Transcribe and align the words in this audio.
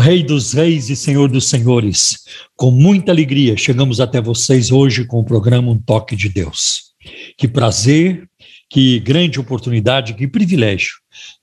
Rei 0.00 0.22
dos 0.22 0.54
Reis 0.54 0.88
e 0.88 0.96
Senhor 0.96 1.30
dos 1.30 1.50
Senhores, 1.50 2.20
com 2.56 2.70
muita 2.70 3.12
alegria 3.12 3.54
chegamos 3.54 4.00
até 4.00 4.18
vocês 4.18 4.70
hoje 4.70 5.04
com 5.04 5.20
o 5.20 5.24
programa 5.24 5.70
Um 5.70 5.78
Toque 5.78 6.16
de 6.16 6.30
Deus. 6.30 6.94
Que 7.36 7.46
prazer, 7.46 8.26
que 8.70 8.98
grande 8.98 9.38
oportunidade, 9.38 10.14
que 10.14 10.26
privilégio. 10.26 10.92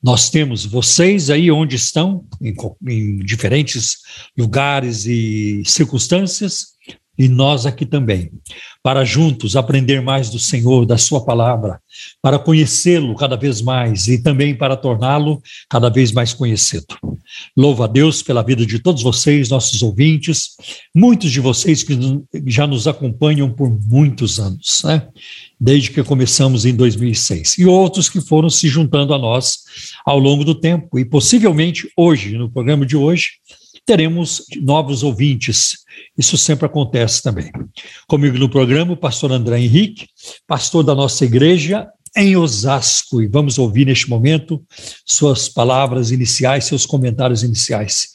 Nós 0.02 0.32
temos 0.32 0.66
vocês 0.66 1.30
aí 1.30 1.52
onde 1.52 1.76
estão, 1.76 2.26
em, 2.42 2.56
em 2.88 3.18
diferentes 3.20 3.98
lugares 4.36 5.06
e 5.06 5.62
circunstâncias, 5.64 6.77
e 7.18 7.28
nós 7.28 7.66
aqui 7.66 7.86
também, 7.86 8.32
para 8.84 9.04
juntos 9.04 9.56
aprender 9.56 10.02
mais 10.02 10.30
do 10.30 10.40
Senhor, 10.40 10.86
da 10.86 10.98
Sua 10.98 11.26
palavra, 11.26 11.82
para 12.22 12.38
conhecê-lo 12.38 13.16
cada 13.16 13.36
vez 13.36 13.62
mais 13.62 14.08
e 14.08 14.22
também 14.22 14.56
para 14.56 14.78
torná-lo 14.78 15.42
cada 15.70 15.90
vez 15.90 16.12
mais 16.12 16.34
conhecido. 16.34 16.86
Louvo 17.56 17.84
a 17.84 17.88
Deus 17.88 18.22
pela 18.22 18.44
vida 18.44 18.66
de 18.66 18.80
todos 18.80 19.04
vocês, 19.04 19.50
nossos 19.50 19.82
ouvintes, 19.82 20.56
muitos 20.96 21.32
de 21.32 21.40
vocês 21.40 21.84
que 21.84 21.98
já 22.46 22.68
nos 22.68 22.88
acompanham 22.88 23.52
por 23.52 23.70
muitos 23.70 24.40
anos, 24.40 24.82
né? 24.86 25.08
desde 25.60 25.90
que 25.90 26.04
começamos 26.04 26.66
em 26.66 26.76
2006, 26.76 27.58
e 27.58 27.66
outros 27.66 28.10
que 28.10 28.22
foram 28.22 28.50
se 28.50 28.68
juntando 28.68 29.14
a 29.14 29.18
nós 29.18 29.60
ao 30.06 30.20
longo 30.20 30.46
do 30.46 30.54
tempo, 30.54 31.00
e 31.00 31.06
possivelmente 31.06 31.90
hoje, 31.98 32.38
no 32.38 32.50
programa 32.50 32.86
de 32.86 32.96
hoje, 32.96 33.32
teremos 33.88 34.44
novos 34.62 35.02
ouvintes. 35.02 35.78
Isso 36.18 36.38
sempre 36.38 36.66
acontece 36.66 37.24
também. 37.24 37.50
Comigo 38.06 38.38
no 38.38 38.50
programa, 38.50 38.94
o 38.94 38.98
pastor 38.98 39.32
André 39.32 39.60
Henrique, 39.60 40.08
pastor 40.46 40.84
da 40.84 40.94
nossa 40.94 41.24
igreja 41.24 41.88
em 42.16 42.36
Osasco, 42.36 43.22
e 43.22 43.28
vamos 43.28 43.58
ouvir 43.58 43.86
neste 43.86 44.10
momento 44.10 44.64
suas 45.06 45.48
palavras 45.48 46.12
iniciais, 46.12 46.66
seus 46.66 46.86
comentários 46.86 47.44
iniciais. 47.44 48.10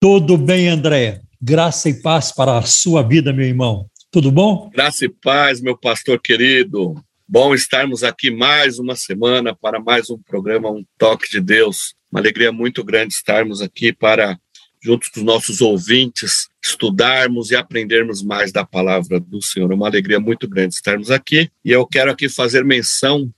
Tudo 0.00 0.38
bem, 0.38 0.68
André? 0.68 1.20
Graça 1.40 1.90
e 1.90 2.00
paz 2.00 2.32
para 2.32 2.58
a 2.58 2.62
sua 2.62 3.02
vida, 3.02 3.32
meu 3.32 3.44
irmão. 3.44 3.86
Tudo 4.10 4.30
bom? 4.30 4.70
Graça 4.72 5.04
e 5.04 5.08
paz, 5.08 5.60
meu 5.60 5.76
pastor 5.76 6.18
querido. 6.20 6.94
Bom 7.28 7.54
estarmos 7.54 8.02
aqui 8.02 8.30
mais 8.30 8.78
uma 8.78 8.96
semana 8.96 9.54
para 9.54 9.78
mais 9.78 10.08
um 10.08 10.18
programa 10.18 10.70
Um 10.70 10.84
Toque 10.96 11.30
de 11.30 11.40
Deus. 11.40 11.94
Uma 12.10 12.20
alegria 12.20 12.50
muito 12.50 12.82
grande 12.82 13.14
estarmos 13.14 13.60
aqui 13.60 13.92
para 13.92 14.38
juntos 14.82 15.08
com 15.10 15.20
os 15.20 15.26
nossos 15.26 15.60
ouvintes, 15.60 16.48
estudarmos 16.62 17.50
e 17.50 17.56
aprendermos 17.56 18.22
mais 18.22 18.50
da 18.50 18.64
palavra 18.64 19.20
do 19.20 19.42
Senhor. 19.42 19.70
É 19.70 19.74
uma 19.74 19.86
alegria 19.86 20.18
muito 20.18 20.48
grande 20.48 20.74
estarmos 20.74 21.10
aqui. 21.10 21.50
E 21.64 21.70
eu 21.70 21.86
quero 21.86 22.10
aqui 22.10 22.28
fazer 22.28 22.64
menção 22.64 23.30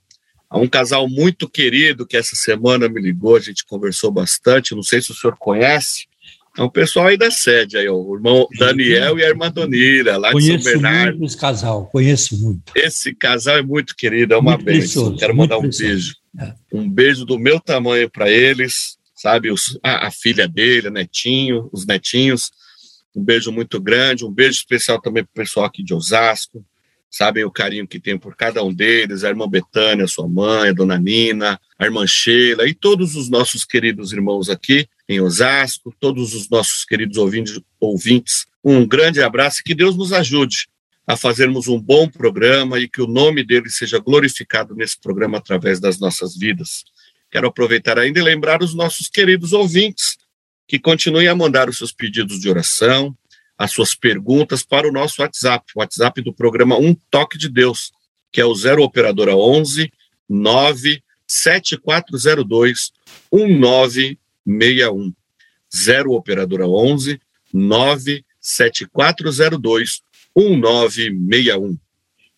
a 0.48 0.58
um 0.58 0.68
casal 0.68 1.08
muito 1.08 1.48
querido 1.48 2.06
que 2.06 2.16
essa 2.16 2.36
semana 2.36 2.88
me 2.88 3.00
ligou, 3.00 3.36
a 3.36 3.40
gente 3.40 3.64
conversou 3.64 4.10
bastante. 4.10 4.74
Não 4.74 4.82
sei 4.82 5.00
se 5.00 5.10
o 5.10 5.14
senhor 5.14 5.36
conhece. 5.38 6.06
É 6.56 6.62
um 6.62 6.68
pessoal 6.68 7.06
aí 7.06 7.16
da 7.16 7.30
sede, 7.30 7.78
aí, 7.78 7.88
ó, 7.88 7.94
o 7.94 8.14
irmão 8.14 8.46
Daniel 8.58 9.18
e 9.18 9.24
a 9.24 9.28
irmã 9.28 9.50
Donira, 9.50 10.18
lá 10.18 10.32
conheço 10.32 10.58
de 10.58 10.64
São 10.64 10.72
Bernardo. 10.72 11.04
Conheço 11.04 11.18
muito 11.18 11.38
casal, 11.38 11.86
conheço 11.86 12.38
muito. 12.38 12.72
Esse 12.76 13.14
casal 13.14 13.56
é 13.56 13.62
muito 13.62 13.96
querido, 13.96 14.34
é 14.34 14.36
uma 14.36 14.52
muito 14.52 14.66
bênção. 14.66 15.16
Quero 15.16 15.34
mandar 15.34 15.56
um 15.56 15.62
beijo. 15.62 16.14
É. 16.38 16.52
Um 16.70 16.90
beijo 16.90 17.24
do 17.24 17.38
meu 17.38 17.58
tamanho 17.58 18.10
para 18.10 18.30
eles 18.30 18.98
sabe? 19.22 19.52
Os, 19.52 19.78
a, 19.84 20.08
a, 20.08 20.10
filha 20.10 20.48
dele, 20.48 20.90
netinho, 20.90 21.70
os 21.72 21.86
netinhos. 21.86 22.50
Um 23.14 23.22
beijo 23.22 23.52
muito 23.52 23.80
grande, 23.80 24.24
um 24.24 24.32
beijo 24.32 24.58
especial 24.58 25.00
também 25.00 25.22
para 25.22 25.30
o 25.30 25.34
pessoal 25.34 25.66
aqui 25.66 25.82
de 25.82 25.94
Osasco. 25.94 26.64
Sabem 27.08 27.44
o 27.44 27.50
carinho 27.50 27.86
que 27.86 28.00
tem 28.00 28.18
por 28.18 28.34
cada 28.34 28.64
um 28.64 28.72
deles, 28.72 29.22
a 29.22 29.28
irmã 29.28 29.48
Betânia, 29.48 30.08
sua 30.08 30.26
mãe, 30.26 30.70
a 30.70 30.72
dona 30.72 30.98
Nina, 30.98 31.60
a 31.78 31.84
irmã 31.84 32.06
Sheila 32.06 32.66
e 32.66 32.74
todos 32.74 33.14
os 33.14 33.28
nossos 33.28 33.64
queridos 33.64 34.12
irmãos 34.12 34.48
aqui 34.48 34.88
em 35.08 35.20
Osasco, 35.20 35.94
todos 36.00 36.34
os 36.34 36.48
nossos 36.48 36.84
queridos 36.84 37.18
ouvintes. 37.78 38.46
Um 38.64 38.86
grande 38.86 39.22
abraço 39.22 39.60
e 39.60 39.62
que 39.62 39.74
Deus 39.74 39.94
nos 39.94 40.12
ajude 40.12 40.68
a 41.06 41.16
fazermos 41.16 41.68
um 41.68 41.80
bom 41.80 42.08
programa 42.08 42.80
e 42.80 42.88
que 42.88 43.02
o 43.02 43.06
nome 43.06 43.44
dele 43.44 43.68
seja 43.70 43.98
glorificado 43.98 44.74
nesse 44.74 44.98
programa 44.98 45.38
através 45.38 45.78
das 45.78 46.00
nossas 46.00 46.36
vidas. 46.36 46.84
Quero 47.32 47.48
aproveitar 47.48 47.98
ainda 47.98 48.20
e 48.20 48.22
lembrar 48.22 48.62
os 48.62 48.74
nossos 48.74 49.08
queridos 49.08 49.54
ouvintes 49.54 50.18
que 50.68 50.78
continuem 50.78 51.28
a 51.28 51.34
mandar 51.34 51.66
os 51.66 51.78
seus 51.78 51.90
pedidos 51.90 52.38
de 52.38 52.50
oração, 52.50 53.16
as 53.56 53.72
suas 53.72 53.94
perguntas 53.94 54.62
para 54.62 54.86
o 54.86 54.92
nosso 54.92 55.22
WhatsApp, 55.22 55.64
o 55.74 55.80
WhatsApp 55.80 56.20
do 56.20 56.34
programa 56.34 56.76
Um 56.76 56.94
Toque 57.10 57.38
de 57.38 57.48
Deus, 57.48 57.90
que 58.30 58.38
é 58.38 58.44
o 58.44 58.54
0 58.54 58.82
operadora 58.82 59.34
11 59.34 59.90
97402 60.28 62.92
1961. 63.32 65.14
0 65.74 66.12
operadora 66.12 66.68
11 66.68 67.18
97402 67.50 70.02
1961. 70.36 71.78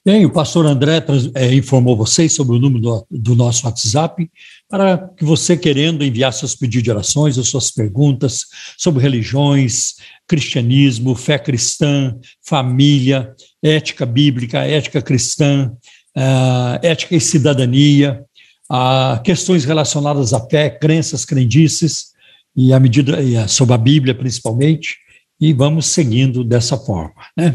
Bem, 0.06 0.26
o 0.26 0.30
pastor 0.30 0.66
André 0.66 1.02
é, 1.34 1.54
informou 1.54 1.96
vocês 1.96 2.34
sobre 2.34 2.54
o 2.54 2.58
número 2.58 2.82
do, 2.82 3.06
do, 3.10 3.34
nosso 3.34 3.64
WhatsApp 3.64 4.30
para 4.68 4.98
que 5.16 5.24
você, 5.24 5.56
querendo 5.56 6.04
enviar 6.04 6.30
seus 6.30 6.54
pedidos 6.54 6.82
de 6.82 6.90
orações 6.90 7.38
ou 7.38 7.44
suas 7.44 7.70
perguntas 7.70 8.42
sobre 8.76 9.02
religiões, 9.02 9.94
cristianismo, 10.28 11.14
fé 11.14 11.38
cristã, 11.38 12.14
família, 12.42 13.34
ética 13.62 14.04
bíblica, 14.04 14.58
ética 14.58 15.00
cristã, 15.00 15.72
uh, 16.14 16.78
ética 16.82 17.16
e 17.16 17.20
cidadania, 17.20 18.22
uh, 18.70 19.22
questões 19.22 19.64
relacionadas 19.64 20.34
à 20.34 20.48
fé, 20.50 20.68
crenças, 20.68 21.24
crendices, 21.24 22.12
e 22.54 22.74
à 22.74 22.78
medida 22.78 23.48
sobre 23.48 23.74
a 23.74 23.78
Bíblia 23.78 24.14
principalmente, 24.14 24.98
e 25.40 25.52
vamos 25.52 25.86
seguindo 25.86 26.44
dessa 26.44 26.76
forma. 26.76 27.14
Né? 27.36 27.54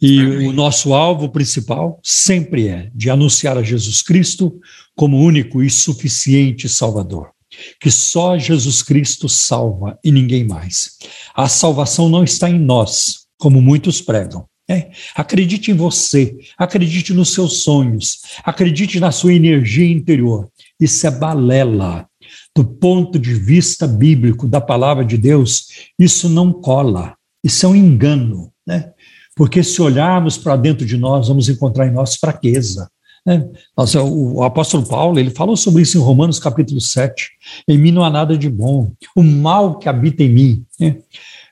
E 0.00 0.20
o 0.20 0.52
nosso 0.52 0.94
alvo 0.94 1.28
principal 1.28 1.98
sempre 2.04 2.68
é 2.68 2.90
de 2.94 3.10
anunciar 3.10 3.58
a 3.58 3.62
Jesus 3.62 4.00
Cristo 4.00 4.60
como 4.96 5.18
único 5.18 5.62
e 5.62 5.68
suficiente 5.68 6.68
Salvador. 6.68 7.30
Que 7.80 7.90
só 7.90 8.38
Jesus 8.38 8.82
Cristo 8.82 9.28
salva 9.28 9.98
e 10.04 10.12
ninguém 10.12 10.46
mais. 10.46 10.98
A 11.34 11.48
salvação 11.48 12.08
não 12.08 12.22
está 12.22 12.48
em 12.48 12.58
nós, 12.58 13.26
como 13.36 13.60
muitos 13.60 14.00
pregam. 14.00 14.46
É, 14.70 14.90
acredite 15.14 15.70
em 15.70 15.74
você, 15.74 16.36
acredite 16.58 17.14
nos 17.14 17.32
seus 17.32 17.62
sonhos, 17.62 18.18
acredite 18.44 19.00
na 19.00 19.10
sua 19.10 19.32
energia 19.32 19.90
interior. 19.90 20.46
Isso 20.78 21.06
é 21.06 21.10
balela. 21.10 22.06
Do 22.54 22.64
ponto 22.64 23.18
de 23.18 23.32
vista 23.32 23.86
bíblico 23.86 24.46
da 24.46 24.60
palavra 24.60 25.04
de 25.04 25.16
Deus, 25.16 25.88
isso 25.98 26.28
não 26.28 26.52
cola. 26.52 27.14
Isso 27.42 27.64
é 27.64 27.68
um 27.68 27.74
engano, 27.74 28.52
né? 28.66 28.92
Porque 29.38 29.62
se 29.62 29.80
olharmos 29.80 30.36
para 30.36 30.56
dentro 30.56 30.84
de 30.84 30.96
nós, 30.96 31.28
vamos 31.28 31.48
encontrar 31.48 31.86
em 31.86 31.92
nós 31.92 32.16
fraqueza. 32.16 32.90
Né? 33.24 33.48
Nossa, 33.76 34.02
o, 34.02 34.42
apóstolo 34.42 34.84
Paulo 34.84 35.16
ele 35.16 35.30
falou 35.30 35.56
sobre 35.56 35.82
isso 35.82 35.96
em 35.96 36.00
Romanos 36.00 36.40
capítulo 36.40 36.80
7. 36.80 37.30
Em 37.68 37.78
mim 37.78 37.92
não 37.92 38.02
há 38.02 38.10
nada 38.10 38.36
de 38.36 38.50
bom, 38.50 38.90
o 39.14 39.22
mal 39.22 39.78
que 39.78 39.88
habita 39.88 40.24
em 40.24 40.28
mim. 40.28 40.64
Né? 40.80 40.96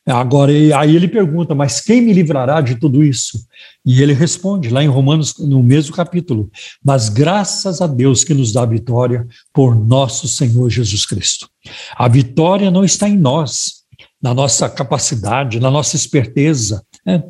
Agora, 0.04 0.52
aí 0.52 0.96
ele 0.96 1.06
pergunta, 1.06 1.54
mas 1.54 1.80
quem 1.80 2.00
me 2.00 2.12
livrará 2.12 2.60
de 2.60 2.74
tudo 2.74 3.04
isso? 3.04 3.46
E 3.84 4.02
ele 4.02 4.12
responde 4.12 4.68
lá 4.68 4.82
em 4.82 4.88
Romanos, 4.88 5.34
no 5.38 5.62
mesmo 5.62 5.94
capítulo, 5.94 6.50
mas 6.84 7.08
graças 7.08 7.80
a 7.80 7.86
Deus 7.86 8.24
que 8.24 8.34
nos 8.34 8.52
dá 8.52 8.62
a 8.62 8.66
vitória 8.66 9.26
por 9.52 9.76
nosso 9.76 10.26
Senhor 10.26 10.68
Jesus 10.70 11.06
Cristo. 11.06 11.48
A 11.96 12.08
vitória 12.08 12.68
não 12.68 12.84
está 12.84 13.08
em 13.08 13.16
nós, 13.16 13.84
na 14.22 14.32
nossa 14.32 14.68
capacidade, 14.68 15.60
na 15.60 15.70
nossa 15.70 15.94
esperteza, 15.94 16.84
né? 17.04 17.22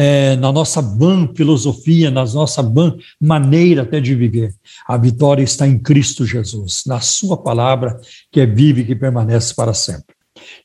É, 0.00 0.34
na 0.36 0.50
nossa 0.50 0.80
van 0.80 1.28
filosofia, 1.36 2.10
na 2.10 2.24
nossa 2.24 2.62
van 2.62 2.96
maneira 3.20 3.82
até 3.82 4.00
de 4.00 4.14
viver. 4.14 4.54
A 4.88 4.96
vitória 4.96 5.42
está 5.42 5.68
em 5.68 5.78
Cristo 5.78 6.24
Jesus, 6.24 6.84
na 6.86 7.00
Sua 7.00 7.36
palavra, 7.36 8.00
que 8.32 8.40
é 8.40 8.46
viva 8.46 8.80
e 8.80 8.86
que 8.86 8.96
permanece 8.96 9.54
para 9.54 9.74
sempre. 9.74 10.16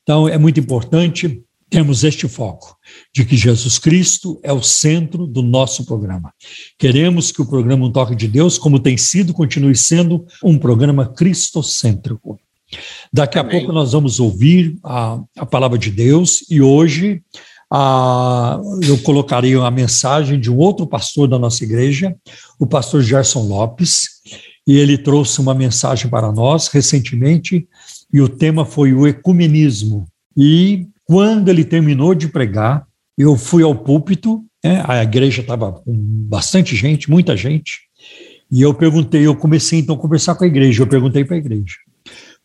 Então, 0.02 0.26
é 0.26 0.38
muito 0.38 0.58
importante 0.58 1.42
termos 1.68 2.02
este 2.02 2.26
foco 2.26 2.78
de 3.14 3.26
que 3.26 3.36
Jesus 3.36 3.78
Cristo 3.78 4.40
é 4.42 4.54
o 4.54 4.62
centro 4.62 5.26
do 5.26 5.42
nosso 5.42 5.84
programa. 5.84 6.32
Queremos 6.78 7.30
que 7.30 7.42
o 7.42 7.46
programa 7.46 7.84
Um 7.84 7.92
Toque 7.92 8.14
de 8.14 8.28
Deus, 8.28 8.56
como 8.56 8.80
tem 8.80 8.96
sido, 8.96 9.34
continue 9.34 9.76
sendo 9.76 10.24
um 10.42 10.56
programa 10.56 11.12
cristocêntrico. 11.12 12.40
Daqui 13.12 13.36
a 13.36 13.42
Amém. 13.42 13.58
pouco 13.58 13.72
nós 13.72 13.92
vamos 13.92 14.18
ouvir 14.18 14.78
a, 14.82 15.20
a 15.36 15.44
palavra 15.44 15.76
de 15.76 15.90
Deus 15.90 16.42
e 16.50 16.62
hoje 16.62 17.22
ah, 17.72 18.60
eu 18.82 18.98
colocaria 18.98 19.60
a 19.60 19.70
mensagem 19.70 20.38
de 20.38 20.50
um 20.50 20.56
outro 20.56 20.86
pastor 20.86 21.28
da 21.28 21.38
nossa 21.38 21.64
igreja, 21.64 22.16
o 22.58 22.66
pastor 22.66 23.02
Gerson 23.02 23.42
Lopes, 23.42 24.08
e 24.66 24.76
ele 24.76 24.98
trouxe 24.98 25.40
uma 25.40 25.54
mensagem 25.54 26.08
para 26.08 26.32
nós 26.32 26.68
recentemente, 26.68 27.66
e 28.12 28.20
o 28.20 28.28
tema 28.28 28.64
foi 28.64 28.92
o 28.92 29.06
ecumenismo. 29.06 30.06
E 30.36 30.86
quando 31.04 31.48
ele 31.48 31.64
terminou 31.64 32.14
de 32.14 32.28
pregar, 32.28 32.86
eu 33.16 33.36
fui 33.36 33.62
ao 33.62 33.74
púlpito, 33.74 34.44
né, 34.64 34.84
a 34.86 35.02
igreja 35.02 35.40
estava 35.40 35.72
com 35.72 35.94
bastante 36.28 36.74
gente, 36.76 37.10
muita 37.10 37.36
gente, 37.36 37.80
e 38.50 38.62
eu 38.62 38.74
perguntei, 38.74 39.26
eu 39.26 39.34
comecei 39.34 39.80
então 39.80 39.96
a 39.96 39.98
conversar 39.98 40.34
com 40.34 40.44
a 40.44 40.46
igreja, 40.46 40.82
eu 40.82 40.86
perguntei 40.86 41.24
para 41.24 41.36
a 41.36 41.38
igreja, 41.38 41.76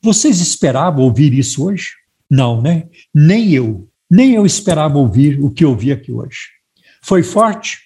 vocês 0.01 0.39
esperavam 0.39 1.03
ouvir 1.03 1.33
isso 1.33 1.65
hoje? 1.65 1.91
Não, 2.29 2.62
né? 2.62 2.85
Nem 3.13 3.51
eu. 3.51 3.88
Nem 4.11 4.33
eu 4.33 4.45
esperava 4.45 4.97
ouvir 4.97 5.41
o 5.41 5.49
que 5.49 5.63
ouvi 5.63 5.89
aqui 5.89 6.11
hoje. 6.11 6.49
Foi 7.01 7.23
forte? 7.23 7.77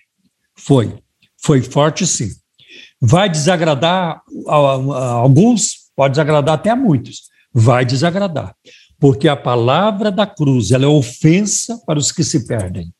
Foi. 0.57 0.97
Foi 1.37 1.61
forte, 1.61 2.07
sim. 2.07 2.31
Vai 2.99 3.29
desagradar 3.29 4.23
a, 4.47 4.55
a 4.55 5.11
alguns? 5.11 5.91
Pode 5.95 6.13
desagradar 6.13 6.55
até 6.55 6.71
a 6.71 6.75
muitos. 6.75 7.29
Vai 7.53 7.85
desagradar. 7.85 8.55
Porque 8.99 9.27
a 9.27 9.35
palavra 9.35 10.11
da 10.11 10.25
cruz 10.25 10.71
ela 10.71 10.85
é 10.85 10.87
ofensa 10.87 11.79
para 11.85 11.99
os 11.99 12.11
que 12.11 12.23
se 12.23 12.47
perdem. 12.47 12.91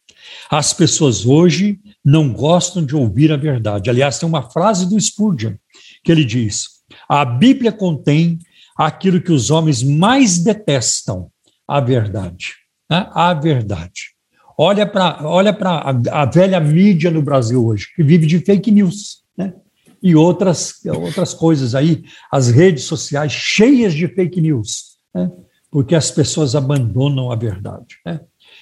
As 0.52 0.72
pessoas 0.72 1.26
hoje 1.26 1.80
não 2.04 2.32
gostam 2.32 2.86
de 2.86 2.96
ouvir 2.96 3.32
a 3.32 3.38
verdade. 3.38 3.90
Aliás, 3.90 4.20
tem 4.20 4.30
uma 4.30 4.52
frase 4.52 4.88
do 4.88 5.02
Spurgeon 5.02 5.56
que 6.04 6.12
ele 6.12 6.24
diz: 6.24 6.68
a 7.10 7.26
Bíblia 7.26 7.72
contém 7.72 8.38
aquilo 8.78 9.20
que 9.20 9.32
os 9.32 9.50
homens 9.50 9.82
mais 9.82 10.38
detestam, 10.38 11.32
a 11.68 11.80
verdade 11.80 12.65
né, 12.90 13.10
a 13.14 13.34
verdade. 13.34 14.16
Olha 14.58 14.86
para 14.86 15.28
olha 15.28 15.58
a, 15.62 16.22
a 16.22 16.26
velha 16.26 16.60
mídia 16.60 17.12
no 17.12 17.22
Brasil 17.22 17.66
hoje, 17.66 17.88
que 17.96 18.04
vive 18.04 18.26
de 18.26 18.40
fake 18.40 18.72
news, 18.72 19.24
né? 19.38 19.54
e 20.02 20.16
outras, 20.16 20.86
outras 20.86 21.34
coisas 21.34 21.76
aí, 21.76 22.04
as 22.32 22.50
redes 22.50 22.84
sociais 22.84 23.32
cheias 23.32 23.94
de 23.94 24.08
fake 24.08 24.40
news, 24.40 24.98
né? 25.14 25.30
porque 25.70 25.94
as 25.94 26.10
pessoas 26.10 26.56
abandonam 26.56 27.32
a 27.32 27.36
verdade. 27.36 27.98
Né? 28.06 28.22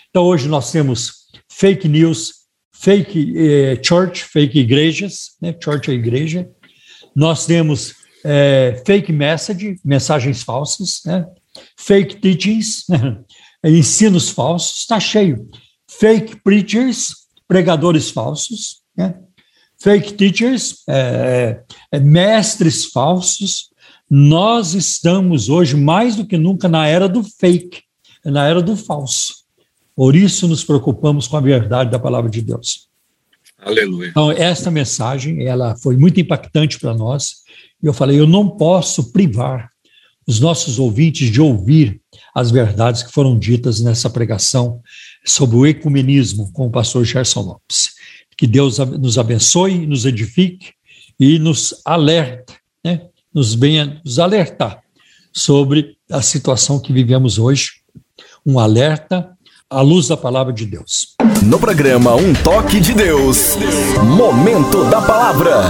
Então, 0.09 0.23
hoje 0.23 0.47
nós 0.47 0.71
temos 0.71 1.27
fake 1.47 1.87
news, 1.87 2.45
fake 2.71 3.33
eh, 3.37 3.79
church, 3.83 4.23
fake 4.23 4.59
igrejas, 4.59 5.35
né? 5.39 5.55
church 5.63 5.91
é 5.91 5.93
igreja, 5.93 6.49
nós 7.15 7.45
temos 7.45 7.93
eh, 8.23 8.81
fake 8.83 9.11
message, 9.11 9.79
mensagens 9.85 10.41
falsas, 10.41 11.01
né? 11.05 11.27
fake 11.77 12.15
teachings, 12.15 12.85
né? 12.89 13.19
Ensinos 13.63 14.29
falsos, 14.29 14.81
está 14.81 14.99
cheio. 14.99 15.49
Fake 15.87 16.41
preachers, 16.43 17.13
pregadores 17.47 18.09
falsos, 18.09 18.81
né? 18.95 19.15
fake 19.81 20.13
teachers, 20.13 20.83
é, 20.87 21.61
é, 21.91 21.99
mestres 21.99 22.85
falsos. 22.85 23.69
Nós 24.09 24.73
estamos 24.73 25.49
hoje, 25.49 25.75
mais 25.75 26.15
do 26.15 26.25
que 26.25 26.37
nunca, 26.37 26.67
na 26.67 26.87
era 26.87 27.07
do 27.07 27.23
fake, 27.23 27.81
na 28.25 28.47
era 28.47 28.61
do 28.61 28.75
falso. 28.75 29.43
Por 29.95 30.15
isso 30.15 30.47
nos 30.47 30.63
preocupamos 30.63 31.27
com 31.27 31.37
a 31.37 31.41
verdade 31.41 31.91
da 31.91 31.99
palavra 31.99 32.29
de 32.29 32.41
Deus. 32.41 32.87
Aleluia. 33.59 34.09
Então, 34.09 34.31
esta 34.31 34.69
mensagem, 34.69 35.45
ela 35.45 35.75
foi 35.77 35.95
muito 35.95 36.19
impactante 36.19 36.79
para 36.79 36.93
nós. 36.93 37.43
E 37.81 37.85
eu 37.85 37.93
falei, 37.93 38.19
eu 38.19 38.27
não 38.27 38.49
posso 38.49 39.11
privar 39.11 39.69
os 40.27 40.39
nossos 40.39 40.79
ouvintes 40.79 41.29
de 41.29 41.41
ouvir 41.41 42.01
as 42.33 42.49
verdades 42.49 43.03
que 43.03 43.11
foram 43.11 43.37
ditas 43.37 43.79
nessa 43.79 44.09
pregação 44.09 44.81
sobre 45.25 45.55
o 45.55 45.65
ecumenismo 45.65 46.51
com 46.51 46.67
o 46.67 46.71
pastor 46.71 47.05
Gerson 47.05 47.41
Lopes. 47.41 47.91
Que 48.37 48.47
Deus 48.47 48.79
nos 48.79 49.17
abençoe, 49.17 49.85
nos 49.85 50.05
edifique 50.05 50.71
e 51.19 51.37
nos 51.37 51.75
alerte, 51.85 52.53
né? 52.83 53.01
nos 53.33 53.53
venha 53.53 54.01
nos 54.03 54.17
alertar 54.17 54.81
sobre 55.31 55.95
a 56.11 56.21
situação 56.21 56.79
que 56.79 56.91
vivemos 56.91 57.37
hoje. 57.37 57.71
Um 58.45 58.59
alerta 58.59 59.29
à 59.69 59.81
luz 59.81 60.07
da 60.07 60.17
palavra 60.17 60.51
de 60.51 60.65
Deus. 60.65 61.15
No 61.43 61.59
programa 61.59 62.15
Um 62.15 62.33
Toque 62.33 62.79
de 62.79 62.93
Deus, 62.93 63.55
Momento 64.17 64.83
da 64.89 65.01
Palavra. 65.01 65.61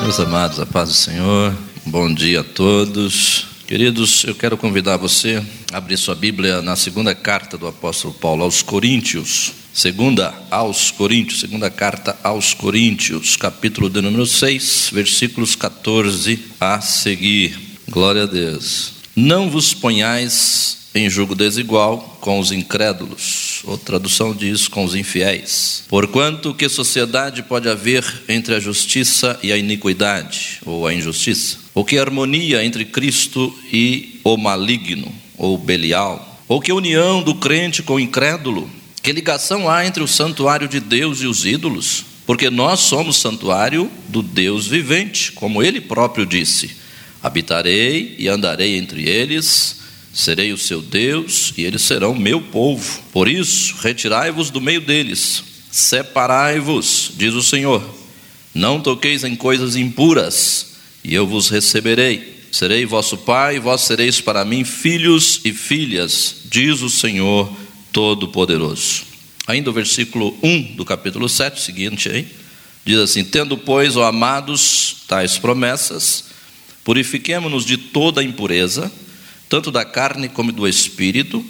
Meus 0.00 0.18
amados, 0.20 0.60
a 0.60 0.66
paz 0.66 0.88
do 0.88 0.94
Senhor, 0.94 1.54
bom 1.86 2.12
dia 2.12 2.40
a 2.40 2.44
todos. 2.44 3.53
Queridos, 3.66 4.24
eu 4.24 4.34
quero 4.34 4.58
convidar 4.58 4.98
você 4.98 5.42
a 5.72 5.78
abrir 5.78 5.96
sua 5.96 6.14
Bíblia 6.14 6.60
na 6.60 6.76
segunda 6.76 7.14
carta 7.14 7.56
do 7.56 7.66
apóstolo 7.66 8.12
Paulo 8.12 8.44
aos 8.44 8.60
Coríntios. 8.60 9.52
Segunda 9.72 10.34
aos 10.50 10.90
Coríntios, 10.90 11.40
segunda 11.40 11.70
carta 11.70 12.14
aos 12.22 12.52
Coríntios, 12.52 13.36
capítulo 13.36 13.88
de 13.88 14.02
número 14.02 14.26
6, 14.26 14.90
versículos 14.92 15.56
14 15.56 16.44
a 16.60 16.82
seguir. 16.82 17.58
Glória 17.88 18.24
a 18.24 18.26
Deus. 18.26 18.92
Não 19.16 19.48
vos 19.48 19.72
ponhais 19.72 20.83
em 20.94 21.10
julgo 21.10 21.34
desigual 21.34 22.18
com 22.20 22.38
os 22.38 22.52
incrédulos. 22.52 23.62
Outra 23.64 23.86
tradução 23.86 24.34
diz 24.34 24.68
com 24.68 24.84
os 24.84 24.94
infiéis. 24.94 25.84
Porquanto 25.88 26.54
que 26.54 26.68
sociedade 26.68 27.42
pode 27.42 27.68
haver 27.68 28.04
entre 28.28 28.54
a 28.54 28.60
justiça 28.60 29.38
e 29.42 29.52
a 29.52 29.56
iniquidade, 29.56 30.60
ou 30.64 30.86
a 30.86 30.94
injustiça? 30.94 31.58
Ou 31.74 31.84
que 31.84 31.98
harmonia 31.98 32.64
entre 32.64 32.84
Cristo 32.84 33.52
e 33.72 34.20
o 34.22 34.36
maligno, 34.36 35.12
ou 35.36 35.58
Belial? 35.58 36.40
Ou 36.46 36.60
que 36.60 36.72
união 36.72 37.22
do 37.22 37.34
crente 37.34 37.82
com 37.82 37.94
o 37.94 38.00
incrédulo? 38.00 38.70
Que 39.02 39.12
ligação 39.12 39.68
há 39.68 39.84
entre 39.84 40.02
o 40.02 40.08
santuário 40.08 40.68
de 40.68 40.78
Deus 40.78 41.20
e 41.20 41.26
os 41.26 41.44
ídolos? 41.44 42.04
Porque 42.26 42.48
nós 42.48 42.80
somos 42.80 43.16
santuário 43.16 43.90
do 44.08 44.22
Deus 44.22 44.66
vivente, 44.66 45.32
como 45.32 45.62
ele 45.62 45.80
próprio 45.80 46.24
disse: 46.24 46.76
Habitarei 47.22 48.14
e 48.18 48.28
andarei 48.28 48.78
entre 48.78 49.08
eles, 49.08 49.83
serei 50.14 50.52
o 50.52 50.58
seu 50.58 50.80
Deus 50.80 51.52
e 51.58 51.64
eles 51.64 51.82
serão 51.82 52.14
meu 52.14 52.40
povo. 52.40 53.02
Por 53.12 53.28
isso, 53.28 53.74
retirai-vos 53.80 54.48
do 54.48 54.60
meio 54.60 54.80
deles, 54.80 55.42
separai-vos, 55.70 57.10
diz 57.16 57.34
o 57.34 57.42
Senhor. 57.42 57.84
Não 58.54 58.80
toqueis 58.80 59.24
em 59.24 59.34
coisas 59.34 59.74
impuras 59.74 60.74
e 61.02 61.14
eu 61.14 61.26
vos 61.26 61.50
receberei. 61.50 62.34
Serei 62.50 62.86
vosso 62.86 63.18
pai, 63.18 63.56
e 63.56 63.58
vós 63.58 63.80
sereis 63.80 64.20
para 64.20 64.44
mim 64.44 64.62
filhos 64.62 65.40
e 65.44 65.52
filhas, 65.52 66.36
diz 66.44 66.82
o 66.82 66.88
Senhor 66.88 67.52
Todo-Poderoso. 67.92 69.02
Ainda 69.44 69.70
o 69.70 69.72
versículo 69.72 70.38
1 70.40 70.76
do 70.76 70.84
capítulo 70.84 71.28
7, 71.28 71.60
seguinte 71.60 72.08
aí, 72.08 72.28
diz 72.84 72.98
assim: 72.98 73.24
Tendo, 73.24 73.58
pois, 73.58 73.96
ó 73.96 74.04
amados, 74.04 74.98
tais 75.08 75.36
promessas, 75.36 76.26
purifiquemo-nos 76.84 77.66
de 77.66 77.76
toda 77.76 78.22
impureza, 78.22 78.90
tanto 79.48 79.70
da 79.70 79.84
carne 79.84 80.28
como 80.28 80.52
do 80.52 80.66
espírito, 80.66 81.44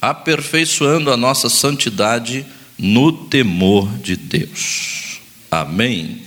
aperfeiçoando 0.00 1.10
a 1.10 1.16
nossa 1.16 1.48
santidade 1.48 2.44
no 2.78 3.12
temor 3.12 3.88
de 3.98 4.16
Deus. 4.16 5.20
Amém. 5.50 6.22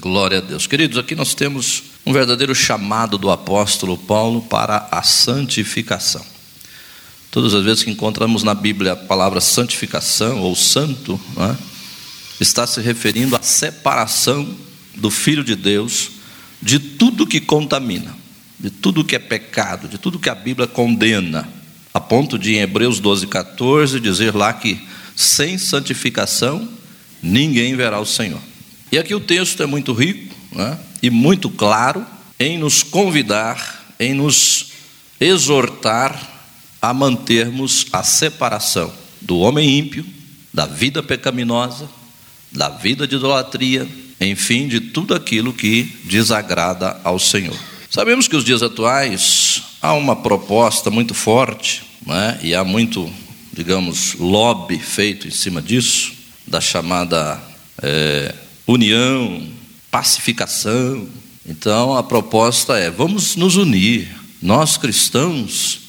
Glória 0.00 0.38
a 0.38 0.40
Deus. 0.40 0.66
Queridos, 0.66 0.98
aqui 0.98 1.14
nós 1.14 1.34
temos 1.34 1.84
um 2.04 2.12
verdadeiro 2.12 2.54
chamado 2.54 3.16
do 3.16 3.30
apóstolo 3.30 3.96
Paulo 3.96 4.42
para 4.42 4.88
a 4.90 5.02
santificação. 5.02 6.24
Todas 7.30 7.54
as 7.54 7.64
vezes 7.64 7.82
que 7.82 7.90
encontramos 7.90 8.42
na 8.42 8.54
Bíblia 8.54 8.92
a 8.92 8.96
palavra 8.96 9.40
santificação 9.40 10.40
ou 10.40 10.54
santo, 10.54 11.18
é? 11.38 11.56
está 12.40 12.66
se 12.66 12.80
referindo 12.80 13.36
à 13.36 13.42
separação 13.42 14.54
do 14.96 15.10
Filho 15.10 15.44
de 15.44 15.54
Deus 15.54 16.10
de 16.60 16.78
tudo 16.78 17.26
que 17.26 17.40
contamina, 17.40 18.14
de 18.62 18.70
tudo 18.70 19.04
que 19.04 19.16
é 19.16 19.18
pecado, 19.18 19.88
de 19.88 19.98
tudo 19.98 20.20
que 20.20 20.30
a 20.30 20.34
Bíblia 20.36 20.68
condena, 20.68 21.48
a 21.92 22.00
ponto 22.00 22.38
de 22.38 22.54
em 22.54 22.60
Hebreus 22.60 23.00
12, 23.00 23.26
14 23.26 23.98
dizer 23.98 24.34
lá 24.36 24.52
que 24.52 24.80
sem 25.16 25.58
santificação 25.58 26.68
ninguém 27.20 27.74
verá 27.74 27.98
o 27.98 28.06
Senhor. 28.06 28.40
E 28.92 28.98
aqui 28.98 29.14
o 29.14 29.20
texto 29.20 29.62
é 29.64 29.66
muito 29.66 29.92
rico, 29.92 30.32
é? 30.56 30.78
e 31.02 31.10
muito 31.10 31.50
claro 31.50 32.06
em 32.38 32.56
nos 32.56 32.84
convidar, 32.84 33.84
em 33.98 34.14
nos 34.14 34.70
exortar 35.20 36.30
a 36.80 36.94
mantermos 36.94 37.86
a 37.92 38.04
separação 38.04 38.92
do 39.20 39.38
homem 39.38 39.78
ímpio, 39.78 40.06
da 40.54 40.66
vida 40.66 41.02
pecaminosa, 41.02 41.88
da 42.52 42.68
vida 42.68 43.08
de 43.08 43.16
idolatria, 43.16 43.88
enfim, 44.20 44.68
de 44.68 44.80
tudo 44.80 45.14
aquilo 45.14 45.52
que 45.52 45.84
desagrada 46.04 47.00
ao 47.02 47.18
Senhor. 47.18 47.71
Sabemos 47.92 48.26
que 48.26 48.34
os 48.34 48.42
dias 48.42 48.62
atuais 48.62 49.64
há 49.82 49.92
uma 49.92 50.16
proposta 50.16 50.90
muito 50.90 51.12
forte, 51.12 51.82
né, 52.06 52.40
e 52.42 52.54
há 52.54 52.64
muito, 52.64 53.12
digamos, 53.52 54.14
lobby 54.14 54.78
feito 54.78 55.28
em 55.28 55.30
cima 55.30 55.60
disso, 55.60 56.14
da 56.46 56.58
chamada 56.58 57.38
é, 57.82 58.34
união 58.66 59.46
pacificação. 59.90 61.06
Então 61.46 61.94
a 61.94 62.02
proposta 62.02 62.78
é: 62.78 62.90
vamos 62.90 63.36
nos 63.36 63.56
unir. 63.56 64.08
Nós 64.40 64.78
cristãos 64.78 65.80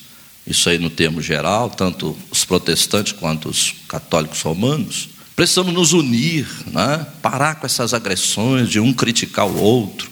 isso 0.46 0.68
aí 0.68 0.78
no 0.78 0.90
termo 0.90 1.22
geral, 1.22 1.70
tanto 1.70 2.18
os 2.30 2.44
protestantes 2.44 3.14
quanto 3.14 3.48
os 3.48 3.76
católicos 3.88 4.42
romanos, 4.42 5.08
precisamos 5.38 5.74
nos 5.74 5.94
unir, 5.94 6.46
né? 6.68 7.08
parar 7.22 7.56
com 7.56 7.66
essas 7.66 7.94
agressões 7.94 8.70
de 8.70 8.82
um 8.82 8.92
criticar 8.92 9.48
o 9.48 9.58
outro, 9.58 10.12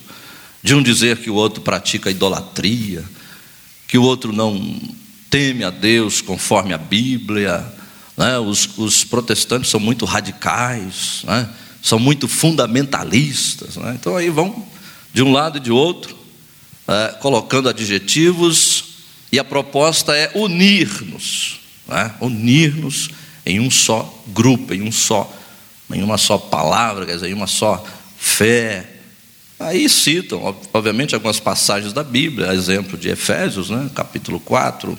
de 0.63 0.75
um 0.75 0.81
dizer 0.81 1.17
que 1.17 1.29
o 1.29 1.35
outro 1.35 1.61
pratica 1.61 2.11
idolatria, 2.11 3.03
que 3.87 3.97
o 3.97 4.03
outro 4.03 4.31
não 4.31 4.79
teme 5.29 5.63
a 5.63 5.69
Deus 5.69 6.21
conforme 6.21 6.73
a 6.73 6.77
Bíblia. 6.77 7.65
Né? 8.15 8.37
Os, 8.37 8.77
os, 8.77 9.03
protestantes 9.03 9.69
são 9.69 9.79
muito 9.79 10.05
radicais, 10.05 11.23
né? 11.23 11.49
são 11.81 11.97
muito 11.97 12.27
fundamentalistas. 12.27 13.77
Né? 13.77 13.95
Então 13.99 14.15
aí 14.15 14.29
vão 14.29 14.67
de 15.13 15.23
um 15.23 15.31
lado 15.31 15.57
e 15.57 15.61
de 15.61 15.71
outro, 15.71 16.15
é, 16.87 17.15
colocando 17.19 17.69
adjetivos, 17.69 18.91
e 19.31 19.39
a 19.39 19.43
proposta 19.43 20.13
é 20.15 20.31
unir-nos, 20.35 21.59
né? 21.87 22.13
unir-nos 22.19 23.09
em 23.45 23.59
um 23.59 23.71
só 23.71 24.21
grupo, 24.27 24.73
em 24.73 24.81
um 24.81 24.91
só, 24.91 25.33
em 25.93 26.03
uma 26.03 26.17
só 26.17 26.37
palavra, 26.37 27.05
quer 27.05 27.15
dizer, 27.15 27.29
em 27.29 27.33
uma 27.33 27.47
só 27.47 27.85
fé. 28.17 28.90
Aí 29.63 29.87
citam, 29.87 30.55
obviamente, 30.73 31.13
algumas 31.13 31.39
passagens 31.39 31.93
da 31.93 32.03
Bíblia, 32.03 32.53
exemplo 32.53 32.97
de 32.97 33.09
Efésios, 33.09 33.69
né? 33.69 33.89
capítulo 33.93 34.39
4, 34.39 34.97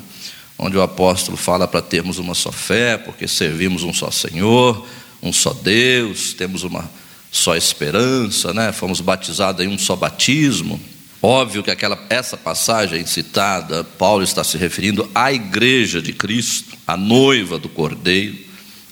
onde 0.57 0.77
o 0.77 0.83
apóstolo 0.83 1.37
fala 1.37 1.67
para 1.67 1.83
termos 1.83 2.19
uma 2.19 2.35
só 2.35 2.53
fé, 2.53 2.97
porque 2.97 3.27
servimos 3.27 3.83
um 3.83 3.93
só 3.93 4.11
Senhor, 4.11 4.87
um 5.21 5.33
só 5.33 5.53
Deus, 5.53 6.33
temos 6.33 6.63
uma 6.63 6.89
só 7.31 7.57
esperança, 7.57 8.55
né? 8.55 8.71
fomos 8.71 9.01
batizados 9.01 9.65
em 9.65 9.69
um 9.69 9.77
só 9.77 9.97
batismo. 9.97 10.81
Óbvio 11.21 11.63
que 11.63 11.71
aquela, 11.71 11.99
essa 12.09 12.37
passagem 12.37 13.05
citada, 13.05 13.83
Paulo 13.83 14.23
está 14.23 14.45
se 14.45 14.57
referindo 14.57 15.11
à 15.13 15.33
igreja 15.33 16.01
de 16.01 16.13
Cristo, 16.13 16.77
à 16.87 16.97
noiva 16.97 17.59
do 17.59 17.69
Cordeiro, 17.69 18.39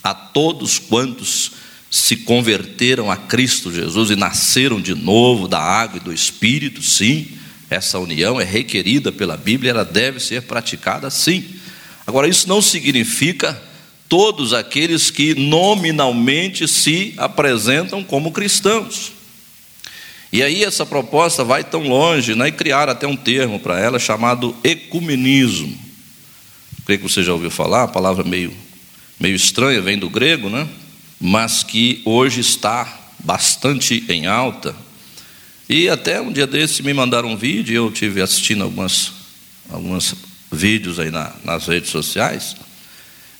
a 0.03 0.15
todos 0.15 0.81
quantos 0.81 1.53
se 1.91 2.19
converteram 2.19 3.11
a 3.11 3.17
Cristo 3.17 3.73
Jesus 3.73 4.11
e 4.11 4.17
nasceram 4.17 4.81
de 4.81 4.95
novo 4.95 5.49
da 5.49 5.59
água 5.61 5.97
e 5.97 6.05
do 6.05 6.13
Espírito, 6.13 6.81
sim, 6.83 7.27
essa 7.69 7.99
união 7.99 8.41
é 8.41 8.45
requerida 8.45 9.11
pela 9.11 9.37
Bíblia, 9.37 9.71
ela 9.71 9.85
deve 9.85 10.21
ser 10.21 10.43
praticada 10.43 11.11
sim. 11.11 11.45
Agora, 12.07 12.29
isso 12.29 12.49
não 12.49 12.63
significa 12.63 13.61
todos 14.09 14.53
aqueles 14.53 15.11
que 15.11 15.35
nominalmente 15.35 16.67
se 16.67 17.15
apresentam 17.17 18.03
como 18.03 18.33
cristãos. 18.33 19.13
E 20.33 20.43
aí 20.43 20.63
essa 20.63 20.87
proposta 20.87 21.43
vai 21.43 21.65
tão 21.65 21.89
longe, 21.89 22.37
né, 22.37 22.49
e 22.49 22.53
criar 22.53 22.89
até 22.89 23.07
um 23.07 23.17
termo 23.17 23.59
para 23.59 23.81
ela 23.81 23.99
chamado 23.99 24.57
ecumenismo. 24.63 25.77
Creio 26.85 27.01
que 27.01 27.09
você 27.09 27.23
já 27.23 27.33
ouviu 27.33 27.51
falar, 27.51 27.85
a 27.85 27.89
palavra 27.89 28.23
meio, 28.23 28.53
meio 29.19 29.35
estranha, 29.35 29.81
vem 29.81 29.99
do 29.99 30.09
grego, 30.09 30.49
né? 30.49 30.69
Mas 31.21 31.63
que 31.63 32.01
hoje 32.05 32.41
está 32.41 32.99
bastante 33.19 34.05
em 34.09 34.27
alta. 34.27 34.75
E 35.69 35.89
até 35.89 36.21
um 36.21 36.33
dia 36.33 36.47
desse 36.47 36.83
me 36.83 36.95
mandaram 36.95 37.29
um 37.29 37.37
vídeo, 37.37 37.75
eu 37.75 37.91
tive 37.93 38.23
assistindo 38.23 38.65
algumas, 38.65 39.13
alguns 39.69 40.15
vídeos 40.51 40.99
aí 40.99 41.11
na, 41.11 41.33
nas 41.45 41.67
redes 41.67 41.91
sociais, 41.91 42.57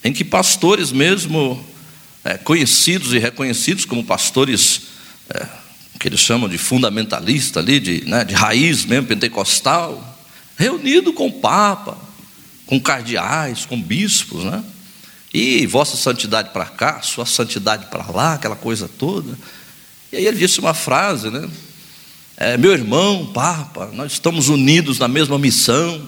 em 0.05 0.13
que 0.13 0.25
pastores 0.25 0.93
mesmo 0.93 1.65
é, 2.23 2.37
conhecidos 2.37 3.15
e 3.15 3.19
reconhecidos 3.19 3.85
como 3.85 4.05
pastores 4.05 4.83
é, 5.31 5.47
que 5.99 6.09
eles 6.09 6.21
chamam 6.21 6.49
de 6.49 6.59
fundamentalista 6.59 7.61
ali, 7.61 7.81
de, 7.81 8.05
né, 8.07 8.25
de 8.25 8.35
raiz 8.35 8.85
mesmo, 8.85 9.07
pentecostal, 9.07 10.19
reunido 10.57 11.13
com 11.13 11.29
o 11.29 11.33
Papa, 11.33 11.99
com 12.67 12.79
cardeais, 12.79 13.65
com 13.67 13.81
bispos, 13.81 14.45
né? 14.45 14.63
E 15.33 15.67
vossa 15.67 15.97
santidade 15.97 16.51
para 16.51 16.67
cá, 16.67 17.03
sua 17.03 17.25
santidade 17.25 17.87
para 17.87 18.11
lá, 18.11 18.35
aquela 18.35 18.57
coisa 18.57 18.89
toda. 18.89 19.39
E 20.13 20.17
aí 20.17 20.27
ele 20.27 20.39
disse 20.39 20.59
uma 20.59 20.75
frase, 20.75 21.31
né? 21.31 21.49
É, 22.37 22.57
meu 22.57 22.73
irmão, 22.73 23.27
Papa, 23.27 23.91
nós 23.93 24.13
estamos 24.13 24.49
unidos 24.49 24.99
na 24.99 25.07
mesma 25.07 25.39
missão. 25.39 26.05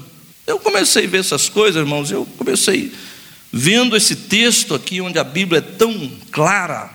Eu 0.46 0.58
comecei 0.58 1.04
a 1.04 1.08
ver 1.08 1.20
essas 1.20 1.48
coisas, 1.48 1.80
irmãos, 1.80 2.10
eu 2.10 2.26
comecei 2.36 2.92
vendo 3.52 3.96
esse 3.96 4.16
texto 4.16 4.74
aqui, 4.74 5.00
onde 5.00 5.18
a 5.18 5.24
Bíblia 5.24 5.58
é 5.58 5.76
tão 5.76 6.10
clara 6.30 6.90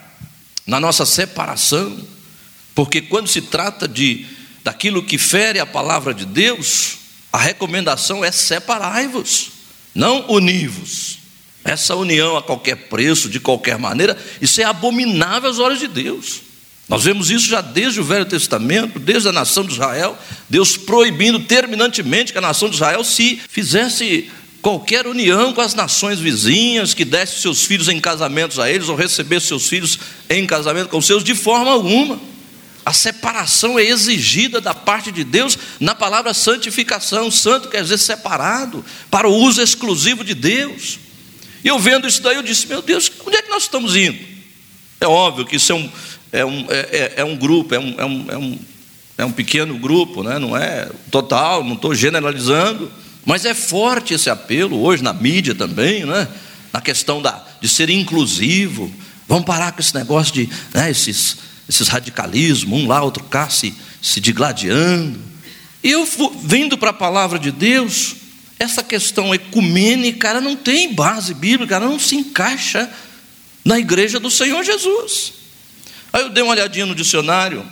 na 0.65 0.79
nossa 0.79 1.05
separação. 1.05 1.97
Porque 2.73 3.01
quando 3.01 3.27
se 3.27 3.41
trata 3.41 3.87
de 3.87 4.25
daquilo 4.63 5.01
que 5.01 5.17
fere 5.17 5.59
a 5.59 5.65
palavra 5.65 6.13
de 6.13 6.25
Deus, 6.25 6.97
a 7.31 7.37
recomendação 7.37 8.25
é 8.25 8.31
separai-vos, 8.31 9.51
não 9.95 10.29
univos. 10.29 11.19
Essa 11.67 11.97
união 11.97 12.37
a 12.37 12.41
qualquer 12.41 12.77
preço, 12.87 13.27
de 13.27 13.41
qualquer 13.41 13.77
maneira, 13.77 14.17
isso 14.41 14.61
é 14.61 14.63
abominável 14.63 15.49
às 15.49 15.59
olhos 15.59 15.79
de 15.79 15.87
Deus. 15.89 16.39
Nós 16.87 17.03
vemos 17.03 17.29
isso 17.29 17.45
já 17.49 17.59
desde 17.59 17.99
o 17.99 18.05
Velho 18.05 18.23
Testamento, 18.23 18.97
desde 18.97 19.27
a 19.27 19.33
nação 19.33 19.65
de 19.65 19.73
Israel, 19.73 20.17
Deus 20.49 20.77
proibindo 20.77 21.41
terminantemente 21.41 22.31
que 22.31 22.37
a 22.37 22.41
nação 22.41 22.69
de 22.69 22.75
Israel 22.75 23.03
se 23.03 23.41
fizesse 23.49 24.31
qualquer 24.61 25.05
união 25.05 25.51
com 25.51 25.59
as 25.59 25.73
nações 25.73 26.19
vizinhas, 26.19 26.93
que 26.93 27.03
desse 27.03 27.41
seus 27.41 27.65
filhos 27.65 27.89
em 27.89 27.99
casamentos 27.99 28.59
a 28.59 28.71
eles, 28.71 28.87
ou 28.87 28.95
recebesse 28.95 29.47
seus 29.47 29.67
filhos 29.67 29.99
em 30.29 30.47
casamento 30.47 30.87
com 30.87 31.01
seus, 31.01 31.21
de 31.21 31.35
forma 31.35 31.69
alguma. 31.69 32.17
A 32.85 32.93
separação 32.93 33.77
é 33.77 33.83
exigida 33.83 34.61
da 34.61 34.73
parte 34.73 35.11
de 35.11 35.25
Deus 35.25 35.59
na 35.81 35.93
palavra 35.93 36.33
santificação. 36.33 37.29
Santo 37.29 37.67
quer 37.67 37.83
dizer 37.83 37.97
separado, 37.97 38.85
para 39.11 39.27
o 39.27 39.35
uso 39.35 39.61
exclusivo 39.61 40.23
de 40.23 40.33
Deus. 40.33 41.06
E 41.67 41.69
eu 41.69 41.77
vendo 41.77 42.07
isso 42.07 42.21
daí, 42.21 42.37
eu 42.37 42.41
disse: 42.41 42.65
Meu 42.65 42.81
Deus, 42.81 43.11
onde 43.25 43.35
é 43.35 43.41
que 43.41 43.49
nós 43.49 43.63
estamos 43.63 43.93
indo? 43.93 44.17
É 45.01 45.05
óbvio 45.05 45.45
que 45.45 45.57
isso 45.57 45.73
é 45.73 45.75
um, 45.75 45.91
é 46.31 46.45
um, 46.45 46.65
é, 46.69 46.77
é, 46.79 47.13
é 47.17 47.25
um 47.25 47.35
grupo, 47.35 47.75
é 47.75 47.77
um, 47.77 47.95
é, 47.97 48.05
um, 48.05 48.25
é, 48.29 48.37
um, 48.37 48.59
é 49.17 49.25
um 49.25 49.31
pequeno 49.33 49.77
grupo, 49.77 50.23
né? 50.23 50.39
não 50.39 50.55
é 50.55 50.89
total, 51.11 51.65
não 51.65 51.73
estou 51.73 51.93
generalizando, 51.93 52.89
mas 53.25 53.43
é 53.43 53.53
forte 53.53 54.13
esse 54.13 54.29
apelo 54.29 54.81
hoje 54.81 55.03
na 55.03 55.11
mídia 55.11 55.53
também, 55.53 56.05
né? 56.05 56.29
na 56.71 56.79
questão 56.79 57.21
da, 57.21 57.45
de 57.59 57.67
ser 57.67 57.89
inclusivo. 57.89 58.89
Vamos 59.27 59.43
parar 59.43 59.73
com 59.73 59.81
esse 59.81 59.93
negócio 59.93 60.33
de 60.33 60.49
né, 60.73 60.89
esses 60.89 61.35
esses 61.67 61.89
radicalismos, 61.89 62.79
um 62.79 62.87
lá, 62.87 63.03
outro 63.03 63.25
cá, 63.25 63.49
se, 63.49 63.75
se 64.01 64.21
digladiando. 64.21 65.19
E 65.83 65.91
eu 65.91 66.07
vindo 66.43 66.77
para 66.77 66.91
a 66.91 66.93
palavra 66.93 67.37
de 67.37 67.51
Deus, 67.51 68.15
essa 68.59 68.83
questão 68.83 69.33
ecumênica 69.33 70.27
ela 70.27 70.41
não 70.41 70.55
tem 70.55 70.93
base 70.93 71.33
bíblica, 71.33 71.75
ela 71.75 71.87
não 71.87 71.99
se 71.99 72.15
encaixa 72.15 72.89
na 73.63 73.77
igreja 73.77 74.19
do 74.19 74.31
Senhor 74.31 74.63
Jesus. 74.63 75.33
Aí 76.11 76.23
eu 76.23 76.29
dei 76.29 76.43
uma 76.43 76.53
olhadinha 76.53 76.85
no 76.85 76.95
dicionário 76.95 77.65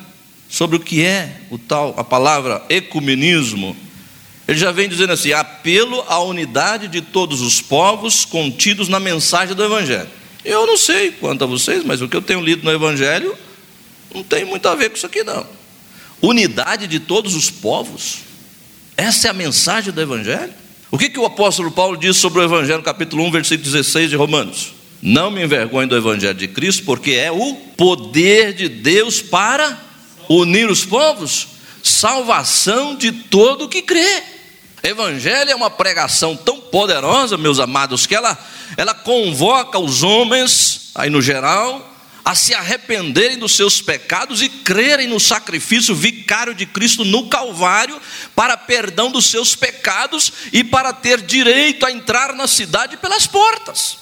sobre 0.50 0.78
o 0.78 0.80
que 0.80 1.04
é 1.04 1.42
o 1.50 1.58
tal, 1.58 1.96
a 1.98 2.04
palavra 2.04 2.64
ecumenismo. 2.70 3.76
Ele 4.48 4.58
já 4.60 4.72
vem 4.72 4.88
dizendo 4.88 5.14
assim: 5.14 5.34
apelo 5.34 6.04
à 6.08 6.20
unidade 6.20 6.88
de 6.88 7.02
todos 7.02 7.42
os 7.42 7.62
povos 7.62 8.26
contidos 8.26 8.88
na 8.88 9.00
mensagem 9.00 9.56
do 9.56 9.64
Evangelho. 9.64 10.10
Eu 10.44 10.68
não 10.68 10.78
sei 10.78 11.12
quanto 11.12 11.44
a 11.44 11.48
vocês, 11.48 11.84
mas 11.84 12.02
o 12.02 12.08
que 12.08 12.16
eu 12.16 12.22
tenho 12.22 12.42
lido 12.42 12.64
no 12.64 12.72
Evangelho 12.72 13.36
não 14.14 14.24
tem 14.24 14.46
muito 14.46 14.68
a 14.68 14.76
ver 14.76 14.90
com 14.90 14.98
isso 14.98 15.06
aqui, 15.06 15.24
não. 15.24 15.48
Unidade 16.22 16.86
de 16.86 17.00
todos 17.00 17.34
os 17.34 17.50
povos. 17.50 18.20
Essa 18.96 19.28
é 19.28 19.32
a 19.32 19.34
mensagem 19.34 19.92
do 19.92 20.00
Evangelho. 20.00 20.54
O 20.92 20.98
que, 20.98 21.10
que 21.10 21.20
o 21.20 21.26
apóstolo 21.26 21.72
Paulo 21.72 21.98
diz 21.98 22.18
sobre 22.18 22.40
o 22.40 22.44
Evangelho, 22.44 22.84
capítulo 22.84 23.24
1, 23.26 23.32
versículo 23.32 23.72
16 23.72 24.10
de 24.10 24.16
Romanos? 24.16 24.74
Não 25.02 25.32
me 25.32 25.44
envergonhe 25.44 25.88
do 25.88 25.98
Evangelho 25.98 26.38
de 26.38 26.48
Cristo, 26.48 26.84
porque 26.84 27.12
é 27.12 27.32
o 27.32 27.56
poder 27.76 28.54
de 28.54 28.70
Deus 28.70 29.22
para 29.22 29.80
unir 30.30 30.70
os 30.70 30.86
povos, 30.86 31.48
salvação 31.84 32.96
de 32.96 33.12
todo 33.12 33.68
que 33.68 33.82
crê. 33.82 34.24
Evangelho 34.84 35.50
é 35.50 35.56
uma 35.56 35.70
pregação 35.70 36.36
tão 36.36 36.60
poderosa, 36.60 37.38
meus 37.38 37.60
amados, 37.60 38.06
que 38.06 38.16
ela, 38.16 38.38
ela 38.78 38.94
convoca 38.94 39.80
os 39.80 40.04
homens, 40.04 40.92
aí 40.94 41.10
no 41.10 41.22
geral, 41.22 41.95
a 42.26 42.34
se 42.34 42.56
arrependerem 42.56 43.38
dos 43.38 43.56
seus 43.56 43.80
pecados 43.80 44.42
e 44.42 44.50
crerem 44.50 45.08
no 45.08 45.20
sacrifício 45.20 45.94
vicário 45.94 46.56
de 46.56 46.66
Cristo 46.66 47.06
no 47.06 47.30
Calvário 47.30 48.02
para 48.36 48.58
perdão 48.58 49.12
dos 49.12 49.28
seus 49.28 49.56
pecados 49.56 50.34
e 50.52 50.64
para 50.64 50.92
ter 50.92 51.22
direito 51.22 51.86
a 51.86 51.92
entrar 51.92 52.34
na 52.34 52.48
cidade 52.48 52.98
pelas 52.98 53.28
portas. 53.28 54.00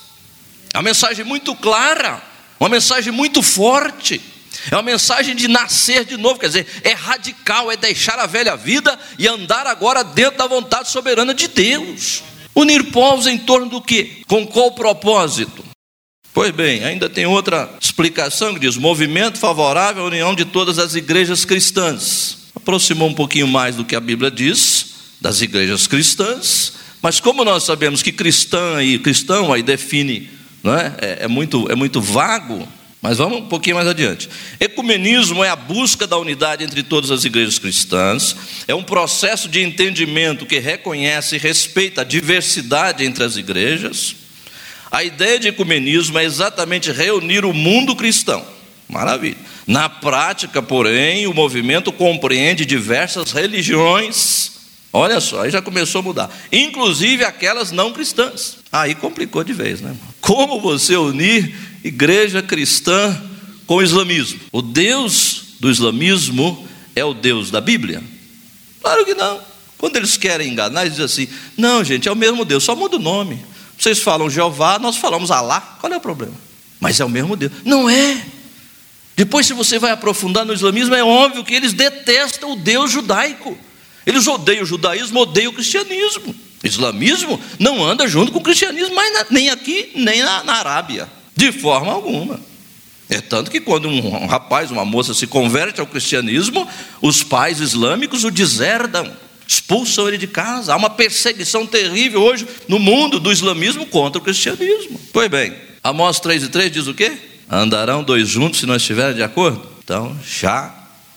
É 0.73 0.77
uma 0.77 0.83
mensagem 0.83 1.25
muito 1.25 1.53
clara, 1.53 2.23
uma 2.57 2.69
mensagem 2.69 3.11
muito 3.11 3.43
forte. 3.43 4.21
É 4.71 4.75
uma 4.75 4.83
mensagem 4.83 5.35
de 5.35 5.49
nascer 5.49 6.05
de 6.05 6.15
novo, 6.15 6.39
quer 6.39 6.47
dizer, 6.47 6.67
é 6.83 6.93
radical, 6.93 7.69
é 7.69 7.75
deixar 7.75 8.17
a 8.17 8.25
velha 8.25 8.55
vida 8.55 8.97
e 9.19 9.27
andar 9.27 9.67
agora 9.67 10.03
dentro 10.03 10.37
da 10.37 10.47
vontade 10.47 10.89
soberana 10.89 11.33
de 11.33 11.49
Deus. 11.49 12.23
Unir 12.55 12.91
povos 12.91 13.27
em 13.27 13.37
torno 13.37 13.67
do 13.67 13.81
que? 13.81 14.23
Com 14.25 14.47
qual 14.47 14.71
propósito? 14.71 15.72
Pois 16.33 16.51
bem, 16.51 16.83
ainda 16.83 17.07
tem 17.07 17.27
outra 17.27 17.69
explicação 17.79 18.53
que 18.53 18.59
diz: 18.59 18.75
movimento 18.75 19.37
favorável 19.37 20.03
à 20.03 20.07
união 20.07 20.33
de 20.33 20.45
todas 20.45 20.79
as 20.79 20.95
igrejas 20.95 21.45
cristãs. 21.45 22.49
Aproximou 22.55 23.09
um 23.09 23.13
pouquinho 23.13 23.47
mais 23.47 23.75
do 23.75 23.85
que 23.85 23.95
a 23.95 23.99
Bíblia 23.99 24.31
diz 24.31 24.93
das 25.21 25.41
igrejas 25.41 25.87
cristãs, 25.87 26.73
Mas 27.01 27.21
como 27.21 27.45
nós 27.45 27.63
sabemos 27.63 28.01
que 28.01 28.11
cristã 28.11 28.83
e 28.83 28.99
cristão 28.99 29.53
aí 29.53 29.63
define, 29.63 30.29
não 30.61 30.75
é? 30.75 30.95
É, 31.01 31.17
é 31.21 31.27
muito, 31.29 31.71
é 31.71 31.75
muito 31.75 32.01
vago, 32.01 32.67
mas 33.01 33.19
vamos 33.19 33.39
um 33.39 33.47
pouquinho 33.47 33.77
mais 33.77 33.87
adiante. 33.87 34.29
Ecumenismo 34.59 35.41
é 35.41 35.49
a 35.49 35.55
busca 35.55 36.05
da 36.05 36.17
unidade 36.17 36.63
entre 36.63 36.83
todas 36.83 37.09
as 37.09 37.23
igrejas 37.23 37.57
cristãs, 37.57 38.35
é 38.67 38.75
um 38.75 38.83
processo 38.83 39.47
de 39.47 39.61
entendimento 39.61 40.45
que 40.45 40.59
reconhece 40.59 41.35
e 41.35 41.39
respeita 41.39 42.01
a 42.01 42.05
diversidade 42.05 43.05
entre 43.05 43.23
as 43.23 43.37
igrejas. 43.37 44.22
A 44.93 45.03
ideia 45.03 45.39
de 45.39 45.47
ecumenismo 45.47 46.19
é 46.19 46.23
exatamente 46.23 46.91
reunir 46.91 47.45
o 47.45 47.51
mundo 47.51 47.95
cristão. 47.95 48.45
Maravilha. 48.87 49.37
Na 49.65 49.89
prática, 49.89 50.61
porém, 50.61 51.25
o 51.25 51.33
movimento 51.33 51.91
compreende 51.91 52.63
diversas 52.63 53.31
religiões. 53.31 54.51
Olha 54.93 55.19
só, 55.19 55.41
aí 55.41 55.49
já 55.49 55.63
começou 55.63 55.97
a 55.97 56.03
mudar. 56.03 56.37
Inclusive 56.51 57.23
aquelas 57.23 57.71
não 57.71 57.91
cristãs. 57.91 58.57
Aí 58.71 58.93
complicou 58.93 59.43
de 59.43 59.51
vez, 59.51 59.81
né? 59.81 59.95
Como 60.21 60.61
você 60.61 60.95
unir 60.95 61.55
igreja 61.83 62.43
cristã 62.43 63.19
com 63.65 63.77
o 63.77 63.81
islamismo. 63.81 64.41
O 64.51 64.61
Deus 64.61 65.55
do 65.59 65.71
islamismo 65.71 66.67
é 66.95 67.03
o 67.03 67.15
Deus 67.15 67.49
da 67.49 67.59
Bíblia? 67.59 68.03
Claro 68.79 69.03
que 69.05 69.15
não. 69.15 69.41
Quando 69.75 69.95
eles 69.95 70.17
querem 70.17 70.51
enganar, 70.51 70.81
eles 70.85 70.97
dizem 70.97 71.05
assim: 71.05 71.35
não, 71.57 71.83
gente, 71.83 72.07
é 72.07 72.11
o 72.11 72.15
mesmo 72.15 72.45
Deus, 72.45 72.63
só 72.63 72.75
muda 72.75 72.97
o 72.97 72.99
nome. 72.99 73.52
Vocês 73.83 73.99
falam 73.99 74.29
Jeová, 74.29 74.79
nós 74.79 74.95
falamos 74.95 75.29
Alá, 75.29 75.59
qual 75.81 75.91
é 75.91 75.97
o 75.97 75.99
problema? 75.99 76.33
Mas 76.79 77.01
é 77.01 77.05
o 77.05 77.09
mesmo 77.09 77.35
Deus. 77.35 77.51
Não 77.65 77.89
é. 77.89 78.25
Depois, 79.13 79.45
se 79.45 79.51
você 79.51 79.77
vai 79.77 79.91
aprofundar 79.91 80.45
no 80.45 80.53
islamismo, 80.53 80.95
é 80.95 81.03
óbvio 81.03 81.43
que 81.43 81.53
eles 81.53 81.73
detestam 81.73 82.53
o 82.53 82.55
Deus 82.55 82.91
judaico. 82.91 83.57
Eles 84.05 84.25
odeiam 84.25 84.63
o 84.63 84.65
judaísmo, 84.65 85.19
odeiam 85.19 85.51
o 85.51 85.53
cristianismo. 85.53 86.33
O 86.63 86.65
islamismo 86.65 87.37
não 87.59 87.83
anda 87.83 88.07
junto 88.07 88.31
com 88.31 88.39
o 88.39 88.43
cristianismo, 88.43 88.95
nem 89.29 89.49
aqui, 89.49 89.91
nem 89.95 90.23
na, 90.23 90.45
na 90.45 90.53
Arábia. 90.53 91.11
De 91.35 91.51
forma 91.51 91.91
alguma. 91.91 92.39
É 93.09 93.19
tanto 93.19 93.51
que 93.51 93.59
quando 93.59 93.89
um 93.89 94.27
rapaz, 94.27 94.71
uma 94.71 94.85
moça 94.85 95.13
se 95.13 95.27
converte 95.27 95.81
ao 95.81 95.87
cristianismo, 95.87 96.65
os 97.01 97.21
pais 97.21 97.59
islâmicos 97.59 98.23
o 98.23 98.31
deserdam, 98.31 99.11
expulsam 99.53 100.07
ele 100.07 100.17
de 100.17 100.27
casa. 100.27 100.73
Há 100.73 100.75
uma 100.75 100.89
perseguição 100.89 101.65
terrível 101.65 102.21
hoje 102.21 102.47
no 102.67 102.79
mundo 102.79 103.19
do 103.19 103.31
islamismo 103.31 103.85
contra 103.85 104.19
o 104.19 104.23
cristianismo. 104.23 104.99
Pois 105.11 105.29
bem, 105.29 105.53
Amós 105.83 106.19
3 106.19 106.43
e 106.43 106.49
3 106.49 106.71
diz 106.71 106.87
o 106.87 106.93
quê? 106.93 107.13
Andarão 107.49 108.03
dois 108.03 108.27
juntos 108.27 108.59
se 108.59 108.65
não 108.65 108.75
estiverem 108.75 109.15
de 109.15 109.23
acordo? 109.23 109.67
Então, 109.83 110.17
já 110.25 110.73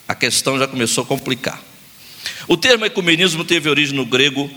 a 0.07 0.15
questão 0.15 0.59
já 0.59 0.67
começou 0.67 1.05
a 1.05 1.07
complicar. 1.07 1.63
O 2.49 2.57
termo 2.57 2.85
ecumenismo 2.85 3.45
teve 3.45 3.69
origem 3.69 3.95
no 3.95 4.05
grego 4.05 4.51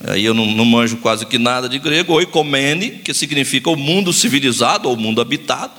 Aí 0.00 0.24
eu 0.24 0.32
não, 0.32 0.46
não 0.46 0.64
manjo 0.64 0.98
quase 0.98 1.26
que 1.26 1.38
nada 1.38 1.68
de 1.68 1.78
grego, 1.78 2.12
oikomene, 2.12 2.90
que 2.90 3.12
significa 3.12 3.68
o 3.68 3.76
mundo 3.76 4.12
civilizado 4.12 4.88
ou 4.88 4.96
mundo 4.96 5.20
habitado. 5.20 5.72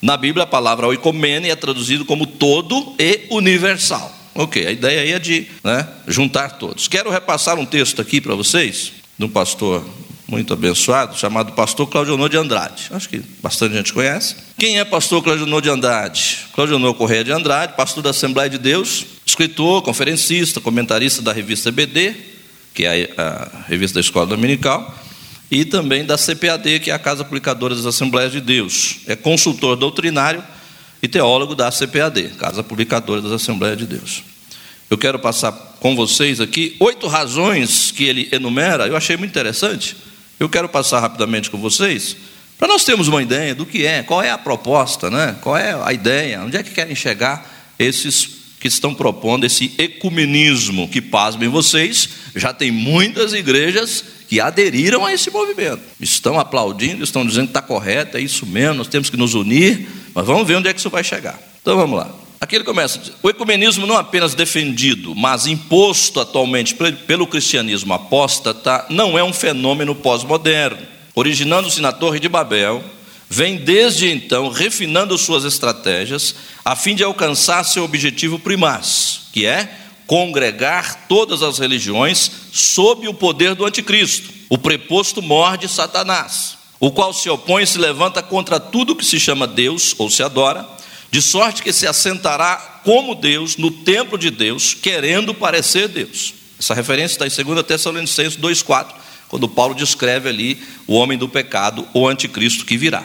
Na 0.00 0.16
Bíblia, 0.16 0.44
a 0.44 0.46
palavra 0.46 0.86
oikomene 0.86 1.50
é 1.50 1.56
traduzido 1.56 2.06
como 2.06 2.26
todo 2.26 2.94
e 2.98 3.26
universal. 3.30 4.19
Ok, 4.34 4.66
a 4.66 4.70
ideia 4.70 5.02
aí 5.02 5.12
é 5.12 5.18
de 5.18 5.46
né, 5.62 5.86
juntar 6.06 6.50
todos. 6.58 6.88
Quero 6.88 7.10
repassar 7.10 7.58
um 7.58 7.66
texto 7.66 8.00
aqui 8.00 8.20
para 8.20 8.34
vocês, 8.34 8.92
de 9.18 9.24
um 9.24 9.28
pastor 9.28 9.84
muito 10.30 10.52
abençoado, 10.52 11.18
chamado 11.18 11.52
pastor 11.52 11.88
Claudionor 11.88 12.28
de 12.28 12.36
Andrade. 12.36 12.88
Acho 12.92 13.08
que 13.08 13.20
bastante 13.42 13.74
gente 13.74 13.92
conhece. 13.92 14.36
Quem 14.56 14.78
é 14.78 14.84
pastor 14.84 15.22
Claudionor 15.22 15.60
de 15.60 15.68
Andrade? 15.68 16.38
Claudionor 16.54 16.94
Correia 16.94 17.24
de 17.24 17.32
Andrade, 17.32 17.74
pastor 17.76 18.02
da 18.02 18.10
Assembleia 18.10 18.48
de 18.48 18.56
Deus, 18.56 19.04
escritor, 19.26 19.82
conferencista, 19.82 20.60
comentarista 20.60 21.20
da 21.20 21.32
revista 21.32 21.72
BD, 21.72 22.14
que 22.72 22.84
é 22.84 23.12
a 23.16 23.64
revista 23.66 23.94
da 23.94 24.00
Escola 24.00 24.26
Dominical, 24.26 24.94
e 25.50 25.64
também 25.64 26.04
da 26.04 26.16
CPAD, 26.16 26.78
que 26.78 26.90
é 26.92 26.94
a 26.94 26.98
Casa 26.98 27.24
Publicadora 27.24 27.74
das 27.74 27.84
Assembleias 27.84 28.30
de 28.30 28.40
Deus. 28.40 28.98
É 29.06 29.16
consultor 29.16 29.74
doutrinário 29.74 30.44
e 31.02 31.08
teólogo 31.08 31.56
da 31.56 31.70
CPAD, 31.72 32.34
Casa 32.38 32.62
Publicadora 32.62 33.20
das 33.20 33.32
Assembleias 33.32 33.78
de 33.78 33.86
Deus. 33.86 34.22
Eu 34.90 34.98
quero 34.98 35.20
passar 35.20 35.52
com 35.78 35.94
vocês 35.94 36.40
aqui 36.40 36.76
oito 36.80 37.06
razões 37.06 37.92
que 37.92 38.02
ele 38.02 38.28
enumera, 38.32 38.88
eu 38.88 38.96
achei 38.96 39.16
muito 39.16 39.30
interessante. 39.30 39.96
Eu 40.38 40.48
quero 40.48 40.68
passar 40.68 40.98
rapidamente 40.98 41.48
com 41.48 41.58
vocês, 41.58 42.16
para 42.58 42.66
nós 42.66 42.84
termos 42.84 43.06
uma 43.06 43.22
ideia 43.22 43.54
do 43.54 43.64
que 43.64 43.86
é, 43.86 44.02
qual 44.02 44.20
é 44.20 44.30
a 44.30 44.36
proposta, 44.36 45.08
né? 45.08 45.36
qual 45.40 45.56
é 45.56 45.80
a 45.80 45.92
ideia, 45.92 46.42
onde 46.42 46.56
é 46.56 46.62
que 46.62 46.72
querem 46.72 46.96
chegar 46.96 47.72
esses 47.78 48.40
que 48.58 48.68
estão 48.68 48.92
propondo 48.92 49.46
esse 49.46 49.72
ecumenismo, 49.78 50.88
que, 50.88 51.00
pasmem 51.00 51.48
vocês, 51.48 52.08
já 52.34 52.52
tem 52.52 52.70
muitas 52.70 53.32
igrejas 53.32 54.04
que 54.28 54.40
aderiram 54.40 55.06
a 55.06 55.14
esse 55.14 55.30
movimento. 55.30 55.80
Estão 55.98 56.38
aplaudindo, 56.38 57.02
estão 57.02 57.24
dizendo 57.24 57.46
que 57.46 57.50
está 57.50 57.62
correto, 57.62 58.18
é 58.18 58.20
isso 58.20 58.44
mesmo, 58.44 58.74
nós 58.74 58.88
temos 58.88 59.08
que 59.08 59.16
nos 59.16 59.34
unir, 59.34 59.88
mas 60.12 60.26
vamos 60.26 60.46
ver 60.46 60.56
onde 60.56 60.68
é 60.68 60.74
que 60.74 60.80
isso 60.80 60.90
vai 60.90 61.04
chegar. 61.04 61.40
Então 61.62 61.76
vamos 61.76 61.96
lá. 61.96 62.29
Aqui 62.40 62.56
ele 62.56 62.64
começa: 62.64 62.98
o 63.22 63.28
ecumenismo 63.28 63.86
não 63.86 63.98
apenas 63.98 64.34
defendido, 64.34 65.14
mas 65.14 65.46
imposto 65.46 66.20
atualmente 66.20 66.74
pelo 66.74 67.26
cristianismo 67.26 67.92
apóstata, 67.92 68.86
não 68.88 69.18
é 69.18 69.22
um 69.22 69.32
fenômeno 69.32 69.94
pós-moderno. 69.94 70.88
Originando-se 71.14 71.82
na 71.82 71.92
Torre 71.92 72.18
de 72.18 72.30
Babel, 72.30 72.82
vem 73.28 73.56
desde 73.56 74.10
então 74.10 74.48
refinando 74.48 75.18
suas 75.18 75.44
estratégias 75.44 76.34
a 76.64 76.74
fim 76.74 76.94
de 76.94 77.04
alcançar 77.04 77.62
seu 77.64 77.84
objetivo 77.84 78.38
primaz, 78.38 79.22
que 79.32 79.44
é 79.44 79.76
congregar 80.06 81.06
todas 81.08 81.42
as 81.42 81.58
religiões 81.58 82.30
sob 82.52 83.06
o 83.06 83.14
poder 83.14 83.54
do 83.54 83.66
anticristo, 83.66 84.30
o 84.48 84.56
preposto 84.56 85.20
mor 85.20 85.58
de 85.58 85.68
Satanás, 85.68 86.56
o 86.80 86.90
qual 86.90 87.12
se 87.12 87.28
opõe 87.28 87.64
e 87.64 87.66
se 87.66 87.76
levanta 87.76 88.22
contra 88.22 88.58
tudo 88.58 88.96
que 88.96 89.04
se 89.04 89.20
chama 89.20 89.46
Deus 89.46 89.94
ou 89.98 90.08
se 90.08 90.22
adora, 90.22 90.66
de 91.10 91.20
sorte 91.20 91.62
que 91.62 91.72
se 91.72 91.86
assentará 91.86 92.80
como 92.84 93.14
Deus 93.14 93.56
no 93.56 93.70
templo 93.70 94.16
de 94.16 94.30
Deus, 94.30 94.74
querendo 94.74 95.34
parecer 95.34 95.88
Deus. 95.88 96.34
Essa 96.58 96.74
referência 96.74 97.14
está 97.14 97.26
em 97.26 97.44
2 97.44 97.66
Tessalonicenses 97.66 98.38
2,4, 98.38 98.92
quando 99.28 99.48
Paulo 99.48 99.74
descreve 99.74 100.28
ali 100.28 100.62
o 100.86 100.94
homem 100.94 101.16
do 101.16 101.28
pecado, 101.28 101.86
o 101.94 102.06
anticristo 102.06 102.64
que 102.64 102.76
virá. 102.76 103.04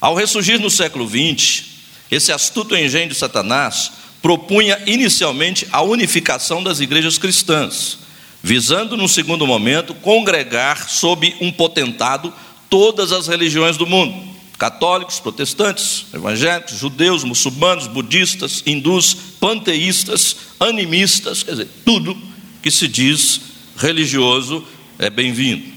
Ao 0.00 0.14
ressurgir 0.14 0.60
no 0.60 0.70
século 0.70 1.08
XX, 1.08 1.64
esse 2.10 2.32
astuto 2.32 2.76
engenho 2.76 3.08
de 3.08 3.14
Satanás 3.14 3.92
propunha 4.20 4.80
inicialmente 4.86 5.66
a 5.70 5.82
unificação 5.82 6.62
das 6.62 6.80
igrejas 6.80 7.18
cristãs, 7.18 7.98
visando, 8.42 8.96
num 8.96 9.08
segundo 9.08 9.46
momento, 9.46 9.94
congregar 9.94 10.88
sob 10.88 11.36
um 11.40 11.52
potentado 11.52 12.32
todas 12.70 13.12
as 13.12 13.26
religiões 13.26 13.76
do 13.76 13.86
mundo: 13.86 14.33
católicos, 14.64 15.20
protestantes, 15.20 16.06
evangélicos, 16.14 16.78
judeus, 16.78 17.22
muçulmanos, 17.22 17.86
budistas, 17.86 18.62
hindus, 18.64 19.12
panteístas, 19.38 20.36
animistas, 20.58 21.42
quer 21.42 21.50
dizer, 21.50 21.68
tudo 21.84 22.16
que 22.62 22.70
se 22.70 22.88
diz 22.88 23.42
religioso 23.76 24.64
é 24.98 25.10
bem-vindo 25.10 25.74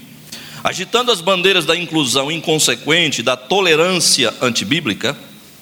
agitando 0.64 1.12
as 1.12 1.20
bandeiras 1.20 1.64
da 1.64 1.76
inclusão 1.76 2.32
inconsequente, 2.32 3.22
da 3.22 3.36
tolerância 3.36 4.34
antibíblica, 4.42 5.16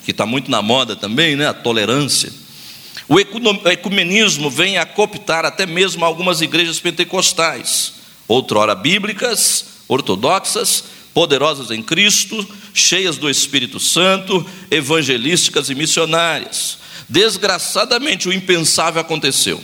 que 0.05 0.11
está 0.11 0.25
muito 0.25 0.51
na 0.51 0.63
moda 0.63 0.97
também, 0.97 1.37
né? 1.37 1.47
a 1.47 1.53
tolerância. 1.55 2.33
O 3.09 3.21
ecumenismo 3.21 4.49
vem 4.49 4.79
a 4.79 4.87
cooptar 4.87 5.45
até 5.45 5.67
mesmo 5.67 6.05
algumas 6.05 6.41
igrejas 6.41 6.81
pentecostais, 6.81 7.93
outrora 8.27 8.75
bíblicas, 8.75 9.67
ortodoxas, 9.87 10.96
poderosas 11.17 11.71
em 11.71 11.83
Cristo, 11.83 12.47
cheias 12.75 13.17
do 13.17 13.31
Espírito 13.31 13.81
Santo, 13.81 14.45
evangelísticas 14.71 15.71
e 15.71 15.75
missionárias. 15.75 16.77
Desgraçadamente, 17.09 18.29
o 18.29 18.35
impensável 18.35 19.01
aconteceu. 19.01 19.59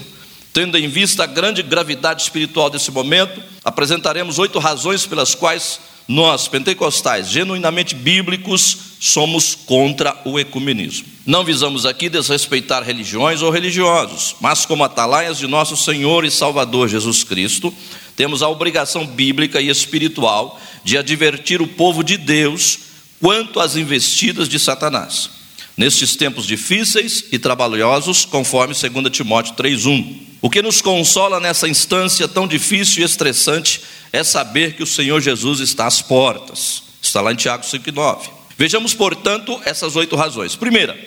Tendo 0.50 0.78
em 0.78 0.88
vista 0.88 1.24
a 1.24 1.26
grande 1.26 1.62
gravidade 1.62 2.22
espiritual 2.22 2.70
desse 2.70 2.90
momento, 2.90 3.38
apresentaremos 3.62 4.38
oito 4.38 4.58
razões 4.58 5.04
pelas 5.04 5.34
quais 5.34 5.78
nós, 6.08 6.48
pentecostais, 6.48 7.28
genuinamente 7.28 7.94
bíblicos, 7.94 8.78
somos 8.98 9.54
contra 9.54 10.16
o 10.24 10.40
ecumenismo. 10.40 11.06
Não 11.26 11.44
visamos 11.44 11.84
aqui 11.84 12.08
desrespeitar 12.08 12.82
religiões 12.82 13.42
ou 13.42 13.50
religiosos, 13.50 14.36
mas 14.40 14.64
como 14.64 14.84
atalaias 14.84 15.36
de 15.36 15.46
nosso 15.46 15.76
Senhor 15.76 16.24
e 16.24 16.30
Salvador 16.30 16.88
Jesus 16.88 17.22
Cristo, 17.22 17.74
temos 18.16 18.42
a 18.42 18.48
obrigação 18.48 19.06
bíblica 19.06 19.60
e 19.60 19.68
espiritual 19.68 20.60
de 20.84 20.98
advertir 20.98 21.62
o 21.62 21.66
povo 21.66 22.02
de 22.02 22.16
Deus 22.16 22.78
quanto 23.20 23.60
às 23.60 23.76
investidas 23.76 24.48
de 24.48 24.58
Satanás. 24.58 25.30
Nestes 25.76 26.16
tempos 26.16 26.46
difíceis 26.46 27.24
e 27.32 27.38
trabalhosos, 27.38 28.24
conforme 28.24 28.74
2 28.74 29.10
Timóteo 29.10 29.54
3:1. 29.54 30.32
O 30.40 30.50
que 30.50 30.60
nos 30.60 30.82
consola 30.82 31.40
nessa 31.40 31.68
instância 31.68 32.26
tão 32.26 32.46
difícil 32.46 33.02
e 33.02 33.04
estressante 33.04 33.80
é 34.12 34.22
saber 34.22 34.74
que 34.74 34.82
o 34.82 34.86
Senhor 34.86 35.20
Jesus 35.20 35.60
está 35.60 35.86
às 35.86 36.02
portas. 36.02 36.82
Está 37.00 37.20
lá 37.20 37.32
em 37.32 37.36
Tiago 37.36 37.64
5,9. 37.64 38.28
Vejamos, 38.58 38.92
portanto, 38.92 39.60
essas 39.64 39.96
oito 39.96 40.14
razões. 40.14 40.54
Primeira, 40.54 40.98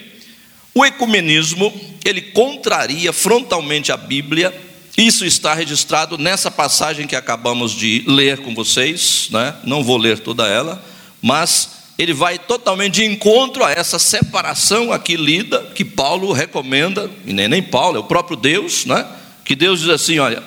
o 0.74 0.86
ecumenismo, 0.86 1.74
ele 2.04 2.22
contraria 2.22 3.14
frontalmente 3.14 3.92
a 3.92 3.98
Bíblia 3.98 4.54
Isso 4.98 5.26
está 5.26 5.54
registrado 5.54 6.18
nessa 6.18 6.50
passagem 6.50 7.06
que 7.06 7.16
acabamos 7.16 7.74
de 7.74 8.04
ler 8.08 8.38
com 8.38 8.56
vocês, 8.56 9.28
né? 9.30 9.56
não 9.66 9.84
vou 9.84 9.98
ler 9.98 10.20
toda 10.20 10.48
ela, 10.48 10.84
mas 11.22 11.72
ele 11.98 12.14
vai 12.14 12.40
totalmente 12.40 12.96
de 12.96 13.06
encontro 13.06 13.64
a 13.64 13.72
essa 13.72 14.00
separação 14.00 14.94
aqui 14.94 15.18
lida, 15.18 15.72
que 15.76 15.84
Paulo 15.84 16.32
recomenda, 16.32 17.12
e 17.26 17.34
nem, 17.34 17.48
nem 17.50 17.62
Paulo, 17.62 17.98
é 17.98 18.00
o 18.00 18.06
próprio 18.06 18.38
Deus, 18.38 18.86
né? 18.86 19.06
que 19.44 19.54
Deus 19.54 19.82
diz 19.82 19.90
assim: 19.90 20.18
olha, 20.18 20.42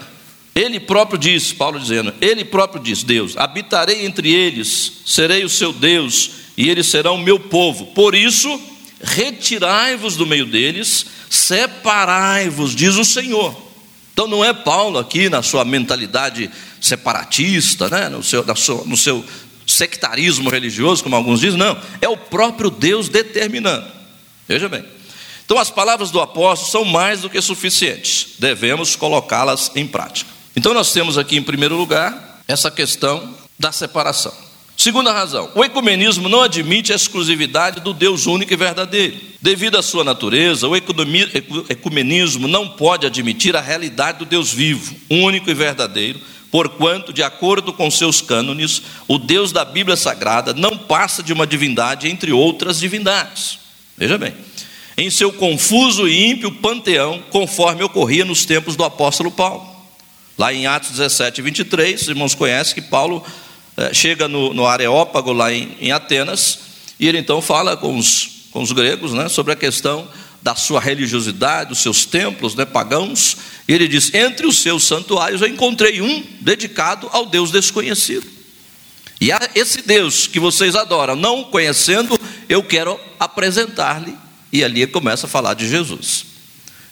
ele 0.54 0.80
próprio 0.80 1.18
diz, 1.18 1.52
Paulo 1.52 1.78
dizendo, 1.78 2.12
ele 2.20 2.44
próprio 2.44 2.82
diz, 2.82 3.02
Deus, 3.02 3.36
habitarei 3.36 4.04
entre 4.04 4.32
eles, 4.32 5.02
serei 5.04 5.44
o 5.44 5.48
seu 5.48 5.72
Deus, 5.74 6.30
e 6.56 6.68
eles 6.68 6.86
serão 6.86 7.16
o 7.16 7.22
meu 7.22 7.38
povo. 7.38 7.86
Por 7.88 8.14
isso, 8.14 8.60
retirai-vos 9.02 10.16
do 10.16 10.26
meio 10.26 10.46
deles, 10.46 11.06
separai-vos, 11.28 12.74
diz 12.74 12.96
o 12.96 13.04
Senhor. 13.04 13.67
Então 14.18 14.26
não 14.26 14.44
é 14.44 14.52
Paulo 14.52 14.98
aqui 14.98 15.28
na 15.28 15.44
sua 15.44 15.64
mentalidade 15.64 16.50
separatista, 16.80 17.88
né? 17.88 18.08
no, 18.08 18.20
seu, 18.20 18.44
sua, 18.56 18.82
no 18.84 18.96
seu 18.96 19.24
sectarismo 19.64 20.50
religioso, 20.50 21.04
como 21.04 21.14
alguns 21.14 21.38
dizem, 21.38 21.56
não, 21.56 21.80
é 22.00 22.08
o 22.08 22.16
próprio 22.16 22.68
Deus 22.68 23.08
determinando. 23.08 23.86
Veja 24.48 24.68
bem. 24.68 24.84
Então 25.44 25.56
as 25.56 25.70
palavras 25.70 26.10
do 26.10 26.20
apóstolo 26.20 26.68
são 26.68 26.84
mais 26.84 27.20
do 27.20 27.30
que 27.30 27.40
suficientes, 27.40 28.30
devemos 28.40 28.96
colocá-las 28.96 29.70
em 29.76 29.86
prática. 29.86 30.28
Então 30.56 30.74
nós 30.74 30.92
temos 30.92 31.16
aqui 31.16 31.36
em 31.36 31.42
primeiro 31.44 31.76
lugar 31.76 32.42
essa 32.48 32.72
questão 32.72 33.36
da 33.56 33.70
separação. 33.70 34.34
Segunda 34.78 35.12
razão, 35.12 35.50
o 35.56 35.64
ecumenismo 35.64 36.28
não 36.28 36.40
admite 36.40 36.92
a 36.92 36.96
exclusividade 36.96 37.80
do 37.80 37.92
Deus 37.92 38.26
único 38.26 38.52
e 38.52 38.56
verdadeiro. 38.56 39.16
Devido 39.42 39.76
à 39.76 39.82
sua 39.82 40.04
natureza, 40.04 40.68
o 40.68 40.76
ecumenismo 40.76 42.46
não 42.46 42.68
pode 42.68 43.04
admitir 43.04 43.56
a 43.56 43.60
realidade 43.60 44.20
do 44.20 44.24
Deus 44.24 44.52
vivo, 44.52 44.94
único 45.10 45.50
e 45.50 45.54
verdadeiro, 45.54 46.20
porquanto, 46.48 47.12
de 47.12 47.24
acordo 47.24 47.72
com 47.72 47.90
seus 47.90 48.20
cânones, 48.20 48.80
o 49.08 49.18
Deus 49.18 49.50
da 49.50 49.64
Bíblia 49.64 49.96
Sagrada 49.96 50.54
não 50.54 50.78
passa 50.78 51.24
de 51.24 51.32
uma 51.32 51.44
divindade 51.44 52.08
entre 52.08 52.30
outras 52.30 52.78
divindades. 52.78 53.58
Veja 53.96 54.16
bem, 54.16 54.32
em 54.96 55.10
seu 55.10 55.32
confuso 55.32 56.06
e 56.06 56.30
ímpio 56.30 56.52
panteão, 56.52 57.20
conforme 57.30 57.82
ocorria 57.82 58.24
nos 58.24 58.46
tempos 58.46 58.76
do 58.76 58.84
apóstolo 58.84 59.32
Paulo. 59.32 59.76
Lá 60.38 60.54
em 60.54 60.68
Atos 60.68 60.90
17, 60.90 61.42
23, 61.42 62.00
os 62.00 62.08
irmãos 62.08 62.32
conhecem 62.32 62.76
que 62.76 62.82
Paulo 62.82 63.26
chega 63.92 64.26
no, 64.26 64.52
no 64.52 64.66
Areópago, 64.66 65.32
lá 65.32 65.52
em, 65.52 65.76
em, 65.80 65.92
Atenas, 65.92 66.60
e 66.98 67.06
ele 67.06 67.18
então 67.18 67.40
fala 67.40 67.76
com 67.76 67.96
os, 67.96 68.48
com 68.50 68.62
os 68.62 68.72
gregos 68.72 69.12
né, 69.12 69.28
sobre 69.28 69.52
a 69.52 69.56
questão 69.56 70.08
da 70.42 70.54
sua 70.54 70.80
religiosidade, 70.80 71.70
dos 71.70 71.80
seus 71.80 72.04
templos 72.04 72.54
né, 72.54 72.64
pagãos, 72.64 73.36
e 73.66 73.72
ele 73.72 73.86
diz: 73.86 74.12
Entre 74.14 74.46
os 74.46 74.58
seus 74.58 74.84
santuários 74.84 75.42
eu 75.42 75.48
encontrei 75.48 76.00
um 76.00 76.24
dedicado 76.40 77.08
ao 77.12 77.26
Deus 77.26 77.50
desconhecido. 77.50 78.26
E 79.20 79.32
a 79.32 79.50
esse 79.54 79.82
Deus 79.82 80.26
que 80.26 80.38
vocês 80.38 80.76
adoram, 80.76 81.16
não 81.16 81.44
conhecendo, 81.44 82.18
eu 82.48 82.62
quero 82.62 82.98
apresentar-lhe. 83.18 84.14
E 84.52 84.64
ali 84.64 84.86
começa 84.86 85.26
a 85.26 85.28
falar 85.28 85.54
de 85.54 85.68
Jesus. 85.68 86.24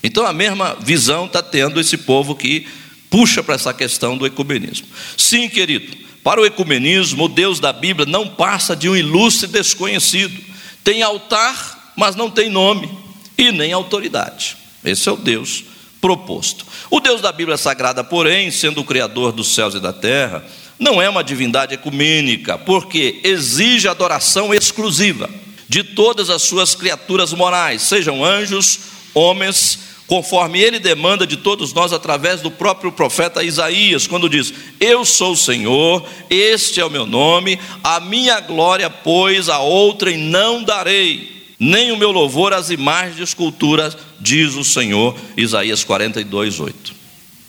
Então 0.03 0.27
a 0.27 0.33
mesma 0.33 0.77
visão 0.81 1.27
está 1.27 1.43
tendo 1.43 1.81
esse 1.81 1.97
povo 1.97 2.35
que 2.35 2.67
puxa 3.09 3.43
para 3.43 3.55
essa 3.55 3.73
questão 3.73 4.17
do 4.17 4.27
ecumenismo. 4.27 4.87
Sim, 5.17 5.49
querido, 5.49 5.97
para 6.27 6.41
o 6.41 6.45
ecumenismo, 6.45 7.27
o 7.27 7.29
Deus 7.29 7.61
da 7.61 7.73
Bíblia 7.73 8.05
não 8.05 8.27
passa 8.27 8.75
de 8.75 8.89
um 8.89 8.97
ilustre 8.97 9.47
desconhecido. 9.47 10.37
Tem 10.83 11.01
altar, 11.01 11.93
mas 11.97 12.17
não 12.17 12.29
tem 12.29 12.51
nome 12.51 12.91
e 13.39 13.53
nem 13.53 13.73
autoridade. 13.73 14.57
Esse 14.85 15.09
é 15.09 15.13
o 15.13 15.17
Deus 15.17 15.63
proposto. 16.01 16.67
O 16.91 16.99
Deus 16.99 17.21
da 17.21 17.31
Bíblia 17.31 17.57
Sagrada, 17.57 18.03
porém, 18.03 18.51
sendo 18.51 18.81
o 18.81 18.85
Criador 18.85 19.31
dos 19.31 19.55
céus 19.55 19.77
e 19.77 19.79
da 19.79 19.93
terra, 19.93 20.45
não 20.81 21.01
é 21.01 21.09
uma 21.09 21.23
divindade 21.23 21.75
ecumênica, 21.75 22.59
porque 22.59 23.21
exige 23.23 23.87
adoração 23.87 24.53
exclusiva 24.53 25.31
de 25.69 25.85
todas 25.85 26.29
as 26.29 26.43
suas 26.43 26.75
criaturas 26.75 27.33
morais, 27.33 27.83
sejam 27.83 28.25
anjos, 28.25 28.81
homens, 29.15 29.79
conforme 30.07 30.61
ele 30.61 30.79
demanda 30.79 31.27
de 31.27 31.37
todos 31.37 31.73
nós 31.73 31.93
através 31.93 32.41
do 32.41 32.51
próprio 32.51 32.93
profeta 32.93 33.43
Isaías, 33.43 34.07
quando 34.07 34.29
diz: 34.29 34.53
Eu 34.79 35.05
sou 35.05 35.33
o 35.33 35.37
Senhor, 35.37 36.07
este 36.31 36.81
é 36.81 36.85
o 36.85 36.91
meu 36.91 37.07
nome, 37.07 37.59
a 37.83 37.99
minha 38.01 38.41
glória, 38.41 38.89
pois, 38.89 39.49
a 39.49 39.59
outrem 39.59 40.17
não 40.17 40.63
darei, 40.63 41.55
nem 41.59 41.91
o 41.91 41.97
meu 41.97 42.13
louvor 42.13 42.53
às 42.53 42.71
imagens 42.71 43.17
de 43.17 43.23
esculturas, 43.23 43.97
diz 44.21 44.55
o 44.55 44.65
Senhor, 44.65 45.17
Isaías 45.37 45.83
42, 45.83 46.61
8. 46.61 46.95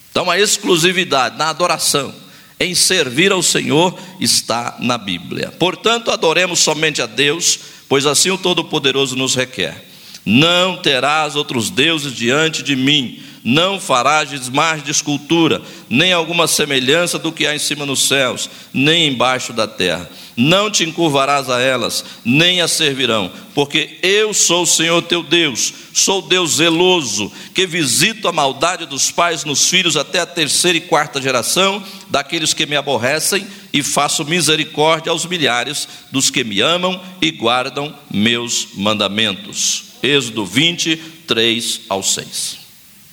Então, 0.09 0.29
a 0.31 0.39
exclusividade 0.39 1.37
na 1.37 1.49
adoração, 1.49 2.13
em 2.59 2.73
servir 2.73 3.31
ao 3.31 3.43
Senhor, 3.43 3.95
está 4.19 4.77
na 4.79 4.97
Bíblia. 4.97 5.53
Portanto, 5.59 6.09
adoremos 6.09 6.57
somente 6.59 7.03
a 7.03 7.05
Deus, 7.05 7.59
pois 7.87 8.07
assim 8.07 8.31
o 8.31 8.37
Todo-Poderoso 8.37 9.15
nos 9.15 9.35
requer. 9.35 9.85
Não 10.29 10.75
terás 10.75 11.37
outros 11.37 11.69
deuses 11.69 12.13
diante 12.13 12.61
de 12.61 12.75
mim, 12.75 13.23
não 13.45 13.79
farás 13.79 14.29
desmarre 14.29 14.81
de 14.81 14.91
escultura, 14.91 15.61
nem 15.89 16.11
alguma 16.11 16.49
semelhança 16.49 17.17
do 17.17 17.31
que 17.31 17.47
há 17.47 17.55
em 17.55 17.59
cima 17.59 17.85
nos 17.85 18.09
céus, 18.09 18.49
nem 18.73 19.07
embaixo 19.07 19.53
da 19.53 19.65
terra. 19.65 20.09
Não 20.35 20.69
te 20.69 20.83
encurvarás 20.83 21.49
a 21.49 21.61
elas, 21.61 22.03
nem 22.25 22.59
as 22.59 22.71
servirão, 22.71 23.31
porque 23.55 23.99
eu 24.03 24.33
sou 24.33 24.63
o 24.63 24.67
Senhor 24.67 25.01
teu 25.03 25.23
Deus, 25.23 25.73
sou 25.93 26.21
Deus 26.21 26.57
zeloso, 26.57 27.31
que 27.53 27.65
visito 27.65 28.27
a 28.27 28.33
maldade 28.33 28.85
dos 28.85 29.09
pais 29.09 29.45
nos 29.45 29.69
filhos 29.69 29.95
até 29.95 30.19
a 30.19 30.25
terceira 30.25 30.77
e 30.77 30.81
quarta 30.81 31.21
geração 31.21 31.81
daqueles 32.09 32.53
que 32.53 32.65
me 32.65 32.75
aborrecem, 32.75 33.47
e 33.71 33.81
faço 33.81 34.25
misericórdia 34.25 35.09
aos 35.09 35.25
milhares 35.25 35.87
dos 36.11 36.29
que 36.29 36.43
me 36.43 36.59
amam 36.59 37.01
e 37.21 37.31
guardam 37.31 37.95
meus 38.11 38.67
mandamentos. 38.75 39.86
Êxodo 40.01 40.45
20, 40.45 40.95
3 41.27 41.81
ao 41.89 42.01
6. 42.01 42.57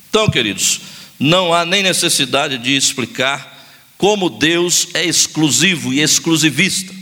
Então, 0.09 0.31
queridos, 0.31 0.81
não 1.19 1.53
há 1.53 1.65
nem 1.65 1.83
necessidade 1.83 2.59
de 2.59 2.77
explicar 2.77 3.53
como 3.97 4.29
Deus 4.29 4.89
é 4.95 5.05
exclusivo 5.05 5.93
e 5.93 6.01
exclusivista. 6.01 6.93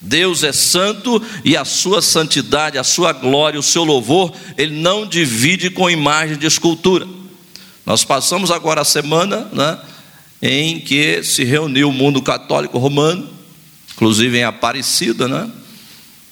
Deus 0.00 0.42
é 0.42 0.52
santo 0.52 1.22
e 1.44 1.56
a 1.56 1.64
sua 1.64 2.02
santidade, 2.02 2.76
a 2.76 2.82
sua 2.82 3.12
glória, 3.12 3.60
o 3.60 3.62
seu 3.62 3.84
louvor, 3.84 4.32
ele 4.58 4.74
não 4.74 5.06
divide 5.06 5.70
com 5.70 5.88
imagem 5.88 6.36
de 6.36 6.46
escultura. 6.46 7.06
Nós 7.86 8.04
passamos 8.04 8.50
agora 8.50 8.80
a 8.80 8.84
semana 8.84 9.48
né, 9.52 9.78
em 10.40 10.80
que 10.80 11.22
se 11.22 11.44
reuniu 11.44 11.88
o 11.88 11.92
mundo 11.92 12.20
católico 12.20 12.78
romano, 12.78 13.30
inclusive 13.94 14.38
em 14.38 14.44
Aparecida, 14.44 15.28
né, 15.28 15.48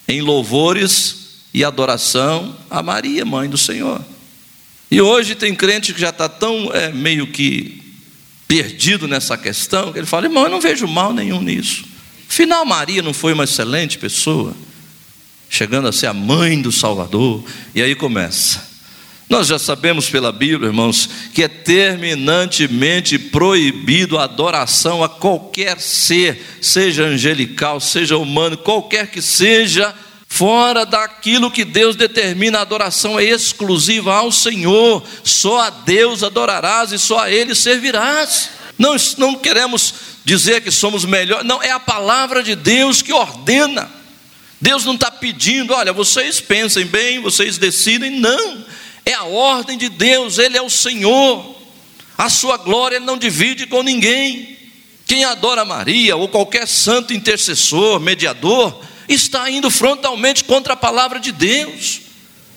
em 0.08 0.20
louvores 0.20 1.19
e 1.52 1.64
adoração 1.64 2.56
a 2.70 2.82
Maria, 2.82 3.24
mãe 3.24 3.48
do 3.48 3.58
Senhor. 3.58 4.00
E 4.90 5.00
hoje 5.00 5.34
tem 5.34 5.54
crente 5.54 5.94
que 5.94 6.00
já 6.00 6.10
está 6.10 6.28
tão 6.28 6.72
é, 6.72 6.92
meio 6.92 7.26
que 7.26 7.80
perdido 8.48 9.06
nessa 9.06 9.38
questão, 9.38 9.92
que 9.92 9.98
ele 9.98 10.06
fala, 10.06 10.26
irmão, 10.26 10.44
eu 10.44 10.50
não 10.50 10.60
vejo 10.60 10.86
mal 10.88 11.12
nenhum 11.12 11.40
nisso. 11.40 11.84
Afinal, 12.28 12.64
Maria 12.64 13.00
não 13.00 13.14
foi 13.14 13.32
uma 13.32 13.44
excelente 13.44 13.98
pessoa, 13.98 14.54
chegando 15.48 15.86
a 15.86 15.92
ser 15.92 16.06
a 16.06 16.12
mãe 16.12 16.60
do 16.60 16.72
Salvador, 16.72 17.44
e 17.74 17.80
aí 17.80 17.94
começa. 17.94 18.68
Nós 19.28 19.46
já 19.46 19.60
sabemos 19.60 20.10
pela 20.10 20.32
Bíblia, 20.32 20.70
irmãos, 20.70 21.08
que 21.32 21.44
é 21.44 21.48
terminantemente 21.48 23.16
proibido 23.16 24.18
a 24.18 24.24
adoração 24.24 25.04
a 25.04 25.08
qualquer 25.08 25.80
ser, 25.80 26.58
seja 26.60 27.04
angelical, 27.04 27.78
seja 27.78 28.18
humano, 28.18 28.58
qualquer 28.58 29.08
que 29.08 29.22
seja, 29.22 29.94
fora 30.32 30.86
daquilo 30.86 31.50
que 31.50 31.64
Deus 31.64 31.96
determina, 31.96 32.60
a 32.60 32.62
adoração 32.62 33.18
é 33.18 33.24
exclusiva 33.24 34.14
ao 34.14 34.30
Senhor, 34.30 35.02
só 35.24 35.62
a 35.62 35.70
Deus 35.70 36.22
adorarás 36.22 36.92
e 36.92 36.98
só 36.98 37.18
a 37.18 37.30
Ele 37.30 37.54
servirás. 37.54 38.48
Não, 38.78 38.96
não 39.18 39.34
queremos 39.34 39.92
dizer 40.24 40.62
que 40.62 40.70
somos 40.70 41.04
melhores, 41.04 41.44
não, 41.44 41.60
é 41.60 41.70
a 41.72 41.80
palavra 41.80 42.42
de 42.42 42.54
Deus 42.54 43.02
que 43.02 43.12
ordena. 43.12 43.90
Deus 44.58 44.84
não 44.84 44.94
está 44.94 45.10
pedindo, 45.10 45.74
olha, 45.74 45.92
vocês 45.92 46.40
pensem 46.40 46.86
bem, 46.86 47.20
vocês 47.20 47.58
decidem, 47.58 48.20
não, 48.20 48.64
é 49.04 49.12
a 49.12 49.24
ordem 49.24 49.76
de 49.76 49.88
Deus, 49.88 50.38
Ele 50.38 50.56
é 50.56 50.62
o 50.62 50.70
Senhor, 50.70 51.56
a 52.16 52.30
sua 52.30 52.56
glória 52.56 52.96
Ele 52.96 53.04
não 53.04 53.18
divide 53.18 53.66
com 53.66 53.82
ninguém. 53.82 54.56
Quem 55.06 55.24
adora 55.24 55.64
Maria 55.64 56.16
ou 56.16 56.28
qualquer 56.28 56.68
santo 56.68 57.12
intercessor, 57.12 57.98
mediador, 57.98 58.80
está 59.14 59.50
indo 59.50 59.70
frontalmente 59.70 60.44
contra 60.44 60.74
a 60.74 60.76
palavra 60.76 61.18
de 61.18 61.32
Deus. 61.32 62.02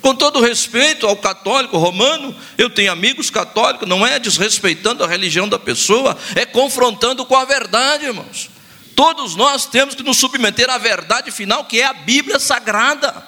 Com 0.02 0.14
todo 0.14 0.42
respeito 0.42 1.08
ao 1.08 1.16
católico 1.16 1.78
romano, 1.78 2.36
eu 2.58 2.70
tenho 2.70 2.92
amigos 2.92 3.30
católicos, 3.30 3.88
não 3.88 4.06
é 4.06 4.20
desrespeitando 4.20 5.04
a 5.04 5.08
religião 5.08 5.48
da 5.48 5.58
pessoa, 5.58 6.18
é 6.36 6.46
confrontando 6.46 7.26
com 7.26 7.36
a 7.36 7.46
verdade, 7.46 8.06
irmãos. 8.06 8.50
Todos 8.96 9.36
nós 9.36 9.66
temos 9.66 9.96
que 9.96 10.04
nos 10.04 10.18
submeter 10.18 10.70
à 10.70 10.78
verdade 10.78 11.32
final, 11.32 11.66
que 11.66 11.80
é 11.80 11.86
a 11.86 11.94
Bíblia 11.94 12.38
Sagrada. 12.38 13.26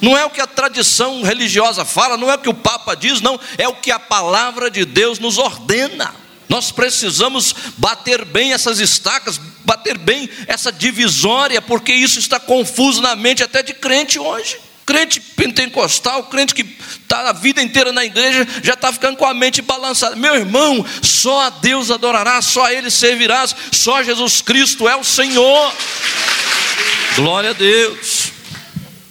Não 0.00 0.16
é 0.16 0.24
o 0.24 0.30
que 0.30 0.40
a 0.40 0.46
tradição 0.46 1.22
religiosa 1.22 1.84
fala, 1.84 2.16
não 2.16 2.30
é 2.30 2.34
o 2.34 2.38
que 2.38 2.48
o 2.48 2.54
Papa 2.54 2.94
diz, 2.94 3.20
não, 3.20 3.38
é 3.56 3.68
o 3.68 3.76
que 3.76 3.90
a 3.90 3.98
palavra 3.98 4.70
de 4.70 4.84
Deus 4.84 5.18
nos 5.18 5.38
ordena. 5.38 6.14
Nós 6.48 6.72
precisamos 6.72 7.54
bater 7.78 8.24
bem 8.24 8.52
essas 8.52 8.80
estacas, 8.80 9.40
bater 9.70 9.96
bem 9.96 10.28
essa 10.48 10.72
divisória, 10.72 11.62
porque 11.62 11.92
isso 11.92 12.18
está 12.18 12.40
confuso 12.40 13.00
na 13.00 13.14
mente 13.14 13.40
até 13.44 13.62
de 13.62 13.72
crente 13.72 14.18
hoje. 14.18 14.58
Crente 14.84 15.20
pentecostal, 15.20 16.24
crente 16.24 16.52
que 16.52 16.66
está 17.02 17.28
a 17.28 17.32
vida 17.32 17.62
inteira 17.62 17.92
na 17.92 18.04
igreja, 18.04 18.44
já 18.64 18.74
está 18.74 18.92
ficando 18.92 19.16
com 19.16 19.24
a 19.24 19.32
mente 19.32 19.62
balançada. 19.62 20.16
Meu 20.16 20.34
irmão, 20.34 20.84
só 21.00 21.42
a 21.42 21.50
Deus 21.50 21.88
adorarás, 21.88 22.46
só 22.46 22.64
a 22.64 22.74
Ele 22.74 22.90
servirás, 22.90 23.54
só 23.70 24.02
Jesus 24.02 24.42
Cristo 24.42 24.88
é 24.88 24.96
o 24.96 25.04
Senhor. 25.04 25.72
Glória 27.14 27.50
a 27.50 27.52
Deus, 27.52 28.32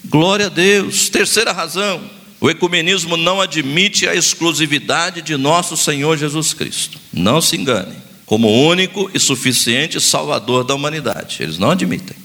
glória 0.03 0.47
a 0.47 0.49
Deus. 0.49 1.07
Terceira 1.07 1.53
razão, 1.53 2.09
o 2.41 2.49
ecumenismo 2.49 3.15
não 3.15 3.39
admite 3.39 4.09
a 4.09 4.13
exclusividade 4.13 5.21
de 5.21 5.37
nosso 5.37 5.77
Senhor 5.77 6.17
Jesus 6.17 6.53
Cristo. 6.53 6.99
Não 7.13 7.39
se 7.39 7.55
engane, 7.55 8.08
como 8.29 8.47
único 8.47 9.09
e 9.11 9.19
suficiente 9.19 9.99
Salvador 9.99 10.63
da 10.63 10.75
humanidade. 10.75 11.37
Eles 11.41 11.57
não 11.57 11.71
admitem. 11.71 12.15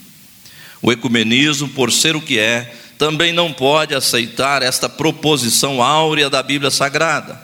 O 0.82 0.92
ecumenismo, 0.92 1.66
por 1.66 1.90
ser 1.90 2.14
o 2.14 2.20
que 2.20 2.38
é, 2.38 2.74
também 2.98 3.32
não 3.32 3.50
pode 3.50 3.94
aceitar 3.94 4.62
esta 4.62 4.86
proposição 4.86 5.82
áurea 5.82 6.28
da 6.28 6.42
Bíblia 6.42 6.70
Sagrada. 6.70 7.42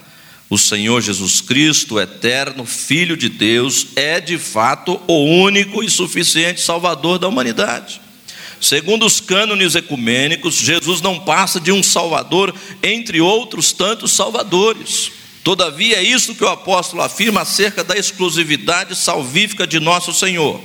O 0.50 0.58
Senhor 0.58 1.00
Jesus 1.00 1.40
Cristo, 1.40 1.98
eterno 1.98 2.66
Filho 2.66 3.16
de 3.16 3.30
Deus, 3.30 3.86
é 3.96 4.20
de 4.20 4.36
fato 4.36 5.00
o 5.06 5.24
único 5.42 5.82
e 5.82 5.88
suficiente 5.88 6.60
Salvador 6.60 7.18
da 7.18 7.28
humanidade. 7.28 7.98
Segundo 8.60 9.06
os 9.06 9.20
cânones 9.20 9.74
ecumênicos, 9.74 10.54
Jesus 10.54 11.00
não 11.00 11.20
passa 11.20 11.58
de 11.58 11.72
um 11.72 11.82
Salvador 11.82 12.54
entre 12.82 13.22
outros 13.22 13.72
tantos 13.72 14.12
Salvadores. 14.12 15.12
Todavia, 15.42 15.96
é 15.96 16.02
isso 16.02 16.34
que 16.34 16.44
o 16.44 16.48
apóstolo 16.48 17.02
afirma 17.02 17.40
acerca 17.42 17.82
da 17.82 17.96
exclusividade 17.96 18.94
salvífica 18.94 19.66
de 19.66 19.80
nosso 19.80 20.12
Senhor. 20.12 20.60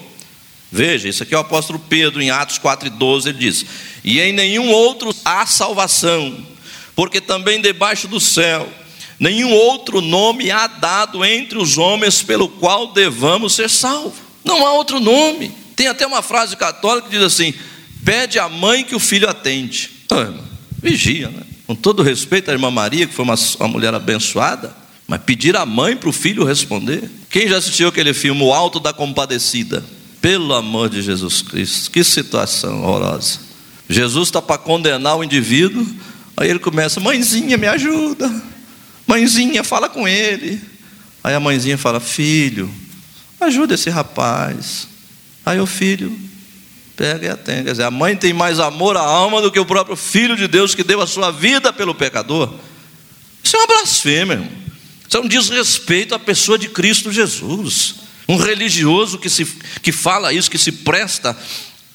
Veja, 0.72 1.08
isso 1.08 1.24
aqui 1.24 1.34
é 1.34 1.38
o 1.38 1.42
apóstolo 1.42 1.80
Pedro, 1.80 2.22
em 2.22 2.30
Atos 2.30 2.60
4,12, 2.60 3.28
ele 3.28 3.38
diz: 3.38 3.66
E 4.04 4.20
em 4.20 4.34
nenhum 4.34 4.70
outro 4.70 5.16
há 5.24 5.46
salvação, 5.46 6.46
porque 6.94 7.22
também 7.22 7.62
debaixo 7.62 8.08
do 8.10 8.20
céu, 8.20 8.70
nenhum 9.18 9.54
outro 9.54 10.02
nome 10.02 10.52
há 10.52 10.68
dado 10.68 11.24
entre 11.24 11.58
os 11.58 11.78
homens 11.78 12.22
pelo 12.22 12.50
qual 12.50 12.92
devamos 12.92 13.54
ser 13.54 13.70
salvos. 13.70 14.20
Não 14.44 14.66
há 14.66 14.74
outro 14.74 15.00
nome. 15.00 15.52
Tem 15.76 15.88
até 15.88 16.06
uma 16.06 16.22
frase 16.22 16.58
católica 16.58 17.08
que 17.08 17.16
diz 17.16 17.26
assim: 17.26 17.54
Pede 18.04 18.38
à 18.38 18.50
mãe 18.50 18.84
que 18.84 18.96
o 18.96 19.00
filho 19.00 19.30
atende. 19.30 19.92
Ah, 20.12 20.34
vigia, 20.82 21.30
né? 21.30 21.44
Com 21.68 21.76
todo 21.76 22.04
respeito 22.04 22.50
à 22.50 22.54
irmã 22.54 22.70
Maria, 22.70 23.08
que 23.08 23.14
foi 23.14 23.24
uma, 23.24 23.36
uma 23.60 23.68
mulher 23.68 23.94
abençoada, 23.94 24.76
mas 25.08 25.22
pedir 25.22 25.56
à 25.56 25.66
mãe 25.66 25.96
para 25.96 26.10
o 26.10 26.14
filho 26.14 26.44
responder. 26.44 27.10
Quem 27.30 27.48
já 27.48 27.58
assistiu 27.58 27.88
aquele 27.88 28.14
filme 28.14 28.42
O 28.42 28.54
Alto 28.54 28.80
da 28.80 28.94
Compadecida? 28.94 29.84
Pelo 30.22 30.54
amor 30.54 30.90
de 30.90 31.02
Jesus 31.02 31.42
Cristo, 31.42 31.92
que 31.92 32.04
situação 32.04 32.84
horrorosa. 32.84 33.40
Jesus 33.88 34.30
está 34.30 34.42
para 34.42 34.58
condenar 34.58 35.16
o 35.18 35.24
indivíduo, 35.24 35.86
aí 36.36 36.50
ele 36.50 36.60
começa: 36.60 37.00
Mãezinha, 37.00 37.58
me 37.58 37.68
ajuda. 37.68 38.32
Mãezinha, 39.06 39.64
fala 39.64 39.88
com 39.88 40.08
ele. 40.08 40.60
Aí 41.24 41.36
a 41.36 41.40
mãezinha 41.40 41.78
fala: 41.78 42.00
Filho, 42.00 42.72
ajuda 43.40 43.76
esse 43.76 43.90
rapaz. 43.90 44.88
Aí 45.46 45.60
o 45.60 45.68
filho, 45.68 46.18
Pega 46.96 47.26
e 47.26 47.30
atende. 47.30 47.64
Quer 47.66 47.72
dizer, 47.72 47.84
a 47.84 47.92
mãe 47.92 48.16
tem 48.16 48.34
mais 48.34 48.60
amor 48.60 48.96
à 48.96 49.02
alma 49.02 49.42
do 49.42 49.52
que 49.52 49.60
o 49.60 49.66
próprio 49.66 49.96
Filho 49.96 50.36
de 50.36 50.48
Deus 50.48 50.74
que 50.74 50.84
deu 50.84 51.02
a 51.02 51.08
sua 51.08 51.32
vida 51.32 51.74
pelo 51.74 51.94
pecador. 51.94 52.54
Isso 53.44 53.56
é 53.56 53.60
uma 53.60 53.68
blasfêmia, 53.68 54.34
irmão. 54.34 54.66
Isso 55.08 55.18
é 55.18 55.20
um 55.20 55.28
desrespeito 55.28 56.16
à 56.16 56.20
pessoa 56.20 56.58
de 56.58 56.68
Cristo 56.70 57.12
Jesus. 57.12 57.96
Um 58.28 58.38
religioso 58.38 59.20
que, 59.20 59.30
se, 59.30 59.46
que 59.82 59.92
fala 59.92 60.34
isso, 60.34 60.50
que 60.50 60.58
se 60.58 60.72
presta 60.72 61.38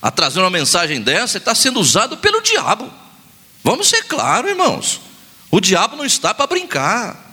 a 0.00 0.10
trazer 0.10 0.40
uma 0.40 0.50
mensagem 0.50 1.00
dessa, 1.00 1.38
está 1.38 1.54
sendo 1.54 1.80
usado 1.80 2.16
pelo 2.18 2.40
diabo. 2.40 2.90
Vamos 3.64 3.88
ser 3.88 4.04
claros, 4.04 4.50
irmãos. 4.50 5.00
O 5.50 5.60
diabo 5.60 5.96
não 5.96 6.04
está 6.04 6.32
para 6.32 6.46
brincar. 6.46 7.30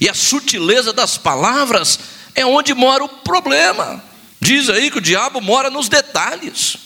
E 0.00 0.08
a 0.08 0.14
sutileza 0.14 0.92
das 0.92 1.18
palavras 1.18 1.98
é 2.34 2.44
onde 2.44 2.74
mora 2.74 3.04
o 3.04 3.08
problema. 3.08 4.02
Diz 4.46 4.70
aí 4.70 4.92
que 4.92 4.98
o 4.98 5.00
diabo 5.00 5.40
mora 5.40 5.68
nos 5.68 5.88
detalhes. 5.88 6.76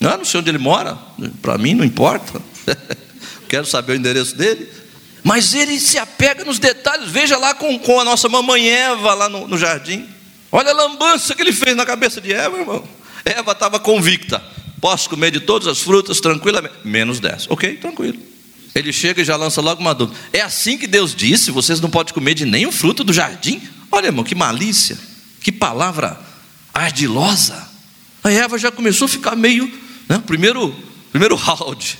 Não, 0.00 0.18
não 0.18 0.24
sei 0.24 0.40
onde 0.40 0.50
ele 0.50 0.58
mora, 0.58 0.98
para 1.40 1.56
mim 1.56 1.72
não 1.72 1.84
importa. 1.84 2.42
Quero 3.48 3.64
saber 3.64 3.92
o 3.92 3.94
endereço 3.94 4.34
dele. 4.34 4.68
Mas 5.22 5.54
ele 5.54 5.78
se 5.78 5.96
apega 5.96 6.44
nos 6.44 6.58
detalhes. 6.58 7.08
Veja 7.08 7.38
lá 7.38 7.54
com, 7.54 7.78
com 7.78 8.00
a 8.00 8.04
nossa 8.04 8.28
mamãe 8.28 8.68
Eva 8.68 9.14
lá 9.14 9.28
no, 9.28 9.46
no 9.46 9.56
jardim. 9.56 10.08
Olha 10.50 10.72
a 10.72 10.74
lambança 10.74 11.36
que 11.36 11.42
ele 11.42 11.52
fez 11.52 11.76
na 11.76 11.86
cabeça 11.86 12.20
de 12.20 12.32
Eva, 12.32 12.58
irmão. 12.58 12.82
Eva 13.24 13.52
estava 13.52 13.78
convicta. 13.78 14.42
Posso 14.80 15.08
comer 15.08 15.30
de 15.30 15.38
todas 15.38 15.68
as 15.68 15.78
frutas 15.78 16.20
tranquilamente. 16.20 16.74
Menos 16.82 17.20
dez. 17.20 17.46
Ok, 17.48 17.76
tranquilo. 17.76 18.18
Ele 18.74 18.92
chega 18.92 19.22
e 19.22 19.24
já 19.24 19.36
lança 19.36 19.60
logo 19.60 19.80
uma 19.80 19.94
dúvida. 19.94 20.18
É 20.32 20.40
assim 20.40 20.76
que 20.76 20.88
Deus 20.88 21.14
disse: 21.14 21.52
vocês 21.52 21.80
não 21.80 21.90
podem 21.90 22.12
comer 22.12 22.34
de 22.34 22.44
nenhum 22.44 22.72
fruto 22.72 23.04
do 23.04 23.12
jardim? 23.12 23.62
Olha, 23.88 24.06
irmão, 24.06 24.24
que 24.24 24.34
malícia. 24.34 24.98
Que 25.40 25.52
palavra 25.52 26.26
ardilosa. 26.72 27.68
A 28.22 28.30
Eva 28.30 28.58
já 28.58 28.70
começou 28.70 29.06
a 29.06 29.08
ficar 29.08 29.36
meio, 29.36 29.70
né, 30.08 30.22
primeiro, 30.26 30.74
primeiro 31.10 31.34
round. 31.34 31.98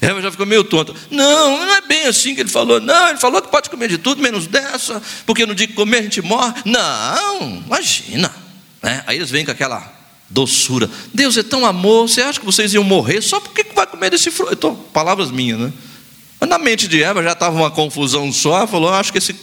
Eva 0.00 0.22
já 0.22 0.30
ficou 0.30 0.46
meio 0.46 0.64
tonta. 0.64 0.94
Não, 1.10 1.66
não 1.66 1.74
é 1.74 1.82
bem 1.82 2.06
assim 2.06 2.34
que 2.34 2.40
ele 2.40 2.48
falou. 2.48 2.80
Não, 2.80 3.08
ele 3.08 3.18
falou 3.18 3.42
que 3.42 3.48
pode 3.48 3.68
comer 3.68 3.88
de 3.88 3.98
tudo, 3.98 4.22
menos 4.22 4.46
dessa, 4.46 5.02
porque 5.26 5.44
no 5.44 5.54
dia 5.54 5.66
que 5.66 5.74
comer 5.74 5.98
a 5.98 6.02
gente 6.02 6.22
morre. 6.22 6.54
Não, 6.64 7.62
imagina. 7.66 8.34
Né? 8.82 9.04
Aí 9.06 9.16
eles 9.16 9.30
vêm 9.30 9.44
com 9.44 9.50
aquela 9.50 9.92
doçura. 10.30 10.88
Deus 11.12 11.36
é 11.36 11.42
tão 11.42 11.66
amor, 11.66 12.08
você 12.08 12.22
acha 12.22 12.40
que 12.40 12.46
vocês 12.46 12.72
iam 12.72 12.84
morrer 12.84 13.20
só 13.20 13.40
porque 13.40 13.66
vai 13.74 13.86
comer 13.86 14.10
desse 14.10 14.30
fruto? 14.30 14.54
Então, 14.54 14.74
palavras 14.74 15.30
minhas, 15.30 15.58
né? 15.58 15.72
Mas 16.38 16.48
na 16.48 16.58
mente 16.58 16.88
de 16.88 17.02
Eva 17.02 17.22
já 17.22 17.32
estava 17.32 17.54
uma 17.54 17.70
confusão 17.70 18.32
só, 18.32 18.66
falou, 18.66 18.88
acho 18.88 19.12
que 19.12 19.18
esse, 19.18 19.36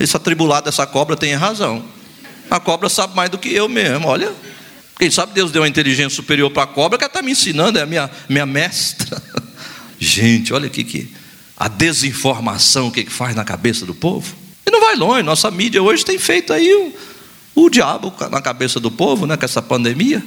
esse 0.00 0.16
atribulado 0.16 0.64
dessa 0.64 0.84
cobra 0.84 1.16
tem 1.16 1.34
razão. 1.34 1.84
A 2.50 2.60
cobra 2.60 2.88
sabe 2.88 3.14
mais 3.16 3.30
do 3.30 3.38
que 3.38 3.48
eu 3.48 3.68
mesmo, 3.68 4.06
olha. 4.06 4.32
Quem 4.98 5.10
sabe 5.10 5.32
Deus 5.34 5.50
deu 5.50 5.62
uma 5.62 5.68
inteligência 5.68 6.14
superior 6.14 6.50
para 6.50 6.62
a 6.62 6.66
cobra 6.66 6.96
que 6.96 7.04
ela 7.04 7.10
está 7.10 7.22
me 7.22 7.32
ensinando, 7.32 7.78
é 7.78 7.82
a 7.82 7.86
minha, 7.86 8.10
minha 8.28 8.46
mestra. 8.46 9.20
Gente, 9.98 10.52
olha 10.52 10.66
aqui 10.66 10.84
que 10.84 11.10
a 11.56 11.68
desinformação 11.68 12.90
que, 12.90 13.04
que 13.04 13.12
faz 13.12 13.34
na 13.34 13.44
cabeça 13.44 13.84
do 13.84 13.94
povo. 13.94 14.34
E 14.66 14.70
não 14.70 14.80
vai 14.80 14.94
longe, 14.94 15.22
nossa 15.22 15.50
mídia 15.50 15.82
hoje 15.82 16.04
tem 16.04 16.18
feito 16.18 16.52
aí 16.52 16.72
o, 16.74 17.64
o 17.64 17.70
diabo 17.70 18.12
na 18.30 18.40
cabeça 18.40 18.78
do 18.78 18.90
povo, 18.90 19.26
né, 19.26 19.36
com 19.36 19.44
essa 19.44 19.60
pandemia. 19.60 20.22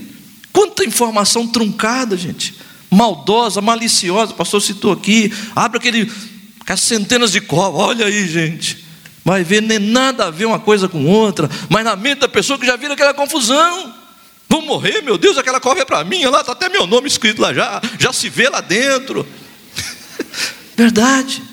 Quanta 0.51 0.84
informação 0.84 1.47
truncada, 1.47 2.17
gente. 2.17 2.56
Maldosa, 2.89 3.62
maliciosa, 3.62 4.34
o 4.34 4.36
pastor 4.36 4.62
citou 4.62 4.91
aqui. 4.91 5.32
Abre 5.56 5.77
aquele, 5.77 6.12
aquelas 6.60 6.82
centenas 6.82 7.32
de 7.32 7.41
cobras, 7.41 7.88
olha 7.88 8.06
aí, 8.06 8.27
gente 8.27 8.87
vai 9.27 9.43
ver 9.43 9.61
nem 9.61 9.77
nada 9.77 10.27
a 10.27 10.31
ver 10.31 10.45
uma 10.45 10.57
coisa 10.57 10.87
com 10.87 11.05
outra, 11.05 11.49
mas 11.69 11.83
na 11.83 11.97
mente 11.97 12.19
da 12.19 12.29
pessoa 12.29 12.57
que 12.57 12.65
já 12.65 12.77
vira 12.77 12.93
aquela 12.93 13.13
confusão. 13.13 13.93
Vou 14.47 14.61
morrer, 14.61 15.01
meu 15.01 15.17
Deus, 15.17 15.37
aquela 15.37 15.59
cova 15.59 15.81
é 15.81 15.85
para 15.85 16.01
mim, 16.05 16.23
lá 16.23 16.39
está 16.39 16.53
até 16.53 16.69
meu 16.69 16.87
nome 16.87 17.09
escrito 17.09 17.41
lá 17.41 17.53
já, 17.53 17.81
já 17.99 18.13
se 18.13 18.29
vê 18.29 18.47
lá 18.47 18.61
dentro. 18.61 19.27
Verdade. 20.77 21.43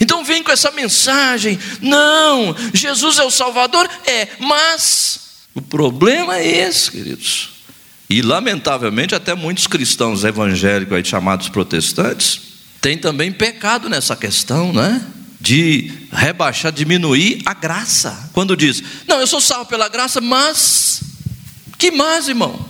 Então 0.00 0.24
vem 0.24 0.42
com 0.42 0.50
essa 0.50 0.70
mensagem: 0.70 1.58
não, 1.82 2.56
Jesus 2.72 3.18
é 3.18 3.24
o 3.24 3.30
Salvador, 3.30 3.86
é, 4.06 4.28
mas 4.40 5.20
o 5.54 5.60
problema 5.60 6.38
é 6.38 6.66
esse, 6.66 6.90
queridos. 6.90 7.50
E 8.08 8.22
lamentavelmente 8.22 9.14
até 9.14 9.34
muitos 9.34 9.66
cristãos 9.66 10.24
evangélicos 10.24 10.96
aí 10.96 11.04
chamados 11.04 11.50
protestantes 11.50 12.40
têm 12.80 12.96
também 12.96 13.30
pecado 13.30 13.90
nessa 13.90 14.16
questão, 14.16 14.72
né? 14.72 15.06
De 15.42 16.06
rebaixar, 16.12 16.70
diminuir 16.70 17.42
a 17.44 17.52
graça. 17.52 18.30
Quando 18.32 18.56
diz, 18.56 18.80
não, 19.08 19.18
eu 19.18 19.26
sou 19.26 19.40
salvo 19.40 19.66
pela 19.66 19.88
graça, 19.88 20.20
mas 20.20 21.02
que 21.76 21.90
mais, 21.90 22.28
irmão? 22.28 22.64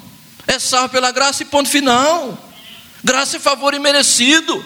É 0.46 0.58
salvo 0.58 0.88
pela 0.88 1.12
graça 1.12 1.42
e 1.42 1.46
ponto 1.46 1.68
final. 1.68 2.50
Graça 3.04 3.36
é 3.36 3.40
favor 3.40 3.74
imerecido. 3.74 4.64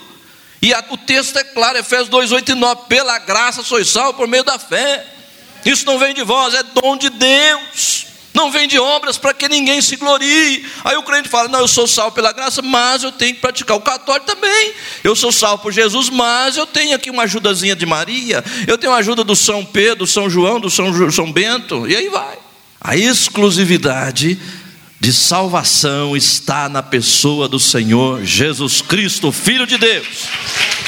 E 0.62 0.72
a, 0.72 0.84
o 0.88 0.96
texto 0.96 1.36
é 1.36 1.44
claro, 1.44 1.78
Efésios 1.78 2.08
2, 2.08 2.30
8 2.30 2.52
e 2.52 2.54
9: 2.54 2.82
pela 2.88 3.18
graça 3.18 3.64
sois 3.64 3.88
salvo 3.88 4.14
por 4.14 4.28
meio 4.28 4.44
da 4.44 4.58
fé. 4.58 5.04
Isso 5.64 5.84
não 5.84 5.98
vem 5.98 6.14
de 6.14 6.22
vós, 6.22 6.54
é 6.54 6.62
dom 6.62 6.96
de 6.96 7.10
Deus 7.10 8.06
não 8.36 8.50
vem 8.50 8.68
de 8.68 8.78
obras 8.78 9.16
para 9.16 9.32
que 9.32 9.48
ninguém 9.48 9.80
se 9.80 9.96
glorie. 9.96 10.62
Aí 10.84 10.94
o 10.94 11.02
crente 11.02 11.26
fala: 11.26 11.48
Não, 11.48 11.60
eu 11.60 11.66
sou 11.66 11.88
salvo 11.88 12.14
pela 12.14 12.32
graça, 12.32 12.60
mas 12.60 13.02
eu 13.02 13.10
tenho 13.10 13.34
que 13.34 13.40
praticar. 13.40 13.78
O 13.78 13.80
católico 13.80 14.26
também. 14.26 14.74
Eu 15.02 15.16
sou 15.16 15.32
salvo 15.32 15.62
por 15.62 15.72
Jesus, 15.72 16.10
mas 16.10 16.58
eu 16.58 16.66
tenho 16.66 16.94
aqui 16.94 17.10
uma 17.10 17.22
ajudazinha 17.22 17.74
de 17.74 17.86
Maria, 17.86 18.44
eu 18.68 18.76
tenho 18.76 18.92
a 18.92 18.96
ajuda 18.96 19.24
do 19.24 19.34
São 19.34 19.64
Pedro, 19.64 20.00
do 20.00 20.06
São 20.06 20.28
João, 20.28 20.60
do 20.60 20.68
São, 20.68 21.10
São 21.10 21.32
Bento, 21.32 21.88
e 21.88 21.96
aí 21.96 22.10
vai. 22.10 22.36
A 22.78 22.94
exclusividade 22.94 24.38
de 25.00 25.12
salvação 25.14 26.14
está 26.14 26.68
na 26.68 26.82
pessoa 26.82 27.48
do 27.48 27.58
Senhor 27.58 28.22
Jesus 28.22 28.82
Cristo, 28.82 29.32
Filho 29.32 29.66
de 29.66 29.78
Deus. 29.78 30.26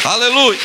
Aleluia. 0.04 0.60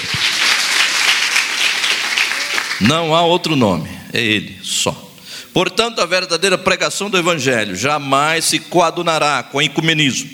Não 2.82 3.15
há 3.15 3.22
outro 3.22 3.56
nome, 3.56 3.89
é 4.12 4.22
Ele 4.22 4.60
só. 4.62 5.12
Portanto, 5.54 6.02
a 6.02 6.06
verdadeira 6.06 6.58
pregação 6.58 7.12
do 7.12 7.18
Evangelho 7.18 7.76
jamais 7.76 8.46
se 8.46 8.60
coadunará 8.60 9.44
com 9.44 9.62
ecumenismo, 9.62 10.28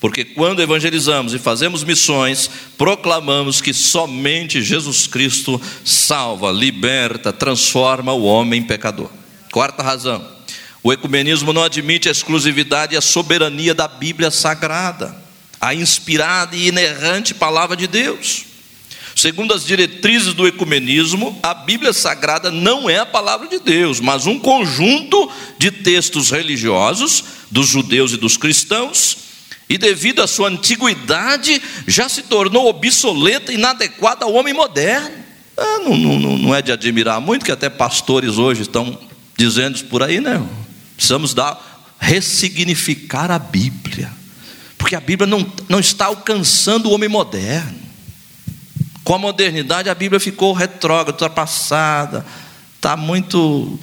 porque 0.00 0.24
quando 0.24 0.60
evangelizamos 0.60 1.32
e 1.32 1.38
fazemos 1.38 1.84
missões, 1.84 2.50
proclamamos 2.76 3.60
que 3.60 3.72
somente 3.72 4.60
Jesus 4.60 5.06
Cristo 5.06 5.60
salva, 5.84 6.50
liberta, 6.50 7.32
transforma 7.32 8.12
o 8.12 8.24
homem 8.24 8.60
pecador. 8.60 9.08
Quarta 9.52 9.84
razão: 9.84 10.26
o 10.82 10.92
ecumenismo 10.92 11.52
não 11.52 11.62
admite 11.62 12.08
a 12.08 12.12
exclusividade 12.12 12.94
e 12.94 12.98
a 12.98 13.00
soberania 13.00 13.72
da 13.72 13.86
Bíblia 13.86 14.32
Sagrada, 14.32 15.16
a 15.60 15.74
inspirada 15.74 16.56
e 16.56 16.66
inerrante 16.66 17.32
palavra 17.34 17.76
de 17.76 17.86
Deus. 17.86 18.55
Segundo 19.26 19.52
as 19.52 19.66
diretrizes 19.66 20.34
do 20.34 20.46
ecumenismo, 20.46 21.36
a 21.42 21.52
Bíblia 21.52 21.92
Sagrada 21.92 22.48
não 22.48 22.88
é 22.88 23.00
a 23.00 23.04
palavra 23.04 23.48
de 23.48 23.58
Deus, 23.58 23.98
mas 23.98 24.24
um 24.24 24.38
conjunto 24.38 25.28
de 25.58 25.72
textos 25.72 26.30
religiosos 26.30 27.24
dos 27.50 27.66
judeus 27.66 28.12
e 28.12 28.16
dos 28.16 28.36
cristãos, 28.36 29.18
e 29.68 29.76
devido 29.76 30.22
à 30.22 30.28
sua 30.28 30.48
antiguidade, 30.48 31.60
já 31.88 32.08
se 32.08 32.22
tornou 32.22 32.68
obsoleta 32.68 33.50
e 33.50 33.56
inadequada 33.56 34.24
ao 34.24 34.32
homem 34.32 34.54
moderno. 34.54 35.10
Ah, 35.56 35.80
não, 35.82 35.96
não, 35.96 36.38
não 36.38 36.54
é 36.54 36.62
de 36.62 36.70
admirar 36.70 37.20
muito 37.20 37.44
que 37.44 37.50
até 37.50 37.68
pastores 37.68 38.38
hoje 38.38 38.62
estão 38.62 38.96
dizendo 39.36 39.74
isso 39.74 39.86
por 39.86 40.04
aí, 40.04 40.20
né? 40.20 40.40
Precisamos 40.94 41.34
dar, 41.34 41.90
ressignificar 41.98 43.32
a 43.32 43.40
Bíblia, 43.40 44.08
porque 44.78 44.94
a 44.94 45.00
Bíblia 45.00 45.26
não, 45.26 45.44
não 45.68 45.80
está 45.80 46.04
alcançando 46.04 46.88
o 46.88 46.92
homem 46.92 47.08
moderno. 47.08 47.85
Com 49.06 49.14
a 49.14 49.18
modernidade, 49.18 49.88
a 49.88 49.94
Bíblia 49.94 50.18
ficou 50.18 50.52
retrógrada, 50.52 51.12
ultrapassada, 51.12 52.26
está 52.74 52.96
muito, 52.96 53.78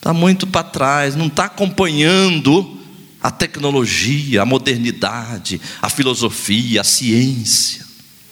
tá 0.00 0.14
muito 0.14 0.46
para 0.46 0.62
trás, 0.62 1.14
não 1.14 1.26
está 1.26 1.44
acompanhando 1.44 2.80
a 3.22 3.30
tecnologia, 3.30 4.40
a 4.40 4.46
modernidade, 4.46 5.60
a 5.82 5.90
filosofia, 5.90 6.80
a 6.80 6.84
ciência. 6.84 7.84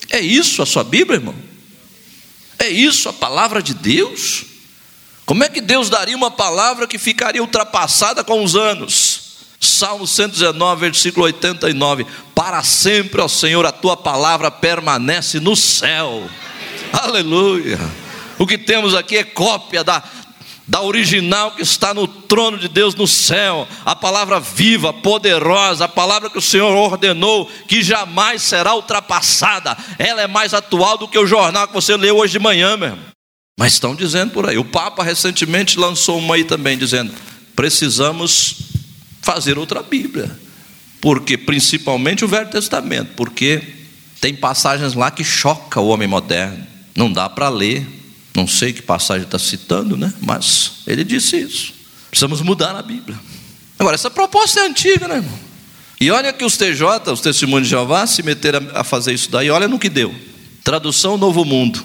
É 0.09 0.19
isso 0.19 0.63
a 0.63 0.65
sua 0.65 0.83
Bíblia, 0.83 1.19
irmão? 1.19 1.35
É 2.57 2.67
isso 2.67 3.07
a 3.07 3.13
palavra 3.13 3.61
de 3.61 3.75
Deus? 3.75 4.43
Como 5.27 5.43
é 5.43 5.47
que 5.47 5.61
Deus 5.61 5.91
daria 5.91 6.17
uma 6.17 6.31
palavra 6.31 6.87
que 6.87 6.97
ficaria 6.97 7.43
ultrapassada 7.43 8.23
com 8.23 8.43
os 8.43 8.55
anos? 8.55 9.10
Salmo 9.61 10.07
119, 10.07 10.81
versículo 10.81 11.25
89: 11.27 12.05
Para 12.33 12.63
sempre, 12.63 13.21
ó 13.21 13.27
Senhor, 13.27 13.63
a 13.63 13.71
tua 13.71 13.95
palavra 13.95 14.49
permanece 14.49 15.39
no 15.39 15.55
céu. 15.55 16.27
Aleluia. 16.91 17.79
O 18.39 18.47
que 18.47 18.57
temos 18.57 18.95
aqui 18.95 19.17
é 19.17 19.23
cópia 19.23 19.83
da, 19.83 20.03
da 20.67 20.81
original 20.81 21.51
que 21.51 21.61
está 21.61 21.93
no 21.93 22.07
trono 22.07 22.57
de 22.57 22.67
Deus 22.67 22.95
no 22.95 23.05
céu, 23.05 23.67
a 23.85 23.95
palavra 23.95 24.39
viva, 24.39 24.91
poderosa, 24.91 25.85
a 25.85 25.87
palavra 25.87 26.27
que 26.27 26.39
o 26.39 26.41
Senhor 26.41 26.75
ordenou, 26.75 27.47
que 27.67 27.83
jamais 27.83 28.41
será 28.41 28.73
ultrapassada, 28.73 29.77
ela 29.99 30.23
é 30.23 30.27
mais 30.27 30.55
atual 30.55 30.97
do 30.97 31.07
que 31.07 31.19
o 31.19 31.27
jornal 31.27 31.67
que 31.67 31.73
você 31.73 31.95
leu 31.95 32.17
hoje 32.17 32.33
de 32.33 32.39
manhã, 32.39 32.75
mesmo. 32.75 32.99
Mas 33.59 33.73
estão 33.73 33.93
dizendo 33.93 34.31
por 34.31 34.49
aí, 34.49 34.57
o 34.57 34.65
Papa 34.65 35.03
recentemente 35.03 35.77
lançou 35.77 36.17
uma 36.17 36.33
aí 36.33 36.43
também, 36.43 36.79
dizendo: 36.79 37.13
precisamos 37.55 38.70
fazer 39.21 39.57
outra 39.57 39.81
Bíblia. 39.83 40.31
Porque 40.99 41.37
principalmente 41.37 42.23
o 42.23 42.27
Velho 42.27 42.49
Testamento, 42.49 43.13
porque 43.15 43.61
tem 44.19 44.35
passagens 44.35 44.93
lá 44.93 45.09
que 45.09 45.23
choca 45.23 45.79
o 45.79 45.87
homem 45.87 46.07
moderno. 46.07 46.65
Não 46.95 47.11
dá 47.11 47.27
para 47.27 47.49
ler. 47.49 47.87
Não 48.35 48.47
sei 48.47 48.71
que 48.71 48.81
passagem 48.81 49.23
está 49.23 49.39
citando, 49.39 49.97
né? 49.97 50.13
Mas 50.21 50.83
ele 50.87 51.03
disse 51.03 51.37
isso. 51.37 51.73
Precisamos 52.09 52.41
mudar 52.41 52.75
a 52.75 52.81
Bíblia. 52.81 53.19
Agora, 53.79 53.95
essa 53.95 54.11
proposta 54.11 54.59
é 54.59 54.67
antiga, 54.67 55.07
né, 55.07 55.15
irmão? 55.15 55.39
E 55.99 56.09
olha 56.11 56.31
que 56.31 56.45
os 56.45 56.55
TJ, 56.57 57.11
os 57.11 57.21
testemunhos 57.21 57.67
de 57.67 57.71
Jeová, 57.71 58.05
se 58.07 58.23
meteram 58.23 58.67
a 58.73 58.83
fazer 58.83 59.13
isso 59.13 59.29
daí, 59.29 59.49
olha 59.49 59.67
no 59.67 59.79
que 59.79 59.89
deu. 59.89 60.13
Tradução 60.63 61.17
Novo 61.17 61.43
Mundo. 61.43 61.83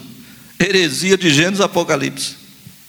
Heresia 0.58 1.16
de 1.16 1.30
Gênesis 1.30 1.60
Apocalipse 1.60 2.45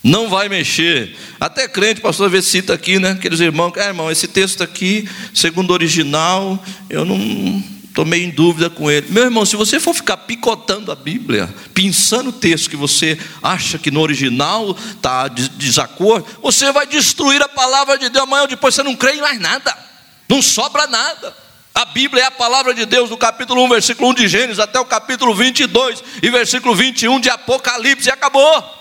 não 0.07 0.29
vai 0.29 0.47
mexer. 0.47 1.15
Até 1.39 1.67
crente, 1.67 1.99
pastor, 1.99 2.29
vê 2.29 2.41
cita 2.41 2.73
aqui, 2.73 2.97
né? 2.97 3.11
Aqueles 3.11 3.41
irmãos, 3.41 3.73
é, 3.75 3.87
irmão, 3.87 4.09
esse 4.09 4.27
texto 4.27 4.63
aqui, 4.63 5.07
segundo 5.33 5.71
o 5.71 5.73
original, 5.73 6.63
eu 6.89 7.03
não 7.03 7.63
estou 7.87 8.05
meio 8.05 8.25
em 8.25 8.29
dúvida 8.29 8.69
com 8.69 8.89
ele. 8.89 9.07
Meu 9.09 9.25
irmão, 9.25 9.45
se 9.45 9.57
você 9.57 9.79
for 9.79 9.93
ficar 9.93 10.17
picotando 10.17 10.91
a 10.91 10.95
Bíblia, 10.95 11.53
pensando 11.73 12.29
o 12.29 12.33
texto 12.33 12.69
que 12.69 12.77
você 12.77 13.19
acha 13.43 13.77
que 13.77 13.91
no 13.91 13.99
original 13.99 14.75
está 14.91 15.27
de 15.27 15.49
desacordo, 15.49 16.25
você 16.41 16.71
vai 16.71 16.87
destruir 16.87 17.41
a 17.41 17.49
palavra 17.49 17.97
de 17.97 18.07
Deus. 18.07 18.23
Amanhã 18.23 18.43
ou 18.43 18.47
depois 18.47 18.75
você 18.75 18.83
não 18.83 18.95
crê 18.95 19.13
em 19.13 19.21
mais 19.21 19.39
nada, 19.41 19.77
não 20.29 20.41
sobra 20.41 20.87
nada. 20.87 21.35
A 21.75 21.85
Bíblia 21.85 22.23
é 22.23 22.25
a 22.27 22.31
palavra 22.31 22.73
de 22.73 22.85
Deus, 22.85 23.09
do 23.09 23.17
capítulo 23.17 23.63
1, 23.65 23.69
versículo 23.69 24.09
1 24.11 24.13
de 24.13 24.27
Gênesis, 24.27 24.59
até 24.59 24.79
o 24.79 24.85
capítulo 24.85 25.35
22 25.35 26.03
e 26.23 26.29
versículo 26.31 26.73
21 26.73 27.19
de 27.19 27.29
Apocalipse, 27.29 28.07
e 28.07 28.11
acabou. 28.11 28.76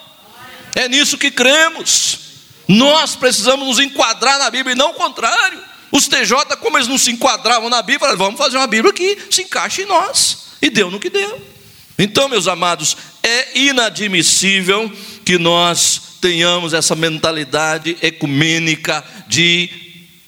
É 0.76 0.88
nisso 0.90 1.16
que 1.16 1.30
cremos. 1.30 2.18
Nós 2.68 3.16
precisamos 3.16 3.66
nos 3.66 3.78
enquadrar 3.78 4.38
na 4.38 4.50
Bíblia 4.50 4.74
e 4.74 4.78
não 4.78 4.90
o 4.90 4.94
contrário. 4.94 5.58
Os 5.90 6.06
TJ, 6.06 6.54
como 6.60 6.76
eles 6.76 6.86
não 6.86 6.98
se 6.98 7.10
enquadravam 7.10 7.70
na 7.70 7.80
Bíblia, 7.80 8.14
vamos 8.14 8.36
fazer 8.36 8.58
uma 8.58 8.66
Bíblia 8.66 8.92
que 8.92 9.16
se 9.30 9.42
encaixe 9.42 9.82
em 9.82 9.86
nós. 9.86 10.48
E 10.60 10.68
deu 10.68 10.90
no 10.90 11.00
que 11.00 11.08
deu. 11.08 11.40
Então, 11.98 12.28
meus 12.28 12.46
amados, 12.46 12.94
é 13.22 13.58
inadmissível 13.58 14.92
que 15.24 15.38
nós 15.38 16.02
tenhamos 16.20 16.74
essa 16.74 16.94
mentalidade 16.94 17.96
ecumênica 18.02 19.02
de 19.26 19.85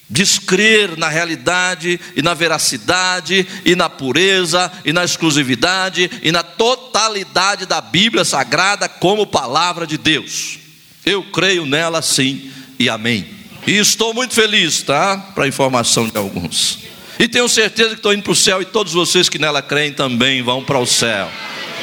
descrer 0.09 0.97
na 0.97 1.09
realidade 1.09 2.01
e 2.17 2.23
na 2.23 2.33
veracidade 2.35 3.47
e 3.65 3.77
na 3.77 3.91
pureza 3.91 4.73
e 4.85 4.93
na 4.93 5.05
exclusividade 5.05 6.11
e 6.23 6.33
na 6.33 6.43
totalidade 6.43 7.67
da 7.67 7.81
Bíblia 7.81 8.25
Sagrada 8.25 8.89
como 8.89 9.27
palavra 9.27 9.87
de 9.87 9.99
Deus. 9.99 10.59
Eu 11.05 11.23
creio 11.25 11.67
nela 11.67 12.01
sim 12.01 12.51
e 12.79 12.89
amém. 12.89 13.29
E 13.67 13.73
estou 13.73 14.15
muito 14.15 14.35
feliz, 14.35 14.83
tá? 14.83 15.17
Para 15.35 15.45
a 15.45 15.49
informação 15.49 16.09
de 16.09 16.17
alguns. 16.17 16.79
E 17.19 17.29
tenho 17.29 17.49
certeza 17.49 17.91
que 17.91 17.97
estou 17.97 18.15
indo 18.15 18.23
para 18.23 18.33
o 18.33 18.37
céu 18.37 18.63
e 18.63 18.65
todos 18.65 18.93
vocês 18.93 19.29
que 19.29 19.39
nela 19.39 19.61
creem 19.61 19.93
também 19.93 20.43
vão 20.43 20.65
para 20.65 20.79
o 20.79 20.87
céu. 20.87 21.29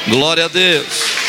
Glória 0.08 0.46
a 0.46 0.48
Deus. 0.48 1.25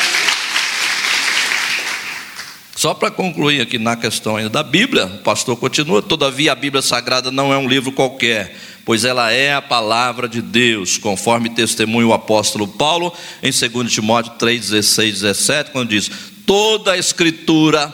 Só 2.78 2.94
para 2.94 3.10
concluir 3.10 3.60
aqui 3.60 3.80
na 3.80 3.96
questão 3.96 4.36
ainda 4.36 4.52
da 4.52 4.62
Bíblia, 4.62 5.08
o 5.08 5.18
pastor 5.24 5.58
continua: 5.58 6.00
todavia 6.00 6.52
a 6.52 6.56
Bíblia 6.56 6.84
Sagrada 6.84 7.32
não 7.32 7.52
é 7.52 7.58
um 7.58 7.68
livro 7.68 7.92
qualquer, 7.92 8.56
pois 8.86 9.04
ela 9.04 9.32
é 9.32 9.56
a 9.56 9.62
palavra 9.64 10.30
de 10.30 10.44
Deus, 10.44 10.96
conforme 10.96 11.50
testemunha 11.50 12.06
o 12.06 12.14
apóstolo 12.14 12.68
Paulo 12.68 13.12
em 13.42 13.50
2 13.50 13.92
Timóteo 13.92 14.34
3, 14.38 14.70
16, 14.70 15.22
17, 15.22 15.72
quando 15.72 15.90
diz: 15.90 16.12
toda 16.46 16.92
a 16.92 16.98
Escritura, 17.00 17.92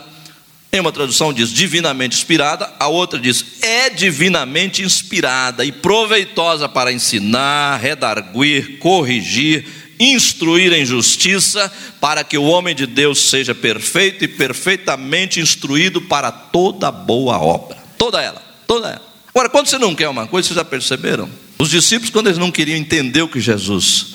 em 0.73 0.81
uma 0.81 0.91
tradução 0.91 1.31
diz 1.31 1.49
divinamente 1.53 2.17
inspirada, 2.17 2.69
a 2.77 2.89
outra 2.89 3.17
diz 3.17 3.61
é 3.61 3.89
divinamente 3.89 4.81
inspirada 4.81 5.63
e 5.63 5.71
proveitosa 5.71 6.67
para 6.67 6.91
ensinar, 6.91 7.77
redarguir, 7.77 8.79
corrigir, 8.79 9.65
instruir 9.99 10.73
em 10.73 10.85
justiça, 10.85 11.71
para 11.99 12.23
que 12.23 12.37
o 12.37 12.43
homem 12.43 12.75
de 12.75 12.85
Deus 12.85 13.29
seja 13.29 13.53
perfeito 13.53 14.23
e 14.23 14.27
perfeitamente 14.27 15.39
instruído 15.39 16.01
para 16.01 16.31
toda 16.31 16.91
boa 16.91 17.37
obra. 17.37 17.77
Toda 17.97 18.21
ela, 18.21 18.41
toda 18.67 18.89
ela. 18.89 19.13
Agora, 19.29 19.49
quando 19.49 19.67
você 19.67 19.77
não 19.77 19.95
quer 19.95 20.09
uma 20.09 20.27
coisa, 20.27 20.47
vocês 20.47 20.57
já 20.57 20.65
perceberam? 20.65 21.29
Os 21.57 21.69
discípulos, 21.69 22.09
quando 22.09 22.27
eles 22.27 22.37
não 22.37 22.51
queriam 22.51 22.77
entender 22.77 23.21
o 23.21 23.27
que 23.27 23.39
Jesus 23.39 24.13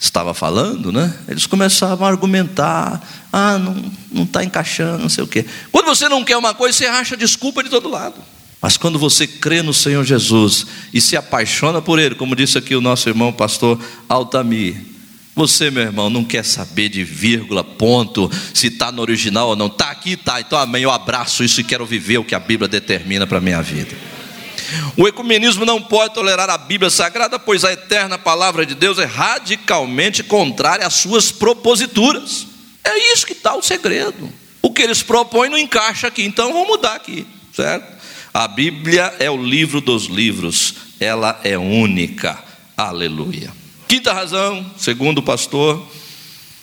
estava 0.00 0.34
falando, 0.34 0.92
né? 0.92 1.14
Eles 1.28 1.46
começavam 1.46 2.06
a 2.06 2.10
argumentar, 2.10 3.02
ah, 3.32 3.58
não 3.58 4.24
está 4.24 4.44
encaixando, 4.44 5.02
não 5.02 5.08
sei 5.08 5.24
o 5.24 5.26
quê. 5.26 5.44
Quando 5.72 5.86
você 5.86 6.08
não 6.08 6.24
quer 6.24 6.36
uma 6.36 6.54
coisa, 6.54 6.76
você 6.76 6.86
acha 6.86 7.16
desculpa 7.16 7.62
de 7.62 7.70
todo 7.70 7.88
lado. 7.88 8.16
Mas 8.60 8.78
quando 8.78 8.98
você 8.98 9.26
crê 9.26 9.60
no 9.60 9.74
Senhor 9.74 10.04
Jesus 10.04 10.66
e 10.92 11.00
se 11.00 11.16
apaixona 11.16 11.82
por 11.82 11.98
Ele, 11.98 12.14
como 12.14 12.34
disse 12.34 12.56
aqui 12.56 12.74
o 12.74 12.80
nosso 12.80 13.08
irmão 13.08 13.32
pastor 13.32 13.78
Altamir, 14.08 14.93
você, 15.34 15.70
meu 15.70 15.82
irmão, 15.82 16.08
não 16.08 16.22
quer 16.22 16.44
saber 16.44 16.88
de 16.88 17.02
vírgula, 17.02 17.64
ponto, 17.64 18.30
se 18.52 18.68
está 18.68 18.92
no 18.92 19.02
original 19.02 19.48
ou 19.48 19.56
não. 19.56 19.66
Está 19.66 19.90
aqui, 19.90 20.12
está. 20.12 20.40
Então, 20.40 20.58
amém. 20.58 20.82
Eu 20.82 20.90
abraço 20.90 21.42
isso 21.42 21.60
e 21.60 21.64
quero 21.64 21.84
viver 21.84 22.18
o 22.18 22.24
que 22.24 22.34
a 22.34 22.40
Bíblia 22.40 22.68
determina 22.68 23.26
para 23.26 23.38
a 23.38 23.40
minha 23.40 23.60
vida. 23.60 23.96
O 24.96 25.08
ecumenismo 25.08 25.64
não 25.64 25.82
pode 25.82 26.14
tolerar 26.14 26.48
a 26.48 26.56
Bíblia 26.56 26.88
Sagrada, 26.88 27.38
pois 27.38 27.64
a 27.64 27.72
eterna 27.72 28.16
palavra 28.16 28.64
de 28.64 28.74
Deus 28.74 28.98
é 28.98 29.04
radicalmente 29.04 30.22
contrária 30.22 30.86
às 30.86 30.94
suas 30.94 31.32
proposituras. 31.32 32.46
É 32.84 33.12
isso 33.12 33.26
que 33.26 33.32
está 33.32 33.54
o 33.56 33.62
segredo. 33.62 34.32
O 34.62 34.72
que 34.72 34.82
eles 34.82 35.02
propõem 35.02 35.50
não 35.50 35.58
encaixa 35.58 36.06
aqui, 36.06 36.22
então 36.24 36.52
vamos 36.52 36.68
mudar 36.68 36.94
aqui, 36.94 37.26
certo? 37.52 37.92
A 38.32 38.48
Bíblia 38.48 39.14
é 39.18 39.30
o 39.30 39.36
livro 39.36 39.80
dos 39.80 40.06
livros, 40.06 40.74
ela 40.98 41.38
é 41.44 41.58
única. 41.58 42.42
Aleluia. 42.76 43.63
Quinta 43.86 44.12
razão, 44.12 44.64
segundo 44.76 45.18
o 45.18 45.22
pastor, 45.22 45.86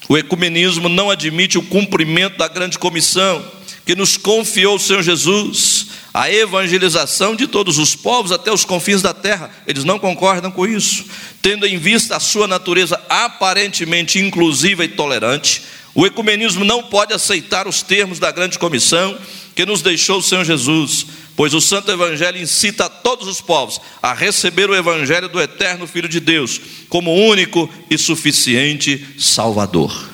o 0.09 0.17
ecumenismo 0.17 0.89
não 0.89 1.09
admite 1.09 1.57
o 1.57 1.63
cumprimento 1.63 2.37
da 2.37 2.47
grande 2.47 2.77
comissão, 2.79 3.43
que 3.85 3.95
nos 3.95 4.17
confiou 4.17 4.75
o 4.75 4.79
Senhor 4.79 5.01
Jesus, 5.01 5.87
a 6.13 6.31
evangelização 6.31 7.35
de 7.35 7.47
todos 7.47 7.77
os 7.77 7.95
povos 7.95 8.31
até 8.31 8.51
os 8.51 8.65
confins 8.65 9.01
da 9.01 9.13
terra. 9.13 9.49
Eles 9.65 9.83
não 9.83 9.97
concordam 9.97 10.51
com 10.51 10.67
isso. 10.67 11.05
Tendo 11.41 11.65
em 11.65 11.77
vista 11.77 12.17
a 12.17 12.19
sua 12.19 12.47
natureza 12.47 13.01
aparentemente 13.09 14.19
inclusiva 14.19 14.83
e 14.83 14.89
tolerante, 14.89 15.63
o 15.93 16.05
ecumenismo 16.05 16.65
não 16.65 16.83
pode 16.83 17.13
aceitar 17.13 17.67
os 17.67 17.81
termos 17.81 18.19
da 18.19 18.31
grande 18.31 18.59
comissão 18.59 19.17
que 19.55 19.65
nos 19.65 19.81
deixou 19.81 20.19
o 20.19 20.23
Senhor 20.23 20.43
Jesus, 20.43 21.05
pois 21.35 21.53
o 21.53 21.61
Santo 21.61 21.91
Evangelho 21.91 22.37
incita 22.37 22.85
a 22.85 22.89
todos 22.89 23.27
os 23.27 23.41
povos 23.41 23.79
a 24.01 24.13
receber 24.13 24.69
o 24.69 24.75
Evangelho 24.75 25.29
do 25.29 25.41
eterno 25.41 25.87
Filho 25.87 26.09
de 26.09 26.19
Deus 26.19 26.59
como 26.89 27.13
único 27.13 27.69
e 27.89 27.97
suficiente 27.97 29.15
Salvador. 29.17 30.09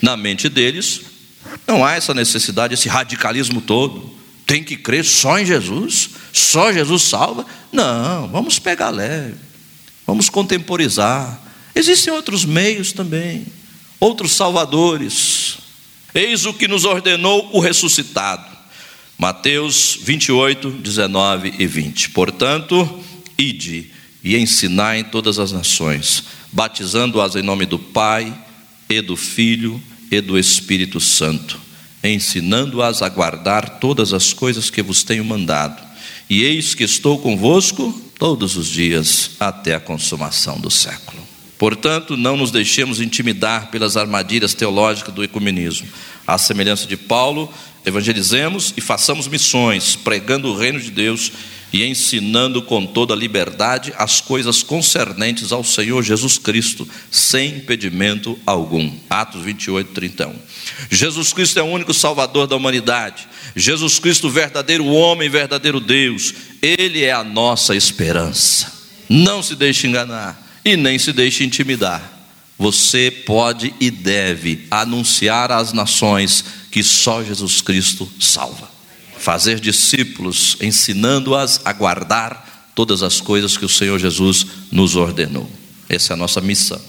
Na 0.00 0.16
mente 0.16 0.48
deles, 0.48 1.00
não 1.66 1.84
há 1.84 1.94
essa 1.94 2.14
necessidade, 2.14 2.74
esse 2.74 2.88
radicalismo 2.88 3.60
todo. 3.60 4.16
Tem 4.46 4.64
que 4.64 4.76
crer 4.76 5.04
só 5.04 5.38
em 5.38 5.44
Jesus, 5.44 6.10
só 6.32 6.72
Jesus 6.72 7.02
salva. 7.02 7.44
Não, 7.70 8.28
vamos 8.28 8.58
pegar 8.58 8.90
leve, 8.90 9.34
vamos 10.06 10.30
contemporizar. 10.30 11.42
Existem 11.74 12.12
outros 12.12 12.44
meios 12.44 12.92
também, 12.92 13.46
outros 14.00 14.32
salvadores. 14.32 15.58
Eis 16.14 16.46
o 16.46 16.54
que 16.54 16.66
nos 16.66 16.84
ordenou 16.84 17.50
o 17.52 17.60
ressuscitado. 17.60 18.57
Mateus 19.18 19.98
28, 20.00 20.70
19 20.70 21.54
e 21.58 21.66
20. 21.66 22.10
Portanto, 22.10 23.02
ide 23.36 23.90
e 24.22 24.36
ensinai 24.36 25.00
em 25.00 25.04
todas 25.04 25.40
as 25.40 25.50
nações, 25.50 26.22
batizando-as 26.52 27.34
em 27.34 27.42
nome 27.42 27.66
do 27.66 27.80
Pai 27.80 28.32
e 28.88 29.00
do 29.00 29.16
Filho 29.16 29.82
e 30.08 30.20
do 30.20 30.38
Espírito 30.38 31.00
Santo, 31.00 31.58
ensinando-as 32.02 33.02
a 33.02 33.08
guardar 33.08 33.80
todas 33.80 34.12
as 34.12 34.32
coisas 34.32 34.70
que 34.70 34.82
vos 34.84 35.02
tenho 35.02 35.24
mandado. 35.24 35.82
E 36.30 36.44
eis 36.44 36.76
que 36.76 36.84
estou 36.84 37.18
convosco 37.18 37.92
todos 38.20 38.56
os 38.56 38.68
dias 38.68 39.32
até 39.40 39.74
a 39.74 39.80
consumação 39.80 40.60
do 40.60 40.70
século. 40.70 41.26
Portanto, 41.58 42.16
não 42.16 42.36
nos 42.36 42.52
deixemos 42.52 43.00
intimidar 43.00 43.68
pelas 43.72 43.96
armadilhas 43.96 44.54
teológicas 44.54 45.12
do 45.12 45.24
ecumenismo. 45.24 45.88
À 46.24 46.38
semelhança 46.38 46.86
de 46.86 46.96
Paulo, 46.96 47.52
evangelizemos 47.88 48.72
e 48.76 48.80
façamos 48.80 49.26
missões, 49.26 49.96
pregando 49.96 50.48
o 50.48 50.56
reino 50.56 50.80
de 50.80 50.90
Deus 50.90 51.32
e 51.72 51.84
ensinando 51.84 52.62
com 52.62 52.86
toda 52.86 53.14
liberdade 53.14 53.92
as 53.96 54.20
coisas 54.20 54.62
concernentes 54.62 55.52
ao 55.52 55.62
Senhor 55.62 56.02
Jesus 56.02 56.38
Cristo, 56.38 56.88
sem 57.10 57.56
impedimento 57.56 58.38
algum. 58.46 58.90
Atos 59.10 59.42
28, 59.42 59.92
31. 59.92 60.34
Jesus 60.90 61.32
Cristo 61.32 61.58
é 61.58 61.62
o 61.62 61.66
único 61.66 61.92
Salvador 61.92 62.46
da 62.46 62.56
humanidade. 62.56 63.28
Jesus 63.54 63.98
Cristo, 63.98 64.30
verdadeiro 64.30 64.86
homem, 64.86 65.28
verdadeiro 65.28 65.80
Deus. 65.80 66.34
Ele 66.62 67.04
é 67.04 67.12
a 67.12 67.24
nossa 67.24 67.74
esperança. 67.74 68.72
Não 69.08 69.42
se 69.42 69.54
deixe 69.54 69.86
enganar 69.86 70.60
e 70.64 70.76
nem 70.76 70.98
se 70.98 71.12
deixe 71.12 71.44
intimidar. 71.44 72.17
Você 72.58 73.10
pode 73.10 73.72
e 73.78 73.90
deve 73.90 74.66
anunciar 74.70 75.52
às 75.52 75.72
nações 75.72 76.44
que 76.70 76.82
só 76.82 77.22
Jesus 77.22 77.60
Cristo 77.60 78.10
salva 78.20 78.78
fazer 79.18 79.58
discípulos, 79.60 80.56
ensinando-as 80.60 81.60
a 81.64 81.72
guardar 81.72 82.72
todas 82.74 83.02
as 83.02 83.20
coisas 83.20 83.56
que 83.56 83.64
o 83.64 83.68
Senhor 83.68 83.98
Jesus 83.98 84.46
nos 84.70 84.96
ordenou. 84.96 85.50
Essa 85.88 86.12
é 86.12 86.14
a 86.14 86.16
nossa 86.16 86.40
missão. 86.40 86.80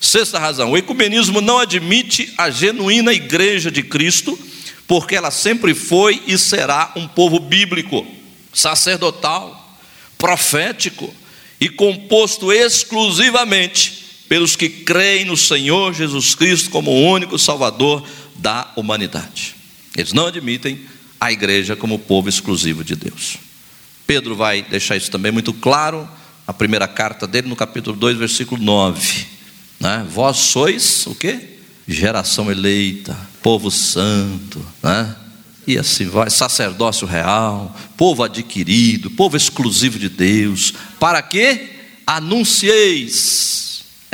Sexta 0.00 0.38
razão: 0.38 0.70
o 0.70 0.76
ecumenismo 0.76 1.40
não 1.40 1.58
admite 1.58 2.32
a 2.36 2.50
genuína 2.50 3.12
igreja 3.12 3.70
de 3.70 3.82
Cristo, 3.82 4.38
porque 4.86 5.16
ela 5.16 5.30
sempre 5.30 5.74
foi 5.74 6.22
e 6.26 6.36
será 6.36 6.92
um 6.94 7.08
povo 7.08 7.40
bíblico, 7.40 8.06
sacerdotal, 8.52 9.78
profético 10.18 11.12
e 11.58 11.68
composto 11.68 12.52
exclusivamente 12.52 14.03
pelos 14.28 14.56
que 14.56 14.68
creem 14.68 15.24
no 15.24 15.36
Senhor 15.36 15.92
Jesus 15.92 16.34
Cristo 16.34 16.70
como 16.70 16.90
o 16.90 17.10
único 17.10 17.38
Salvador 17.38 18.06
da 18.36 18.70
humanidade. 18.76 19.54
Eles 19.96 20.12
não 20.12 20.26
admitem 20.26 20.80
a 21.20 21.30
igreja 21.32 21.76
como 21.76 21.98
povo 21.98 22.28
exclusivo 22.28 22.82
de 22.82 22.96
Deus. 22.96 23.36
Pedro 24.06 24.34
vai 24.36 24.62
deixar 24.62 24.96
isso 24.96 25.10
também 25.10 25.32
muito 25.32 25.52
claro, 25.52 26.08
a 26.46 26.52
primeira 26.52 26.86
carta 26.86 27.26
dele, 27.26 27.48
no 27.48 27.56
capítulo 27.56 27.96
2, 27.96 28.18
versículo 28.18 28.62
9. 28.62 29.26
Né? 29.80 30.06
Vós 30.10 30.36
sois 30.36 31.06
o 31.06 31.14
quê? 31.14 31.40
Geração 31.86 32.50
eleita, 32.50 33.16
povo 33.42 33.70
santo, 33.70 34.64
né? 34.82 35.16
e 35.66 35.78
assim 35.78 36.06
vai, 36.06 36.28
sacerdócio 36.30 37.06
real, 37.06 37.74
povo 37.96 38.22
adquirido, 38.22 39.10
povo 39.10 39.36
exclusivo 39.36 39.98
de 39.98 40.08
Deus, 40.08 40.74
para 41.00 41.20
que 41.22 41.70
anuncieis, 42.06 43.63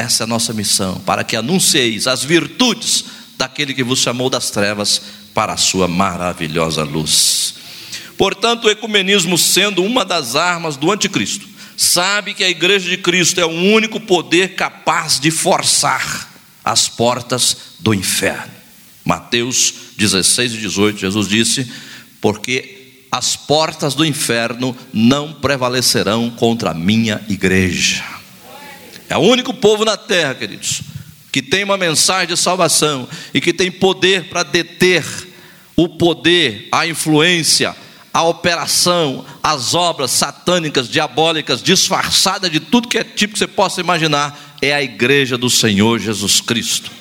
essa 0.00 0.22
é 0.22 0.24
a 0.24 0.26
nossa 0.26 0.52
missão, 0.52 0.98
para 1.00 1.22
que 1.22 1.36
anuncieis 1.36 2.06
as 2.06 2.24
virtudes 2.24 3.04
daquele 3.36 3.74
que 3.74 3.84
vos 3.84 3.98
chamou 3.98 4.30
das 4.30 4.50
trevas 4.50 5.00
para 5.34 5.52
a 5.52 5.56
sua 5.56 5.86
maravilhosa 5.86 6.82
luz. 6.82 7.54
Portanto, 8.16 8.64
o 8.64 8.70
ecumenismo 8.70 9.36
sendo 9.36 9.82
uma 9.82 10.04
das 10.04 10.36
armas 10.36 10.76
do 10.76 10.90
anticristo, 10.90 11.46
sabe 11.76 12.34
que 12.34 12.44
a 12.44 12.48
igreja 12.50 12.88
de 12.88 12.96
Cristo 12.96 13.40
é 13.40 13.46
o 13.46 13.50
único 13.50 14.00
poder 14.00 14.54
capaz 14.54 15.20
de 15.20 15.30
forçar 15.30 16.30
as 16.64 16.88
portas 16.88 17.56
do 17.78 17.94
inferno. 17.94 18.52
Mateus 19.04 19.72
16 19.96 20.54
e 20.54 20.58
18, 20.58 21.00
Jesus 21.00 21.28
disse: 21.28 21.70
Porque 22.20 23.04
as 23.10 23.36
portas 23.36 23.94
do 23.94 24.04
inferno 24.04 24.76
não 24.92 25.32
prevalecerão 25.32 26.30
contra 26.30 26.70
a 26.70 26.74
minha 26.74 27.24
igreja. 27.28 28.19
É 29.10 29.16
o 29.16 29.22
único 29.22 29.52
povo 29.52 29.84
na 29.84 29.96
terra, 29.96 30.36
queridos, 30.36 30.82
que 31.32 31.42
tem 31.42 31.64
uma 31.64 31.76
mensagem 31.76 32.28
de 32.28 32.36
salvação 32.36 33.08
e 33.34 33.40
que 33.40 33.52
tem 33.52 33.68
poder 33.68 34.26
para 34.26 34.44
deter 34.44 35.04
o 35.74 35.88
poder, 35.88 36.68
a 36.70 36.86
influência, 36.86 37.74
a 38.14 38.22
operação, 38.22 39.24
as 39.42 39.74
obras 39.74 40.12
satânicas, 40.12 40.88
diabólicas, 40.88 41.60
disfarçadas 41.60 42.52
de 42.52 42.60
tudo 42.60 42.86
que 42.86 42.98
é 42.98 43.02
tipo 43.02 43.32
que 43.32 43.40
você 43.40 43.48
possa 43.48 43.80
imaginar, 43.80 44.56
é 44.62 44.72
a 44.72 44.82
igreja 44.82 45.36
do 45.36 45.50
Senhor 45.50 45.98
Jesus 45.98 46.40
Cristo. 46.40 46.92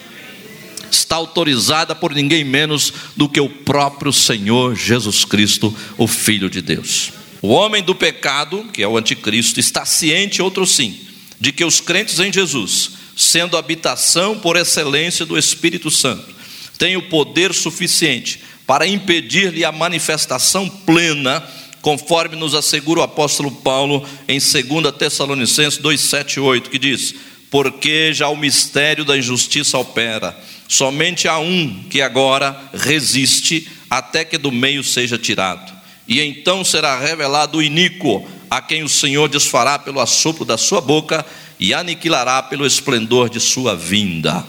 Está 0.90 1.16
autorizada 1.18 1.94
por 1.94 2.16
ninguém 2.16 2.44
menos 2.44 2.92
do 3.16 3.30
que 3.30 3.40
o 3.40 3.50
próprio 3.50 4.12
Senhor 4.12 4.76
Jesus 4.76 5.24
Cristo, 5.26 5.76
o 5.96 6.08
Filho 6.08 6.50
de 6.50 6.60
Deus. 6.60 7.12
O 7.40 7.50
homem 7.50 7.84
do 7.84 7.94
pecado, 7.94 8.66
que 8.74 8.82
é 8.82 8.88
o 8.88 8.98
anticristo, 8.98 9.60
está 9.60 9.86
ciente, 9.86 10.42
outro 10.42 10.66
sim, 10.66 11.09
de 11.40 11.52
que 11.52 11.64
os 11.64 11.80
crentes 11.80 12.20
em 12.20 12.32
Jesus 12.32 13.00
sendo 13.20 13.58
habitação 13.58 14.40
por 14.40 14.56
excelência 14.56 15.26
do 15.26 15.38
Espírito 15.38 15.92
Santo, 15.92 16.34
tem 16.78 16.96
o 16.96 17.10
poder 17.10 17.54
suficiente 17.54 18.40
para 18.66 18.88
impedir-lhe 18.88 19.66
a 19.66 19.74
manifestação 19.74 20.70
plena, 20.70 21.44
conforme 21.82 22.38
nos 22.38 22.56
assegura 22.56 23.02
o 23.02 23.04
apóstolo 23.04 23.52
Paulo 23.52 24.08
em 24.26 24.40
2 24.40 24.96
Tessalonicenses 24.98 25.78
2, 25.80 26.00
7 26.00 26.40
8, 26.40 26.70
que 26.70 26.80
diz: 26.80 27.14
Porque 27.52 28.14
já 28.14 28.30
o 28.30 28.38
mistério 28.38 29.04
da 29.04 29.18
injustiça 29.18 29.78
opera, 29.78 30.40
somente 30.66 31.28
há 31.28 31.40
um 31.40 31.84
que 31.90 32.02
agora 32.02 32.58
resiste 32.74 33.68
até 33.90 34.24
que 34.24 34.38
do 34.38 34.50
meio 34.50 34.82
seja 34.82 35.18
tirado, 35.18 35.74
e 36.08 36.22
então 36.22 36.64
será 36.64 36.98
revelado 36.98 37.58
o 37.58 37.62
iníquo, 37.62 38.26
a 38.50 38.62
quem 38.62 38.84
o 38.84 38.90
Senhor 38.90 39.28
desfará 39.28 39.78
pelo 39.78 40.00
assopro 40.00 40.44
da 40.44 40.58
sua 40.58 40.82
boca 40.82 41.26
e 41.60 41.74
aniquilará 41.74 42.42
pelo 42.42 42.66
esplendor 42.66 43.30
de 43.30 43.40
sua 43.40 43.76
vinda. 43.76 44.46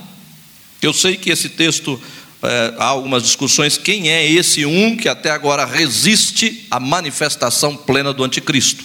Eu 0.80 0.92
sei 0.92 1.16
que 1.16 1.30
esse 1.30 1.48
texto 1.48 2.00
é, 2.42 2.74
há 2.78 2.86
algumas 2.86 3.22
discussões 3.22 3.76
quem 3.76 4.10
é 4.10 4.26
esse 4.26 4.64
um 4.64 4.96
que 4.96 5.08
até 5.08 5.30
agora 5.30 5.66
resiste 5.66 6.66
à 6.70 6.80
manifestação 6.80 7.76
plena 7.76 8.12
do 8.12 8.24
anticristo. 8.24 8.84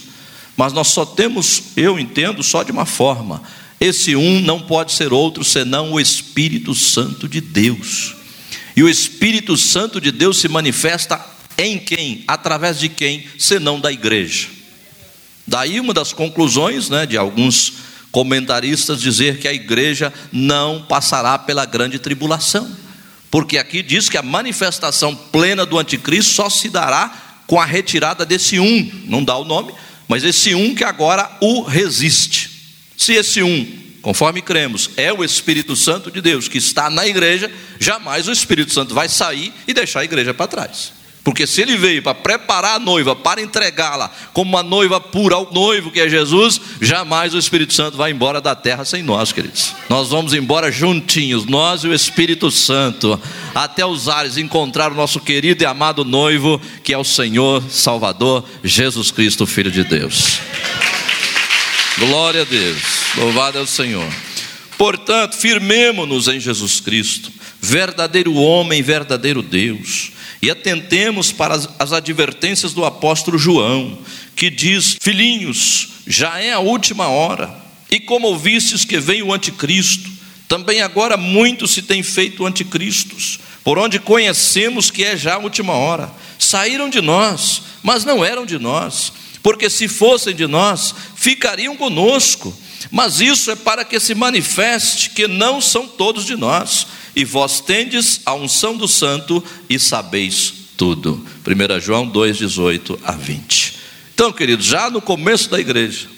Mas 0.56 0.72
nós 0.72 0.88
só 0.88 1.04
temos, 1.04 1.62
eu 1.76 1.98
entendo, 1.98 2.42
só 2.42 2.62
de 2.62 2.72
uma 2.72 2.86
forma. 2.86 3.42
Esse 3.80 4.16
um 4.16 4.40
não 4.40 4.60
pode 4.60 4.92
ser 4.92 5.12
outro 5.12 5.44
senão 5.44 5.92
o 5.92 6.00
Espírito 6.00 6.74
Santo 6.74 7.28
de 7.28 7.40
Deus. 7.40 8.14
E 8.74 8.82
o 8.82 8.88
Espírito 8.88 9.56
Santo 9.56 10.00
de 10.00 10.10
Deus 10.10 10.38
se 10.38 10.48
manifesta 10.48 11.20
em 11.58 11.78
quem? 11.78 12.24
Através 12.26 12.78
de 12.78 12.88
quem? 12.88 13.26
Senão 13.38 13.80
da 13.80 13.90
igreja. 13.90 14.55
Daí 15.46 15.78
uma 15.78 15.94
das 15.94 16.12
conclusões 16.12 16.88
né, 16.88 17.06
de 17.06 17.16
alguns 17.16 17.74
comentaristas 18.10 19.00
dizer 19.00 19.38
que 19.38 19.46
a 19.46 19.52
igreja 19.52 20.12
não 20.32 20.82
passará 20.82 21.38
pela 21.38 21.64
grande 21.64 21.98
tribulação, 21.98 22.68
porque 23.30 23.58
aqui 23.58 23.82
diz 23.82 24.08
que 24.08 24.16
a 24.16 24.22
manifestação 24.22 25.14
plena 25.14 25.66
do 25.66 25.78
anticristo 25.78 26.32
só 26.32 26.48
se 26.48 26.68
dará 26.68 27.42
com 27.46 27.60
a 27.60 27.64
retirada 27.64 28.24
desse 28.24 28.58
um, 28.58 28.90
não 29.04 29.22
dá 29.22 29.36
o 29.36 29.44
nome, 29.44 29.72
mas 30.08 30.24
esse 30.24 30.54
um 30.54 30.74
que 30.74 30.82
agora 30.82 31.30
o 31.40 31.62
resiste. 31.62 32.50
Se 32.96 33.12
esse 33.12 33.42
um, 33.42 33.66
conforme 34.00 34.40
cremos, 34.40 34.90
é 34.96 35.12
o 35.12 35.22
Espírito 35.22 35.76
Santo 35.76 36.10
de 36.10 36.20
Deus 36.20 36.48
que 36.48 36.58
está 36.58 36.88
na 36.88 37.06
igreja, 37.06 37.50
jamais 37.78 38.26
o 38.26 38.32
Espírito 38.32 38.72
Santo 38.72 38.94
vai 38.94 39.08
sair 39.08 39.52
e 39.66 39.74
deixar 39.74 40.00
a 40.00 40.04
igreja 40.04 40.32
para 40.32 40.46
trás. 40.46 40.95
Porque 41.26 41.44
se 41.44 41.60
ele 41.60 41.76
veio 41.76 42.04
para 42.04 42.14
preparar 42.14 42.76
a 42.76 42.78
noiva, 42.78 43.16
para 43.16 43.42
entregá-la 43.42 44.12
como 44.32 44.48
uma 44.48 44.62
noiva 44.62 45.00
pura 45.00 45.34
ao 45.34 45.52
noivo 45.52 45.90
que 45.90 45.98
é 45.98 46.08
Jesus, 46.08 46.60
jamais 46.80 47.34
o 47.34 47.38
Espírito 47.38 47.74
Santo 47.74 47.96
vai 47.96 48.12
embora 48.12 48.40
da 48.40 48.54
terra 48.54 48.84
sem 48.84 49.02
nós, 49.02 49.32
queridos. 49.32 49.74
Nós 49.88 50.10
vamos 50.10 50.32
embora 50.32 50.70
juntinhos, 50.70 51.44
nós 51.44 51.82
e 51.82 51.88
o 51.88 51.92
Espírito 51.92 52.48
Santo, 52.48 53.20
até 53.52 53.84
os 53.84 54.08
ares 54.08 54.36
encontrar 54.36 54.92
o 54.92 54.94
nosso 54.94 55.18
querido 55.18 55.64
e 55.64 55.66
amado 55.66 56.04
noivo, 56.04 56.62
que 56.84 56.92
é 56.92 56.96
o 56.96 57.02
Senhor 57.02 57.60
Salvador 57.68 58.44
Jesus 58.62 59.10
Cristo, 59.10 59.48
Filho 59.48 59.72
de 59.72 59.82
Deus. 59.82 60.38
Glória 61.98 62.42
a 62.42 62.44
Deus, 62.44 62.78
louvado 63.16 63.58
é 63.58 63.60
o 63.60 63.66
Senhor. 63.66 64.08
Portanto, 64.78 65.34
firmemo-nos 65.34 66.28
em 66.28 66.38
Jesus 66.38 66.78
Cristo, 66.78 67.32
verdadeiro 67.66 68.34
homem, 68.34 68.82
verdadeiro 68.82 69.42
Deus 69.42 70.12
e 70.40 70.50
atentemos 70.50 71.32
para 71.32 71.54
as, 71.54 71.68
as 71.78 71.92
advertências 71.92 72.72
do 72.72 72.84
apóstolo 72.84 73.38
João, 73.38 73.98
que 74.34 74.50
diz: 74.50 74.96
Filhinhos, 75.00 75.88
já 76.06 76.38
é 76.38 76.52
a 76.52 76.58
última 76.58 77.08
hora, 77.08 77.52
e 77.90 77.98
como 77.98 78.28
ouvistes 78.28 78.84
que 78.84 78.98
vem 78.98 79.22
o 79.22 79.32
anticristo, 79.32 80.10
também 80.48 80.80
agora 80.82 81.16
muitos 81.16 81.72
se 81.72 81.82
têm 81.82 82.02
feito 82.02 82.46
anticristos, 82.46 83.40
por 83.64 83.78
onde 83.78 83.98
conhecemos 83.98 84.90
que 84.90 85.04
é 85.04 85.16
já 85.16 85.34
a 85.34 85.38
última 85.38 85.72
hora. 85.72 86.10
Saíram 86.38 86.88
de 86.88 87.00
nós, 87.00 87.62
mas 87.82 88.04
não 88.04 88.24
eram 88.24 88.46
de 88.46 88.58
nós, 88.58 89.12
porque 89.42 89.68
se 89.70 89.88
fossem 89.88 90.34
de 90.34 90.46
nós, 90.46 90.94
ficariam 91.16 91.76
conosco. 91.76 92.56
Mas 92.90 93.20
isso 93.20 93.50
é 93.50 93.56
para 93.56 93.84
que 93.84 93.98
se 93.98 94.14
manifeste 94.14 95.10
que 95.10 95.26
não 95.26 95.60
são 95.60 95.88
todos 95.88 96.24
de 96.24 96.36
nós 96.36 96.86
e 97.16 97.24
vós 97.24 97.62
tendes 97.62 98.20
a 98.26 98.34
unção 98.34 98.76
do 98.76 98.86
santo 98.86 99.42
e 99.70 99.78
sabeis 99.78 100.52
tudo. 100.76 101.26
1 101.46 101.80
João 101.80 102.06
2, 102.06 102.36
18 102.36 103.00
a 103.02 103.12
20. 103.12 103.74
Então, 104.14 104.30
queridos, 104.30 104.66
já 104.66 104.90
no 104.90 105.00
começo 105.00 105.48
da 105.48 105.58
igreja, 105.58 106.08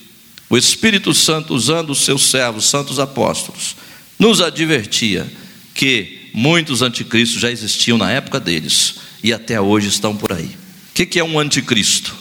o 0.51 0.59
Espírito 0.59 1.14
Santo, 1.14 1.55
usando 1.55 1.90
os 1.90 2.01
seus 2.01 2.28
servos, 2.28 2.68
santos 2.68 2.99
apóstolos, 2.99 3.76
nos 4.18 4.40
advertia 4.40 5.30
que 5.72 6.30
muitos 6.34 6.82
anticristos 6.82 7.40
já 7.40 7.51
existiam 7.51 7.96
na 7.96 8.11
época 8.11 8.40
deles 8.40 8.96
e 9.22 9.32
até 9.32 9.61
hoje 9.61 9.88
estão 9.88 10.16
por 10.16 10.32
aí. 10.32 10.51
O 10.90 11.07
que 11.07 11.18
é 11.18 11.22
um 11.22 11.38
anticristo? 11.38 12.16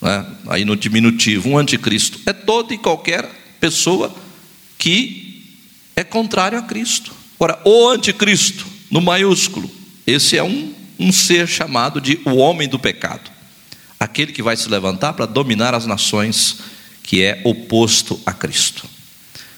É, 0.00 0.24
aí 0.48 0.64
no 0.64 0.76
diminutivo, 0.76 1.48
um 1.48 1.58
anticristo 1.58 2.20
é 2.26 2.32
toda 2.32 2.72
e 2.72 2.78
qualquer 2.78 3.28
pessoa 3.58 4.14
que 4.78 5.58
é 5.96 6.04
contrário 6.04 6.58
a 6.58 6.62
Cristo. 6.62 7.21
Ora, 7.42 7.58
o 7.64 7.88
anticristo, 7.88 8.64
no 8.88 9.00
maiúsculo, 9.00 9.68
esse 10.06 10.38
é 10.38 10.44
um, 10.44 10.72
um 10.96 11.10
ser 11.10 11.48
chamado 11.48 12.00
de 12.00 12.20
o 12.24 12.36
homem 12.36 12.68
do 12.68 12.78
pecado, 12.78 13.28
aquele 13.98 14.30
que 14.30 14.44
vai 14.44 14.56
se 14.56 14.68
levantar 14.68 15.12
para 15.14 15.26
dominar 15.26 15.74
as 15.74 15.84
nações, 15.84 16.58
que 17.02 17.20
é 17.20 17.40
oposto 17.42 18.20
a 18.24 18.32
Cristo. 18.32 18.88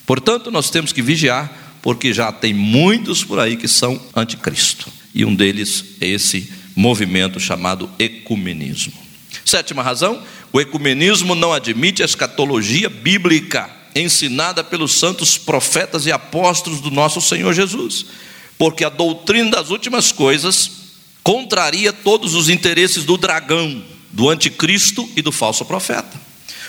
Portanto, 0.07 0.51
nós 0.51 0.71
temos 0.71 0.95
que 0.95 1.03
vigiar, 1.03 1.77
porque 1.83 2.11
já 2.11 2.33
tem 2.33 2.55
muitos 2.55 3.23
por 3.23 3.39
aí 3.39 3.55
que 3.55 3.69
são 3.69 4.01
anticristo, 4.17 4.91
e 5.15 5.23
um 5.23 5.35
deles 5.35 5.85
é 6.01 6.09
esse 6.09 6.51
movimento 6.75 7.39
chamado 7.39 7.91
ecumenismo. 7.99 8.95
Sétima 9.45 9.83
razão: 9.83 10.23
o 10.51 10.59
ecumenismo 10.59 11.35
não 11.35 11.53
admite 11.53 12.01
a 12.01 12.07
escatologia 12.07 12.89
bíblica 12.89 13.71
ensinada 13.95 14.65
pelos 14.65 14.93
santos 14.93 15.39
profetas 15.39 16.07
e 16.07 16.13
apóstolos 16.13 16.81
do 16.81 16.91
nosso 16.91 17.21
Senhor 17.21 17.53
Jesus, 17.53 18.07
porque 18.59 18.85
a 18.85 18.89
doutrina 18.89 19.51
das 19.51 19.71
últimas 19.71 20.11
coisas 20.11 20.71
contraria 21.23 21.93
todos 21.93 22.35
os 22.35 22.49
interesses 22.49 23.05
do 23.05 23.17
dragão, 23.17 23.83
do 24.11 24.29
anticristo 24.29 25.09
e 25.17 25.23
do 25.23 25.33
falso 25.33 25.65
profeta. 25.65 26.25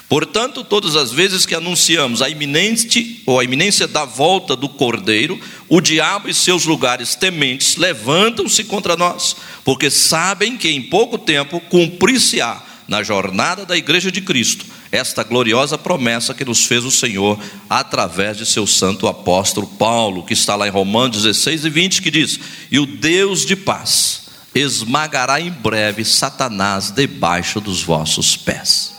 Portanto, 0.08 0.64
todas 0.64 0.96
as 0.96 1.12
vezes 1.12 1.46
que 1.46 1.56
anunciamos 1.56 2.22
a 2.22 2.30
iminente 2.30 3.24
ou 3.26 3.40
a 3.40 3.44
iminência 3.44 3.88
da 3.88 4.06
volta 4.06 4.56
do 4.56 4.70
Cordeiro, 4.70 5.40
o 5.68 5.82
diabo 5.82 6.30
e 6.30 6.34
seus 6.34 6.64
lugares 6.66 7.16
tementes 7.16 7.76
levantam-se 7.76 8.64
contra 8.66 8.96
nós, 8.96 9.36
porque 9.64 9.90
sabem 9.90 10.58
que 10.58 10.70
em 10.70 10.82
pouco 10.82 11.18
tempo 11.18 11.60
cumprir-se-á 11.60 12.62
na 12.88 13.04
jornada 13.04 13.66
da 13.66 13.76
igreja 13.76 14.12
de 14.12 14.22
Cristo 14.22 14.66
esta 14.96 15.24
gloriosa 15.24 15.78
promessa 15.78 16.34
que 16.34 16.46
nos 16.46 16.66
fez 16.66 16.84
o 16.86 16.92
Senhor 16.92 17.38
através 17.70 18.38
de 18.38 18.46
seu 18.46 18.66
santo 18.66 19.08
apóstolo 19.08 19.68
Paulo, 19.68 20.24
que 20.24 20.34
está 20.34 20.56
lá 20.56 20.68
em 20.68 20.72
Romanos 20.72 21.24
16 21.24 21.66
e 21.66 21.70
20, 21.70 22.02
que 22.02 22.12
diz: 22.12 22.40
E 22.72 22.80
o 22.80 22.86
Deus 22.86 23.46
de 23.46 23.56
paz 23.56 24.22
esmagará 24.54 25.42
em 25.42 25.52
breve 25.52 26.06
Satanás 26.06 26.92
debaixo 26.92 27.60
dos 27.60 27.84
vossos 27.84 28.38
pés. 28.38 28.94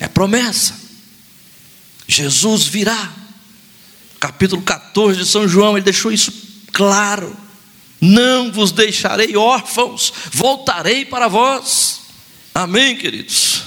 É 0.00 0.08
promessa. 0.08 0.74
Jesus 2.06 2.64
virá. 2.64 3.12
Capítulo 4.18 4.62
14 4.62 5.20
de 5.20 5.26
São 5.26 5.46
João, 5.46 5.76
ele 5.76 5.84
deixou 5.84 6.10
isso 6.10 6.32
claro. 6.72 7.36
Não 8.00 8.50
vos 8.50 8.72
deixarei 8.72 9.36
órfãos, 9.36 10.12
voltarei 10.32 11.04
para 11.04 11.28
vós. 11.28 12.07
Amém, 12.58 12.96
queridos? 12.96 13.62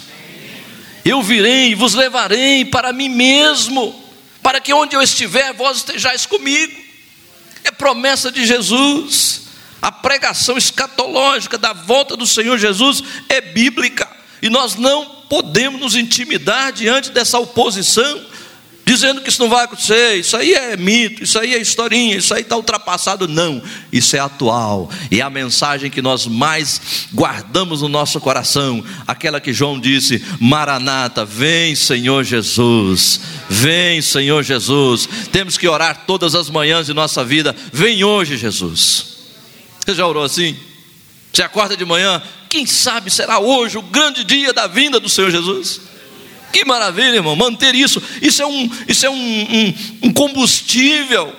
Eu 1.05 1.21
virei 1.21 1.71
e 1.71 1.75
vos 1.75 1.93
levarei 1.93 2.65
para 2.65 2.91
mim 2.91 3.07
mesmo, 3.07 3.95
para 4.43 4.59
que 4.59 4.73
onde 4.73 4.97
eu 4.97 5.01
estiver, 5.01 5.53
vós 5.53 5.77
estejais 5.77 6.25
comigo. 6.25 6.77
É 7.63 7.71
promessa 7.71 8.29
de 8.29 8.45
Jesus. 8.45 9.43
A 9.81 9.93
pregação 9.93 10.57
escatológica 10.57 11.57
da 11.57 11.71
volta 11.71 12.17
do 12.17 12.27
Senhor 12.27 12.57
Jesus 12.57 13.01
é 13.29 13.39
bíblica, 13.39 14.11
e 14.41 14.49
nós 14.49 14.75
não 14.75 15.23
podemos 15.29 15.79
nos 15.79 15.95
intimidar 15.95 16.73
diante 16.73 17.11
dessa 17.11 17.39
oposição 17.39 18.25
dizendo 18.85 19.21
que 19.21 19.29
isso 19.29 19.41
não 19.41 19.49
vai 19.49 19.65
acontecer, 19.65 20.15
isso 20.15 20.35
aí 20.35 20.53
é 20.53 20.75
mito, 20.75 21.23
isso 21.23 21.37
aí 21.39 21.53
é 21.53 21.61
historinha, 21.61 22.17
isso 22.17 22.33
aí 22.33 22.41
está 22.41 22.55
ultrapassado. 22.55 23.27
Não, 23.27 23.61
isso 23.91 24.15
é 24.15 24.19
atual, 24.19 24.89
e 25.09 25.19
é 25.19 25.23
a 25.23 25.29
mensagem 25.29 25.89
que 25.89 26.01
nós 26.01 26.25
mais 26.25 27.07
guardamos 27.13 27.81
no 27.81 27.87
nosso 27.87 28.19
coração, 28.19 28.83
aquela 29.07 29.39
que 29.39 29.53
João 29.53 29.79
disse: 29.79 30.23
Maranata, 30.39 31.23
vem 31.23 31.75
Senhor 31.75 32.23
Jesus, 32.23 33.21
vem 33.49 34.01
Senhor 34.01 34.43
Jesus. 34.43 35.07
Temos 35.31 35.57
que 35.57 35.67
orar 35.67 36.03
todas 36.05 36.35
as 36.35 36.49
manhãs 36.49 36.87
de 36.87 36.93
nossa 36.93 37.23
vida, 37.23 37.55
vem 37.71 38.03
hoje, 38.03 38.37
Jesus. 38.37 39.05
Você 39.85 39.95
já 39.95 40.05
orou 40.05 40.23
assim? 40.23 40.55
Você 41.33 41.43
acorda 41.43 41.77
de 41.77 41.85
manhã, 41.85 42.21
quem 42.49 42.65
sabe 42.65 43.09
será 43.09 43.39
hoje 43.39 43.77
o 43.77 43.81
grande 43.81 44.23
dia 44.23 44.51
da 44.51 44.67
vinda 44.67 44.99
do 44.99 45.07
Senhor 45.07 45.31
Jesus? 45.31 45.90
Que 46.51 46.65
maravilha, 46.65 47.15
irmão, 47.15 47.35
manter 47.35 47.75
isso. 47.75 48.01
Isso 48.21 48.41
é 48.41 48.45
um, 48.45 48.69
isso 48.87 49.05
é 49.05 49.09
um, 49.09 49.15
um, 49.15 49.73
um 50.03 50.13
combustível 50.13 51.33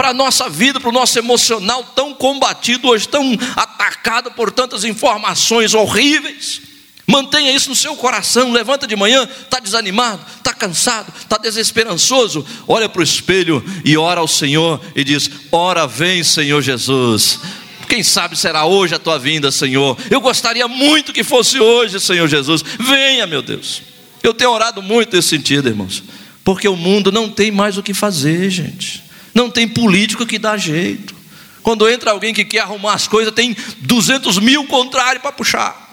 para 0.00 0.10
a 0.10 0.14
nossa 0.14 0.48
vida, 0.48 0.80
para 0.80 0.88
o 0.88 0.92
nosso 0.92 1.18
emocional 1.18 1.84
tão 1.94 2.14
combatido 2.14 2.88
hoje, 2.88 3.06
tão 3.06 3.36
atacado 3.54 4.30
por 4.30 4.50
tantas 4.50 4.82
informações 4.82 5.74
horríveis. 5.74 6.62
Mantenha 7.06 7.50
isso 7.50 7.68
no 7.68 7.76
seu 7.76 7.96
coração. 7.96 8.52
Levanta 8.52 8.86
de 8.86 8.94
manhã, 8.94 9.28
está 9.42 9.58
desanimado, 9.58 10.24
está 10.38 10.54
cansado, 10.54 11.12
está 11.20 11.36
desesperançoso. 11.36 12.46
Olha 12.68 12.88
para 12.88 13.00
o 13.00 13.04
espelho 13.04 13.62
e 13.84 13.96
ora 13.96 14.20
ao 14.20 14.28
Senhor 14.28 14.80
e 14.94 15.02
diz: 15.02 15.28
Ora, 15.50 15.86
vem, 15.86 16.22
Senhor 16.22 16.62
Jesus. 16.62 17.40
Quem 17.88 18.04
sabe 18.04 18.38
será 18.38 18.64
hoje 18.64 18.94
a 18.94 18.98
tua 19.00 19.18
vinda, 19.18 19.50
Senhor. 19.50 19.98
Eu 20.08 20.20
gostaria 20.20 20.68
muito 20.68 21.12
que 21.12 21.24
fosse 21.24 21.58
hoje, 21.58 21.98
Senhor 21.98 22.28
Jesus. 22.28 22.62
Venha, 22.78 23.26
meu 23.26 23.42
Deus. 23.42 23.82
Eu 24.22 24.34
tenho 24.34 24.50
orado 24.50 24.82
muito 24.82 25.16
nesse 25.16 25.28
sentido, 25.28 25.68
irmãos, 25.68 26.02
porque 26.44 26.68
o 26.68 26.76
mundo 26.76 27.10
não 27.10 27.28
tem 27.28 27.50
mais 27.50 27.78
o 27.78 27.82
que 27.82 27.94
fazer, 27.94 28.50
gente. 28.50 29.02
Não 29.34 29.50
tem 29.50 29.66
político 29.66 30.26
que 30.26 30.38
dá 30.38 30.56
jeito. 30.56 31.14
Quando 31.62 31.88
entra 31.88 32.10
alguém 32.10 32.32
que 32.32 32.44
quer 32.44 32.60
arrumar 32.60 32.94
as 32.94 33.06
coisas, 33.06 33.32
tem 33.32 33.56
200 33.78 34.38
mil 34.38 34.64
contrários 34.66 35.22
para 35.22 35.32
puxar. 35.32 35.88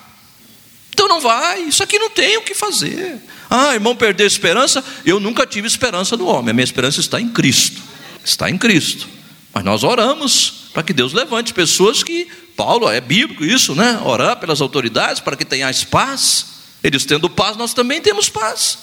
Então 0.92 1.08
não 1.08 1.22
vai, 1.22 1.62
isso 1.62 1.84
aqui 1.84 2.00
não 2.00 2.10
tem 2.10 2.38
o 2.38 2.42
que 2.42 2.56
fazer. 2.56 3.22
Ah, 3.50 3.74
irmão, 3.74 3.96
perder 3.96 4.26
esperança? 4.26 4.84
Eu 5.06 5.20
nunca 5.20 5.46
tive 5.46 5.68
esperança 5.68 6.18
no 6.18 6.26
homem, 6.26 6.52
a 6.52 6.54
minha 6.54 6.64
esperança 6.64 7.00
está 7.00 7.22
em 7.22 7.30
Cristo. 7.30 7.82
Está 8.24 8.50
em 8.50 8.58
Cristo. 8.58 9.08
Mas 9.54 9.64
nós 9.64 9.84
oramos 9.84 10.70
para 10.74 10.84
que 10.84 10.94
Deus 10.94 11.14
levante 11.14 11.54
pessoas 11.54 12.04
que, 12.04 12.28
Paulo, 12.56 12.90
é 12.90 13.00
bíblico 13.00 13.46
isso, 13.46 13.74
né? 13.76 14.00
Orar 14.04 14.38
pelas 14.38 14.60
autoridades 14.60 15.22
para 15.22 15.36
que 15.36 15.46
tenhais 15.46 15.84
paz. 15.84 16.57
Eles 16.88 17.04
tendo 17.04 17.30
paz, 17.30 17.58
nós 17.58 17.74
também 17.74 18.02
temos 18.02 18.30
paz. 18.30 18.78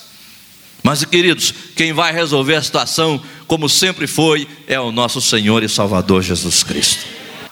Mas, 0.82 1.02
queridos, 1.06 1.54
quem 1.74 1.94
vai 1.94 2.12
resolver 2.12 2.54
a 2.54 2.62
situação, 2.62 3.18
como 3.46 3.66
sempre 3.66 4.06
foi, 4.06 4.46
é 4.66 4.78
o 4.78 4.92
nosso 4.92 5.22
Senhor 5.22 5.62
e 5.62 5.70
Salvador 5.70 6.22
Jesus 6.22 6.62
Cristo. 6.62 7.06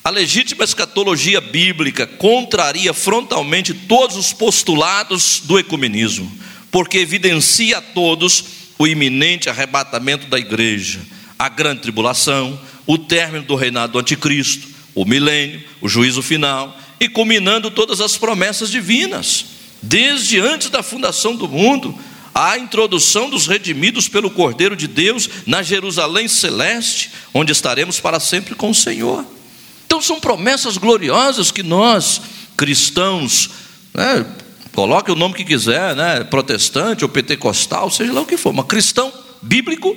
A 0.05 0.11
legítima 0.11 0.63
escatologia 0.63 1.41
bíblica 1.41 2.07
contraria 2.07 2.93
frontalmente 2.93 3.73
todos 3.73 4.15
os 4.15 4.35
postulados 4.35 5.41
do 5.43 5.59
ecumenismo, 5.59 6.31
porque 6.71 6.99
evidencia 6.99 7.79
a 7.79 7.81
todos 7.81 8.45
o 8.79 8.87
iminente 8.87 9.49
arrebatamento 9.49 10.27
da 10.27 10.39
igreja, 10.39 11.01
a 11.39 11.49
grande 11.49 11.81
tribulação, 11.81 12.61
o 12.87 12.99
término 12.99 13.47
do 13.47 13.55
reinado 13.55 13.95
do 13.95 13.99
anticristo, 13.99 14.69
o 14.95 15.07
milênio, 15.07 15.65
o 15.81 15.89
juízo 15.89 16.21
final 16.21 16.79
e 17.01 17.09
culminando 17.09 17.71
todas 17.71 18.03
as 18.03 18.19
promessas 18.19 18.71
divinas, 18.71 19.52
desde 19.83 20.39
antes 20.39 20.70
da 20.70 20.83
fundação 20.83 21.35
do 21.35 21.49
mundo, 21.49 21.99
a 22.35 22.57
introdução 22.57 23.28
dos 23.28 23.47
redimidos 23.47 24.09
pelo 24.09 24.30
Cordeiro 24.30 24.74
de 24.76 24.87
Deus 24.87 25.28
na 25.47 25.62
Jerusalém 25.62 26.28
celeste, 26.28 27.11
onde 27.35 27.53
estaremos 27.53 28.01
para 28.01 28.18
sempre 28.20 28.55
com 28.55 28.70
o 28.70 28.74
Senhor. 28.74 29.24
Então 29.85 30.01
são 30.01 30.18
promessas 30.18 30.78
gloriosas 30.78 31.51
que 31.51 31.62
nós, 31.62 32.22
cristãos, 32.57 33.51
né, 33.93 34.24
coloque 34.72 35.11
o 35.11 35.16
nome 35.16 35.35
que 35.35 35.45
quiser, 35.45 35.95
né, 35.95 36.24
protestante 36.24 37.05
ou 37.05 37.11
pentecostal, 37.11 37.91
seja 37.91 38.12
lá 38.12 38.22
o 38.22 38.26
que 38.26 38.39
for, 38.39 38.55
mas 38.55 38.64
cristão 38.66 39.12
bíblico, 39.43 39.95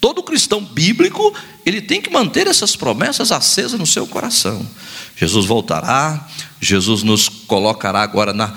todo 0.00 0.22
cristão 0.22 0.60
bíblico, 0.60 1.34
ele 1.64 1.80
tem 1.80 2.00
que 2.00 2.10
manter 2.10 2.46
essas 2.46 2.76
promessas 2.76 3.32
acesas 3.32 3.80
no 3.80 3.86
seu 3.86 4.06
coração. 4.06 4.64
Jesus 5.16 5.46
voltará, 5.46 6.28
Jesus 6.60 7.02
nos 7.02 7.28
colocará 7.28 8.02
agora 8.02 8.32
na, 8.32 8.54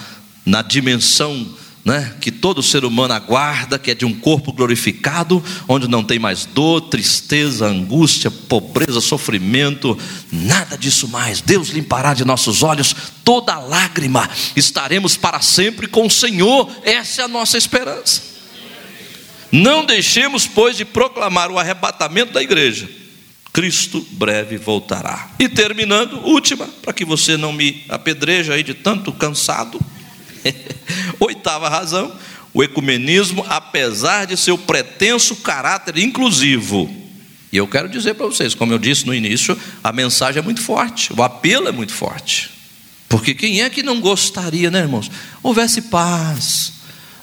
na 0.50 0.64
dimensão 0.64 1.48
né, 1.86 2.16
que 2.20 2.32
todo 2.32 2.62
ser 2.62 2.84
humano 2.84 3.14
aguarda, 3.14 3.80
que 3.80 3.92
é 3.92 3.96
de 3.96 4.06
um 4.06 4.14
corpo 4.14 4.52
glorificado, 4.52 5.44
onde 5.68 5.88
não 5.88 6.04
tem 6.04 6.20
mais 6.20 6.46
dor, 6.46 6.82
tristeza, 6.82 7.68
angústia, 7.68 8.30
pobreza, 8.30 9.00
sofrimento, 9.00 9.98
nada 10.32 10.78
disso 10.78 11.08
mais. 11.08 11.40
Deus 11.40 11.70
limpará 11.70 12.14
de 12.14 12.26
nossos 12.26 12.64
olhos 12.64 12.96
toda 13.24 13.58
lágrima, 13.60 14.30
estaremos 14.56 15.16
para 15.16 15.40
sempre 15.40 15.88
com 15.88 16.06
o 16.06 16.12
Senhor, 16.12 16.70
essa 16.84 17.22
é 17.22 17.26
a 17.26 17.30
nossa 17.30 17.58
esperança. 17.58 18.24
Não 19.52 19.86
deixemos, 19.86 20.46
pois, 20.46 20.78
de 20.78 20.86
proclamar 20.86 21.50
o 21.50 21.58
arrebatamento 21.58 22.34
da 22.34 22.42
igreja. 22.42 22.90
Cristo 23.52 24.06
breve 24.12 24.58
voltará. 24.58 25.32
E 25.40 25.50
terminando, 25.50 26.20
última, 26.24 26.68
para 26.84 26.94
que 26.94 27.04
você 27.04 27.36
não 27.36 27.52
me 27.52 27.84
apedreja 27.90 28.54
aí 28.54 28.62
de 28.62 28.76
tanto 28.76 29.12
cansado. 29.12 29.80
Oitava 31.20 31.70
razão: 31.70 32.16
o 32.54 32.64
ecumenismo, 32.64 33.46
apesar 33.48 34.26
de 34.26 34.38
seu 34.38 34.58
pretenso 34.58 35.38
caráter 35.38 35.98
inclusivo. 35.98 36.90
E 37.52 37.58
eu 37.58 37.68
quero 37.68 37.90
dizer 37.90 38.14
para 38.14 38.28
vocês, 38.28 38.54
como 38.54 38.74
eu 38.74 38.78
disse 38.78 39.06
no 39.06 39.14
início, 39.14 39.58
a 39.84 39.92
mensagem 39.92 40.40
é 40.40 40.44
muito 40.44 40.62
forte, 40.62 41.12
o 41.14 41.24
apelo 41.24 41.68
é 41.68 41.72
muito 41.72 41.94
forte. 41.94 42.52
Porque 43.08 43.34
quem 43.34 43.64
é 43.64 43.70
que 43.70 43.82
não 43.82 44.00
gostaria, 44.00 44.70
né, 44.70 44.80
irmãos? 44.80 45.10
Houvesse 45.42 45.84
paz, 45.84 46.74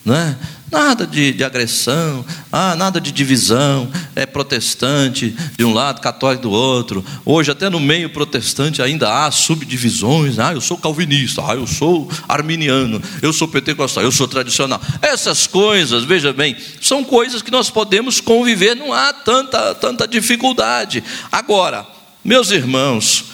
né? 0.07 0.39
Nada 0.71 1.05
de, 1.05 1.33
de, 1.33 1.43
agressão, 1.43 2.25
ah, 2.51 2.77
nada 2.77 3.01
de 3.01 3.11
divisão, 3.11 3.91
é 4.15 4.25
protestante 4.25 5.35
de 5.57 5.65
um 5.65 5.73
lado, 5.73 6.01
católico 6.01 6.43
do 6.43 6.51
outro. 6.51 7.05
Hoje, 7.25 7.51
até 7.51 7.69
no 7.69 7.81
meio 7.81 8.11
protestante, 8.11 8.81
ainda 8.81 9.13
há 9.13 9.31
subdivisões. 9.33 10.39
Ah, 10.39 10.53
eu 10.53 10.61
sou 10.61 10.79
calvinista, 10.79 11.43
ah, 11.45 11.55
eu 11.55 11.67
sou 11.67 12.09
arminiano, 12.29 13.03
eu 13.21 13.33
sou 13.33 13.49
pentecostal, 13.49 14.05
eu 14.05 14.13
sou 14.13 14.29
tradicional. 14.29 14.81
Essas 15.03 15.47
coisas, 15.47 16.05
veja 16.05 16.33
bem, 16.33 16.57
são 16.81 17.03
coisas 17.03 17.43
que 17.43 17.51
nós 17.51 17.69
podemos 17.69 18.21
conviver, 18.21 18.77
não 18.77 18.93
há 18.93 19.13
tanta, 19.13 19.75
tanta 19.75 20.07
dificuldade. 20.07 21.03
Agora, 21.33 21.85
meus 22.25 22.51
irmãos, 22.53 23.25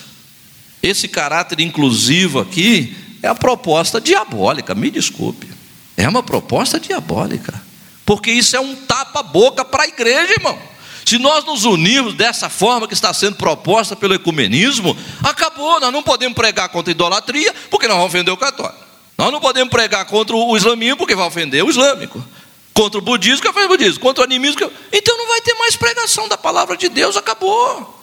esse 0.82 1.06
caráter 1.06 1.60
inclusivo 1.60 2.40
aqui 2.40 2.96
é 3.22 3.28
a 3.28 3.34
proposta 3.34 4.00
diabólica, 4.00 4.74
me 4.74 4.90
desculpe. 4.90 5.61
É 5.96 6.08
uma 6.08 6.22
proposta 6.22 6.80
diabólica, 6.80 7.60
porque 8.04 8.30
isso 8.30 8.56
é 8.56 8.60
um 8.60 8.74
tapa-boca 8.74 9.64
para 9.64 9.84
a 9.84 9.88
igreja, 9.88 10.32
irmão. 10.32 10.58
Se 11.04 11.18
nós 11.18 11.44
nos 11.44 11.64
unirmos 11.64 12.14
dessa 12.14 12.48
forma 12.48 12.86
que 12.86 12.94
está 12.94 13.12
sendo 13.12 13.36
proposta 13.36 13.96
pelo 13.96 14.14
ecumenismo, 14.14 14.96
acabou. 15.22 15.80
Nós 15.80 15.92
não 15.92 16.02
podemos 16.02 16.34
pregar 16.34 16.68
contra 16.68 16.90
a 16.90 16.94
idolatria, 16.94 17.54
porque 17.70 17.88
nós 17.88 17.96
vamos 17.96 18.12
ofender 18.12 18.32
o 18.32 18.36
católico. 18.36 18.82
Nós 19.18 19.30
não 19.32 19.40
podemos 19.40 19.70
pregar 19.70 20.04
contra 20.06 20.34
o 20.34 20.56
islamismo, 20.56 20.96
porque 20.96 21.14
vai 21.14 21.26
ofender 21.26 21.64
o 21.64 21.70
islâmico. 21.70 22.24
Contra 22.72 22.98
o 22.98 23.02
budismo, 23.02 23.42
que 23.42 23.52
vai 23.52 23.64
ofender 23.64 23.66
o 23.66 23.78
budismo. 23.78 24.00
Contra 24.00 24.22
o 24.22 24.24
animismo, 24.24 24.56
que... 24.56 24.96
então 24.96 25.16
não 25.18 25.28
vai 25.28 25.40
ter 25.40 25.54
mais 25.54 25.76
pregação 25.76 26.28
da 26.28 26.38
palavra 26.38 26.76
de 26.76 26.88
Deus, 26.88 27.16
acabou. 27.16 28.02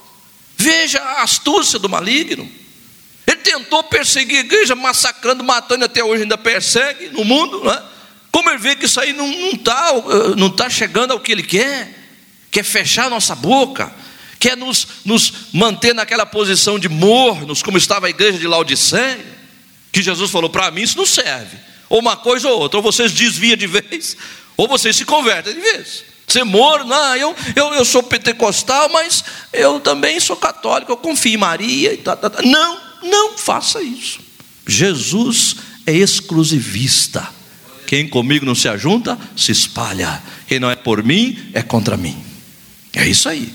Veja 0.57 0.99
a 0.99 1.23
astúcia 1.23 1.79
do 1.79 1.89
maligno. 1.89 2.49
Ele 3.29 3.37
tentou 3.41 3.83
perseguir 3.83 4.37
a 4.37 4.39
igreja, 4.39 4.75
massacrando, 4.75 5.43
matando, 5.43 5.85
até 5.85 6.03
hoje 6.03 6.23
ainda 6.23 6.35
persegue 6.35 7.09
no 7.09 7.23
mundo, 7.23 7.63
não 7.63 7.71
é? 7.71 7.83
Como 8.31 8.49
ele 8.49 8.57
vê 8.57 8.75
que 8.75 8.85
isso 8.85 8.99
aí 8.99 9.13
não 9.13 9.31
está 9.51 9.93
não 9.93 10.35
não 10.35 10.49
tá 10.49 10.67
chegando 10.67 11.11
ao 11.11 11.19
que 11.19 11.31
ele 11.31 11.43
quer, 11.43 11.93
quer 12.49 12.63
fechar 12.63 13.05
a 13.05 13.09
nossa 13.09 13.35
boca, 13.35 13.93
quer 14.39 14.57
nos, 14.57 14.87
nos 15.05 15.31
manter 15.53 15.93
naquela 15.93 16.25
posição 16.25 16.79
de 16.79 16.89
mornos, 16.89 17.61
como 17.61 17.77
estava 17.77 18.07
a 18.07 18.09
igreja 18.09 18.39
de 18.39 18.47
Laodiceia, 18.47 19.23
que 19.91 20.01
Jesus 20.01 20.31
falou: 20.31 20.49
para 20.49 20.71
mim 20.71 20.81
isso 20.81 20.97
não 20.97 21.05
serve, 21.05 21.55
ou 21.87 21.99
uma 21.99 22.17
coisa 22.17 22.49
ou 22.49 22.59
outra, 22.59 22.79
ou 22.79 22.83
vocês 22.83 23.11
desviam 23.11 23.55
de 23.55 23.67
vez, 23.67 24.17
ou 24.57 24.67
vocês 24.67 24.95
se 24.95 25.05
convertem 25.05 25.53
de 25.53 25.61
vez. 25.61 26.03
Ser 26.27 26.43
morno, 26.43 26.85
não, 26.85 27.15
eu, 27.15 27.35
eu, 27.55 27.73
eu 27.75 27.85
sou 27.85 28.01
pentecostal, 28.01 28.89
mas 28.89 29.23
eu 29.53 29.79
também 29.79 30.19
sou 30.19 30.35
católico, 30.35 30.91
eu 30.91 30.97
confio 30.97 31.33
em 31.33 31.37
Maria 31.37 31.93
e 31.93 31.97
tal, 31.97 32.17
tal, 32.17 32.29
tal. 32.31 32.43
Não, 32.43 32.88
não 33.03 33.37
faça 33.37 33.81
isso. 33.81 34.19
Jesus 34.67 35.55
é 35.85 35.93
exclusivista. 35.93 37.27
Quem 37.87 38.07
comigo 38.07 38.45
não 38.45 38.53
se 38.53 38.67
ajunta, 38.67 39.17
se 39.35 39.51
espalha. 39.51 40.21
Quem 40.47 40.59
não 40.59 40.69
é 40.69 40.75
por 40.75 41.03
mim, 41.03 41.37
é 41.53 41.61
contra 41.61 41.97
mim. 41.97 42.15
É 42.93 43.07
isso 43.07 43.27
aí. 43.27 43.51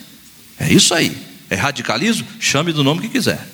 É 0.59 0.72
isso 0.72 0.92
aí. 0.92 1.16
É 1.49 1.55
radicalismo? 1.55 2.26
Chame 2.40 2.72
do 2.72 2.82
nome 2.82 3.03
que 3.03 3.09
quiser. 3.09 3.49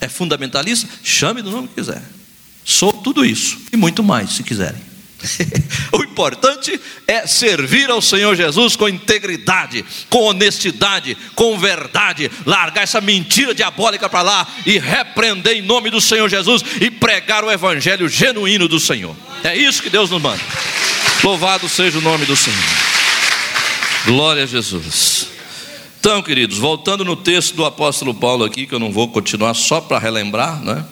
É 0.00 0.08
fundamentalista? 0.08 0.88
Chame 1.02 1.42
do 1.42 1.50
nome 1.50 1.68
que 1.68 1.74
quiser. 1.74 2.02
Sou 2.64 2.92
tudo 2.92 3.24
isso 3.24 3.58
e 3.72 3.76
muito 3.76 4.02
mais, 4.02 4.30
se 4.32 4.42
quiserem. 4.42 4.87
o 5.92 6.02
importante 6.02 6.80
é 7.06 7.26
servir 7.26 7.90
ao 7.90 8.00
Senhor 8.00 8.36
Jesus 8.36 8.76
com 8.76 8.88
integridade, 8.88 9.84
com 10.08 10.24
honestidade, 10.24 11.16
com 11.34 11.58
verdade, 11.58 12.30
largar 12.46 12.82
essa 12.82 13.00
mentira 13.00 13.54
diabólica 13.54 14.08
para 14.08 14.22
lá 14.22 14.46
e 14.64 14.78
repreender 14.78 15.56
em 15.56 15.62
nome 15.62 15.90
do 15.90 16.00
Senhor 16.00 16.28
Jesus 16.28 16.62
e 16.80 16.90
pregar 16.90 17.44
o 17.44 17.50
evangelho 17.50 18.08
genuíno 18.08 18.68
do 18.68 18.78
Senhor. 18.78 19.16
É 19.42 19.56
isso 19.56 19.82
que 19.82 19.90
Deus 19.90 20.10
nos 20.10 20.22
manda. 20.22 20.42
Louvado 21.24 21.68
seja 21.68 21.98
o 21.98 22.02
nome 22.02 22.24
do 22.24 22.36
Senhor. 22.36 22.58
Glória 24.06 24.44
a 24.44 24.46
Jesus. 24.46 25.28
Então, 25.98 26.22
queridos, 26.22 26.58
voltando 26.58 27.04
no 27.04 27.16
texto 27.16 27.56
do 27.56 27.64
apóstolo 27.64 28.14
Paulo 28.14 28.44
aqui, 28.44 28.66
que 28.66 28.74
eu 28.74 28.78
não 28.78 28.92
vou 28.92 29.08
continuar 29.08 29.54
só 29.54 29.80
para 29.80 29.98
relembrar, 29.98 30.62
né? 30.62 30.84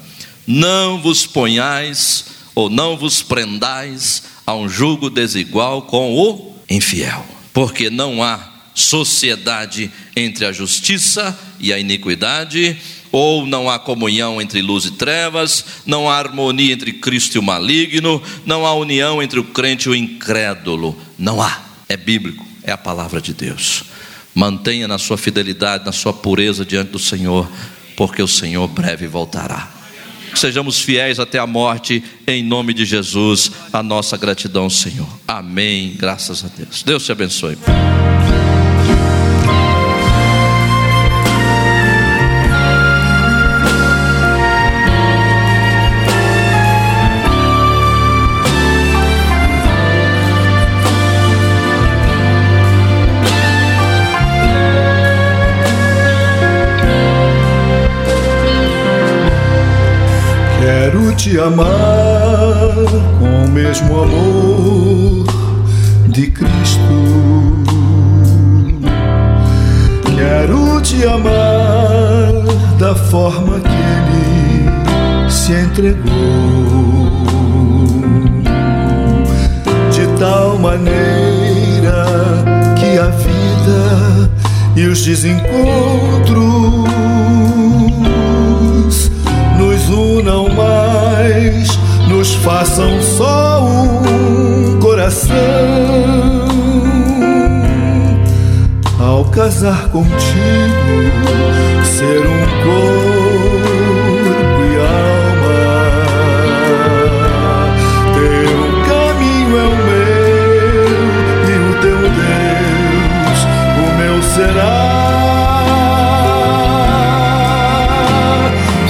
Não 0.47 1.01
vos 1.01 1.27
ponhais 1.27 2.36
ou 2.57 2.71
não 2.71 2.97
vos 2.97 3.23
prendais 3.23 4.23
a 4.47 4.55
um 4.55 4.67
jugo 4.67 5.11
desigual 5.11 5.83
com 5.83 6.17
o 6.17 6.57
infiel, 6.71 7.25
porque 7.53 7.91
não 7.91 8.23
há 8.23 8.55
sociedade 8.75 9.91
entre 10.17 10.47
a 10.47 10.53
justiça 10.53 11.39
e 11.61 11.71
a 11.71 11.79
iniquidade, 11.79 12.79
ou 13.13 13.47
não 13.47 13.69
há 13.69 13.79
comunhão 13.79 14.41
entre 14.41 14.63
luz 14.63 14.87
e 14.87 14.93
trevas, 14.93 15.65
não 15.85 16.09
há 16.09 16.17
harmonia 16.17 16.73
entre 16.73 16.95
Cristo 16.95 17.35
e 17.35 17.39
o 17.39 17.43
maligno, 17.43 18.23
não 18.47 18.65
há 18.65 18.75
união 18.75 19.23
entre 19.23 19.39
o 19.39 19.45
crente 19.45 19.87
e 19.87 19.91
o 19.91 19.95
incrédulo. 19.95 20.99
Não 21.19 21.41
há. 21.41 21.63
É 21.89 21.97
bíblico, 21.97 22.45
é 22.63 22.73
a 22.73 22.79
palavra 22.79 23.21
de 23.21 23.33
Deus. 23.33 23.85
Mantenha 24.35 24.89
na 24.89 24.99
sua 24.99 25.17
fidelidade, 25.17 25.85
na 25.85 25.93
sua 25.93 26.13
pureza 26.13 26.65
diante 26.65 26.91
do 26.91 26.99
Senhor, 26.99 27.51
porque 27.97 28.23
o 28.23 28.29
Senhor 28.29 28.67
breve 28.67 29.07
voltará 29.07 29.76
sejamos 30.39 30.81
fiéis 30.81 31.19
até 31.19 31.39
a 31.39 31.47
morte, 31.47 32.03
em 32.27 32.43
nome 32.43 32.75
de 32.75 32.85
Jesus, 32.85 33.51
a 33.73 33.83
nossa 33.83 34.17
gratidão, 34.17 34.69
Senhor. 34.69 35.09
Amém. 35.27 35.95
Graças 35.97 36.45
a 36.45 36.49
Deus. 36.49 36.83
Deus 36.83 37.05
te 37.05 37.13
abençoe. 37.13 37.57
Te 61.27 61.41
amar 61.41 61.67
com 63.19 63.47
o 63.47 63.51
mesmo 63.51 64.01
amor 64.01 65.27
de 66.07 66.31
Cristo. 66.31 67.67
Quero 70.17 70.81
te 70.83 71.05
amar 71.05 72.31
da 72.79 72.95
forma 72.95 73.59
que 73.59 73.69
Ele 73.69 75.29
se 75.29 75.53
entregou, 75.53 77.11
de 79.91 80.07
tal 80.21 80.57
maneira 80.61 82.07
que 82.79 83.01
a 83.01 83.07
vida 83.09 84.31
e 84.77 84.87
os 84.87 85.05
desencontros 85.05 86.87
não 90.23 90.49
mais, 90.51 91.69
nos 92.09 92.35
façam 92.35 93.01
só 93.03 93.65
um 93.65 94.79
coração. 94.79 95.35
Ao 99.01 99.25
casar 99.27 99.89
contigo, 99.89 100.13
ser 101.83 102.27
um 102.27 102.47
corpo 102.65 103.77
e 104.63 104.77
alma. 104.77 105.67
Teu 108.15 108.61
caminho 108.87 109.57
é 109.57 109.65
o 109.65 109.77
meu 109.87 110.91
e 111.49 111.55
o 111.63 111.73
teu 111.81 112.01
Deus, 112.01 113.41
o 113.79 113.87
meu 113.99 114.17
será. 114.23 114.87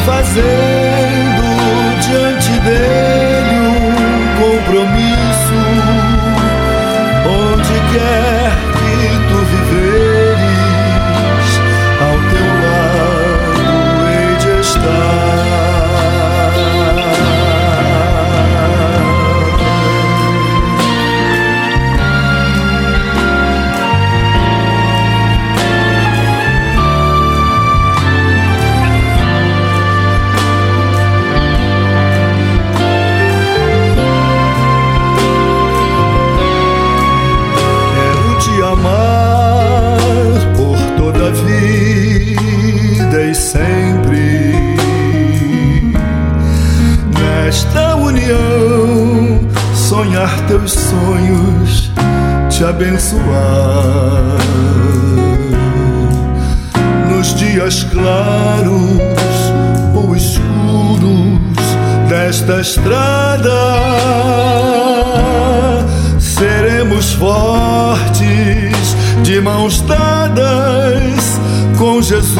fazer. 0.06 0.65
Teus 50.48 50.72
sonhos, 50.72 51.92
te 52.48 52.64
abençoar. 52.64 53.20
Nos 57.10 57.34
dias 57.34 57.84
claros 57.84 59.00
ou 59.94 60.16
escuros 60.16 60.46
desta 62.08 62.60
estrada 62.60 63.50
seremos 66.18 67.12
fortes 67.14 68.96
de 69.22 69.40
mãos 69.40 69.80
dadas 69.82 71.40
com 71.78 72.00
Jesus. 72.00 72.36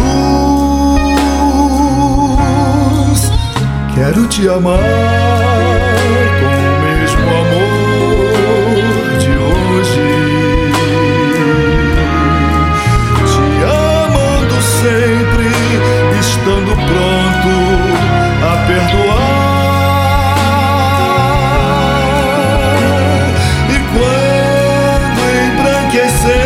Quero 3.94 4.26
te 4.26 4.48
amar 4.48 4.80
estando 16.46 16.76
pronto 16.76 17.50
a 18.40 18.56
perdoar. 18.68 19.36
E 23.68 23.76
quando 23.90 25.20
embranquecer 25.42 26.36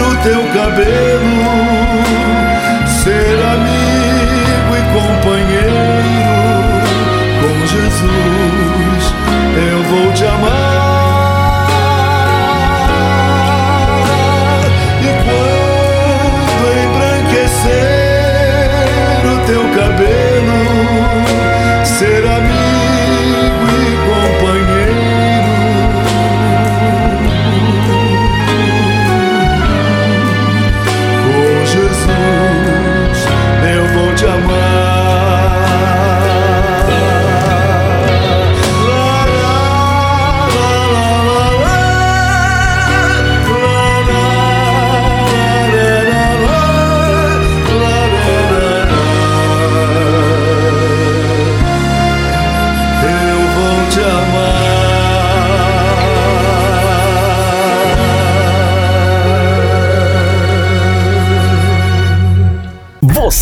o 0.00 0.10
teu 0.22 0.42
cabelo, 0.54 1.15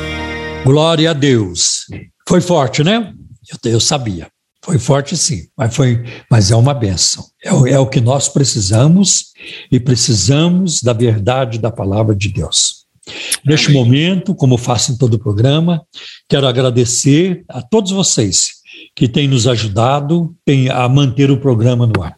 Glória 0.65 1.11
a 1.11 1.13
Deus. 1.13 1.85
Foi 2.27 2.41
forte, 2.41 2.83
né? 2.83 3.13
Eu, 3.49 3.57
eu 3.71 3.79
sabia. 3.79 4.27
Foi 4.61 4.77
forte 4.77 5.15
sim, 5.15 5.43
mas, 5.57 5.73
foi, 5.73 6.03
mas 6.29 6.51
é 6.51 6.55
uma 6.57 6.73
benção. 6.73 7.23
É, 7.41 7.47
é 7.71 7.79
o 7.79 7.87
que 7.87 8.01
nós 8.01 8.27
precisamos 8.27 9.27
e 9.71 9.79
precisamos 9.79 10.83
da 10.83 10.91
verdade 10.91 11.57
da 11.57 11.71
palavra 11.71 12.13
de 12.13 12.27
Deus. 12.27 12.76
Neste 13.45 13.67
Amém. 13.67 13.83
momento, 13.83 14.35
como 14.35 14.57
faço 14.57 14.91
em 14.91 14.97
todo 14.97 15.15
o 15.15 15.19
programa, 15.19 15.81
quero 16.29 16.47
agradecer 16.47 17.43
a 17.49 17.61
todos 17.61 17.91
vocês 17.91 18.57
que 18.95 19.07
têm 19.07 19.27
nos 19.27 19.47
ajudado 19.47 20.35
em- 20.45 20.69
a 20.69 20.87
manter 20.87 21.31
o 21.31 21.39
programa 21.39 21.87
no 21.87 22.01
ar. 22.03 22.15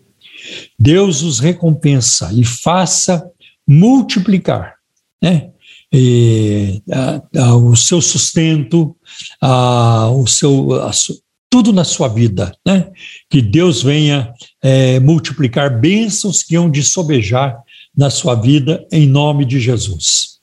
Deus 0.80 1.22
os 1.22 1.40
recompensa 1.40 2.32
e 2.34 2.44
faça 2.44 3.24
multiplicar, 3.68 4.76
né? 5.22 5.50
E, 5.92 6.82
a- 6.92 7.22
a- 7.46 7.56
o 7.56 7.76
seu 7.76 8.02
sustento, 8.02 8.96
a- 9.42 10.10
o 10.12 10.28
seu, 10.28 10.70
su- 10.94 11.20
tudo 11.50 11.74
na 11.74 11.84
sua 11.84 12.08
vida, 12.08 12.54
né? 12.66 12.88
Que 13.30 13.42
Deus 13.42 13.82
venha 13.82 14.32
eh, 14.62 15.00
multiplicar 15.00 15.80
bênçãos 15.80 16.44
que 16.44 16.56
hão 16.56 16.70
de 16.70 16.84
sobejar 16.84 17.58
na 17.96 18.10
sua 18.10 18.36
vida, 18.36 18.86
em 18.92 19.08
nome 19.08 19.46
de 19.46 19.60
Jesus. 19.60 20.39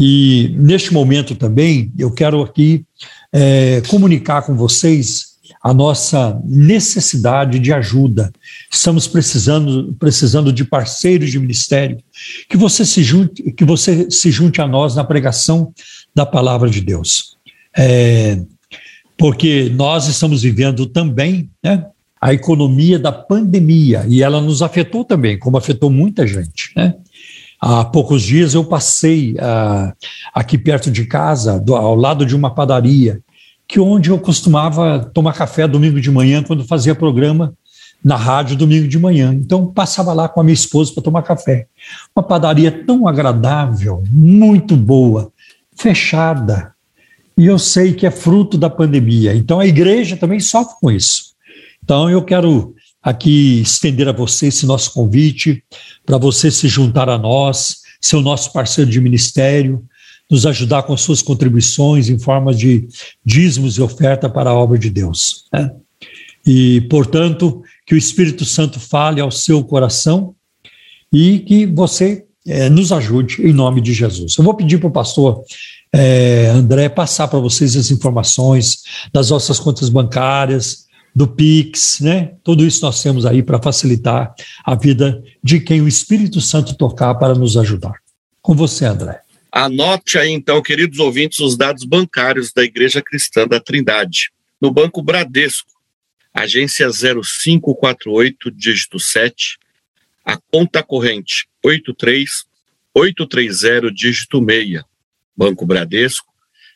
E 0.00 0.54
neste 0.58 0.92
momento 0.92 1.34
também, 1.34 1.92
eu 1.98 2.10
quero 2.10 2.42
aqui 2.42 2.84
eh, 3.32 3.82
comunicar 3.88 4.42
com 4.42 4.54
vocês 4.54 5.34
a 5.62 5.72
nossa 5.72 6.38
necessidade 6.44 7.58
de 7.58 7.72
ajuda. 7.72 8.30
Estamos 8.70 9.06
precisando, 9.06 9.94
precisando 9.98 10.52
de 10.52 10.62
parceiros 10.62 11.30
de 11.30 11.38
ministério, 11.38 11.98
que 12.48 12.56
você 12.56 12.84
se 12.84 13.02
junte, 13.02 13.42
que 13.52 13.64
você 13.64 14.10
se 14.10 14.30
junte 14.30 14.60
a 14.60 14.66
nós 14.66 14.94
na 14.94 15.04
pregação 15.04 15.72
da 16.14 16.26
palavra 16.26 16.68
de 16.68 16.82
Deus. 16.82 17.36
É, 17.74 18.38
porque 19.16 19.70
nós 19.74 20.06
estamos 20.06 20.42
vivendo 20.42 20.86
também 20.86 21.48
né, 21.62 21.86
a 22.20 22.34
economia 22.34 22.98
da 22.98 23.12
pandemia, 23.12 24.04
e 24.08 24.22
ela 24.22 24.40
nos 24.40 24.60
afetou 24.60 25.04
também, 25.04 25.38
como 25.38 25.56
afetou 25.56 25.90
muita 25.90 26.26
gente. 26.26 26.72
Né? 26.76 26.94
Há 27.66 27.82
poucos 27.82 28.22
dias 28.22 28.52
eu 28.52 28.62
passei 28.62 29.36
ah, 29.40 29.94
aqui 30.34 30.58
perto 30.58 30.90
de 30.90 31.06
casa, 31.06 31.58
do- 31.58 31.74
ao 31.74 31.94
lado 31.94 32.26
de 32.26 32.36
uma 32.36 32.54
padaria, 32.54 33.22
que 33.66 33.80
onde 33.80 34.10
eu 34.10 34.18
costumava 34.18 34.98
tomar 35.14 35.32
café 35.32 35.66
domingo 35.66 35.98
de 35.98 36.10
manhã 36.10 36.42
quando 36.42 36.62
fazia 36.64 36.94
programa 36.94 37.54
na 38.04 38.16
rádio 38.16 38.54
domingo 38.54 38.86
de 38.86 38.98
manhã. 38.98 39.32
Então, 39.32 39.66
passava 39.66 40.12
lá 40.12 40.28
com 40.28 40.42
a 40.42 40.44
minha 40.44 40.52
esposa 40.52 40.92
para 40.92 41.02
tomar 41.02 41.22
café. 41.22 41.66
Uma 42.14 42.22
padaria 42.22 42.70
tão 42.70 43.08
agradável, 43.08 44.02
muito 44.10 44.76
boa, 44.76 45.32
fechada. 45.74 46.74
E 47.34 47.46
eu 47.46 47.58
sei 47.58 47.94
que 47.94 48.06
é 48.06 48.10
fruto 48.10 48.58
da 48.58 48.68
pandemia. 48.68 49.34
Então, 49.34 49.58
a 49.58 49.66
igreja 49.66 50.18
também 50.18 50.38
sofre 50.38 50.74
com 50.78 50.90
isso. 50.90 51.32
Então, 51.82 52.10
eu 52.10 52.22
quero 52.22 52.73
aqui 53.04 53.60
estender 53.60 54.08
a 54.08 54.12
você 54.12 54.46
esse 54.46 54.64
nosso 54.64 54.92
convite 54.94 55.62
para 56.06 56.16
você 56.16 56.50
se 56.50 56.66
juntar 56.68 57.10
a 57.10 57.18
nós, 57.18 57.82
ser 58.00 58.16
o 58.16 58.22
nosso 58.22 58.50
parceiro 58.50 58.90
de 58.90 58.98
ministério, 58.98 59.84
nos 60.30 60.46
ajudar 60.46 60.84
com 60.84 60.96
suas 60.96 61.20
contribuições 61.20 62.08
em 62.08 62.18
forma 62.18 62.54
de 62.54 62.88
dízimos 63.22 63.76
e 63.76 63.82
oferta 63.82 64.28
para 64.28 64.48
a 64.48 64.54
obra 64.54 64.78
de 64.78 64.88
Deus. 64.88 65.44
Né? 65.52 65.70
E, 66.46 66.80
portanto, 66.88 67.62
que 67.86 67.94
o 67.94 67.98
Espírito 67.98 68.44
Santo 68.46 68.80
fale 68.80 69.20
ao 69.20 69.30
seu 69.30 69.62
coração 69.62 70.34
e 71.12 71.40
que 71.40 71.66
você 71.66 72.24
é, 72.46 72.70
nos 72.70 72.90
ajude 72.90 73.42
em 73.42 73.52
nome 73.52 73.82
de 73.82 73.92
Jesus. 73.92 74.36
Eu 74.36 74.44
vou 74.44 74.54
pedir 74.54 74.78
para 74.78 74.88
o 74.88 74.92
pastor 74.92 75.42
é, 75.92 76.48
André 76.48 76.88
passar 76.88 77.28
para 77.28 77.38
vocês 77.38 77.76
as 77.76 77.90
informações 77.90 78.82
das 79.12 79.30
nossas 79.30 79.60
contas 79.60 79.88
bancárias, 79.88 80.83
do 81.14 81.28
Pix, 81.28 82.00
né? 82.00 82.34
Tudo 82.42 82.66
isso 82.66 82.84
nós 82.84 83.00
temos 83.02 83.24
aí 83.24 83.42
para 83.42 83.62
facilitar 83.62 84.34
a 84.64 84.74
vida 84.74 85.22
de 85.42 85.60
quem 85.60 85.80
o 85.80 85.86
Espírito 85.86 86.40
Santo 86.40 86.76
tocar 86.76 87.14
para 87.14 87.34
nos 87.34 87.56
ajudar. 87.56 87.94
Com 88.42 88.52
você, 88.54 88.84
André. 88.84 89.20
Anote 89.52 90.18
aí, 90.18 90.30
então, 90.30 90.60
queridos 90.60 90.98
ouvintes, 90.98 91.38
os 91.38 91.56
dados 91.56 91.84
bancários 91.84 92.52
da 92.52 92.64
Igreja 92.64 93.00
Cristã 93.00 93.46
da 93.46 93.60
Trindade. 93.60 94.32
No 94.60 94.72
Banco 94.72 95.00
Bradesco, 95.00 95.70
agência 96.32 96.90
0548, 96.90 98.50
dígito 98.50 98.98
7, 98.98 99.56
a 100.24 100.36
conta 100.50 100.82
corrente 100.82 101.46
83830, 101.62 103.92
dígito 103.92 104.44
6. 104.44 104.82
Banco 105.36 105.64
Bradesco, 105.64 106.34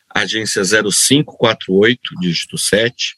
agência 0.09 0.63
0548, 0.63 2.15
dígito 2.21 2.57
7, 2.57 3.18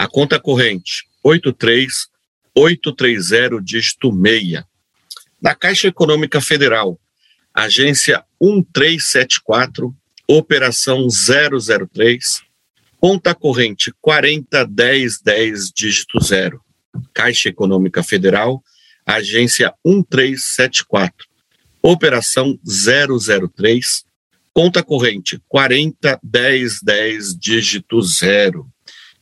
a 0.00 0.08
conta 0.08 0.40
corrente 0.40 1.04
83830, 1.22 3.62
dígito 3.62 4.10
6. 4.10 4.64
Na 5.42 5.54
Caixa 5.54 5.88
Econômica 5.88 6.40
Federal, 6.40 6.98
agência 7.52 8.24
1374, 8.40 9.94
operação 10.26 11.06
003, 11.06 12.40
conta 12.98 13.34
corrente 13.34 13.92
401010 14.00 15.70
dígito 15.76 16.18
0, 16.18 16.64
Caixa 17.12 17.50
Econômica 17.50 18.02
Federal, 18.02 18.64
agência 19.04 19.74
1374, 19.84 21.28
operação 21.82 22.58
003, 22.64 24.06
conta 24.54 24.82
corrente 24.82 25.38
401010 25.46 27.38
dígito 27.38 28.00
0. 28.00 28.66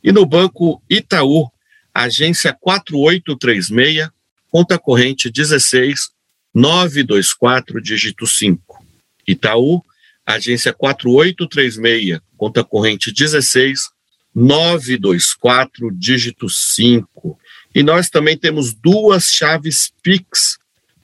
E 0.08 0.12
no 0.12 0.24
Banco 0.24 0.82
Itaú, 0.88 1.50
agência 1.92 2.56
4836, 2.58 4.08
conta 4.50 4.78
corrente 4.78 5.30
16 5.30 6.08
924, 6.54 7.78
dígito 7.78 8.26
5. 8.26 8.86
Itaú, 9.26 9.84
agência 10.24 10.72
4836, 10.72 12.20
conta 12.38 12.64
corrente 12.64 13.12
16 13.12 13.90
924, 14.34 15.90
dígito 15.92 16.48
5. 16.48 17.38
E 17.74 17.82
nós 17.82 18.08
também 18.08 18.38
temos 18.38 18.72
duas 18.72 19.30
chaves 19.30 19.92
Pix 20.02 20.56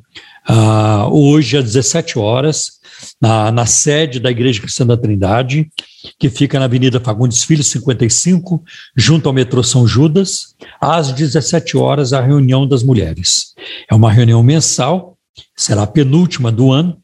Uh, 0.51 1.12
hoje, 1.12 1.59
às 1.59 1.64
17 1.64 2.18
horas, 2.18 2.78
na, 3.20 3.53
na, 3.53 3.66
sede 3.66 4.18
da 4.18 4.30
Igreja 4.30 4.61
Cristã 4.61 4.86
da 4.86 4.96
Trindade, 4.96 5.70
que 6.18 6.30
fica 6.30 6.59
na 6.59 6.64
Avenida 6.64 6.99
Fagundes 6.99 7.42
Filho, 7.44 7.62
55, 7.62 8.62
junto 8.96 9.28
ao 9.28 9.34
metrô 9.34 9.62
São 9.62 9.86
Judas, 9.86 10.55
às 10.80 11.12
17 11.12 11.76
horas, 11.76 12.14
a 12.14 12.20
reunião 12.20 12.66
das 12.66 12.82
mulheres. 12.82 13.55
É 13.90 13.94
uma 13.94 14.11
reunião 14.11 14.42
mensal, 14.42 15.18
será 15.55 15.82
a 15.82 15.86
penúltima 15.86 16.51
do 16.51 16.72
ano, 16.72 16.96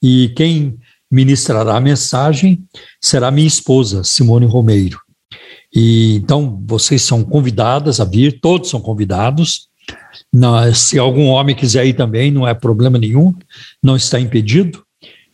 e 0.00 0.32
quem 0.36 0.78
ministrará 1.10 1.76
a 1.76 1.80
mensagem 1.80 2.64
será 3.00 3.30
minha 3.30 3.48
esposa, 3.48 4.04
Simone 4.04 4.46
Romeiro. 4.46 5.00
E 5.74 6.14
então 6.14 6.62
vocês 6.66 7.02
são 7.02 7.24
convidadas 7.24 8.00
a 8.00 8.04
vir, 8.04 8.40
todos 8.40 8.70
são 8.70 8.80
convidados. 8.80 9.68
Não, 10.32 10.74
se 10.74 10.98
algum 10.98 11.26
homem 11.26 11.54
quiser 11.54 11.86
ir 11.86 11.94
também, 11.94 12.30
não 12.30 12.46
é 12.46 12.52
problema 12.54 12.98
nenhum, 12.98 13.34
não 13.82 13.96
está 13.96 14.20
impedido, 14.20 14.84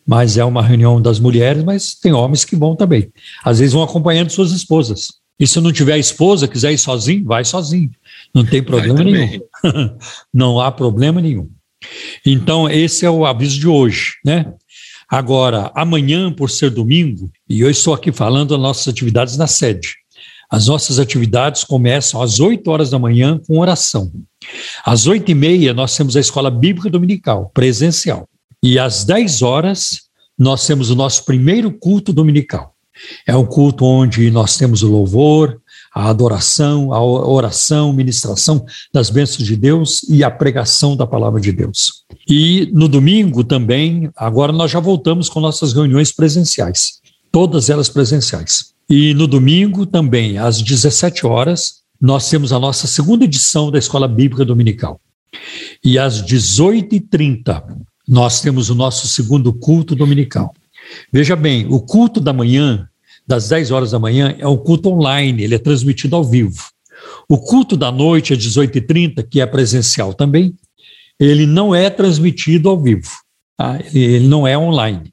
mas 0.07 0.37
é 0.37 0.45
uma 0.45 0.63
reunião 0.63 1.01
das 1.01 1.19
mulheres, 1.19 1.63
mas 1.65 1.95
tem 1.95 2.13
homens 2.13 2.45
que 2.45 2.57
vão 2.57 2.77
também. 2.77 3.11
Às 3.45 3.59
vezes 3.59 3.73
vão 3.73 3.83
acompanhando 3.83 4.31
suas 4.31 4.53
esposas. 4.53 5.09
E 5.39 5.47
se 5.47 5.61
não 5.61 5.73
tiver 5.73 5.99
esposa, 5.99 6.47
quiser 6.47 6.73
ir 6.73 6.79
sozinho, 6.79 7.25
vai 7.25 7.45
sozinho. 7.45 7.91
Não 8.35 8.45
tem 8.45 8.63
problema 8.63 9.03
nenhum. 9.03 9.41
não 10.33 10.61
há 10.61 10.71
problema 10.71 11.21
nenhum. 11.21 11.49
Então, 12.25 12.69
esse 12.69 13.05
é 13.05 13.11
o 13.11 13.27
aviso 13.27 13.59
de 13.59 13.67
hoje, 13.67 14.13
né? 14.25 14.53
Agora, 15.09 15.71
amanhã, 15.75 16.33
por 16.33 16.49
ser 16.49 16.71
domingo, 16.71 17.31
e 17.49 17.61
eu 17.61 17.69
estou 17.69 17.93
aqui 17.93 18.13
falando 18.13 18.51
das 18.51 18.61
nossas 18.61 18.89
atividades 18.89 19.37
na 19.37 19.47
sede. 19.47 19.97
As 20.53 20.67
nossas 20.67 20.99
atividades 20.99 21.65
começam 21.65 22.21
às 22.21 22.39
8 22.39 22.71
horas 22.71 22.91
da 22.91 22.99
manhã 22.99 23.41
com 23.47 23.59
oração. 23.59 24.13
Às 24.85 25.07
8 25.07 25.31
e 25.31 25.35
meia, 25.35 25.73
nós 25.73 25.97
temos 25.97 26.15
a 26.15 26.21
escola 26.21 26.51
bíblica 26.51 26.91
dominical, 26.91 27.51
presencial. 27.55 28.29
E 28.63 28.79
às 28.79 29.03
10 29.03 29.41
horas, 29.41 30.03
nós 30.39 30.67
temos 30.67 30.91
o 30.91 30.95
nosso 30.95 31.25
primeiro 31.25 31.73
culto 31.73 32.13
dominical. 32.13 32.75
É 33.27 33.35
um 33.35 33.47
culto 33.47 33.87
onde 33.87 34.31
nós 34.31 34.59
temos 34.59 34.83
o 34.83 34.89
louvor, 34.89 35.59
a 35.95 36.11
adoração, 36.11 36.93
a 36.93 37.03
oração, 37.03 37.91
ministração 37.91 38.63
das 38.93 39.09
bênçãos 39.09 39.47
de 39.47 39.57
Deus 39.57 40.03
e 40.07 40.23
a 40.23 40.31
pregação 40.31 40.95
da 40.95 41.07
palavra 41.07 41.41
de 41.41 41.51
Deus. 41.51 42.05
E 42.29 42.69
no 42.75 42.89
domingo 42.89 43.43
também, 43.43 44.11
agora 44.15 44.53
nós 44.53 44.71
já 44.71 44.81
voltamos 44.81 45.31
com 45.31 45.41
nossas 45.41 45.73
reuniões 45.73 46.13
presenciais, 46.13 47.01
todas 47.33 47.71
elas 47.71 47.89
presenciais. 47.89 48.72
E 48.89 49.15
no 49.15 49.27
domingo 49.27 49.87
também, 49.87 50.39
às 50.39 50.61
17 50.61 51.27
horas, 51.27 51.83
nós 52.01 52.29
temos 52.29 52.53
a 52.53 52.59
nossa 52.59 52.87
segunda 52.87 53.25
edição 53.25 53.71
da 53.71 53.79
Escola 53.79 54.09
Bíblica 54.09 54.45
Dominical. 54.45 55.01
E 55.85 55.99
às 55.99 56.23
18h30, 56.23 57.63
nós 58.07 58.41
temos 58.41 58.71
o 58.71 58.75
nosso 58.75 59.07
segundo 59.07 59.53
culto 59.53 59.95
dominical. 59.95 60.53
Veja 61.13 61.37
bem, 61.37 61.67
o 61.71 61.81
culto 61.81 62.21
da 62.21 62.33
manhã, 62.33 62.89
das 63.27 63.49
10 63.49 63.71
horas 63.71 63.93
da 63.93 63.99
manhã, 63.99 64.35
é 64.39 64.47
um 64.47 64.57
culto 64.57 64.91
online, 64.91 65.43
ele 65.43 65.55
é 65.55 65.59
transmitido 65.59 66.17
ao 66.17 66.25
vivo. 66.25 66.63
O 67.29 67.39
culto 67.39 67.77
da 67.77 67.91
noite, 67.91 68.33
às 68.33 68.39
18h30, 68.39 69.27
que 69.29 69.41
é 69.41 69.47
presencial 69.47 70.13
também, 70.13 70.55
ele 71.19 71.47
não 71.47 71.75
é 71.75 71.89
transmitido 71.89 72.69
ao 72.69 72.81
vivo, 72.81 73.11
tá? 73.57 73.79
ele 73.95 74.27
não 74.27 74.47
é 74.47 74.59
online. 74.59 75.13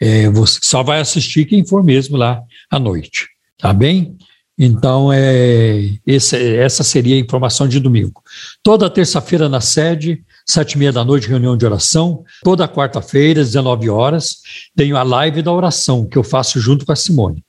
É, 0.00 0.30
você 0.30 0.58
só 0.62 0.82
vai 0.82 1.00
assistir 1.00 1.44
quem 1.44 1.64
for 1.66 1.84
mesmo 1.84 2.16
lá 2.16 2.42
à 2.70 2.78
noite, 2.78 3.28
tá 3.58 3.72
bem? 3.72 4.16
Então, 4.62 5.10
é, 5.10 5.88
esse, 6.06 6.36
essa 6.56 6.84
seria 6.84 7.16
a 7.16 7.18
informação 7.18 7.66
de 7.66 7.80
domingo. 7.80 8.22
Toda 8.62 8.90
terça-feira 8.90 9.48
na 9.48 9.60
sede, 9.60 10.22
sete 10.46 10.72
e 10.72 10.78
meia 10.78 10.92
da 10.92 11.02
noite, 11.02 11.28
reunião 11.28 11.56
de 11.56 11.64
oração. 11.64 12.22
Toda 12.44 12.68
quarta-feira, 12.68 13.40
às 13.40 13.48
19 13.48 13.88
horas, 13.88 14.36
tenho 14.76 14.98
a 14.98 15.02
live 15.02 15.40
da 15.40 15.50
oração, 15.50 16.06
que 16.06 16.18
eu 16.18 16.22
faço 16.22 16.60
junto 16.60 16.84
com 16.84 16.92
a 16.92 16.96
Simone. 16.96 17.42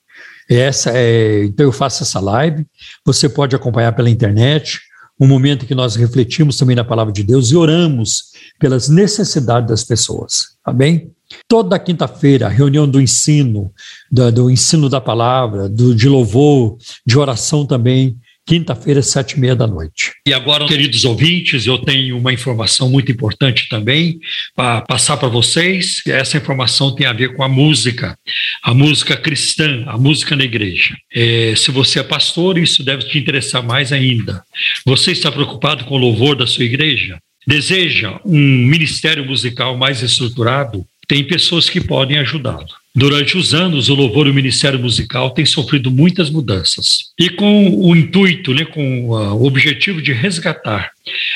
Essa 0.49 0.91
é, 0.93 1.43
então, 1.43 1.65
eu 1.65 1.73
faço 1.73 2.03
essa 2.03 2.21
live. 2.21 2.65
Você 3.05 3.27
pode 3.27 3.57
acompanhar 3.57 3.91
pela 3.93 4.09
internet, 4.09 4.79
um 5.19 5.27
momento 5.27 5.65
que 5.65 5.75
nós 5.75 5.97
refletimos 5.97 6.55
também 6.55 6.77
na 6.77 6.83
palavra 6.85 7.11
de 7.11 7.23
Deus 7.23 7.51
e 7.51 7.57
oramos 7.57 8.31
pelas 8.57 8.87
necessidades 8.87 9.69
das 9.69 9.83
pessoas. 9.83 10.55
Tá 10.63 10.71
bem? 10.71 11.11
Toda 11.47 11.79
quinta-feira, 11.79 12.47
reunião 12.47 12.87
do 12.87 13.01
ensino, 13.01 13.71
do, 14.11 14.31
do 14.31 14.49
ensino 14.49 14.89
da 14.89 15.01
palavra, 15.01 15.67
do, 15.69 15.93
de 15.95 16.07
louvor, 16.07 16.77
de 17.05 17.17
oração 17.17 17.65
também, 17.65 18.17
quinta-feira, 18.45 19.01
sete 19.01 19.33
e 19.33 19.39
meia 19.39 19.55
da 19.55 19.67
noite. 19.67 20.11
E 20.27 20.33
agora, 20.33 20.65
queridos 20.65 21.05
ouvintes, 21.05 21.65
eu 21.65 21.77
tenho 21.77 22.17
uma 22.17 22.33
informação 22.33 22.89
muito 22.89 23.11
importante 23.11 23.69
também 23.69 24.19
para 24.55 24.81
passar 24.81 25.17
para 25.17 25.29
vocês. 25.29 26.01
Essa 26.05 26.37
informação 26.37 26.93
tem 26.93 27.05
a 27.05 27.13
ver 27.13 27.33
com 27.35 27.43
a 27.43 27.49
música, 27.49 28.17
a 28.63 28.73
música 28.73 29.15
cristã, 29.15 29.83
a 29.87 29.97
música 29.97 30.35
na 30.35 30.43
igreja. 30.43 30.95
É, 31.13 31.53
se 31.55 31.71
você 31.71 31.99
é 31.99 32.03
pastor, 32.03 32.57
isso 32.57 32.83
deve 32.83 33.05
te 33.05 33.17
interessar 33.17 33.63
mais 33.63 33.93
ainda. 33.93 34.43
Você 34.85 35.11
está 35.11 35.31
preocupado 35.31 35.85
com 35.85 35.95
o 35.95 35.99
louvor 35.99 36.35
da 36.35 36.47
sua 36.47 36.65
igreja? 36.65 37.19
Deseja 37.47 38.19
um 38.25 38.37
ministério 38.37 39.25
musical 39.25 39.77
mais 39.77 40.01
estruturado? 40.01 40.85
Tem 41.11 41.25
pessoas 41.25 41.69
que 41.69 41.81
podem 41.81 42.17
ajudá-lo. 42.19 42.69
Durante 42.95 43.35
os 43.35 43.53
anos, 43.53 43.89
o 43.89 43.95
louvor 43.95 44.27
e 44.27 44.29
o 44.29 44.33
ministério 44.33 44.79
musical 44.79 45.31
tem 45.31 45.45
sofrido 45.45 45.91
muitas 45.91 46.29
mudanças. 46.29 47.11
E 47.19 47.29
com 47.29 47.69
o 47.69 47.93
intuito, 47.93 48.53
né, 48.53 48.63
com 48.63 49.09
uh, 49.09 49.35
o 49.35 49.45
objetivo 49.45 50.01
de 50.01 50.13
resgatar 50.13 50.91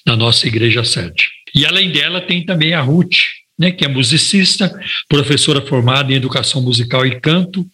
da 0.04 0.16
nossa 0.16 0.46
Igreja 0.46 0.84
Sete. 0.84 1.30
E 1.54 1.64
além 1.64 1.90
dela, 1.90 2.20
tem 2.20 2.44
também 2.44 2.74
a 2.74 2.80
Ruth, 2.80 3.16
né, 3.58 3.70
que 3.70 3.84
é 3.84 3.88
musicista, 3.88 4.70
professora 5.08 5.62
formada 5.62 6.12
em 6.12 6.16
educação 6.16 6.60
musical 6.60 7.06
e 7.06 7.18
canto, 7.18 7.66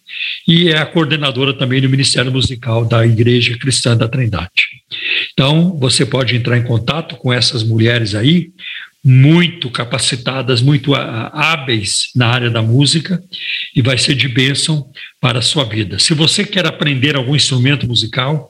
e 0.47 0.69
é 0.69 0.77
a 0.77 0.85
coordenadora 0.85 1.53
também 1.53 1.81
do 1.81 1.89
Ministério 1.89 2.31
Musical 2.31 2.85
da 2.85 3.05
Igreja 3.05 3.57
Cristã 3.57 3.97
da 3.97 4.07
Trindade. 4.07 4.63
Então, 5.33 5.77
você 5.77 6.05
pode 6.05 6.35
entrar 6.35 6.57
em 6.57 6.63
contato 6.63 7.17
com 7.17 7.33
essas 7.33 7.63
mulheres 7.63 8.15
aí, 8.15 8.51
muito 9.03 9.69
capacitadas, 9.69 10.61
muito 10.61 10.95
hábeis 10.95 12.09
na 12.15 12.27
área 12.27 12.49
da 12.49 12.61
música 12.61 13.21
e 13.75 13.81
vai 13.81 13.97
ser 13.97 14.15
de 14.15 14.29
bênção 14.29 14.89
para 15.19 15.39
a 15.39 15.41
sua 15.41 15.65
vida. 15.65 15.99
Se 15.99 16.13
você 16.13 16.45
quer 16.45 16.65
aprender 16.65 17.15
algum 17.15 17.35
instrumento 17.35 17.85
musical, 17.85 18.47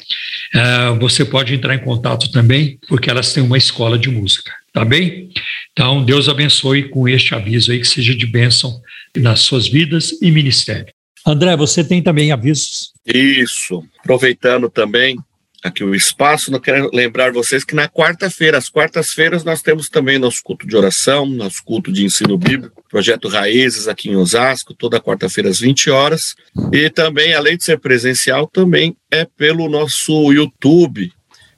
uh, 0.54 1.00
você 1.00 1.26
pode 1.26 1.56
entrar 1.56 1.74
em 1.74 1.80
contato 1.80 2.32
também, 2.32 2.78
porque 2.88 3.10
elas 3.10 3.34
têm 3.34 3.42
uma 3.42 3.58
escola 3.58 3.98
de 3.98 4.10
música, 4.10 4.52
tá 4.72 4.86
bem? 4.86 5.30
Então, 5.72 6.06
Deus 6.06 6.30
abençoe 6.30 6.90
com 6.90 7.08
este 7.10 7.34
aviso 7.34 7.72
aí, 7.72 7.80
que 7.80 7.88
seja 7.88 8.16
de 8.16 8.28
bênção 8.28 8.80
nas 9.18 9.40
suas 9.40 9.68
vidas 9.68 10.22
e 10.22 10.30
ministério. 10.30 10.94
André, 11.26 11.56
você 11.56 11.84
tem 11.84 12.02
também 12.02 12.32
avisos? 12.32 12.92
Isso. 13.06 13.84
Aproveitando 14.00 14.70
também, 14.70 15.18
aqui 15.64 15.84
o 15.84 15.96
espaço. 15.96 16.52
Não 16.52 16.60
quero 16.60 16.90
lembrar 16.94 17.32
vocês 17.32 17.64
que 17.64 17.74
na 17.74 17.88
quarta-feira, 17.88 18.58
às 18.58 18.70
quartas-feiras, 18.70 19.44
nós 19.44 19.62
temos 19.62 19.90
também 19.90 20.20
nosso 20.20 20.44
culto 20.44 20.68
de 20.68 20.76
oração, 20.76 21.26
nosso 21.26 21.64
culto 21.64 21.92
de 21.92 22.04
ensino 22.04 22.38
bíblico, 22.38 22.84
projeto 22.90 23.28
Raízes 23.28 23.88
aqui 23.88 24.10
em 24.10 24.16
Osasco, 24.16 24.74
toda 24.74 25.00
quarta-feira 25.00 25.50
às 25.50 25.60
20 25.60 25.90
horas. 25.90 26.36
E 26.72 26.90
também, 26.90 27.34
além 27.34 27.58
de 27.58 27.64
ser 27.64 27.80
presencial, 27.80 28.48
também 28.48 28.96
é 29.10 29.26
pelo 29.26 29.70
nosso 29.70 30.34
YouTube. 30.34 31.12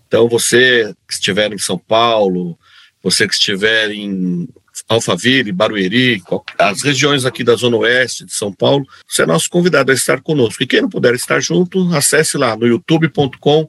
Então, 0.08 0.30
você 0.30 0.94
que 1.08 1.14
estiver 1.14 1.52
em 1.52 1.58
São 1.58 1.78
Paulo, 1.78 2.58
você 3.02 3.28
que 3.28 3.34
estiver 3.34 3.92
em 3.92 4.48
Alphaville, 4.88 5.52
Barueri, 5.52 6.22
as 6.60 6.84
regiões 6.84 7.26
aqui 7.26 7.44
da 7.44 7.56
Zona 7.56 7.78
Oeste 7.78 8.26
de 8.26 8.34
São 8.34 8.54
Paulo, 8.54 8.86
você 9.08 9.24
é 9.24 9.26
nosso 9.26 9.50
convidado 9.50 9.92
a 9.92 9.96
estar 9.96 10.22
conosco. 10.22 10.62
E 10.62 10.68
quem 10.68 10.82
não 10.82 10.90
puder 10.90 11.16
estar 11.16 11.40
junto, 11.40 11.94
acesse 11.96 12.38
lá 12.38 12.56
no 12.56 12.68
youtube.com 12.68 13.68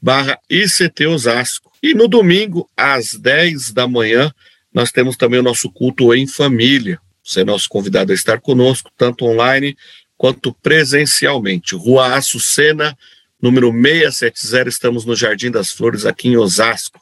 barra 0.00 0.38
ICT 0.48 1.06
Osasco. 1.06 1.72
E 1.82 1.94
no 1.94 2.06
domingo, 2.06 2.68
às 2.76 3.14
10 3.14 3.72
da 3.72 3.88
manhã, 3.88 4.32
nós 4.72 4.92
temos 4.92 5.16
também 5.16 5.40
o 5.40 5.42
nosso 5.42 5.70
culto 5.70 6.14
em 6.14 6.26
família. 6.26 7.00
Você 7.24 7.40
é 7.40 7.44
nosso 7.44 7.68
convidado 7.68 8.12
a 8.12 8.14
estar 8.14 8.40
conosco, 8.40 8.90
tanto 8.96 9.24
online 9.24 9.76
quanto 10.16 10.52
presencialmente. 10.52 11.74
Rua 11.74 12.14
Açucena, 12.14 12.96
número 13.40 13.72
670, 13.72 14.68
estamos 14.68 15.04
no 15.04 15.14
Jardim 15.14 15.50
das 15.50 15.70
Flores, 15.72 16.04
aqui 16.04 16.28
em 16.28 16.36
Osasco, 16.36 17.00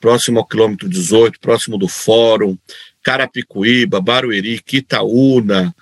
próximo 0.00 0.38
ao 0.38 0.46
quilômetro 0.46 0.88
18, 0.88 1.40
próximo 1.40 1.78
do 1.78 1.88
Fórum, 1.88 2.58
Carapicuíba, 3.02 4.00
Barueri, 4.00 4.60
Quitaúna, 4.60 5.74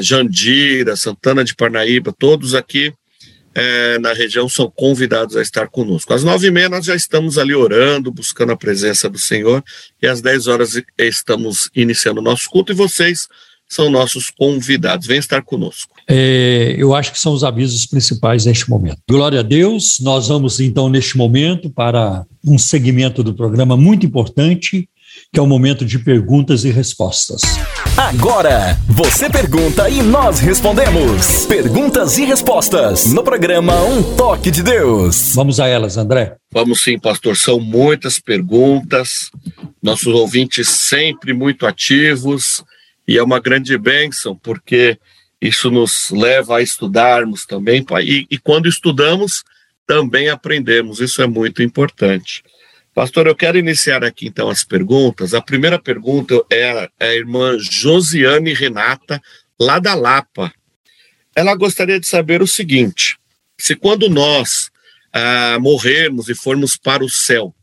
Jandira, 0.00 0.96
Santana 0.96 1.44
de 1.44 1.54
Parnaíba, 1.54 2.14
todos 2.16 2.54
aqui 2.54 2.92
é, 3.56 3.98
na 3.98 4.12
região 4.12 4.48
são 4.50 4.70
convidados 4.70 5.34
a 5.34 5.40
estar 5.40 5.68
conosco. 5.68 6.12
Às 6.12 6.22
nove 6.22 6.48
e 6.48 6.50
meia 6.50 6.68
nós 6.68 6.84
já 6.84 6.94
estamos 6.94 7.38
ali 7.38 7.54
orando, 7.54 8.12
buscando 8.12 8.52
a 8.52 8.56
presença 8.56 9.08
do 9.08 9.18
Senhor, 9.18 9.64
e 10.00 10.06
às 10.06 10.20
dez 10.20 10.46
horas 10.46 10.78
estamos 10.98 11.70
iniciando 11.74 12.20
o 12.20 12.22
nosso 12.22 12.50
culto, 12.50 12.72
e 12.72 12.74
vocês 12.74 13.26
são 13.66 13.90
nossos 13.90 14.30
convidados. 14.30 15.06
Vem 15.06 15.18
estar 15.18 15.42
conosco. 15.42 15.94
É, 16.06 16.74
eu 16.78 16.94
acho 16.94 17.10
que 17.10 17.18
são 17.18 17.32
os 17.32 17.42
avisos 17.42 17.86
principais 17.86 18.44
neste 18.44 18.68
momento. 18.68 18.98
Glória 19.08 19.40
a 19.40 19.42
Deus, 19.42 20.00
nós 20.00 20.28
vamos 20.28 20.60
então, 20.60 20.90
neste 20.90 21.16
momento, 21.16 21.70
para 21.70 22.26
um 22.46 22.58
segmento 22.58 23.24
do 23.24 23.34
programa 23.34 23.74
muito 23.74 24.04
importante, 24.04 24.86
que 25.36 25.40
é 25.40 25.42
o 25.42 25.46
momento 25.46 25.84
de 25.84 25.98
perguntas 25.98 26.64
e 26.64 26.70
respostas. 26.70 27.42
Agora, 27.94 28.74
você 28.88 29.28
pergunta 29.28 29.86
e 29.86 30.02
nós 30.02 30.40
respondemos. 30.40 31.44
Perguntas 31.44 32.16
e 32.16 32.24
respostas 32.24 33.12
no 33.12 33.22
programa 33.22 33.78
Um 33.84 34.16
Toque 34.16 34.50
de 34.50 34.62
Deus. 34.62 35.34
Vamos 35.34 35.60
a 35.60 35.66
elas, 35.66 35.98
André. 35.98 36.36
Vamos 36.50 36.82
sim, 36.82 36.98
pastor. 36.98 37.36
São 37.36 37.60
muitas 37.60 38.18
perguntas. 38.18 39.30
Nossos 39.82 40.06
ouvintes 40.06 40.70
sempre 40.70 41.34
muito 41.34 41.66
ativos 41.66 42.64
e 43.06 43.18
é 43.18 43.22
uma 43.22 43.38
grande 43.38 43.76
bênção, 43.76 44.34
porque 44.34 44.98
isso 45.38 45.70
nos 45.70 46.10
leva 46.10 46.56
a 46.56 46.62
estudarmos 46.62 47.44
também, 47.44 47.84
e, 48.02 48.26
e 48.30 48.38
quando 48.38 48.70
estudamos, 48.70 49.44
também 49.86 50.30
aprendemos, 50.30 50.98
isso 50.98 51.20
é 51.20 51.26
muito 51.26 51.62
importante. 51.62 52.42
Pastor, 52.96 53.26
eu 53.26 53.36
quero 53.36 53.58
iniciar 53.58 54.02
aqui 54.02 54.26
então 54.26 54.48
as 54.48 54.64
perguntas. 54.64 55.34
A 55.34 55.42
primeira 55.42 55.78
pergunta 55.78 56.42
é 56.50 56.88
a 56.98 57.08
irmã 57.08 57.58
Josiane 57.58 58.54
Renata, 58.54 59.22
lá 59.60 59.78
da 59.78 59.94
Lapa. 59.94 60.50
Ela 61.34 61.54
gostaria 61.54 62.00
de 62.00 62.06
saber 62.06 62.40
o 62.40 62.46
seguinte: 62.46 63.18
se 63.58 63.76
quando 63.76 64.08
nós 64.08 64.70
ah, 65.12 65.58
morrermos 65.60 66.30
e 66.30 66.34
formos 66.34 66.78
para 66.78 67.04
o 67.04 67.10
céu, 67.10 67.54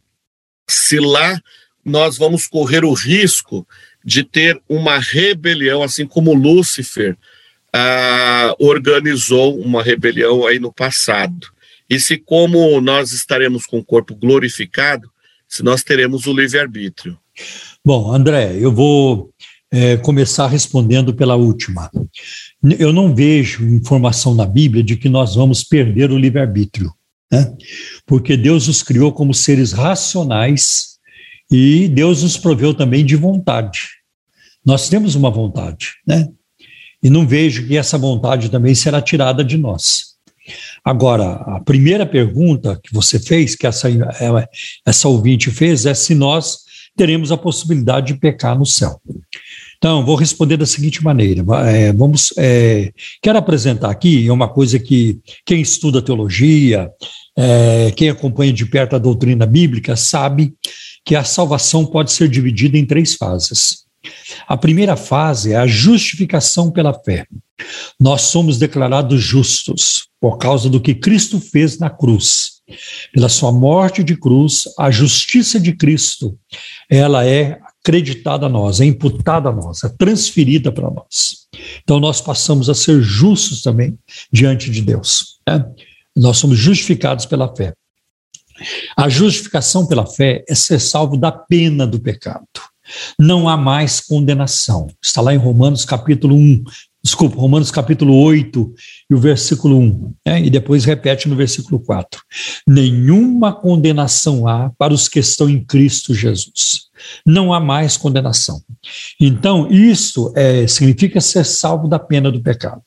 se 0.69 0.99
lá 0.99 1.41
nós 1.84 2.15
vamos 2.15 2.45
correr 2.45 2.86
o 2.86 2.93
risco 2.93 3.67
de 4.05 4.23
ter 4.23 4.61
uma 4.69 4.99
rebelião, 4.99 5.81
assim 5.81 6.05
como 6.05 6.36
Lúcifer 6.36 7.17
ah, 7.73 8.53
organizou 8.59 9.59
uma 9.59 9.81
rebelião 9.81 10.45
aí 10.45 10.59
no 10.59 10.71
passado. 10.71 11.51
E 11.89 11.99
se, 11.99 12.19
como 12.19 12.79
nós 12.79 13.13
estaremos 13.13 13.65
com 13.65 13.79
o 13.79 13.84
corpo 13.84 14.13
glorificado, 14.13 15.11
se 15.53 15.61
nós 15.61 15.83
teremos 15.83 16.25
o 16.25 16.33
livre-arbítrio. 16.33 17.15
Bom, 17.85 18.11
André, 18.11 18.57
eu 18.59 18.71
vou 18.71 19.29
é, 19.71 19.97
começar 19.97 20.47
respondendo 20.47 21.13
pela 21.13 21.35
última. 21.35 21.91
Eu 22.79 22.91
não 22.91 23.13
vejo 23.13 23.63
informação 23.63 24.33
na 24.33 24.47
Bíblia 24.47 24.83
de 24.83 24.97
que 24.97 25.07
nós 25.07 25.35
vamos 25.35 25.63
perder 25.63 26.09
o 26.09 26.17
livre-arbítrio, 26.17 26.91
né? 27.31 27.53
porque 28.03 28.35
Deus 28.35 28.67
nos 28.67 28.81
criou 28.81 29.11
como 29.11 29.31
seres 29.31 29.73
racionais 29.73 30.97
e 31.51 31.87
Deus 31.87 32.23
nos 32.23 32.35
proveu 32.35 32.73
também 32.73 33.05
de 33.05 33.15
vontade. 33.15 33.89
Nós 34.65 34.89
temos 34.89 35.13
uma 35.13 35.29
vontade, 35.29 35.91
né? 36.07 36.29
E 37.03 37.11
não 37.11 37.27
vejo 37.27 37.67
que 37.67 37.77
essa 37.77 37.97
vontade 37.97 38.49
também 38.49 38.73
será 38.73 38.99
tirada 38.99 39.43
de 39.43 39.57
nós. 39.57 40.12
Agora, 40.84 41.34
a 41.34 41.61
primeira 41.61 42.05
pergunta 42.05 42.79
que 42.84 42.93
você 42.93 43.17
fez, 43.17 43.55
que 43.55 43.65
essa, 43.65 43.88
essa 44.86 45.07
ouvinte 45.07 45.49
fez, 45.49 45.86
é 45.86 45.93
se 45.93 46.13
nós 46.13 46.57
teremos 46.95 47.31
a 47.31 47.38
possibilidade 47.38 48.13
de 48.13 48.19
pecar 48.19 48.57
no 48.57 48.65
céu. 48.65 48.99
Então, 49.77 50.05
vou 50.05 50.15
responder 50.15 50.57
da 50.57 50.65
seguinte 50.65 51.03
maneira. 51.03 51.43
É, 51.67 51.91
vamos, 51.91 52.34
é, 52.38 52.91
quero 53.21 53.38
apresentar 53.38 53.89
aqui 53.89 54.29
uma 54.29 54.47
coisa 54.47 54.79
que 54.79 55.19
quem 55.45 55.61
estuda 55.61 56.01
teologia, 56.01 56.89
é, 57.38 57.91
quem 57.91 58.09
acompanha 58.09 58.53
de 58.53 58.65
perto 58.65 58.95
a 58.95 58.99
doutrina 58.99 59.45
bíblica, 59.45 59.95
sabe 59.95 60.53
que 61.05 61.15
a 61.15 61.23
salvação 61.23 61.86
pode 61.86 62.11
ser 62.11 62.29
dividida 62.29 62.77
em 62.77 62.86
três 62.86 63.15
fases. 63.15 63.84
A 64.47 64.55
primeira 64.55 64.95
fase 64.95 65.53
é 65.53 65.55
a 65.57 65.67
justificação 65.67 66.71
pela 66.71 66.93
fé. 66.93 67.25
Nós 67.99 68.23
somos 68.23 68.57
declarados 68.57 69.21
justos 69.21 70.07
por 70.19 70.37
causa 70.37 70.69
do 70.69 70.81
que 70.81 70.95
Cristo 70.95 71.39
fez 71.39 71.77
na 71.77 71.89
cruz. 71.89 72.61
Pela 73.13 73.29
sua 73.29 73.51
morte 73.51 74.03
de 74.03 74.15
cruz, 74.15 74.63
a 74.79 74.89
justiça 74.89 75.59
de 75.59 75.73
Cristo, 75.73 76.37
ela 76.89 77.25
é 77.25 77.59
acreditada 77.83 78.45
a 78.45 78.49
nós, 78.49 78.79
é 78.79 78.85
imputada 78.85 79.49
a 79.49 79.51
nós, 79.51 79.83
é 79.83 79.89
transferida 79.89 80.71
para 80.71 80.89
nós. 80.89 81.47
Então 81.83 81.99
nós 81.99 82.21
passamos 82.21 82.69
a 82.69 82.73
ser 82.73 83.01
justos 83.01 83.61
também 83.61 83.97
diante 84.31 84.71
de 84.71 84.81
Deus. 84.81 85.39
Né? 85.47 85.63
Nós 86.15 86.37
somos 86.37 86.57
justificados 86.57 87.25
pela 87.25 87.53
fé. 87.53 87.73
A 88.95 89.09
justificação 89.09 89.85
pela 89.85 90.05
fé 90.05 90.43
é 90.47 90.55
ser 90.55 90.79
salvo 90.79 91.17
da 91.17 91.31
pena 91.31 91.85
do 91.85 91.99
pecado. 91.99 92.47
Não 93.19 93.49
há 93.49 93.57
mais 93.57 93.99
condenação. 93.99 94.87
Está 95.01 95.21
lá 95.21 95.33
em 95.33 95.37
Romanos 95.37 95.85
capítulo 95.85 96.35
1, 96.35 96.63
desculpa, 97.03 97.35
Romanos 97.35 97.69
capítulo 97.69 98.15
8 98.15 98.73
e 99.09 99.13
o 99.13 99.17
versículo 99.19 99.77
1, 99.77 100.13
né? 100.25 100.41
e 100.41 100.49
depois 100.49 100.85
repete 100.85 101.27
no 101.27 101.35
versículo 101.35 101.79
4. 101.79 102.21
Nenhuma 102.67 103.53
condenação 103.53 104.47
há 104.47 104.71
para 104.77 104.93
os 104.93 105.07
que 105.07 105.19
estão 105.19 105.49
em 105.49 105.63
Cristo 105.63 106.13
Jesus. 106.13 106.83
Não 107.25 107.53
há 107.53 107.59
mais 107.59 107.97
condenação. 107.97 108.61
Então, 109.19 109.69
isso 109.69 110.31
é, 110.35 110.65
significa 110.67 111.19
ser 111.19 111.43
salvo 111.43 111.87
da 111.87 111.99
pena 111.99 112.31
do 112.31 112.41
pecado. 112.41 112.83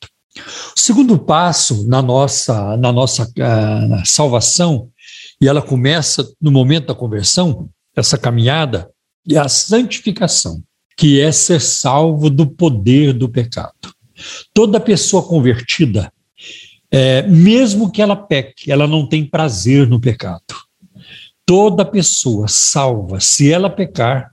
O 0.74 0.78
segundo 0.78 1.18
passo 1.18 1.86
na 1.88 2.00
nossa, 2.00 2.76
na 2.76 2.92
nossa 2.92 3.24
uh, 3.24 4.06
salvação 4.06 4.90
e 5.40 5.48
ela 5.48 5.62
começa 5.62 6.26
no 6.40 6.50
momento 6.50 6.86
da 6.86 6.94
conversão, 6.94 7.68
essa 7.94 8.16
caminhada, 8.16 8.90
e 9.26 9.36
a 9.36 9.48
santificação, 9.48 10.62
que 10.96 11.20
é 11.20 11.30
ser 11.32 11.60
salvo 11.60 12.30
do 12.30 12.46
poder 12.46 13.12
do 13.12 13.28
pecado. 13.28 13.95
Toda 14.52 14.80
pessoa 14.80 15.22
convertida, 15.22 16.12
é, 16.90 17.22
mesmo 17.22 17.90
que 17.90 18.00
ela 18.00 18.16
peque, 18.16 18.70
ela 18.70 18.86
não 18.86 19.06
tem 19.06 19.24
prazer 19.24 19.88
no 19.88 20.00
pecado. 20.00 20.42
Toda 21.44 21.84
pessoa 21.84 22.48
salva, 22.48 23.20
se 23.20 23.52
ela 23.52 23.70
pecar, 23.70 24.30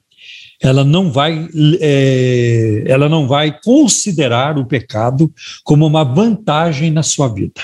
ela 0.61 0.83
não 0.83 1.11
vai, 1.11 1.47
é, 1.81 2.83
ela 2.87 3.09
não 3.09 3.27
vai 3.27 3.59
considerar 3.61 4.57
o 4.57 4.65
pecado 4.65 5.31
como 5.63 5.85
uma 5.85 6.03
vantagem 6.03 6.89
na 6.89 7.03
sua 7.03 7.27
vida. 7.27 7.61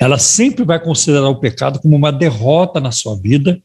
Ela 0.00 0.18
sempre 0.18 0.64
vai 0.64 0.80
considerar 0.80 1.28
o 1.28 1.38
pecado 1.38 1.78
como 1.80 1.94
uma 1.94 2.10
derrota 2.10 2.80
na 2.80 2.90
sua 2.90 3.16
vida 3.16 3.60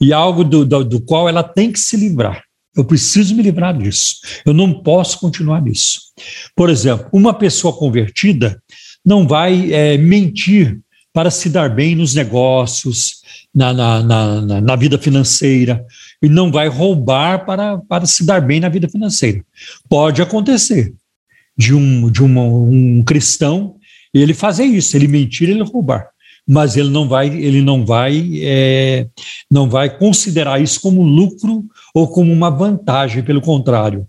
e 0.00 0.12
algo 0.12 0.44
do, 0.44 0.64
do, 0.64 0.84
do 0.84 1.00
qual 1.00 1.28
ela 1.28 1.42
tem 1.42 1.70
que 1.72 1.78
se 1.78 1.96
livrar. 1.96 2.42
Eu 2.78 2.84
preciso 2.84 3.34
me 3.34 3.42
livrar 3.42 3.76
disso. 3.76 4.20
Eu 4.46 4.54
não 4.54 4.72
posso 4.72 5.18
continuar 5.18 5.60
nisso. 5.60 6.00
Por 6.54 6.70
exemplo, 6.70 7.08
uma 7.12 7.34
pessoa 7.34 7.76
convertida 7.76 8.62
não 9.04 9.26
vai 9.26 9.72
é, 9.72 9.98
mentir 9.98 10.78
para 11.12 11.28
se 11.28 11.48
dar 11.48 11.68
bem 11.74 11.96
nos 11.96 12.14
negócios, 12.14 13.16
na, 13.52 13.72
na, 13.72 14.02
na, 14.02 14.60
na, 14.60 14.76
vida 14.76 14.96
financeira, 14.96 15.84
e 16.22 16.28
não 16.28 16.52
vai 16.52 16.68
roubar 16.68 17.44
para, 17.44 17.78
para 17.78 18.06
se 18.06 18.24
dar 18.24 18.40
bem 18.40 18.60
na 18.60 18.68
vida 18.68 18.88
financeira. 18.88 19.44
Pode 19.88 20.22
acontecer 20.22 20.94
de 21.56 21.74
um, 21.74 22.08
de 22.08 22.22
uma, 22.22 22.42
um 22.42 23.02
cristão 23.02 23.74
ele 24.14 24.34
fazer 24.34 24.64
isso, 24.64 24.96
ele 24.96 25.08
mentir, 25.08 25.50
ele 25.50 25.62
roubar. 25.62 26.08
Mas 26.46 26.76
ele 26.76 26.88
não 26.88 27.08
vai, 27.08 27.26
ele 27.28 27.60
não 27.60 27.84
vai, 27.84 28.40
é, 28.42 29.06
não 29.50 29.68
vai 29.68 29.98
considerar 29.98 30.62
isso 30.62 30.80
como 30.80 31.02
lucro 31.02 31.64
ou 31.94 32.08
como 32.08 32.32
uma 32.32 32.50
vantagem. 32.50 33.22
Pelo 33.22 33.40
contrário, 33.40 34.06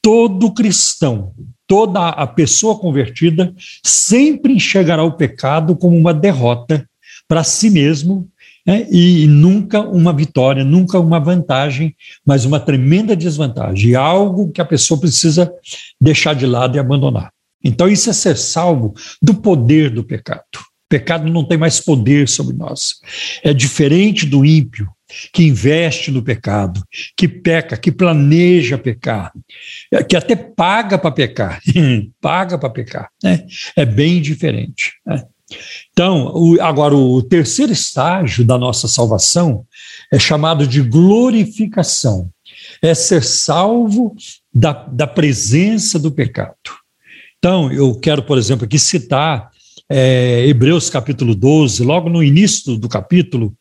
todo 0.00 0.52
cristão, 0.52 1.32
toda 1.66 2.08
a 2.08 2.26
pessoa 2.26 2.78
convertida 2.78 3.54
sempre 3.82 4.54
enxergará 4.54 5.02
o 5.04 5.16
pecado 5.16 5.76
como 5.76 5.96
uma 5.96 6.12
derrota 6.12 6.86
para 7.28 7.44
si 7.44 7.70
mesmo 7.70 8.28
né, 8.66 8.86
e 8.90 9.26
nunca 9.26 9.80
uma 9.80 10.12
vitória, 10.12 10.64
nunca 10.64 10.98
uma 10.98 11.18
vantagem, 11.18 11.96
mas 12.24 12.44
uma 12.44 12.60
tremenda 12.60 13.16
desvantagem, 13.16 13.94
algo 13.94 14.50
que 14.52 14.60
a 14.60 14.64
pessoa 14.64 15.00
precisa 15.00 15.52
deixar 16.00 16.34
de 16.34 16.46
lado 16.46 16.76
e 16.76 16.78
abandonar. 16.78 17.32
Então, 17.64 17.88
isso 17.88 18.10
é 18.10 18.12
ser 18.12 18.36
salvo 18.36 18.94
do 19.20 19.34
poder 19.34 19.90
do 19.90 20.02
pecado. 20.02 20.42
O 20.56 20.88
pecado 20.88 21.30
não 21.30 21.44
tem 21.44 21.56
mais 21.56 21.80
poder 21.80 22.28
sobre 22.28 22.56
nós. 22.56 22.96
É 23.42 23.54
diferente 23.54 24.26
do 24.26 24.44
ímpio, 24.44 24.88
que 25.32 25.44
investe 25.44 26.10
no 26.10 26.22
pecado, 26.22 26.82
que 27.16 27.28
peca, 27.28 27.76
que 27.76 27.92
planeja 27.92 28.78
pecar, 28.78 29.32
que 30.08 30.16
até 30.16 30.36
paga 30.36 30.98
para 30.98 31.10
pecar, 31.10 31.60
paga 32.20 32.58
para 32.58 32.70
pecar. 32.70 33.10
Né? 33.22 33.44
É 33.76 33.84
bem 33.84 34.20
diferente. 34.20 34.92
Né? 35.06 35.22
Então, 35.92 36.32
o, 36.34 36.60
agora, 36.60 36.94
o 36.94 37.22
terceiro 37.22 37.72
estágio 37.72 38.44
da 38.44 38.56
nossa 38.56 38.88
salvação 38.88 39.66
é 40.12 40.18
chamado 40.18 40.66
de 40.66 40.80
glorificação. 40.80 42.30
É 42.80 42.94
ser 42.94 43.22
salvo 43.22 44.14
da, 44.52 44.72
da 44.72 45.06
presença 45.06 45.98
do 45.98 46.10
pecado. 46.10 46.56
Então, 47.38 47.72
eu 47.72 47.94
quero, 47.98 48.22
por 48.22 48.38
exemplo, 48.38 48.64
aqui 48.64 48.78
citar 48.78 49.50
é, 49.88 50.46
Hebreus 50.46 50.88
capítulo 50.88 51.34
12, 51.34 51.82
logo 51.84 52.08
no 52.08 52.22
início 52.22 52.76
do 52.76 52.88
capítulo 52.88 53.52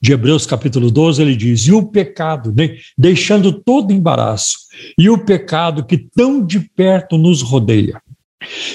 de 0.00 0.12
Hebreus 0.12 0.46
capítulo 0.46 0.90
12, 0.90 1.22
ele 1.22 1.36
diz: 1.36 1.66
E 1.66 1.72
o 1.72 1.86
pecado, 1.86 2.52
né, 2.56 2.76
deixando 2.96 3.52
todo 3.52 3.92
embaraço, 3.92 4.58
e 4.98 5.08
o 5.08 5.18
pecado 5.18 5.84
que 5.84 5.98
tão 5.98 6.44
de 6.44 6.60
perto 6.60 7.16
nos 7.16 7.42
rodeia. 7.42 8.00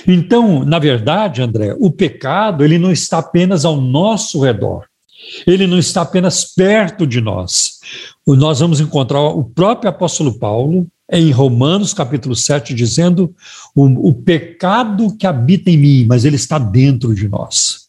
Então, 0.07 0.65
na 0.65 0.79
verdade, 0.79 1.41
André, 1.41 1.75
o 1.79 1.91
pecado 1.91 2.63
ele 2.63 2.77
não 2.77 2.91
está 2.91 3.19
apenas 3.19 3.63
ao 3.63 3.79
nosso 3.79 4.43
redor, 4.43 4.85
ele 5.45 5.67
não 5.67 5.77
está 5.77 6.01
apenas 6.01 6.43
perto 6.53 7.05
de 7.05 7.21
nós. 7.21 7.79
Nós 8.25 8.59
vamos 8.59 8.79
encontrar 8.79 9.21
o 9.21 9.43
próprio 9.43 9.89
apóstolo 9.89 10.37
Paulo 10.37 10.87
em 11.11 11.31
Romanos 11.31 11.93
capítulo 11.93 12.35
7, 12.35 12.73
dizendo 12.73 13.35
o, 13.75 14.09
o 14.09 14.13
pecado 14.13 15.15
que 15.17 15.27
habita 15.27 15.69
em 15.69 15.77
mim, 15.77 16.05
mas 16.07 16.23
ele 16.23 16.37
está 16.37 16.57
dentro 16.57 17.13
de 17.13 17.27
nós. 17.27 17.81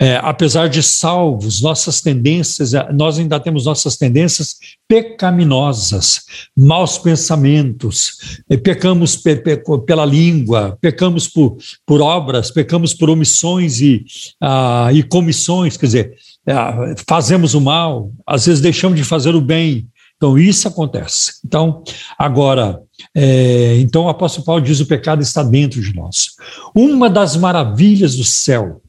É, 0.00 0.16
apesar 0.22 0.68
de 0.68 0.82
salvos, 0.82 1.60
nossas 1.60 2.00
tendências, 2.00 2.74
é, 2.74 2.92
nós 2.92 3.18
ainda 3.18 3.38
temos 3.38 3.64
nossas 3.66 3.96
tendências 3.96 4.56
pecaminosas, 4.88 6.22
maus 6.56 6.98
pensamentos, 6.98 8.42
é, 8.48 8.56
pecamos 8.56 9.16
pe, 9.16 9.36
pe, 9.36 9.62
pela 9.86 10.04
língua, 10.04 10.76
pecamos 10.80 11.28
por, 11.28 11.56
por 11.86 12.00
obras, 12.00 12.50
pecamos 12.50 12.94
por 12.94 13.10
omissões 13.10 13.80
e, 13.80 14.04
ah, 14.40 14.90
e 14.92 15.02
comissões, 15.02 15.76
quer 15.76 15.86
dizer, 15.86 16.14
ah, 16.46 16.94
fazemos 17.08 17.54
o 17.54 17.60
mal, 17.60 18.10
às 18.26 18.46
vezes 18.46 18.60
deixamos 18.60 18.98
de 18.98 19.04
fazer 19.04 19.34
o 19.34 19.40
bem, 19.40 19.88
então, 20.22 20.38
isso 20.38 20.68
acontece. 20.68 21.40
Então, 21.44 21.82
agora, 22.16 22.80
é, 23.12 23.76
então 23.80 24.04
o 24.04 24.08
apóstolo 24.08 24.46
Paulo 24.46 24.62
diz: 24.62 24.78
o 24.78 24.86
pecado 24.86 25.20
está 25.20 25.42
dentro 25.42 25.82
de 25.82 25.92
nós. 25.96 26.28
Uma 26.72 27.10
das 27.10 27.36
maravilhas 27.36 28.14
do 28.14 28.22
céu 28.22 28.80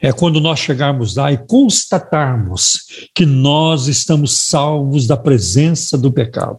é 0.00 0.10
quando 0.12 0.40
nós 0.40 0.58
chegarmos 0.58 1.14
lá 1.14 1.30
e 1.30 1.36
constatarmos 1.36 3.10
que 3.14 3.26
nós 3.26 3.86
estamos 3.86 4.38
salvos 4.38 5.06
da 5.06 5.16
presença 5.16 5.98
do 5.98 6.10
pecado. 6.10 6.58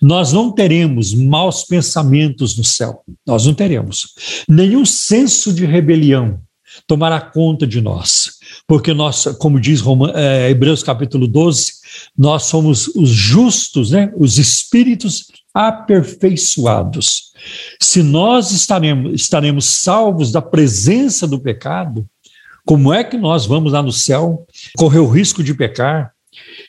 Nós 0.00 0.32
não 0.32 0.50
teremos 0.50 1.12
maus 1.12 1.62
pensamentos 1.62 2.56
no 2.56 2.64
céu, 2.64 3.02
nós 3.26 3.44
não 3.44 3.52
teremos. 3.52 4.14
Nenhum 4.48 4.86
senso 4.86 5.52
de 5.52 5.66
rebelião 5.66 6.40
tomará 6.86 7.20
conta 7.20 7.66
de 7.66 7.80
nós, 7.80 8.38
porque 8.66 8.92
nós, 8.92 9.24
como 9.38 9.60
diz 9.60 9.82
é, 10.14 10.50
Hebreus 10.50 10.82
capítulo 10.82 11.26
12, 11.26 11.72
nós 12.16 12.44
somos 12.44 12.88
os 12.88 13.10
justos, 13.10 13.90
né? 13.90 14.12
os 14.16 14.38
espíritos 14.38 15.26
aperfeiçoados. 15.54 17.32
Se 17.80 18.02
nós 18.02 18.50
estaremos, 18.52 19.12
estaremos 19.14 19.66
salvos 19.66 20.32
da 20.32 20.40
presença 20.40 21.26
do 21.26 21.38
pecado, 21.38 22.06
como 22.64 22.92
é 22.92 23.02
que 23.02 23.16
nós 23.16 23.44
vamos 23.44 23.72
lá 23.72 23.82
no 23.82 23.92
céu 23.92 24.46
correr 24.76 25.00
o 25.00 25.08
risco 25.08 25.42
de 25.42 25.52
pecar, 25.52 26.11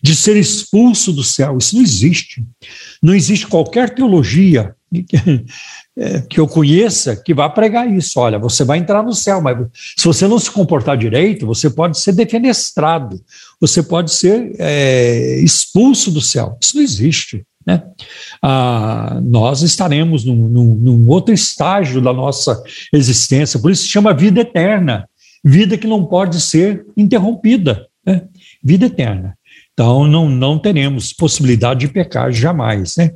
de 0.01 0.15
ser 0.15 0.35
expulso 0.35 1.11
do 1.11 1.23
céu? 1.23 1.57
Isso 1.57 1.75
não 1.75 1.83
existe. 1.83 2.43
Não 3.01 3.13
existe 3.13 3.47
qualquer 3.47 3.93
teologia 3.93 4.75
é, 5.97 6.21
que 6.21 6.39
eu 6.39 6.47
conheça 6.47 7.15
que 7.15 7.33
vá 7.33 7.49
pregar 7.49 7.91
isso. 7.91 8.19
Olha, 8.19 8.37
você 8.37 8.63
vai 8.63 8.77
entrar 8.77 9.03
no 9.03 9.13
céu, 9.13 9.41
mas 9.41 9.57
se 9.97 10.05
você 10.05 10.27
não 10.27 10.39
se 10.39 10.51
comportar 10.51 10.97
direito, 10.97 11.45
você 11.45 11.69
pode 11.69 11.99
ser 11.99 12.13
defenestrado, 12.13 13.21
você 13.59 13.81
pode 13.81 14.11
ser 14.11 14.55
é, 14.59 15.39
expulso 15.39 16.11
do 16.11 16.21
céu. 16.21 16.57
Isso 16.61 16.75
não 16.77 16.83
existe. 16.83 17.45
Né? 17.65 17.81
Ah, 18.41 19.21
nós 19.23 19.61
estaremos 19.61 20.25
num, 20.25 20.47
num, 20.49 20.75
num, 20.75 21.09
outro 21.09 21.33
estágio 21.33 22.01
da 22.01 22.11
nossa 22.11 22.61
existência, 22.91 23.59
por 23.59 23.71
isso 23.71 23.83
se 23.83 23.89
chama 23.89 24.13
vida 24.13 24.41
eterna, 24.41 25.07
vida 25.43 25.77
que 25.77 25.87
não 25.87 26.05
pode 26.05 26.41
ser 26.41 26.85
interrompida, 26.97 27.87
né? 28.05 28.23
vida 28.61 28.87
eterna. 28.87 29.37
Então 29.73 30.07
não, 30.07 30.29
não 30.29 30.59
teremos 30.59 31.11
possibilidade 31.11 31.81
de 31.81 31.87
pecar 31.87 32.31
jamais, 32.31 32.95
né? 32.97 33.11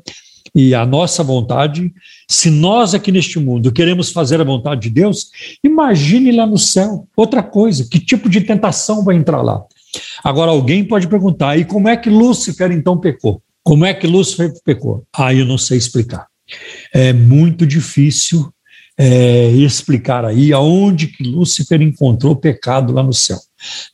E 0.56 0.74
a 0.74 0.86
nossa 0.86 1.24
vontade, 1.24 1.94
se 2.28 2.50
nós 2.50 2.96
aqui 2.96 3.12
neste 3.12 3.38
mundo 3.40 3.72
queremos 3.72 4.12
fazer 4.12 4.42
a 4.42 4.44
vontade 4.44 4.82
de 4.82 4.90
Deus, 4.90 5.30
imagine 5.64 6.32
lá 6.32 6.48
no 6.48 6.58
céu 6.58 7.08
outra 7.16 7.44
coisa, 7.44 7.88
que 7.90 8.00
tipo 8.00 8.28
de 8.28 8.42
tentação 8.42 9.04
vai 9.04 9.16
entrar 9.16 9.42
lá? 9.42 9.64
Agora, 10.24 10.52
alguém 10.52 10.84
pode 10.84 11.08
perguntar: 11.08 11.58
e 11.58 11.66
como 11.66 11.88
é 11.88 11.96
que 11.96 12.10
Lúcifer 12.10 12.72
então 12.72 12.98
pecou? 12.98 13.42
Como 13.64 13.86
é 13.86 13.94
que 13.94 14.08
Lúcifer 14.08 14.52
pecou? 14.64 15.04
Ah, 15.16 15.34
eu 15.34 15.46
não 15.46 15.58
sei 15.58 15.78
explicar. 15.78 16.26
É 16.94 17.12
muito 17.12 17.66
difícil 17.68 18.50
é, 18.98 19.50
explicar 19.52 20.26
aí 20.26 20.54
aonde 20.54 21.08
que 21.08 21.24
Lúcifer 21.24 21.82
encontrou 21.82 22.36
pecado 22.36 22.94
lá 22.94 23.04
no 23.04 23.14
céu. 23.14 23.38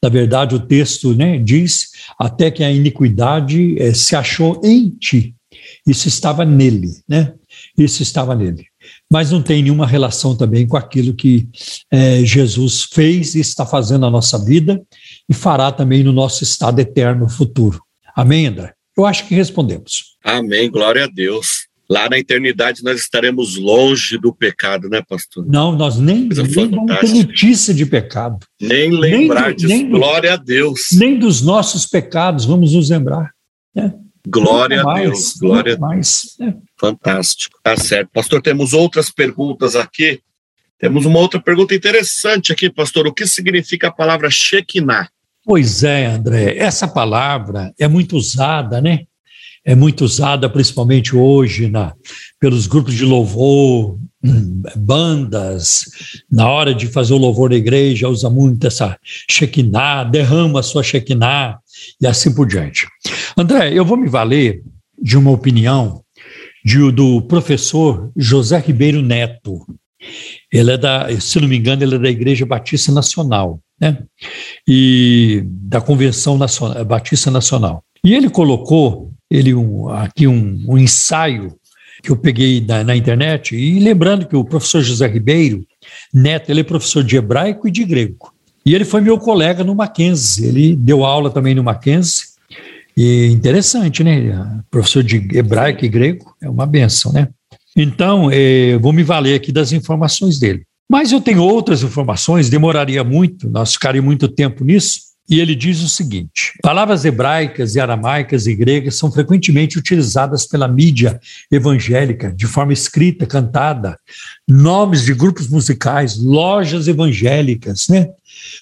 Na 0.01 0.09
verdade, 0.09 0.55
o 0.55 0.59
texto 0.59 1.13
né, 1.15 1.37
diz 1.37 1.91
até 2.19 2.51
que 2.51 2.63
a 2.63 2.71
iniquidade 2.71 3.79
é, 3.79 3.93
se 3.93 4.15
achou 4.15 4.61
em 4.63 4.89
ti. 4.89 5.35
Isso 5.85 6.07
estava 6.07 6.43
nele, 6.45 6.89
né? 7.07 7.33
Isso 7.77 8.03
estava 8.03 8.35
nele. 8.35 8.65
Mas 9.09 9.31
não 9.31 9.41
tem 9.41 9.61
nenhuma 9.61 9.87
relação 9.87 10.35
também 10.35 10.67
com 10.67 10.77
aquilo 10.77 11.13
que 11.13 11.47
é, 11.91 12.23
Jesus 12.25 12.83
fez 12.83 13.35
e 13.35 13.39
está 13.39 13.65
fazendo 13.65 14.01
na 14.01 14.09
nossa 14.09 14.37
vida 14.43 14.81
e 15.29 15.33
fará 15.33 15.71
também 15.71 16.03
no 16.03 16.11
nosso 16.11 16.43
estado 16.43 16.79
eterno 16.79 17.29
futuro. 17.29 17.81
Amém, 18.15 18.47
André? 18.47 18.73
Eu 18.97 19.05
acho 19.05 19.27
que 19.27 19.35
respondemos. 19.35 20.17
Amém, 20.23 20.69
glória 20.69 21.05
a 21.05 21.07
Deus. 21.07 21.62
Lá 21.89 22.09
na 22.09 22.17
eternidade 22.17 22.83
nós 22.83 22.99
estaremos 22.99 23.57
longe 23.57 24.17
do 24.17 24.33
pecado, 24.33 24.89
né, 24.89 25.01
pastor? 25.07 25.45
Não, 25.45 25.75
nós 25.75 25.97
nem, 25.99 26.29
nem 26.29 26.29
vamos 26.29 26.99
ter 26.99 27.13
notícia 27.13 27.73
de 27.73 27.85
pecado. 27.85 28.45
Nem 28.59 28.89
lembrar 28.89 29.47
nem, 29.47 29.55
disso. 29.55 29.67
Nem 29.67 29.89
glória 29.89 30.33
a 30.33 30.37
Deus. 30.37 30.89
Nem 30.93 31.19
dos 31.19 31.41
nossos 31.41 31.85
pecados 31.85 32.45
vamos 32.45 32.73
nos 32.73 32.89
lembrar. 32.89 33.31
Né? 33.75 33.93
Glória 34.25 34.81
a 34.81 34.93
Deus, 34.93 35.33
glória 35.33 35.77
a 35.79 35.89
Deus. 35.89 36.35
Né? 36.39 36.55
Fantástico, 36.79 37.59
tá 37.61 37.75
certo. 37.75 38.09
Pastor, 38.13 38.41
temos 38.41 38.71
outras 38.71 39.09
perguntas 39.09 39.75
aqui. 39.75 40.21
Temos 40.79 41.05
uma 41.05 41.19
outra 41.19 41.39
pergunta 41.39 41.75
interessante 41.75 42.51
aqui, 42.51 42.69
pastor. 42.69 43.07
O 43.07 43.13
que 43.13 43.27
significa 43.27 43.87
a 43.87 43.91
palavra 43.91 44.29
Shekinah? 44.29 45.09
Pois 45.45 45.83
é, 45.83 46.05
André, 46.05 46.57
essa 46.57 46.87
palavra 46.87 47.73
é 47.77 47.87
muito 47.87 48.15
usada, 48.15 48.79
né? 48.79 49.05
É 49.65 49.75
muito 49.75 50.03
usada 50.03 50.49
principalmente 50.49 51.15
hoje 51.15 51.69
na, 51.69 51.93
pelos 52.39 52.67
grupos 52.67 52.93
de 52.93 53.05
louvor, 53.05 53.97
bandas, 54.75 55.85
na 56.29 56.49
hora 56.49 56.73
de 56.73 56.87
fazer 56.87 57.13
o 57.13 57.17
louvor 57.17 57.49
da 57.49 57.55
igreja, 57.55 58.09
usa 58.09 58.29
muito 58.29 58.67
essa 58.67 58.97
Shekinah, 59.29 60.03
derrama 60.03 60.59
a 60.59 60.63
sua 60.63 60.83
Shekinah 60.83 61.59
e 62.01 62.07
assim 62.07 62.33
por 62.33 62.47
diante. 62.47 62.87
André, 63.37 63.73
eu 63.73 63.85
vou 63.85 63.97
me 63.97 64.09
valer 64.09 64.61
de 65.01 65.17
uma 65.17 65.31
opinião 65.31 66.03
de, 66.63 66.91
do 66.91 67.21
professor 67.21 68.11
José 68.15 68.57
Ribeiro 68.59 69.01
Neto. 69.01 69.65
Ele 70.51 70.71
é 70.71 70.77
da, 70.77 71.07
se 71.19 71.39
não 71.39 71.47
me 71.47 71.57
engano, 71.57 71.83
ele 71.83 71.95
é 71.95 71.99
da 71.99 72.09
Igreja 72.09 72.45
Batista 72.45 72.91
Nacional 72.91 73.59
né? 73.79 74.03
e 74.67 75.43
da 75.45 75.81
Convenção 75.81 76.37
Nacional, 76.37 76.83
Batista 76.85 77.31
Nacional. 77.31 77.83
E 78.03 78.13
ele 78.13 78.29
colocou 78.29 79.12
ele 79.29 79.53
um, 79.53 79.89
aqui 79.89 80.27
um, 80.27 80.63
um, 80.67 80.77
ensaio 80.77 81.55
que 82.01 82.11
eu 82.11 82.17
peguei 82.17 82.61
na, 82.61 82.83
na, 82.83 82.95
internet, 82.95 83.55
e 83.55 83.79
lembrando 83.79 84.27
que 84.27 84.35
o 84.35 84.43
professor 84.43 84.81
José 84.81 85.07
Ribeiro 85.07 85.65
Neto, 86.13 86.49
ele 86.49 86.61
é 86.61 86.63
professor 86.63 87.03
de 87.03 87.15
hebraico 87.15 87.67
e 87.67 87.71
de 87.71 87.83
grego. 87.85 88.33
E 88.65 88.73
ele 88.73 88.85
foi 88.85 89.01
meu 89.01 89.17
colega 89.17 89.63
no 89.63 89.75
Mackenzie, 89.75 90.45
ele 90.45 90.75
deu 90.75 91.03
aula 91.03 91.29
também 91.29 91.55
no 91.55 91.63
Mackenzie, 91.63 92.25
e 92.95 93.27
interessante, 93.27 94.03
né? 94.03 94.61
Professor 94.69 95.03
de 95.03 95.27
hebraico 95.33 95.83
e 95.83 95.89
grego 95.89 96.35
é 96.41 96.49
uma 96.49 96.65
benção, 96.65 97.11
né? 97.11 97.27
Então, 97.75 98.29
eh, 98.31 98.77
vou 98.79 98.93
me 98.93 99.01
valer 99.01 99.35
aqui 99.35 99.51
das 99.51 99.71
informações 99.71 100.39
dele. 100.39 100.63
Mas 100.89 101.11
eu 101.11 101.19
tenho 101.19 101.41
outras 101.41 101.81
informações, 101.81 102.49
demoraria 102.49 103.03
muito, 103.03 103.49
nós 103.49 103.73
ficaríamos 103.73 104.05
muito 104.05 104.27
tempo 104.27 104.63
nisso. 104.63 105.12
E 105.29 105.39
ele 105.39 105.55
diz 105.55 105.81
o 105.81 105.89
seguinte: 105.89 106.53
palavras 106.61 107.05
hebraicas 107.05 107.75
e 107.75 107.79
aramaicas 107.79 108.45
e 108.45 108.55
gregas 108.55 108.95
são 108.95 109.11
frequentemente 109.11 109.77
utilizadas 109.77 110.45
pela 110.45 110.67
mídia 110.67 111.19
evangélica 111.51 112.33
de 112.35 112.45
forma 112.45 112.73
escrita, 112.73 113.25
cantada, 113.25 113.97
nomes 114.47 115.03
de 115.03 115.13
grupos 115.13 115.47
musicais, 115.47 116.17
lojas 116.17 116.87
evangélicas, 116.87 117.87
né? 117.87 118.09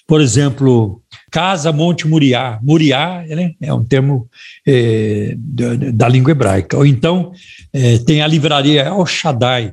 Por 0.06 0.20
exemplo, 0.20 1.02
Casa 1.30 1.72
Monte 1.72 2.06
Muriá. 2.06 2.58
Muriá 2.62 3.24
né, 3.26 3.54
é 3.60 3.72
um 3.72 3.82
termo 3.82 4.28
é, 4.66 5.34
da, 5.36 6.08
língua 6.08 6.30
hebraica. 6.30 6.76
Ou 6.76 6.86
então, 6.86 7.32
é, 7.72 7.98
tem 7.98 8.20
a 8.20 8.26
livraria 8.26 8.82
El 8.82 9.04
Shaddai, 9.06 9.72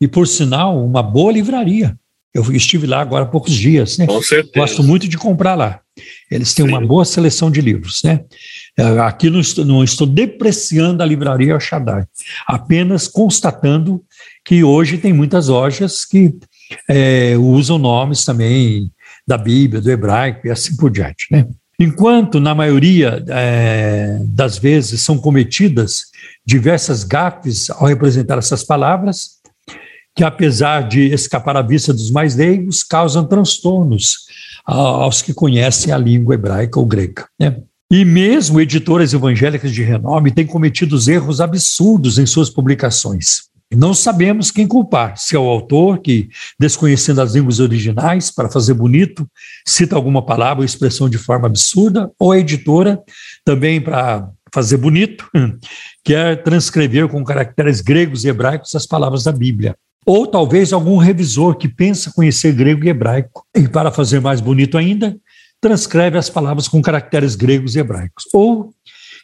e, 0.00 0.06
por 0.06 0.26
sinal, 0.26 0.84
uma 0.84 1.02
boa 1.02 1.32
livraria. 1.32 1.96
Eu 2.34 2.52
estive 2.52 2.86
lá 2.86 3.00
agora 3.00 3.24
há 3.24 3.28
poucos 3.28 3.54
dias, 3.54 3.96
né? 3.96 4.06
Com 4.06 4.20
certeza. 4.20 4.52
Gosto 4.54 4.82
muito 4.82 5.08
de 5.08 5.16
comprar 5.16 5.54
lá. 5.54 5.80
Eles 6.30 6.54
têm 6.54 6.66
Sim. 6.66 6.72
uma 6.72 6.86
boa 6.86 7.04
seleção 7.04 7.50
de 7.50 7.60
livros, 7.60 8.02
né? 8.02 8.20
É, 8.78 8.82
aqui 9.00 9.30
não 9.30 9.40
estou, 9.40 9.64
não 9.64 9.82
estou 9.82 10.06
depreciando 10.06 11.02
a 11.02 11.06
livraria 11.06 11.52
El 11.52 11.60
Shaddai, 11.60 12.04
apenas 12.46 13.08
constatando 13.08 14.02
que 14.44 14.62
hoje 14.62 14.98
tem 14.98 15.12
muitas 15.12 15.48
lojas 15.48 16.04
que 16.04 16.34
é, 16.88 17.36
usam 17.38 17.78
nomes 17.78 18.24
também 18.24 18.90
da 19.26 19.38
Bíblia, 19.38 19.80
do 19.80 19.90
hebraico 19.90 20.46
e 20.46 20.50
assim 20.50 20.76
por 20.76 20.90
diante. 20.90 21.26
Né? 21.30 21.46
Enquanto, 21.78 22.40
na 22.40 22.54
maioria 22.54 23.22
é, 23.28 24.18
das 24.24 24.56
vezes, 24.56 25.02
são 25.02 25.18
cometidas 25.18 26.04
diversas 26.44 27.04
gafes 27.04 27.68
ao 27.70 27.86
representar 27.86 28.38
essas 28.38 28.64
palavras, 28.64 29.36
que, 30.14 30.24
apesar 30.24 30.88
de 30.88 31.12
escapar 31.12 31.56
à 31.56 31.62
vista 31.62 31.92
dos 31.92 32.10
mais 32.10 32.34
leigos, 32.34 32.82
causam 32.82 33.26
transtornos 33.26 34.26
aos 34.66 35.22
que 35.22 35.32
conhecem 35.32 35.92
a 35.92 35.98
língua 35.98 36.34
hebraica 36.34 36.80
ou 36.80 36.86
grega. 36.86 37.26
Né? 37.38 37.56
E 37.90 38.04
mesmo 38.04 38.60
editoras 38.60 39.12
evangélicas 39.12 39.70
de 39.72 39.82
renome 39.82 40.32
têm 40.32 40.44
cometido 40.44 40.98
erros 41.08 41.40
absurdos 41.40 42.18
em 42.18 42.26
suas 42.26 42.50
publicações. 42.50 43.46
Não 43.74 43.94
sabemos 43.94 44.50
quem 44.50 44.66
culpar, 44.66 45.16
se 45.16 45.34
é 45.34 45.38
o 45.38 45.48
autor 45.48 45.98
que, 45.98 46.28
desconhecendo 46.58 47.20
as 47.20 47.34
línguas 47.34 47.58
originais 47.58 48.30
para 48.30 48.48
fazer 48.48 48.74
bonito, 48.74 49.28
cita 49.66 49.96
alguma 49.96 50.24
palavra 50.24 50.60
ou 50.60 50.64
expressão 50.64 51.08
de 51.08 51.18
forma 51.18 51.46
absurda, 51.46 52.10
ou 52.18 52.30
a 52.30 52.38
editora, 52.38 53.00
também 53.44 53.80
para 53.80 54.28
fazer 54.54 54.76
bonito, 54.76 55.28
quer 56.04 56.42
transcrever 56.42 57.08
com 57.08 57.24
caracteres 57.24 57.80
gregos 57.80 58.24
e 58.24 58.28
hebraicos 58.28 58.74
as 58.74 58.86
palavras 58.86 59.24
da 59.24 59.32
Bíblia. 59.32 59.76
Ou 60.06 60.26
talvez 60.26 60.72
algum 60.72 60.96
revisor 60.98 61.56
que 61.56 61.68
pensa 61.68 62.12
conhecer 62.14 62.52
grego 62.52 62.84
e 62.84 62.88
hebraico, 62.88 63.44
e 63.54 63.66
para 63.66 63.90
fazer 63.90 64.20
mais 64.20 64.40
bonito 64.40 64.78
ainda, 64.78 65.16
transcreve 65.60 66.16
as 66.16 66.30
palavras 66.30 66.68
com 66.68 66.80
caracteres 66.80 67.34
gregos 67.34 67.74
e 67.74 67.80
hebraicos. 67.80 68.24
Ou, 68.32 68.72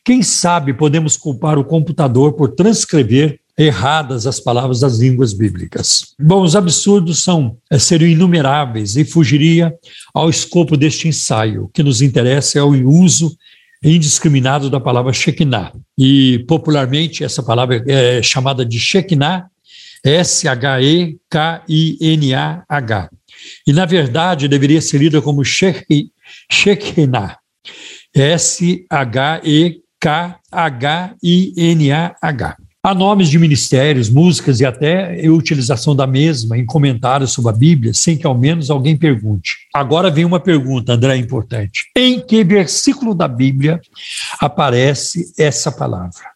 quem 0.04 0.22
sabe, 0.22 0.74
podemos 0.74 1.16
culpar 1.16 1.56
o 1.56 1.64
computador 1.64 2.32
por 2.32 2.48
transcrever 2.48 3.38
erradas 3.56 4.26
as 4.26 4.40
palavras 4.40 4.80
das 4.80 4.98
línguas 4.98 5.32
bíblicas. 5.32 6.14
Bom, 6.18 6.42
os 6.42 6.56
absurdos 6.56 7.22
são 7.22 7.56
é, 7.70 7.78
seriam 7.78 8.08
inumeráveis 8.10 8.96
e 8.96 9.04
fugiria 9.04 9.72
ao 10.12 10.28
escopo 10.28 10.76
deste 10.76 11.06
ensaio. 11.06 11.64
O 11.64 11.68
que 11.68 11.82
nos 11.82 12.02
interessa 12.02 12.58
é 12.58 12.62
o 12.62 12.88
uso 12.88 13.36
indiscriminado 13.84 14.70
da 14.70 14.80
palavra 14.80 15.12
Shekinah. 15.12 15.72
E 15.98 16.44
popularmente 16.48 17.24
essa 17.24 17.42
palavra 17.42 17.82
é 17.86 18.22
chamada 18.22 18.64
de 18.64 18.78
Shekinah, 18.78 19.46
S-H-E-K-I-N-A-H. 20.04 21.10
E 23.66 23.72
na 23.72 23.86
verdade 23.86 24.48
deveria 24.48 24.80
ser 24.80 24.98
lida 24.98 25.22
como 25.22 25.44
Shekinah, 25.44 27.38
S-H-E-K-H-I-N-A-H. 28.14 28.86
Há 32.84 32.92
nomes 32.94 33.28
de 33.28 33.38
ministérios, 33.38 34.10
músicas 34.10 34.58
e 34.58 34.66
até 34.66 35.24
a 35.24 35.30
utilização 35.30 35.94
da 35.94 36.04
mesma 36.04 36.58
em 36.58 36.66
comentários 36.66 37.30
sobre 37.30 37.52
a 37.52 37.56
Bíblia, 37.56 37.94
sem 37.94 38.18
que 38.18 38.26
ao 38.26 38.36
menos 38.36 38.70
alguém 38.70 38.96
pergunte. 38.96 39.56
Agora 39.72 40.10
vem 40.10 40.24
uma 40.24 40.40
pergunta, 40.40 40.94
André, 40.94 41.16
importante. 41.16 41.84
Em 41.96 42.18
que 42.18 42.42
versículo 42.42 43.14
da 43.14 43.28
Bíblia 43.28 43.80
aparece 44.40 45.32
essa 45.38 45.70
palavra? 45.70 46.31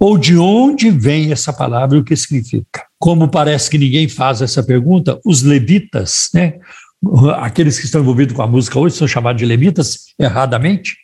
Ou 0.00 0.16
de 0.16 0.36
onde 0.36 0.90
vem 0.90 1.32
essa 1.32 1.52
palavra 1.52 1.96
e 1.96 2.00
o 2.00 2.04
que 2.04 2.16
significa? 2.16 2.86
Como 2.98 3.28
parece 3.28 3.70
que 3.70 3.78
ninguém 3.78 4.08
faz 4.08 4.40
essa 4.42 4.62
pergunta, 4.62 5.20
os 5.24 5.42
levitas, 5.42 6.28
né, 6.32 6.54
aqueles 7.36 7.78
que 7.78 7.84
estão 7.84 8.00
envolvidos 8.00 8.34
com 8.34 8.42
a 8.42 8.46
música 8.46 8.78
hoje 8.78 8.96
são 8.96 9.08
chamados 9.08 9.38
de 9.38 9.46
levitas 9.46 10.14
erradamente, 10.18 10.96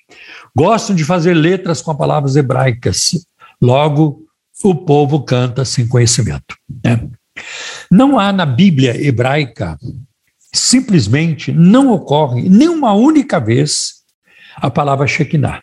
gostam 0.55 0.95
de 0.95 1.05
fazer 1.05 1.35
letras 1.35 1.81
com 1.81 1.95
palavras 1.95 2.37
hebraicas. 2.37 3.27
Logo, 3.61 4.25
o 4.63 4.75
povo 4.75 5.23
canta 5.23 5.65
sem 5.65 5.87
conhecimento. 5.87 6.57
Né? 6.85 7.09
Não 7.91 8.19
há 8.19 8.33
na 8.33 8.47
Bíblia 8.47 8.97
hebraica, 9.01 9.79
simplesmente 10.53 11.53
não 11.53 11.93
ocorre 11.93 12.49
nenhuma 12.49 12.93
única 12.93 13.41
vez 13.41 14.05
a 14.57 14.71
palavra 14.71 15.07
Shekinah, 15.07 15.61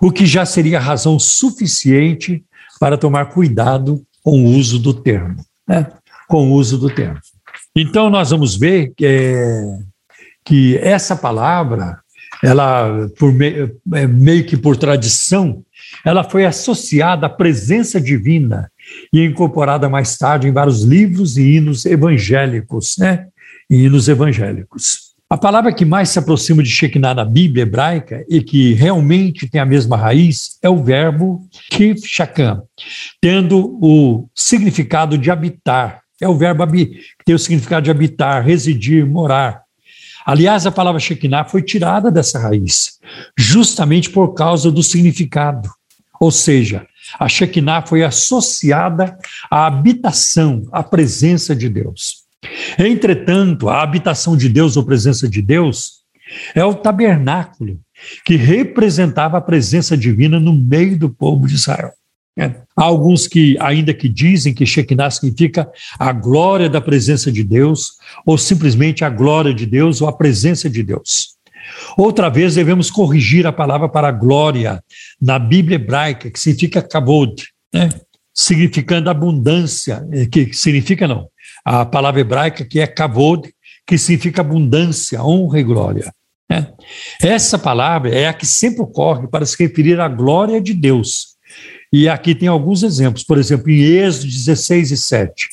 o 0.00 0.12
que 0.12 0.24
já 0.26 0.46
seria 0.46 0.78
razão 0.78 1.18
suficiente 1.18 2.44
para 2.82 2.98
tomar 2.98 3.26
cuidado 3.26 4.02
com 4.24 4.44
o 4.44 4.56
uso 4.56 4.76
do 4.76 4.92
termo. 4.92 5.36
Né? 5.68 5.86
Com 6.26 6.50
o 6.50 6.54
uso 6.54 6.76
do 6.76 6.90
termo. 6.90 7.20
Então, 7.76 8.10
nós 8.10 8.30
vamos 8.30 8.56
ver 8.56 8.92
que, 8.96 9.06
é, 9.06 9.62
que 10.44 10.76
essa 10.78 11.14
palavra, 11.14 12.00
ela, 12.42 13.08
por 13.20 13.32
meio, 13.32 13.80
é, 13.94 14.04
meio 14.08 14.44
que 14.44 14.56
por 14.56 14.76
tradição, 14.76 15.62
ela 16.04 16.24
foi 16.24 16.44
associada 16.44 17.26
à 17.26 17.30
presença 17.30 18.00
divina 18.00 18.68
e 19.14 19.24
incorporada 19.24 19.88
mais 19.88 20.18
tarde 20.18 20.48
em 20.48 20.52
vários 20.52 20.82
livros 20.82 21.36
e 21.36 21.54
hinos 21.54 21.86
evangélicos, 21.86 22.96
né? 22.98 23.28
hinos 23.70 24.08
evangélicos. 24.08 25.01
A 25.32 25.38
palavra 25.38 25.72
que 25.72 25.86
mais 25.86 26.10
se 26.10 26.18
aproxima 26.18 26.62
de 26.62 26.68
Shekinah 26.68 27.14
na 27.14 27.24
Bíblia 27.24 27.62
hebraica 27.62 28.22
e 28.28 28.42
que 28.42 28.74
realmente 28.74 29.48
tem 29.48 29.62
a 29.62 29.64
mesma 29.64 29.96
raiz 29.96 30.58
é 30.60 30.68
o 30.68 30.84
verbo 30.84 31.48
kif 31.70 32.02
tendo 33.18 33.78
o 33.82 34.28
significado 34.34 35.16
de 35.16 35.30
habitar. 35.30 36.02
É 36.20 36.28
o 36.28 36.36
verbo 36.36 36.66
que 36.70 37.24
tem 37.24 37.34
o 37.34 37.38
significado 37.38 37.84
de 37.84 37.90
habitar, 37.90 38.44
residir, 38.44 39.06
morar. 39.06 39.62
Aliás, 40.26 40.66
a 40.66 40.70
palavra 40.70 41.00
Shekinah 41.00 41.46
foi 41.46 41.62
tirada 41.62 42.10
dessa 42.10 42.38
raiz, 42.38 42.98
justamente 43.34 44.10
por 44.10 44.34
causa 44.34 44.70
do 44.70 44.82
significado. 44.82 45.66
Ou 46.20 46.30
seja, 46.30 46.86
a 47.18 47.26
Shekinah 47.26 47.86
foi 47.86 48.04
associada 48.04 49.16
à 49.50 49.64
habitação, 49.64 50.68
à 50.70 50.82
presença 50.82 51.56
de 51.56 51.70
Deus. 51.70 52.21
Entretanto, 52.78 53.68
a 53.68 53.82
habitação 53.82 54.36
de 54.36 54.48
Deus 54.48 54.76
ou 54.76 54.84
presença 54.84 55.28
de 55.28 55.40
Deus 55.40 56.02
é 56.54 56.64
o 56.64 56.74
tabernáculo 56.74 57.78
que 58.24 58.36
representava 58.36 59.38
a 59.38 59.40
presença 59.40 59.96
divina 59.96 60.40
no 60.40 60.52
meio 60.52 60.98
do 60.98 61.08
povo 61.10 61.46
de 61.46 61.54
Israel. 61.54 61.92
É. 62.36 62.46
Há 62.74 62.84
alguns 62.84 63.26
que 63.26 63.58
ainda 63.60 63.92
que 63.92 64.08
dizem 64.08 64.54
que 64.54 64.64
Shekinah 64.64 65.10
significa 65.10 65.70
a 65.98 66.12
glória 66.12 66.68
da 66.68 66.80
presença 66.80 67.30
de 67.30 67.44
Deus, 67.44 67.92
ou 68.24 68.38
simplesmente 68.38 69.04
a 69.04 69.10
glória 69.10 69.52
de 69.52 69.66
Deus 69.66 70.00
ou 70.00 70.08
a 70.08 70.12
presença 70.12 70.68
de 70.68 70.82
Deus. 70.82 71.32
Outra 71.96 72.30
vez 72.30 72.54
devemos 72.54 72.90
corrigir 72.90 73.46
a 73.46 73.52
palavra 73.52 73.88
para 73.88 74.10
glória 74.10 74.82
na 75.20 75.38
Bíblia 75.38 75.76
hebraica, 75.76 76.30
que 76.30 76.40
significa 76.40 76.80
kabod, 76.80 77.44
né? 77.72 77.90
significando 78.34 79.10
abundância, 79.10 80.02
eh, 80.10 80.24
que 80.24 80.54
significa 80.54 81.06
não, 81.06 81.28
a 81.64 81.84
palavra 81.84 82.20
hebraica 82.20 82.64
que 82.64 82.80
é 82.80 82.86
kavod, 82.86 83.52
que 83.86 83.98
significa 83.98 84.40
abundância, 84.40 85.22
honra 85.22 85.60
e 85.60 85.62
glória. 85.62 86.12
Né? 86.48 86.72
Essa 87.20 87.58
palavra 87.58 88.10
é 88.10 88.28
a 88.28 88.34
que 88.34 88.46
sempre 88.46 88.82
ocorre 88.82 89.26
para 89.26 89.46
se 89.46 89.56
referir 89.62 90.00
à 90.00 90.08
glória 90.08 90.60
de 90.60 90.74
Deus. 90.74 91.32
E 91.92 92.08
aqui 92.08 92.34
tem 92.34 92.48
alguns 92.48 92.82
exemplos, 92.82 93.22
por 93.22 93.38
exemplo, 93.38 93.70
em 93.70 93.80
Êxodo 93.80 94.26
16 94.26 94.90
e 94.90 94.96
7. 94.96 95.48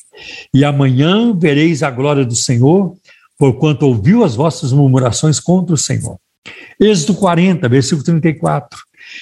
E 0.54 0.64
amanhã 0.64 1.38
vereis 1.38 1.84
a 1.84 1.92
glória 1.92 2.26
do 2.26 2.36
Senhor, 2.36 2.96
porquanto 3.38 3.86
ouviu 3.86 4.24
as 4.24 4.36
vossas 4.36 4.72
murmurações 4.72 5.40
contra 5.40 5.74
o 5.74 5.78
Senhor. 5.78 6.18
Êxodo 6.80 7.16
40, 7.16 7.68
versículo 7.68 8.04
34. 8.04 8.80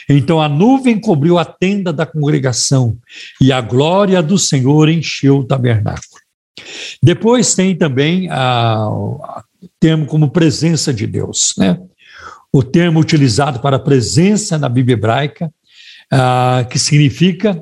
Então 0.10 0.42
a 0.42 0.50
nuvem 0.50 1.00
cobriu 1.00 1.38
a 1.38 1.46
tenda 1.46 1.92
da 1.94 2.06
congregação 2.06 2.98
e 3.42 3.52
a 3.52 3.62
glória 3.62 4.22
do 4.22 4.38
Senhor 4.38 4.90
encheu 4.90 5.40
o 5.40 5.44
tabernáculo. 5.44 6.17
Depois 7.02 7.54
tem 7.54 7.76
também 7.76 8.30
o 8.32 9.20
termo 9.80 10.06
como 10.06 10.32
presença 10.32 10.94
de 10.94 11.06
Deus, 11.06 11.54
né? 11.58 11.80
O 12.52 12.64
termo 12.64 13.00
utilizado 13.00 13.60
para 13.60 13.78
presença 13.78 14.58
na 14.58 14.70
Bíblia 14.70 14.94
hebraica, 14.94 15.52
ah, 16.12 16.66
que 16.70 16.80
significa 16.80 17.62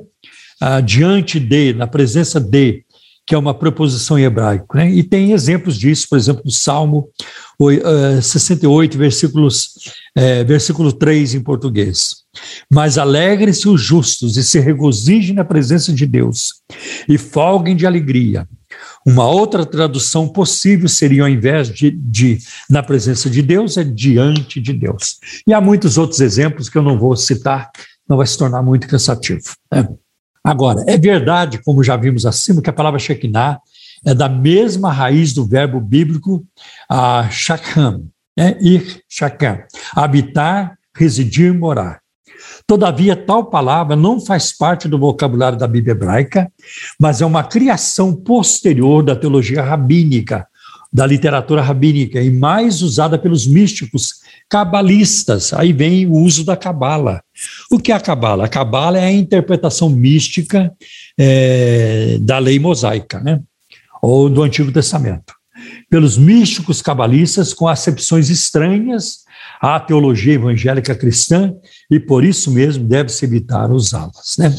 ah, 0.60 0.80
diante 0.80 1.38
de, 1.40 1.74
na 1.74 1.86
presença 1.86 2.40
de, 2.40 2.84
que 3.26 3.34
é 3.34 3.38
uma 3.38 3.52
preposição 3.52 4.16
em 4.18 4.22
hebraico. 4.22 4.76
Né? 4.76 4.88
E 4.90 5.02
tem 5.02 5.32
exemplos 5.32 5.76
disso, 5.76 6.06
por 6.08 6.16
exemplo, 6.16 6.42
no 6.44 6.50
Salmo 6.50 7.10
68, 8.22 8.94
eh, 8.94 8.98
versículos, 8.98 9.70
é, 10.14 10.44
versículo 10.44 10.92
3 10.92 11.34
em 11.34 11.40
português. 11.40 12.18
Mas 12.70 12.96
alegrem-se 12.96 13.68
os 13.68 13.82
justos 13.82 14.36
e 14.36 14.44
se 14.44 14.60
regozijem 14.60 15.34
na 15.34 15.44
presença 15.44 15.92
de 15.92 16.06
Deus 16.06 16.62
e 17.08 17.18
folguem 17.18 17.74
de 17.74 17.84
alegria. 17.84 18.46
Uma 19.06 19.28
outra 19.28 19.64
tradução 19.64 20.28
possível 20.28 20.88
seria, 20.88 21.22
ao 21.22 21.28
invés 21.28 21.70
de, 21.72 21.92
de 21.92 22.38
na 22.68 22.82
presença 22.82 23.30
de 23.30 23.40
Deus, 23.40 23.76
é 23.76 23.84
diante 23.84 24.60
de 24.60 24.72
Deus. 24.72 25.20
E 25.46 25.54
há 25.54 25.60
muitos 25.60 25.96
outros 25.96 26.20
exemplos 26.20 26.68
que 26.68 26.76
eu 26.76 26.82
não 26.82 26.98
vou 26.98 27.16
citar, 27.16 27.70
não 28.08 28.16
vai 28.16 28.26
se 28.26 28.36
tornar 28.36 28.62
muito 28.64 28.88
cansativo. 28.88 29.44
Né? 29.72 29.88
Agora, 30.42 30.84
é 30.88 30.98
verdade, 30.98 31.62
como 31.62 31.84
já 31.84 31.96
vimos 31.96 32.26
acima, 32.26 32.60
que 32.60 32.68
a 32.68 32.72
palavra 32.72 32.98
Shekinah 32.98 33.60
é 34.04 34.12
da 34.12 34.28
mesma 34.28 34.92
raiz 34.92 35.32
do 35.32 35.46
verbo 35.46 35.80
bíblico 35.80 36.44
a 36.88 37.28
Shakam, 37.30 38.08
né? 38.36 38.56
ir 38.60 39.02
Shakam, 39.08 39.62
habitar, 39.94 40.76
residir, 40.96 41.54
morar. 41.54 42.00
Todavia, 42.66 43.14
tal 43.14 43.44
palavra 43.46 43.94
não 43.94 44.20
faz 44.20 44.52
parte 44.52 44.88
do 44.88 44.98
vocabulário 44.98 45.58
da 45.58 45.66
Bíblia 45.66 45.92
hebraica, 45.92 46.50
mas 47.00 47.20
é 47.20 47.26
uma 47.26 47.44
criação 47.44 48.14
posterior 48.14 49.02
da 49.02 49.14
teologia 49.14 49.62
rabínica, 49.62 50.46
da 50.92 51.06
literatura 51.06 51.62
rabínica 51.62 52.20
e 52.20 52.30
mais 52.30 52.82
usada 52.82 53.18
pelos 53.18 53.46
místicos 53.46 54.14
cabalistas. 54.48 55.52
Aí 55.52 55.72
vem 55.72 56.06
o 56.06 56.14
uso 56.14 56.44
da 56.44 56.56
cabala. 56.56 57.22
O 57.70 57.78
que 57.78 57.92
é 57.92 57.94
a 57.94 58.00
cabala? 58.00 58.46
A 58.46 58.48
cabala 58.48 58.98
é 58.98 59.04
a 59.04 59.12
interpretação 59.12 59.90
mística 59.90 60.72
é, 61.18 62.18
da 62.20 62.38
lei 62.38 62.58
mosaica, 62.58 63.20
né? 63.20 63.40
ou 64.02 64.28
do 64.28 64.42
Antigo 64.42 64.70
Testamento. 64.70 65.35
Pelos 65.88 66.18
místicos 66.18 66.82
cabalistas 66.82 67.54
com 67.54 67.68
acepções 67.68 68.28
estranhas 68.28 69.24
à 69.60 69.78
teologia 69.80 70.34
evangélica 70.34 70.94
cristã 70.94 71.54
e 71.90 71.98
por 72.00 72.24
isso 72.24 72.50
mesmo 72.50 72.84
deve-se 72.84 73.24
evitar 73.24 73.70
usá-las. 73.70 74.36
Né? 74.38 74.54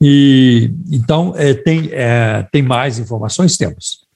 E, 0.00 0.70
então, 0.90 1.34
é, 1.36 1.54
tem, 1.54 1.88
é, 1.92 2.46
tem 2.52 2.62
mais 2.62 2.98
informações? 2.98 3.56
Temos. 3.56 4.06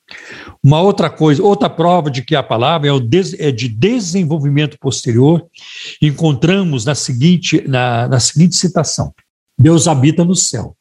Uma 0.62 0.80
outra 0.80 1.08
coisa, 1.08 1.42
outra 1.42 1.70
prova 1.70 2.10
de 2.10 2.22
que 2.22 2.34
a 2.34 2.42
palavra 2.42 2.88
é, 2.88 2.92
o 2.92 3.00
des, 3.00 3.34
é 3.38 3.50
de 3.50 3.68
desenvolvimento 3.68 4.76
posterior, 4.78 5.46
encontramos 6.02 6.84
na 6.84 6.94
seguinte, 6.94 7.62
na, 7.66 8.08
na 8.08 8.20
seguinte 8.20 8.56
citação: 8.56 9.12
Deus 9.58 9.86
habita 9.86 10.24
no 10.24 10.34
céu. 10.34 10.76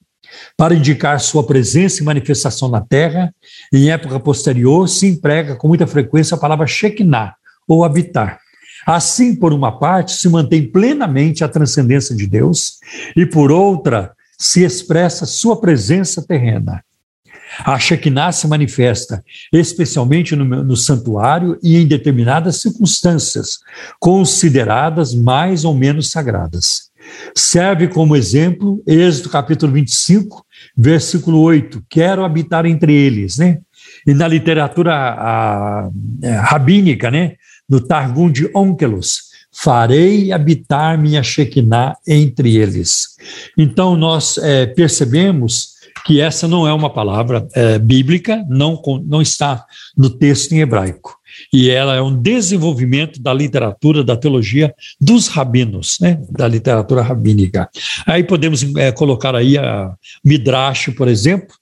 Para 0.56 0.76
indicar 0.76 1.19
sua 1.19 1.45
presença 1.45 2.01
e 2.01 2.06
manifestação 2.06 2.69
na 2.69 2.81
terra, 2.81 3.34
em 3.73 3.91
época 3.91 4.19
posterior 4.19 4.88
se 4.88 5.07
emprega 5.07 5.56
com 5.56 5.68
muita 5.68 5.88
frequência 5.88 6.35
a 6.35 6.39
palavra 6.39 6.68
Shekinah, 6.68 7.35
ou 7.68 7.84
habitar. 7.84 8.39
Assim, 8.85 9.35
por 9.35 9.53
uma 9.53 9.77
parte, 9.77 10.14
se 10.14 10.27
mantém 10.30 10.65
plenamente 10.65 11.43
a 11.43 11.47
transcendência 11.47 12.15
de 12.15 12.26
Deus, 12.26 12.80
e 13.15 13.26
por 13.26 13.51
outra, 13.51 14.14
se 14.38 14.64
expressa 14.64 15.26
sua 15.26 15.60
presença 15.60 16.22
terrena. 16.22 16.84
A 17.65 17.77
Shekinah 17.77 18.31
se 18.31 18.47
manifesta 18.47 19.23
especialmente 19.51 20.35
no, 20.35 20.45
no, 20.45 20.77
santuário 20.77 21.60
e 21.64 21.77
em 21.77 21.88
determinadas 21.88 22.61
circunstâncias, 22.61 23.60
consideradas 23.99 25.14
mais 25.14 25.65
ou 25.65 25.73
menos 25.73 26.11
sagradas. 26.11 26.89
Serve 27.36 27.88
como 27.88 28.15
exemplo 28.15 28.81
Êxodo 28.86 29.30
capítulo 29.30 29.72
25, 29.73 30.45
versículo 30.76 31.41
8, 31.41 31.84
quero 31.90 32.23
habitar 32.23 32.65
entre 32.65 32.94
eles, 32.94 33.38
né? 33.38 33.60
E 34.06 34.14
na 34.14 34.27
literatura 34.27 34.94
a, 34.94 35.86
a, 35.86 35.90
é, 36.22 36.31
rabínica, 36.31 37.10
né? 37.11 37.34
No 37.68 37.80
Targum 37.80 38.31
de 38.31 38.49
Onkelos, 38.56 39.30
farei 39.52 40.31
habitar 40.31 40.98
minha 40.98 41.22
Shekinah 41.22 41.95
entre 42.07 42.57
eles. 42.57 43.18
Então, 43.57 43.95
nós 43.95 44.38
é, 44.38 44.65
percebemos 44.65 45.80
que 46.06 46.22
essa 46.22 46.48
não 46.48 46.68
é 46.68 46.73
uma 46.73 46.90
palavra 46.90 47.48
é, 47.53 47.77
bíblica, 47.77 48.45
não, 48.49 48.81
não 49.06 49.22
está 49.22 49.65
no 49.98 50.10
texto 50.10 50.53
em 50.53 50.61
hebraico. 50.61 51.19
E 51.51 51.69
ela 51.69 51.95
é 51.95 52.01
um 52.01 52.15
desenvolvimento 52.15 53.21
da 53.21 53.34
literatura, 53.34 54.03
da 54.03 54.15
teologia 54.15 54.73
dos 54.99 55.27
rabinos, 55.27 55.97
né, 55.99 56.21
da 56.30 56.47
literatura 56.47 57.01
rabínica. 57.01 57.69
Aí 58.05 58.23
podemos 58.23 58.63
é, 58.76 58.91
colocar 58.91 59.35
aí 59.35 59.57
a 59.57 59.93
Midrash, 60.23 60.89
por 60.95 61.07
exemplo, 61.07 61.55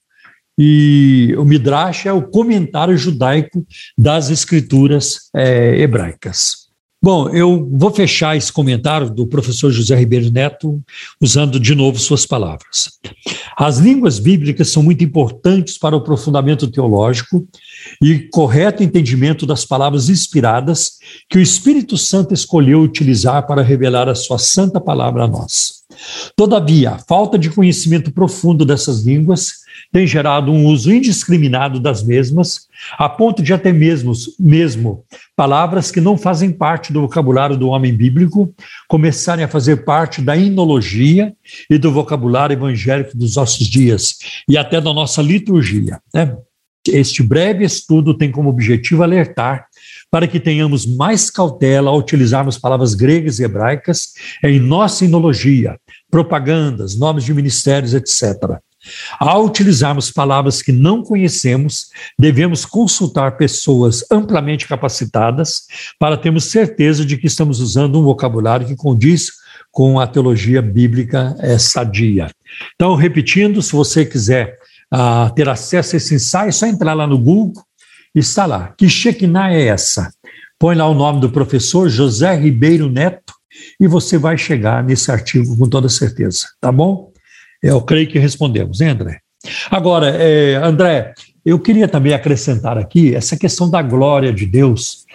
e 0.59 1.35
o 1.37 1.45
Midrash 1.45 2.07
é 2.07 2.13
o 2.13 2.23
comentário 2.23 2.97
judaico 2.97 3.65
das 3.97 4.29
escrituras 4.29 5.29
é, 5.35 5.79
hebraicas. 5.79 6.67
Bom, 6.99 7.29
eu 7.29 7.69
vou 7.71 7.91
fechar 7.91 8.35
esse 8.35 8.51
comentário 8.51 9.07
do 9.09 9.27
professor 9.27 9.71
José 9.71 9.95
Ribeiro 9.95 10.31
Neto 10.31 10.81
usando 11.21 11.59
de 11.59 11.75
novo 11.75 11.99
suas 11.99 12.25
palavras. 12.25 12.89
As 13.55 13.77
línguas 13.77 14.17
bíblicas 14.17 14.69
são 14.69 14.81
muito 14.81 15.03
importantes 15.03 15.77
para 15.77 15.95
o 15.95 15.99
aprofundamento 15.99 16.69
teológico 16.69 17.47
e 18.01 18.19
correto 18.29 18.83
entendimento 18.83 19.45
das 19.45 19.65
palavras 19.65 20.09
inspiradas 20.09 20.97
que 21.29 21.37
o 21.37 21.41
Espírito 21.41 21.97
Santo 21.97 22.33
escolheu 22.33 22.81
utilizar 22.81 23.45
para 23.45 23.61
revelar 23.61 24.09
a 24.09 24.15
sua 24.15 24.37
santa 24.37 24.79
palavra 24.79 25.23
a 25.23 25.27
nós. 25.27 25.77
Todavia, 26.35 26.91
a 26.91 26.99
falta 26.99 27.37
de 27.39 27.49
conhecimento 27.49 28.11
profundo 28.11 28.65
dessas 28.65 29.03
línguas 29.03 29.53
tem 29.91 30.05
gerado 30.05 30.51
um 30.51 30.65
uso 30.65 30.91
indiscriminado 30.91 31.79
das 31.79 32.03
mesmas, 32.03 32.67
a 32.97 33.07
ponto 33.07 33.41
de 33.41 33.53
até 33.53 33.71
mesmo, 33.71 34.11
mesmo 34.39 35.03
palavras 35.35 35.91
que 35.91 36.01
não 36.01 36.17
fazem 36.17 36.51
parte 36.51 36.91
do 36.91 37.01
vocabulário 37.01 37.57
do 37.57 37.69
homem 37.69 37.93
bíblico 37.93 38.53
começarem 38.87 39.45
a 39.45 39.47
fazer 39.47 39.85
parte 39.85 40.21
da 40.21 40.35
inologia 40.35 41.33
e 41.69 41.77
do 41.77 41.91
vocabulário 41.91 42.53
evangélico 42.53 43.17
dos 43.17 43.35
nossos 43.35 43.65
dias 43.67 44.17
e 44.47 44.57
até 44.57 44.81
da 44.81 44.93
nossa 44.93 45.21
liturgia. 45.21 45.99
Né? 46.13 46.35
Este 46.87 47.23
breve 47.23 47.63
estudo 47.63 48.17
tem 48.17 48.31
como 48.31 48.49
objetivo 48.49 49.03
alertar 49.03 49.65
para 50.09 50.27
que 50.27 50.39
tenhamos 50.39 50.85
mais 50.85 51.29
cautela 51.29 51.89
ao 51.89 51.97
utilizarmos 51.97 52.57
palavras 52.57 52.93
gregas 52.93 53.39
e 53.39 53.43
hebraicas 53.43 54.13
em 54.43 54.59
nossa 54.59 55.05
inologia, 55.05 55.77
propagandas, 56.09 56.97
nomes 56.97 57.23
de 57.23 57.33
ministérios, 57.33 57.93
etc. 57.93 58.59
Ao 59.19 59.45
utilizarmos 59.45 60.11
palavras 60.11 60.61
que 60.61 60.71
não 60.71 61.03
conhecemos, 61.03 61.87
devemos 62.17 62.65
consultar 62.65 63.35
pessoas 63.37 64.05
amplamente 64.09 64.67
capacitadas 64.67 65.67
para 65.99 66.17
termos 66.17 66.45
certeza 66.45 67.05
de 67.05 67.17
que 67.17 67.27
estamos 67.27 67.59
usando 67.59 67.99
um 67.99 68.03
vocabulário 68.03 68.67
que 68.67 68.75
condiz 68.75 69.31
com 69.71 69.99
a 69.99 70.07
teologia 70.07 70.61
bíblica 70.61 71.35
é, 71.39 71.57
sadia. 71.57 72.31
Então, 72.75 72.95
repetindo, 72.95 73.61
se 73.61 73.73
você 73.73 74.05
quiser 74.05 74.56
uh, 74.93 75.33
ter 75.33 75.47
acesso 75.49 75.95
a 75.95 75.97
esse 75.97 76.15
ensaio, 76.15 76.49
é 76.49 76.51
só 76.51 76.65
entrar 76.65 76.93
lá 76.93 77.07
no 77.07 77.17
Google 77.17 77.63
e 78.15 78.19
está 78.19 78.45
lá. 78.45 78.73
Que 78.77 78.89
Shekinah 78.89 79.53
é 79.53 79.67
essa? 79.67 80.11
Põe 80.59 80.75
lá 80.75 80.87
o 80.87 80.93
nome 80.93 81.21
do 81.21 81.29
professor 81.29 81.87
José 81.89 82.35
Ribeiro 82.35 82.89
Neto 82.89 83.33
e 83.79 83.87
você 83.87 84.17
vai 84.17 84.37
chegar 84.37 84.83
nesse 84.83 85.11
artigo 85.11 85.55
com 85.57 85.69
toda 85.69 85.89
certeza, 85.89 86.47
tá 86.59 86.71
bom? 86.71 87.11
Eu 87.61 87.81
creio 87.81 88.07
que 88.07 88.19
respondemos, 88.19 88.81
hein, 88.81 88.89
André? 88.89 89.19
Agora, 89.69 90.09
é, 90.09 90.55
André, 90.55 91.13
eu 91.45 91.59
queria 91.59 91.87
também 91.87 92.13
acrescentar 92.13 92.77
aqui 92.77 93.15
essa 93.15 93.37
questão 93.37 93.69
da 93.69 93.81
glória 93.81 94.33
de 94.33 94.45
Deus. 94.45 95.05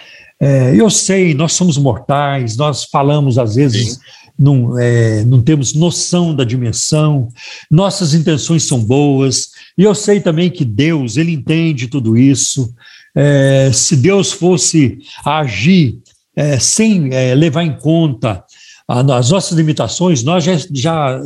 É, 0.40 0.74
eu 0.74 0.88
sei, 0.90 1.34
nós 1.34 1.52
somos 1.52 1.76
mortais, 1.76 2.56
nós 2.56 2.84
falamos 2.84 3.38
às 3.38 3.54
vezes, 3.54 3.98
não, 4.43 4.77
é, 4.77 5.24
não 5.24 5.40
temos 5.40 5.73
noção 5.73 6.35
da 6.35 6.43
dimensão, 6.43 7.28
nossas 7.70 8.12
intenções 8.12 8.64
são 8.64 8.82
boas, 8.82 9.51
e 9.78 9.85
eu 9.85 9.94
sei 9.94 10.20
também 10.20 10.51
que 10.51 10.64
Deus, 10.64 11.16
Ele 11.16 11.32
entende 11.32 11.86
tudo 11.86 12.16
isso. 12.19 12.74
É, 13.14 13.70
se 13.73 13.97
Deus 13.97 14.32
fosse 14.32 14.98
agir 15.24 16.01
é, 16.35 16.59
sem 16.59 17.14
é, 17.14 17.35
levar 17.35 17.62
em 17.62 17.78
conta 17.78 18.43
as 18.89 19.31
nossas 19.31 19.56
limitações, 19.56 20.24
nós 20.24 20.43
já, 20.43 20.56
já 20.73 21.20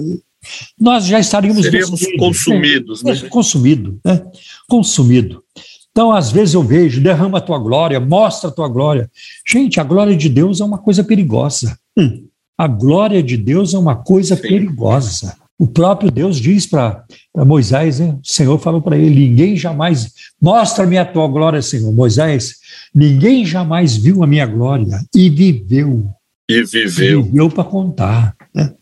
nós 0.79 1.07
já 1.07 1.19
estaríamos 1.19 1.65
Seríamos 1.65 2.01
consumidos, 2.19 3.03
né? 3.03 3.15
né? 3.15 3.29
Consumido, 3.29 3.99
né? 4.05 4.23
Consumido. 4.69 5.43
Então, 5.91 6.13
às 6.13 6.31
vezes 6.31 6.55
eu 6.55 6.63
vejo, 6.63 7.01
derrama 7.01 7.39
a 7.39 7.41
tua 7.41 7.59
glória, 7.59 7.99
mostra 7.99 8.51
a 8.51 8.53
tua 8.53 8.69
glória. 8.69 9.11
Gente, 9.49 9.81
a 9.81 9.85
glória 9.85 10.15
de 10.15 10.29
Deus 10.29 10.61
é 10.61 10.65
uma 10.65 10.77
coisa 10.77 11.03
perigosa. 11.03 11.79
Hum. 11.97 12.26
A 12.59 12.67
glória 12.67 13.23
de 13.23 13.37
Deus 13.37 13.75
é 13.75 13.79
uma 13.79 13.97
coisa 13.97 14.35
Sim. 14.37 14.43
perigosa. 14.43 15.37
O 15.59 15.67
próprio 15.67 16.11
Deus 16.11 16.39
diz 16.39 16.67
para 16.67 17.05
Moisés, 17.35 17.99
né? 17.99 18.19
o 18.23 18.27
Senhor 18.27 18.59
falou 18.59 18.83
para 18.83 18.97
ele: 18.97 19.29
ninguém 19.29 19.57
jamais, 19.57 20.13
mostra-me 20.41 20.99
a 20.99 21.05
tua 21.05 21.27
glória, 21.29 21.63
Senhor. 21.63 21.93
Moisés, 21.93 22.57
ninguém 22.95 23.45
jamais 23.45 23.97
viu 23.97 24.23
a 24.23 24.27
minha 24.27 24.47
glória 24.47 25.01
e 25.15 25.31
viveu. 25.31 26.07
E 26.49 26.63
viveu. 26.63 27.21
E 27.21 27.23
viveu 27.23 27.51
para 27.51 27.65
contar. 27.65 28.37
Né? 28.55 28.73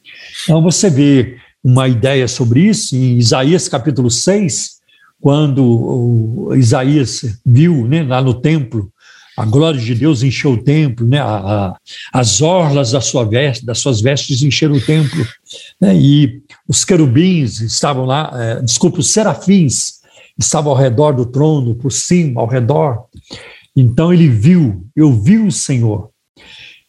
Então 0.42 0.60
você 0.62 0.90
vê 0.90 1.36
uma 1.62 1.88
ideia 1.88 2.28
sobre 2.28 2.60
isso 2.60 2.94
em 2.94 3.18
Isaías 3.18 3.68
capítulo 3.68 4.10
6, 4.10 4.74
quando 5.20 6.52
Isaías 6.56 7.38
viu 7.46 7.86
né, 7.86 8.02
lá 8.02 8.20
no 8.20 8.34
templo, 8.34 8.92
a 9.36 9.44
glória 9.44 9.80
de 9.80 9.94
Deus 9.94 10.22
encheu 10.22 10.52
o 10.52 10.62
templo, 10.62 11.06
né, 11.06 11.18
a, 11.18 11.36
a, 11.36 11.76
as 12.12 12.40
orlas 12.40 12.92
da 12.92 13.00
sua 13.00 13.24
veste, 13.24 13.66
das 13.66 13.78
suas 13.78 14.00
vestes 14.00 14.42
encheram 14.42 14.76
o 14.76 14.80
templo, 14.80 15.26
né, 15.80 15.96
e 15.96 16.42
os 16.68 16.84
querubins 16.84 17.60
estavam 17.60 18.04
lá, 18.04 18.30
é, 18.34 18.62
desculpa, 18.62 19.00
os 19.00 19.10
serafins 19.10 20.00
estavam 20.38 20.72
ao 20.72 20.78
redor 20.78 21.12
do 21.12 21.26
trono, 21.26 21.74
por 21.74 21.92
cima, 21.92 22.40
ao 22.40 22.46
redor. 22.46 23.04
Então 23.76 24.12
ele 24.12 24.28
viu, 24.28 24.86
eu 24.94 25.12
vi 25.12 25.38
o 25.38 25.50
Senhor. 25.50 26.10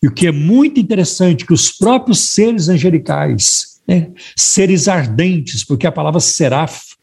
E 0.02 0.08
o 0.08 0.12
que 0.12 0.28
é 0.28 0.32
muito 0.32 0.80
interessante, 0.80 1.46
que 1.46 1.54
os 1.54 1.72
próprios 1.72 2.20
seres 2.30 2.70
angelicais, 2.70 3.82
né? 3.88 4.12
seres 4.36 4.88
ardentes, 4.88 5.64
porque 5.64 5.88
a 5.88 5.92
palavra 5.92 6.20
seraf 6.20 6.95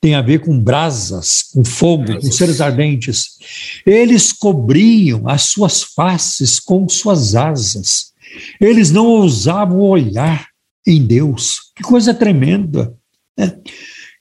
tem 0.00 0.14
a 0.14 0.22
ver 0.22 0.40
com 0.40 0.58
brasas, 0.58 1.44
com 1.52 1.64
fogo, 1.64 2.20
com 2.20 2.32
seres 2.32 2.60
ardentes. 2.60 3.38
Eles 3.84 4.32
cobriam 4.32 5.28
as 5.28 5.44
suas 5.44 5.82
faces 5.82 6.60
com 6.60 6.88
suas 6.88 7.34
asas. 7.34 8.12
Eles 8.60 8.90
não 8.90 9.06
ousavam 9.06 9.80
olhar 9.80 10.48
em 10.86 11.04
Deus. 11.04 11.72
Que 11.74 11.82
coisa 11.82 12.14
tremenda. 12.14 12.94
Né? 13.36 13.58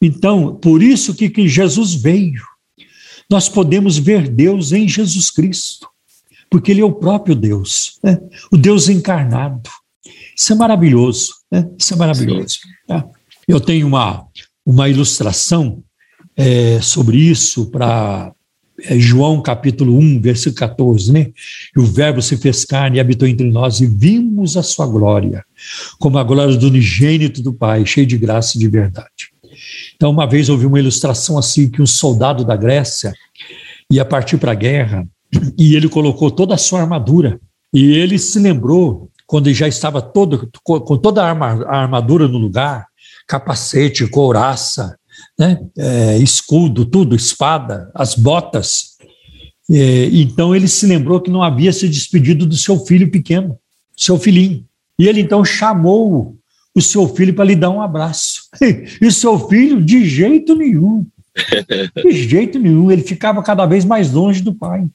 Então, 0.02 0.56
por 0.56 0.82
isso 0.82 1.14
que, 1.14 1.30
que 1.30 1.48
Jesus 1.48 1.94
veio. 1.94 2.44
nós 3.30 3.50
podemos 3.50 3.98
ver 3.98 4.30
Deus 4.30 4.72
em 4.72 4.88
Jesus 4.88 5.32
Cristo, 5.32 5.88
porque 6.50 6.72
Ele 6.72 6.82
é 6.82 6.86
o 6.86 6.94
próprio 6.94 7.36
Deus, 7.36 7.98
né? 8.04 8.20
o 8.52 8.58
Deus 8.58 8.88
encarnado. 8.88 9.70
Isso 10.36 10.54
é 10.54 10.56
maravilhoso, 10.56 11.34
né? 11.52 11.68
isso 11.78 11.94
é 11.94 11.98
maravilhoso. 11.98 12.60
Tá? 12.88 13.08
Eu 13.48 13.60
tenho 13.60 13.88
uma, 13.88 14.28
uma 14.66 14.90
ilustração 14.90 15.84
é, 16.36 16.82
sobre 16.82 17.18
isso 17.18 17.68
para 17.68 18.34
é, 18.84 19.00
João 19.00 19.42
capítulo 19.42 19.98
1, 19.98 20.22
versículo 20.22 20.56
14, 20.56 21.12
né? 21.12 21.32
E 21.76 21.80
o 21.80 21.86
verbo 21.86 22.22
se 22.22 22.36
fez 22.36 22.66
carne 22.66 22.98
e 22.98 23.00
habitou 23.00 23.28
entre 23.28 23.50
nós 23.50 23.80
e 23.80 23.86
vimos 23.86 24.58
a 24.58 24.64
sua 24.64 24.86
glória, 24.86 25.46
como 26.00 26.18
a 26.18 26.24
glória 26.24 26.58
do 26.58 26.68
unigênito 26.68 27.42
do 27.42 27.54
Pai, 27.54 27.86
cheio 27.86 28.06
de 28.06 28.18
graça 28.18 28.58
e 28.58 28.60
de 28.60 28.68
verdade. 28.68 29.30
Então, 29.96 30.12
uma 30.12 30.28
vez 30.28 30.50
ouvi 30.50 30.66
uma 30.66 30.80
ilustração 30.80 31.38
assim, 31.38 31.70
que 31.70 31.82
um 31.82 31.88
soldado 31.88 32.44
da 32.44 32.56
Grécia 32.58 33.14
ia 33.90 34.04
partir 34.04 34.38
para 34.38 34.52
a 34.52 34.56
guerra 34.56 35.08
e 35.58 35.76
ele 35.76 35.88
colocou 35.88 36.30
toda 36.30 36.56
a 36.56 36.58
sua 36.58 36.82
armadura 36.82 37.40
e 37.74 37.94
ele 37.94 38.18
se 38.18 38.40
lembrou, 38.40 39.10
quando 39.28 39.48
ele 39.48 39.56
já 39.56 39.68
estava 39.68 40.02
todo, 40.02 40.50
com 40.64 40.98
toda 40.98 41.24
a 41.24 41.82
armadura 41.82 42.28
no 42.28 42.38
lugar, 42.38 42.88
capacete, 43.28 44.08
couraça, 44.08 44.98
né? 45.38 45.60
É, 45.78 46.18
escudo, 46.18 46.86
tudo, 46.86 47.16
espada, 47.16 47.92
as 47.94 48.16
botas. 48.16 48.96
É, 49.70 50.06
então 50.12 50.56
ele 50.56 50.68
se 50.68 50.86
lembrou 50.86 51.20
que 51.20 51.32
não 51.32 51.42
havia 51.42 51.74
se 51.74 51.88
despedido 51.88 52.46
do 52.46 52.56
seu 52.56 52.80
filho 52.86 53.10
pequeno, 53.10 53.58
seu 53.96 54.18
filhinho. 54.18 54.66
E 55.00 55.08
ele 55.08 55.22
então 55.22 55.44
chamou 55.44 56.38
o 56.74 56.82
seu 56.82 57.08
filho 57.08 57.34
para 57.34 57.46
lhe 57.46 57.56
dar 57.56 57.70
um 57.70 57.82
abraço. 57.82 58.44
E 59.02 59.08
o 59.08 59.12
seu 59.12 59.40
filho, 59.48 59.82
de 59.82 60.06
jeito 60.06 60.56
nenhum, 60.56 61.06
de 61.96 62.12
jeito 62.12 62.60
nenhum, 62.60 62.92
ele 62.92 63.02
ficava 63.02 63.42
cada 63.42 63.66
vez 63.66 63.84
mais 63.86 64.12
longe 64.12 64.42
do 64.42 64.54
pai. 64.54 64.86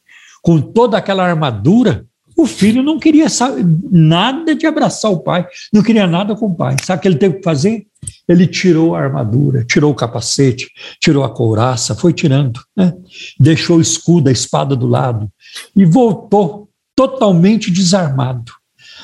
Com 0.43 0.61
toda 0.61 0.97
aquela 0.97 1.27
armadura, 1.27 2.07
o 2.36 2.47
filho 2.47 2.82
não 2.82 2.98
queria 2.98 3.28
saber 3.28 3.65
nada 3.90 4.55
de 4.55 4.66
abraçar 4.66 5.11
o 5.11 5.20
pai, 5.20 5.47
não 5.73 5.82
queria 5.82 6.07
nada 6.07 6.35
com 6.35 6.47
o 6.47 6.55
pai. 6.55 6.77
Sabe 6.82 6.98
o 6.98 7.02
que 7.02 7.09
ele 7.09 7.19
teve 7.19 7.36
que 7.36 7.43
fazer? 7.43 7.86
Ele 8.31 8.47
tirou 8.47 8.94
a 8.94 9.01
armadura, 9.01 9.65
tirou 9.65 9.90
o 9.90 9.94
capacete, 9.94 10.70
tirou 11.01 11.24
a 11.24 11.35
couraça, 11.35 11.97
foi 11.97 12.12
tirando, 12.12 12.61
né? 12.77 12.93
deixou 13.40 13.78
o 13.78 13.81
escudo, 13.81 14.28
a 14.28 14.32
espada 14.32 14.77
do 14.77 14.86
lado 14.86 15.28
e 15.74 15.85
voltou 15.85 16.70
totalmente 16.94 17.73
desarmado. 17.73 18.52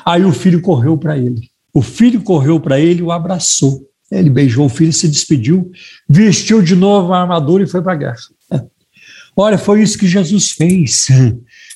Aí 0.05 0.25
o 0.25 0.33
filho 0.33 0.61
correu 0.61 0.97
para 0.97 1.19
ele. 1.19 1.51
O 1.75 1.83
filho 1.83 2.23
correu 2.23 2.61
para 2.61 2.79
ele 2.79 3.01
e 3.01 3.03
o 3.03 3.11
abraçou. 3.11 3.91
Ele 4.13 4.31
beijou 4.31 4.67
o 4.67 4.69
filho, 4.69 4.93
se 4.93 5.09
despediu, 5.09 5.73
vestiu 6.09 6.63
de 6.63 6.77
novo 6.77 7.13
a 7.13 7.21
armadura 7.21 7.65
e 7.65 7.67
foi 7.67 7.83
para 7.83 7.95
a 7.95 7.97
guerra. 7.97 8.17
Olha, 9.37 9.59
foi 9.59 9.83
isso 9.83 9.99
que 9.99 10.07
Jesus 10.07 10.53
fez. 10.53 11.09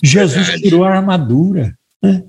Jesus 0.00 0.46
Verdade. 0.46 0.62
tirou 0.62 0.84
a 0.84 0.94
armadura. 0.94 1.76
Né? 2.00 2.22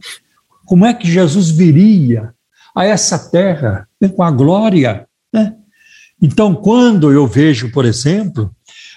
Como 0.66 0.84
é 0.84 0.96
que 0.96 1.10
Jesus 1.10 1.52
viria 1.52 2.34
a 2.76 2.86
essa 2.86 3.30
terra 3.30 3.88
né, 4.02 4.10
com 4.10 4.24
a 4.24 4.32
glória? 4.32 5.08
Né? 5.34 5.56
Então, 6.22 6.54
quando 6.54 7.12
eu 7.12 7.26
vejo, 7.26 7.72
por 7.72 7.86
exemplo, 7.86 8.52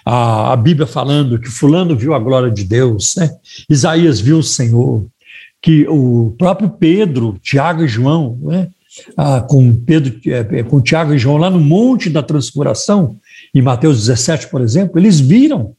a, 0.05 0.53
a, 0.53 0.57
Bíblia 0.57 0.87
falando 0.87 1.39
que 1.39 1.49
Fulano 1.49 1.97
viu 1.97 2.15
a 2.15 2.19
glória 2.19 2.51
de 2.51 2.65
Deus, 2.65 3.15
né? 3.17 3.31
Isaías 3.69 4.21
viu 4.21 4.39
o 4.39 4.43
Senhor, 4.43 5.07
que 5.63 5.87
o 5.89 6.35
próprio 6.39 6.69
Pedro, 6.69 7.39
Tiago 7.43 7.83
e 7.83 7.89
João, 7.89 8.39
né? 8.43 8.69
ah, 9.17 9.41
com, 9.41 9.75
Pedro, 9.75 10.21
é, 10.27 10.63
com 10.63 10.81
Tiago 10.81 11.15
e 11.15 11.19
João 11.19 11.39
lá 11.39 11.49
no 11.49 11.61
Monte 11.61 12.11
da 12.11 12.23
Transfiguração, 12.23 13.17
em 13.55 13.63
Mateus 13.63 13.99
17, 13.99 14.49
por 14.49 14.61
exemplo, 14.61 14.99
eles 14.99 15.19
viram 15.19 15.75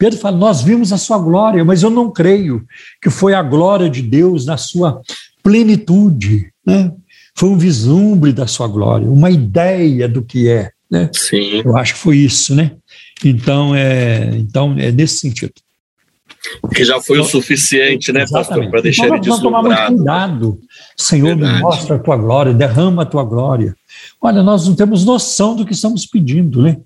Pedro 0.00 0.18
fala: 0.18 0.36
Nós 0.38 0.62
vimos 0.62 0.94
a 0.94 0.98
sua 0.98 1.18
glória, 1.18 1.62
mas 1.62 1.82
eu 1.82 1.90
não 1.90 2.10
creio 2.10 2.64
que 3.02 3.10
foi 3.10 3.34
a 3.34 3.42
glória 3.42 3.90
de 3.90 4.00
Deus 4.00 4.46
na 4.46 4.56
sua 4.56 5.02
plenitude. 5.42 6.50
Né? 6.64 6.90
Foi 7.34 7.48
um 7.48 7.58
vislumbre 7.58 8.32
da 8.32 8.46
sua 8.46 8.68
glória, 8.68 9.08
uma 9.08 9.30
ideia 9.30 10.08
do 10.08 10.22
que 10.22 10.48
é. 10.48 10.70
Né? 10.90 11.08
Sim. 11.12 11.62
Eu 11.64 11.76
acho 11.76 11.94
que 11.94 12.00
foi 12.00 12.16
isso, 12.16 12.54
né? 12.54 12.72
Então, 13.24 13.74
é, 13.74 14.30
então, 14.34 14.74
é 14.78 14.90
nesse 14.90 15.18
sentido. 15.18 15.52
Que 16.74 16.84
já 16.84 17.00
foi 17.00 17.18
então, 17.18 17.26
o 17.26 17.30
suficiente, 17.30 18.12
né, 18.12 18.22
Exatamente. 18.22 18.48
pastor, 18.48 18.70
para 18.70 18.80
deixar 18.80 19.04
então, 19.04 19.16
ele 19.16 19.24
deslumbrado. 19.24 19.62
tomar 19.62 19.88
muito 19.88 19.96
cuidado. 19.96 20.60
Senhor, 20.96 21.36
Verdade. 21.36 21.54
me 21.54 21.60
mostra 21.60 21.96
a 21.96 21.98
tua 21.98 22.16
glória, 22.16 22.54
derrama 22.54 23.02
a 23.02 23.06
tua 23.06 23.22
glória. 23.24 23.76
Olha, 24.20 24.42
nós 24.42 24.66
não 24.66 24.74
temos 24.74 25.04
noção 25.04 25.54
do 25.54 25.66
que 25.66 25.72
estamos 25.72 26.06
pedindo, 26.06 26.62
né? 26.62 26.78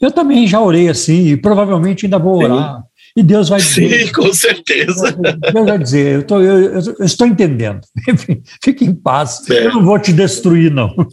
Eu 0.00 0.10
também 0.10 0.46
já 0.46 0.60
orei 0.60 0.88
assim, 0.88 1.28
e 1.28 1.36
provavelmente 1.36 2.06
ainda 2.06 2.18
vou 2.18 2.42
orar. 2.42 2.78
Sim. 2.78 2.82
E 3.16 3.22
Deus 3.22 3.48
vai 3.48 3.60
dizer. 3.60 4.06
Sim, 4.06 4.12
com 4.12 4.32
certeza. 4.32 5.12
Deus 5.52 5.66
vai 5.66 5.78
dizer, 5.78 6.14
eu, 6.16 6.22
tô, 6.24 6.40
eu, 6.40 6.80
eu 6.98 7.04
estou 7.04 7.26
entendendo. 7.26 7.80
Fique 8.60 8.84
em 8.84 8.92
paz. 8.92 9.48
É. 9.48 9.66
Eu 9.66 9.74
não 9.74 9.84
vou 9.84 9.96
te 10.00 10.12
destruir, 10.12 10.70
não. 10.70 10.92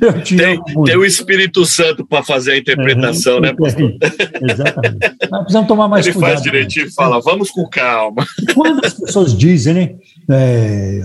Eu 0.00 0.22
te 0.22 0.36
tem, 0.36 0.58
tem 0.84 0.96
o 0.96 1.04
Espírito 1.04 1.64
Santo 1.66 2.06
para 2.06 2.24
fazer 2.24 2.52
a 2.52 2.58
interpretação, 2.58 3.34
uhum, 3.34 3.40
né, 3.40 3.54
pastor? 3.54 3.94
Exatamente. 4.42 5.16
Nós 5.30 5.40
precisamos 5.40 5.68
tomar 5.68 5.88
mais 5.88 6.06
Ele 6.06 6.14
cuidado. 6.14 6.30
Ele 6.30 6.40
faz 6.40 6.42
direitinho 6.42 6.86
e 6.86 6.90
fala, 6.92 7.20
vamos 7.20 7.50
com 7.50 7.68
calma. 7.68 8.26
Quando 8.54 8.84
as 8.84 8.94
pessoas 8.94 9.36
dizem, 9.36 9.74
né? 9.74 9.94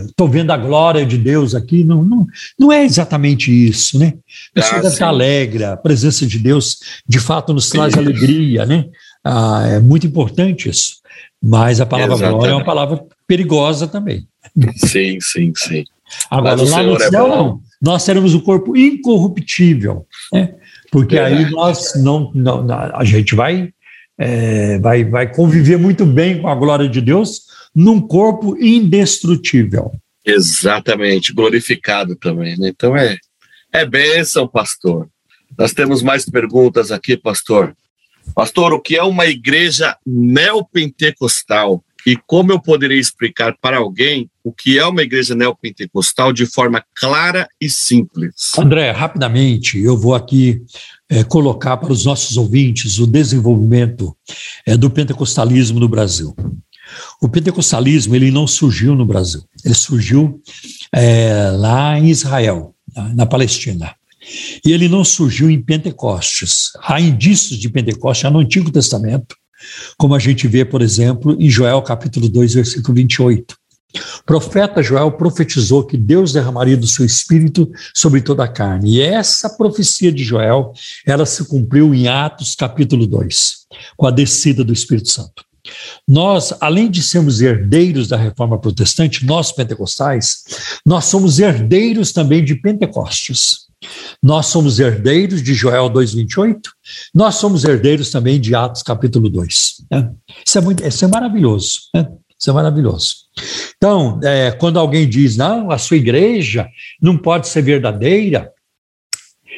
Estou 0.06 0.28
é, 0.28 0.32
vendo 0.32 0.52
a 0.52 0.58
glória 0.58 1.06
de 1.06 1.18
Deus 1.18 1.54
aqui, 1.54 1.84
não, 1.84 2.04
não, 2.04 2.26
não 2.58 2.72
é 2.72 2.86
exatamente 2.86 3.52
isso, 3.52 4.00
né? 4.00 4.14
A 4.52 4.54
pessoa 4.54 4.80
ah, 4.80 4.82
deve 4.82 4.94
estar 4.94 5.08
alegre, 5.08 5.64
a 5.66 5.76
presença 5.76 6.26
de 6.26 6.40
Deus 6.40 6.78
de 7.06 7.20
fato 7.20 7.54
nos 7.54 7.70
traz 7.70 7.94
sim. 7.94 8.00
alegria, 8.00 8.66
né? 8.66 8.86
Ah, 9.24 9.64
é 9.68 9.80
muito 9.80 10.08
importante 10.08 10.70
isso. 10.70 10.98
Mas 11.42 11.80
a 11.80 11.86
palavra 11.86 12.16
Exatamente. 12.16 12.38
glória 12.38 12.52
é 12.52 12.56
uma 12.56 12.66
palavra 12.66 13.06
perigosa 13.28 13.88
também. 13.88 14.28
Sim, 14.78 15.20
sim, 15.22 15.54
sim. 15.56 15.84
Agora, 16.30 16.58
Mas 16.58 16.70
lá 16.70 16.84
no 16.84 16.96
é 16.96 17.10
céu, 17.10 17.26
é 17.26 17.30
não. 17.30 17.62
Nós 17.82 18.04
seremos 18.04 18.34
o 18.34 18.42
corpo 18.42 18.76
incorruptível, 18.76 20.06
né? 20.34 20.56
porque 20.92 21.16
Verdade. 21.16 21.46
aí 21.46 21.52
nós 21.52 21.94
não, 21.96 22.32
não, 22.34 22.66
a 22.94 23.06
gente 23.06 23.36
vai, 23.36 23.72
é, 24.18 24.80
vai, 24.80 25.06
vai 25.06 25.32
conviver 25.32 25.78
muito 25.78 26.06
bem 26.06 26.42
com 26.42 26.48
a 26.48 26.56
glória 26.56 26.90
de 26.90 27.00
Deus 27.00 27.44
num 27.74 28.02
corpo 28.02 28.58
indestrutível. 28.58 29.92
Exatamente, 30.26 31.32
glorificado 31.32 32.16
também. 32.16 32.58
Né? 32.58 32.70
Então 32.70 32.98
é, 32.98 33.18
é 33.72 33.86
bênção, 33.86 34.48
pastor. 34.48 35.08
Nós 35.58 35.74
temos 35.74 36.02
mais 36.02 36.26
perguntas 36.26 36.92
aqui, 36.92 37.16
pastor. 37.16 37.76
Pastor, 38.36 38.74
o 38.74 38.80
que 38.80 38.96
é 38.96 39.04
uma 39.04 39.26
igreja 39.26 39.98
neopentecostal 40.06 41.84
e 42.06 42.16
como 42.16 42.52
eu 42.52 42.60
poderia 42.60 43.00
explicar 43.00 43.56
para 43.62 43.78
alguém 43.78 44.30
o 44.44 44.54
que 44.54 44.80
é 44.80 44.86
uma 44.86 45.02
igreja 45.02 45.36
neopentecostal 45.36 46.32
de 46.32 46.46
forma 46.46 46.84
clara 46.96 47.48
e 47.60 47.70
simples? 47.70 48.52
André, 48.58 48.90
rapidamente, 48.92 49.78
eu 49.80 49.98
vou 49.98 50.16
aqui 50.16 50.62
é, 51.10 51.24
colocar 51.24 51.78
para 51.78 51.92
os 51.92 52.06
nossos 52.06 52.38
ouvintes 52.38 53.00
o 53.00 53.06
desenvolvimento 53.06 54.16
é, 54.66 54.78
do 54.78 54.90
pentecostalismo 54.90 55.80
no 55.80 55.90
Brasil. 55.90 56.34
O 57.22 57.30
pentecostalismo 57.30 58.16
ele 58.16 58.32
não 58.32 58.48
surgiu 58.48 58.96
no 58.96 59.06
Brasil, 59.06 59.44
ele 59.64 59.76
surgiu 59.76 60.42
é, 60.92 61.52
lá 61.52 62.00
em 62.00 62.08
Israel, 62.08 62.74
na 63.14 63.28
Palestina. 63.28 63.94
E 64.66 64.72
ele 64.72 64.88
não 64.88 65.04
surgiu 65.04 65.50
em 65.50 65.62
Pentecostes. 65.62 66.72
Há 66.82 67.00
indícios 67.00 67.60
de 67.60 67.70
Pentecostes 67.70 68.24
já 68.24 68.30
no 68.30 68.40
Antigo 68.40 68.72
Testamento, 68.72 69.36
como 69.98 70.16
a 70.16 70.20
gente 70.20 70.48
vê, 70.48 70.64
por 70.64 70.82
exemplo, 70.82 71.36
em 71.40 71.50
Joel 71.50 71.82
capítulo 71.82 72.30
2, 72.30 72.54
versículo 72.54 72.96
28. 72.96 73.56
O 74.20 74.24
profeta 74.24 74.84
Joel 74.84 75.12
profetizou 75.14 75.84
que 75.84 75.98
Deus 75.98 76.32
derramaria 76.32 76.78
do 76.78 76.86
seu 76.86 77.04
espírito 77.04 77.70
sobre 77.96 78.22
toda 78.22 78.44
a 78.44 78.48
carne. 78.48 78.98
E 78.98 79.02
essa 79.02 79.50
profecia 79.50 80.12
de 80.12 80.24
Joel, 80.24 80.74
ela 81.06 81.26
se 81.26 81.44
cumpriu 81.46 81.94
em 81.94 82.08
Atos 82.08 82.54
capítulo 82.54 83.08
2, 83.08 83.66
com 83.98 84.06
a 84.06 84.12
descida 84.12 84.64
do 84.64 84.72
Espírito 84.72 85.10
Santo. 85.10 85.44
Nós, 86.08 86.54
além 86.62 86.90
de 86.90 87.02
sermos 87.02 87.42
herdeiros 87.42 88.08
da 88.08 88.18
reforma 88.18 88.60
protestante, 88.60 89.26
nós 89.26 89.52
pentecostais, 89.52 90.44
nós 90.86 91.06
somos 91.06 91.40
herdeiros 91.40 92.12
também 92.12 92.44
de 92.44 92.56
Pentecostes. 92.56 93.69
Nós 94.22 94.48
somos 94.48 94.80
herdeiros 94.80 95.42
de 95.42 95.54
Joel 95.54 95.90
2,28, 95.90 96.60
nós 97.14 97.36
somos 97.36 97.64
herdeiros 97.64 98.12
também 98.12 98.40
de 98.40 98.54
Atos 98.54 98.84
capítulo 98.84 99.30
2. 99.30 99.86
Né? 99.90 100.12
Isso, 100.46 100.58
é 100.58 100.62
muito, 100.62 100.86
isso 100.86 101.06
é 101.06 101.08
maravilhoso. 101.08 101.82
Né? 101.96 102.08
Isso 102.38 102.50
é 102.50 102.54
maravilhoso. 102.54 103.16
Então, 103.76 104.20
é, 104.24 104.52
quando 104.52 104.80
alguém 104.80 105.08
diz, 105.08 105.36
não, 105.36 105.72
a 105.72 105.78
sua 105.78 105.98
igreja 105.98 106.70
não 107.02 107.18
pode 107.18 107.48
ser 107.48 107.62
verdadeira, 107.62 108.52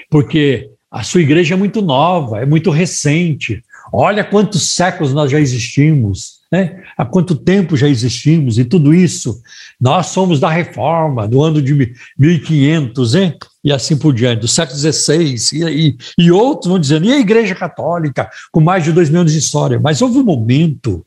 porque 0.10 0.72
a 0.90 1.04
sua 1.04 1.22
igreja 1.22 1.54
é 1.54 1.58
muito 1.58 1.82
nova, 1.82 2.42
é 2.42 2.46
muito 2.46 2.70
recente. 2.70 3.64
Olha 3.94 4.24
quantos 4.24 4.70
séculos 4.70 5.14
nós 5.14 5.32
já 5.32 5.40
existimos. 5.40 6.41
Né? 6.52 6.84
há 6.98 7.06
quanto 7.06 7.36
tempo 7.36 7.78
já 7.78 7.88
existimos 7.88 8.60
e 8.60 8.66
tudo 8.66 8.94
isso. 8.94 9.42
Nós 9.80 10.08
somos 10.08 10.40
da 10.40 10.50
reforma, 10.50 11.28
do 11.28 11.42
ano 11.42 11.62
de 11.62 11.94
1500, 12.18 13.16
hein? 13.16 13.38
e 13.64 13.72
assim 13.72 13.96
por 13.96 14.14
diante, 14.14 14.42
do 14.42 14.48
século 14.48 14.78
XVI, 14.78 15.36
e, 15.54 15.64
e, 15.64 15.98
e 16.18 16.32
outros 16.32 16.70
vão 16.70 16.80
dizendo, 16.80 17.06
e 17.06 17.14
a 17.14 17.20
Igreja 17.20 17.56
Católica, 17.56 18.30
com 18.52 18.60
mais 18.60 18.84
de 18.84 18.92
dois 18.92 19.10
mil 19.10 19.22
anos 19.22 19.34
de 19.34 19.40
história. 19.40 19.80
Mas 19.80 20.02
houve 20.02 20.18
um 20.18 20.24
momento 20.24 21.06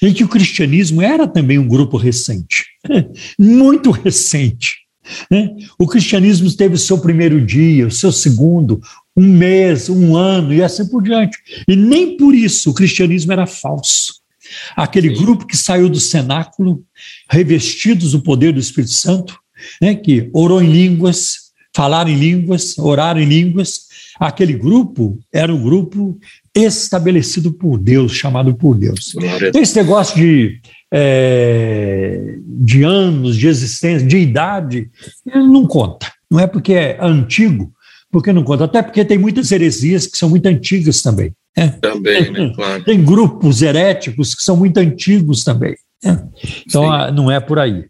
em 0.00 0.12
que 0.12 0.24
o 0.24 0.28
cristianismo 0.28 1.02
era 1.02 1.26
também 1.26 1.58
um 1.58 1.68
grupo 1.68 1.96
recente, 1.96 2.64
muito 3.38 3.90
recente. 3.90 4.86
Né? 5.30 5.50
O 5.78 5.86
cristianismo 5.86 6.50
teve 6.52 6.74
o 6.74 6.78
seu 6.78 6.98
primeiro 6.98 7.44
dia, 7.44 7.86
o 7.86 7.90
seu 7.90 8.10
segundo, 8.10 8.80
um 9.16 9.26
mês, 9.26 9.88
um 9.88 10.16
ano 10.16 10.52
e 10.52 10.62
assim 10.62 10.86
por 10.86 11.02
diante. 11.02 11.38
E 11.66 11.76
nem 11.76 12.16
por 12.16 12.34
isso 12.34 12.70
o 12.70 12.74
cristianismo 12.74 13.32
era 13.32 13.46
falso. 13.46 14.14
Aquele 14.76 15.08
grupo 15.10 15.46
que 15.46 15.56
saiu 15.56 15.88
do 15.88 16.00
cenáculo, 16.00 16.82
revestidos 17.30 18.12
do 18.12 18.20
poder 18.20 18.52
do 18.52 18.60
Espírito 18.60 18.92
Santo, 18.92 19.38
né, 19.80 19.94
que 19.94 20.30
orou 20.32 20.62
em 20.62 20.70
línguas, 20.70 21.46
falaram 21.74 22.10
em 22.10 22.16
línguas, 22.16 22.78
oraram 22.78 23.20
em 23.20 23.26
línguas, 23.26 23.86
aquele 24.18 24.54
grupo 24.54 25.18
era 25.32 25.54
um 25.54 25.62
grupo 25.62 26.18
estabelecido 26.54 27.52
por 27.52 27.78
Deus, 27.78 28.12
chamado 28.12 28.54
por 28.54 28.76
Deus. 28.76 29.14
Esse 29.54 29.76
negócio 29.76 30.16
de, 30.16 30.60
é, 30.92 32.36
de 32.46 32.82
anos, 32.82 33.36
de 33.36 33.46
existência, 33.46 34.06
de 34.06 34.16
idade, 34.16 34.90
não 35.24 35.66
conta. 35.66 36.10
Não 36.30 36.40
é 36.40 36.46
porque 36.46 36.72
é 36.72 36.98
antigo, 37.00 37.72
porque 38.10 38.32
não 38.32 38.42
conta. 38.42 38.64
Até 38.64 38.82
porque 38.82 39.04
tem 39.04 39.18
muitas 39.18 39.52
heresias 39.52 40.06
que 40.06 40.16
são 40.16 40.30
muito 40.30 40.46
antigas 40.46 41.02
também. 41.02 41.32
É. 41.56 41.68
Também, 41.68 42.30
né? 42.30 42.52
Claro. 42.54 42.84
Tem 42.84 43.02
grupos 43.02 43.62
heréticos 43.62 44.34
que 44.34 44.42
são 44.42 44.56
muito 44.56 44.76
antigos 44.78 45.42
também. 45.42 45.74
É. 46.04 46.10
Então, 46.66 46.84
Sim. 46.84 46.90
Ah, 46.90 47.10
não 47.10 47.30
é 47.30 47.40
por 47.40 47.58
aí. 47.58 47.86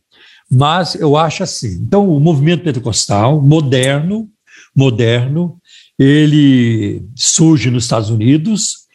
Mas 0.51 0.95
eu 0.95 1.17
acho 1.17 1.43
assim. 1.43 1.81
Então, 1.83 2.09
o 2.09 2.21
movimento 2.21 2.63
pentecostal 2.63 3.43
moderno, 3.43 4.29
moderno, 4.75 5.59
ele 5.99 7.03
surge 7.17 7.71
nos 7.71 7.85
Estados 7.85 8.11
Unidos 8.11 8.87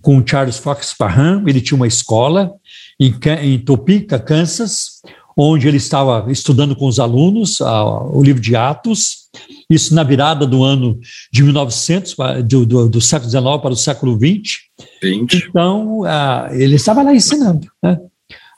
com 0.00 0.24
Charles 0.24 0.58
Fox 0.58 0.94
Parham. 0.96 1.42
Ele 1.48 1.60
tinha 1.60 1.76
uma 1.76 1.88
escola 1.88 2.52
em, 2.98 3.12
em 3.42 3.58
Topeka, 3.58 4.18
Kansas, 4.18 5.00
onde 5.42 5.66
ele 5.66 5.78
estava 5.78 6.30
estudando 6.30 6.76
com 6.76 6.86
os 6.86 7.00
alunos 7.00 7.60
a, 7.62 8.04
o 8.04 8.22
livro 8.22 8.42
de 8.42 8.54
Atos, 8.54 9.28
isso 9.70 9.94
na 9.94 10.02
virada 10.02 10.46
do 10.46 10.62
ano 10.62 10.98
de 11.32 11.42
1900, 11.42 12.16
do, 12.44 12.66
do, 12.66 12.88
do 12.88 13.00
século 13.00 13.30
XIX 13.30 13.42
para 13.42 13.70
o 13.70 13.76
século 13.76 14.18
XX. 14.18 14.58
20. 15.02 15.48
Então, 15.48 16.04
a, 16.04 16.48
ele 16.52 16.74
estava 16.74 17.02
lá 17.02 17.14
ensinando. 17.14 17.66
Né? 17.82 17.98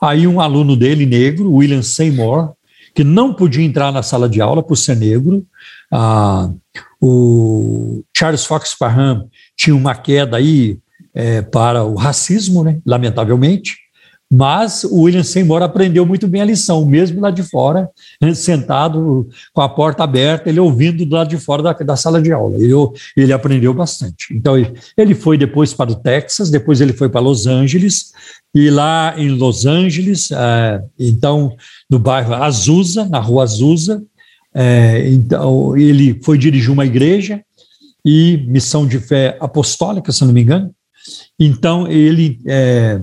Aí 0.03 0.27
um 0.27 0.41
aluno 0.41 0.77
dele, 0.77 1.07
negro, 1.07 1.53
William 1.53 1.83
Seymour, 1.83 2.53
que 2.95 3.05
não 3.05 3.33
podia 3.33 3.65
entrar 3.65 3.93
na 3.93 4.03
sala 4.03 4.29
de 4.29 4.41
aula 4.41 4.63
por 4.63 4.77
ser 4.77 4.97
negro, 4.97 5.47
a, 5.93 6.51
o 7.01 8.03
Charles 8.17 8.45
Fox 8.45 8.75
Parham 8.75 9.29
tinha 9.57 9.77
uma 9.77 9.95
queda 9.95 10.37
aí 10.37 10.79
é, 11.15 11.43
para 11.43 11.85
o 11.85 11.95
racismo, 11.95 12.65
né, 12.65 12.81
lamentavelmente, 12.85 13.82
mas 14.35 14.83
o 14.85 15.03
William 15.03 15.23
Seymour 15.23 15.61
aprendeu 15.61 16.07
muito 16.07 16.27
bem 16.27 16.41
a 16.41 16.47
lição, 16.47 16.87
mesmo 16.87 17.21
lá 17.21 17.31
de 17.31 17.43
fora, 17.43 17.91
né, 18.19 18.33
sentado 18.33 19.29
com 19.53 19.61
a 19.61 19.69
porta 19.69 20.05
aberta, 20.05 20.49
ele 20.49 20.59
ouvindo 20.59 21.05
do 21.05 21.15
lado 21.15 21.29
de 21.29 21.37
fora 21.37 21.63
da, 21.63 21.73
da 21.75 21.97
sala 21.97 22.23
de 22.23 22.33
aula. 22.33 22.57
Ele, 22.57 22.73
ele 23.15 23.31
aprendeu 23.31 23.75
bastante. 23.75 24.33
Então, 24.33 24.55
ele 24.97 25.15
foi 25.15 25.37
depois 25.37 25.75
para 25.75 25.93
o 25.93 25.97
Texas, 25.97 26.49
depois 26.49 26.81
ele 26.81 26.95
foi 26.95 27.11
para 27.11 27.21
Los 27.21 27.47
Angeles, 27.47 28.13
e 28.55 28.71
lá 28.71 29.13
em 29.19 29.29
Los 29.29 29.67
Angeles, 29.67 30.31
é, 30.31 30.83
então, 30.99 31.55
no 31.91 31.99
bairro 31.99 32.33
Azusa, 32.33 33.05
na 33.05 33.19
rua 33.19 33.43
Azusa, 33.43 34.03
é, 34.55 35.11
então, 35.11 35.77
ele 35.77 36.19
foi 36.23 36.39
dirigir 36.39 36.71
uma 36.71 36.87
igreja 36.87 37.43
e 38.03 38.43
missão 38.49 38.87
de 38.87 38.99
fé 38.99 39.37
apostólica, 39.41 40.11
se 40.11 40.25
não 40.25 40.33
me 40.33 40.41
engano. 40.41 40.75
Então, 41.39 41.87
ele 41.87 42.41
é, 42.47 42.99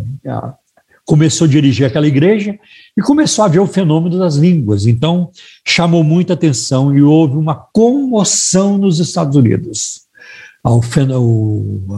começou 1.09 1.45
a 1.45 1.49
dirigir 1.49 1.87
aquela 1.87 2.05
igreja 2.05 2.55
e 2.95 3.01
começou 3.01 3.43
a 3.43 3.47
ver 3.47 3.57
o 3.57 3.65
fenômeno 3.65 4.19
das 4.19 4.35
línguas. 4.35 4.85
Então, 4.85 5.31
chamou 5.65 6.03
muita 6.03 6.33
atenção 6.33 6.95
e 6.95 7.01
houve 7.01 7.35
uma 7.35 7.55
comoção 7.55 8.77
nos 8.77 8.99
Estados 8.99 9.35
Unidos. 9.35 10.01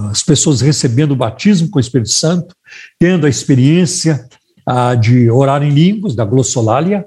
As 0.10 0.24
pessoas 0.24 0.62
recebendo 0.62 1.12
o 1.12 1.18
batismo 1.18 1.70
com 1.70 1.78
o 1.78 1.82
Espírito 1.82 2.12
Santo, 2.12 2.56
tendo 2.98 3.26
a 3.26 3.30
experiência 3.30 4.26
ah, 4.66 4.96
de 4.96 5.30
orar 5.30 5.62
em 5.62 5.72
línguas, 5.72 6.16
da 6.16 6.24
glossolalia, 6.24 7.06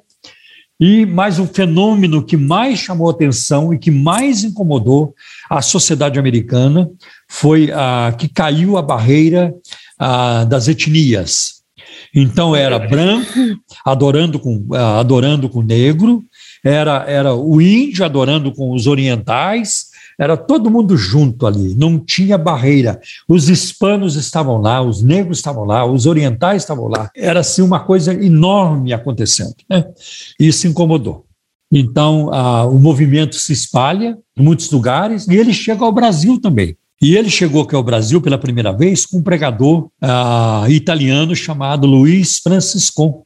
e 0.78 1.06
mais 1.06 1.38
um 1.38 1.46
fenômeno 1.46 2.22
que 2.22 2.36
mais 2.36 2.80
chamou 2.80 3.08
atenção 3.08 3.72
e 3.72 3.78
que 3.78 3.90
mais 3.90 4.44
incomodou 4.44 5.14
a 5.48 5.62
sociedade 5.62 6.18
americana 6.18 6.90
foi 7.30 7.70
a 7.72 8.14
que 8.18 8.28
caiu 8.28 8.76
a 8.76 8.82
barreira 8.82 9.54
ah, 9.98 10.44
das 10.44 10.68
etnias. 10.68 11.63
Então 12.14 12.54
era 12.54 12.78
branco 12.78 13.28
adorando 13.84 14.38
com, 14.38 14.66
adorando 14.72 15.48
com 15.48 15.62
negro, 15.62 16.22
era, 16.62 17.04
era 17.08 17.34
o 17.34 17.60
índio 17.60 18.04
adorando 18.04 18.52
com 18.52 18.72
os 18.72 18.86
orientais, 18.86 19.92
era 20.18 20.36
todo 20.36 20.70
mundo 20.70 20.96
junto 20.96 21.46
ali, 21.46 21.74
não 21.74 21.98
tinha 21.98 22.38
barreira. 22.38 23.00
Os 23.28 23.48
hispanos 23.48 24.14
estavam 24.14 24.58
lá, 24.58 24.80
os 24.80 25.02
negros 25.02 25.38
estavam 25.38 25.64
lá, 25.64 25.84
os 25.84 26.06
orientais 26.06 26.62
estavam 26.62 26.86
lá. 26.86 27.10
Era 27.16 27.40
assim 27.40 27.62
uma 27.62 27.80
coisa 27.80 28.14
enorme 28.14 28.92
acontecendo. 28.92 29.54
Né? 29.68 29.84
Isso 30.38 30.68
incomodou. 30.68 31.26
Então, 31.72 32.30
o 32.70 32.78
movimento 32.78 33.34
se 33.34 33.52
espalha 33.52 34.16
em 34.36 34.42
muitos 34.44 34.70
lugares 34.70 35.26
e 35.26 35.34
ele 35.34 35.52
chega 35.52 35.84
ao 35.84 35.90
Brasil 35.90 36.40
também. 36.40 36.76
E 37.02 37.16
ele 37.16 37.28
chegou 37.28 37.62
aqui 37.62 37.74
ao 37.74 37.82
Brasil 37.82 38.20
pela 38.20 38.38
primeira 38.38 38.72
vez 38.72 39.04
com 39.04 39.18
um 39.18 39.22
pregador 39.22 39.88
uh, 40.02 40.70
italiano 40.70 41.34
chamado 41.34 41.86
Luiz 41.86 42.38
Franciscon. 42.38 43.22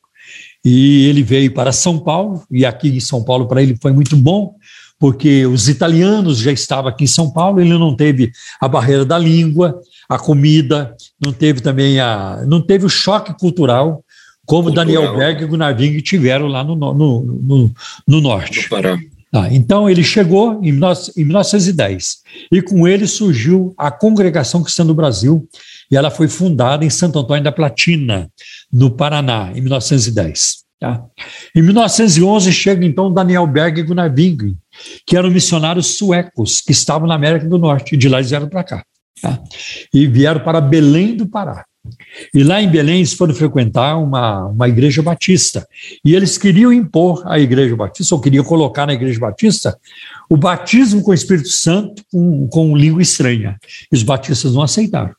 E 0.64 1.06
ele 1.06 1.22
veio 1.22 1.52
para 1.52 1.72
São 1.72 1.98
Paulo, 1.98 2.42
e 2.50 2.66
aqui 2.66 2.88
em 2.88 3.00
São 3.00 3.22
Paulo 3.22 3.46
para 3.46 3.62
ele 3.62 3.76
foi 3.80 3.92
muito 3.92 4.16
bom, 4.16 4.54
porque 4.98 5.46
os 5.46 5.68
italianos 5.68 6.38
já 6.38 6.50
estavam 6.50 6.90
aqui 6.90 7.04
em 7.04 7.08
São 7.08 7.30
Paulo, 7.30 7.60
ele 7.60 7.70
não 7.78 7.94
teve 7.94 8.32
a 8.60 8.66
barreira 8.66 9.04
da 9.04 9.16
língua, 9.16 9.80
a 10.08 10.18
comida, 10.18 10.96
não 11.24 11.32
teve 11.32 11.60
também 11.60 12.00
a. 12.00 12.42
não 12.46 12.60
teve 12.60 12.84
o 12.84 12.88
choque 12.88 13.32
cultural 13.38 14.02
como 14.44 14.64
cultural. 14.64 14.86
Daniel 14.86 15.16
Berg 15.16 15.42
e 15.42 15.46
Gunnar 15.46 15.76
Wing 15.78 16.00
tiveram 16.00 16.48
lá 16.48 16.64
no, 16.64 16.74
no, 16.74 16.94
no, 16.94 17.70
no 18.06 18.20
norte. 18.20 18.62
No 18.62 18.68
Pará. 18.68 18.98
Ah, 19.32 19.48
então 19.50 19.90
ele 19.90 20.02
chegou 20.02 20.58
em, 20.64 20.72
1910 20.72 22.18
e 22.50 22.62
com 22.62 22.88
ele 22.88 23.06
surgiu 23.06 23.74
a 23.76 23.90
Congregação 23.90 24.62
Cristã 24.62 24.86
do 24.86 24.94
Brasil 24.94 25.46
e 25.90 25.96
ela 25.96 26.10
foi 26.10 26.28
fundada 26.28 26.84
em 26.84 26.90
Santo 26.90 27.18
Antônio 27.18 27.44
da 27.44 27.52
Platina, 27.52 28.30
no 28.72 28.90
Paraná, 28.90 29.52
em 29.54 29.60
1910. 29.60 30.64
Tá? 30.80 31.04
Em 31.54 31.60
1911 31.60 32.52
chega 32.52 32.86
então 32.86 33.12
Daniel 33.12 33.46
Berg 33.46 33.80
e 33.80 33.82
Gunnar 33.82 34.14
Wingren, 34.16 34.56
que 35.04 35.16
eram 35.16 35.30
missionários 35.30 35.98
suecos 35.98 36.60
que 36.60 36.72
estavam 36.72 37.06
na 37.06 37.14
América 37.14 37.46
do 37.46 37.58
Norte 37.58 37.94
e 37.94 37.98
de 37.98 38.08
lá 38.08 38.18
eles 38.18 38.30
vieram 38.30 38.48
para 38.48 38.64
cá. 38.64 38.84
Tá? 39.20 39.42
E 39.92 40.06
vieram 40.06 40.40
para 40.40 40.60
Belém 40.60 41.16
do 41.16 41.26
Pará. 41.26 41.64
E 42.34 42.42
lá 42.42 42.62
em 42.62 42.68
Belém 42.68 42.96
eles 42.96 43.14
foram 43.14 43.34
frequentar 43.34 43.96
uma, 43.96 44.46
uma 44.46 44.68
igreja 44.68 45.02
batista. 45.02 45.66
E 46.04 46.14
eles 46.14 46.36
queriam 46.36 46.72
impor 46.72 47.22
à 47.26 47.38
igreja 47.38 47.74
batista, 47.76 48.14
ou 48.14 48.20
queriam 48.20 48.44
colocar 48.44 48.86
na 48.86 48.92
igreja 48.92 49.18
batista, 49.18 49.78
o 50.28 50.36
batismo 50.36 51.02
com 51.02 51.10
o 51.10 51.14
Espírito 51.14 51.48
Santo 51.48 52.02
com, 52.10 52.46
com 52.48 52.76
língua 52.76 53.02
estranha. 53.02 53.58
E 53.90 53.96
os 53.96 54.02
batistas 54.02 54.54
não 54.54 54.62
aceitaram. 54.62 55.14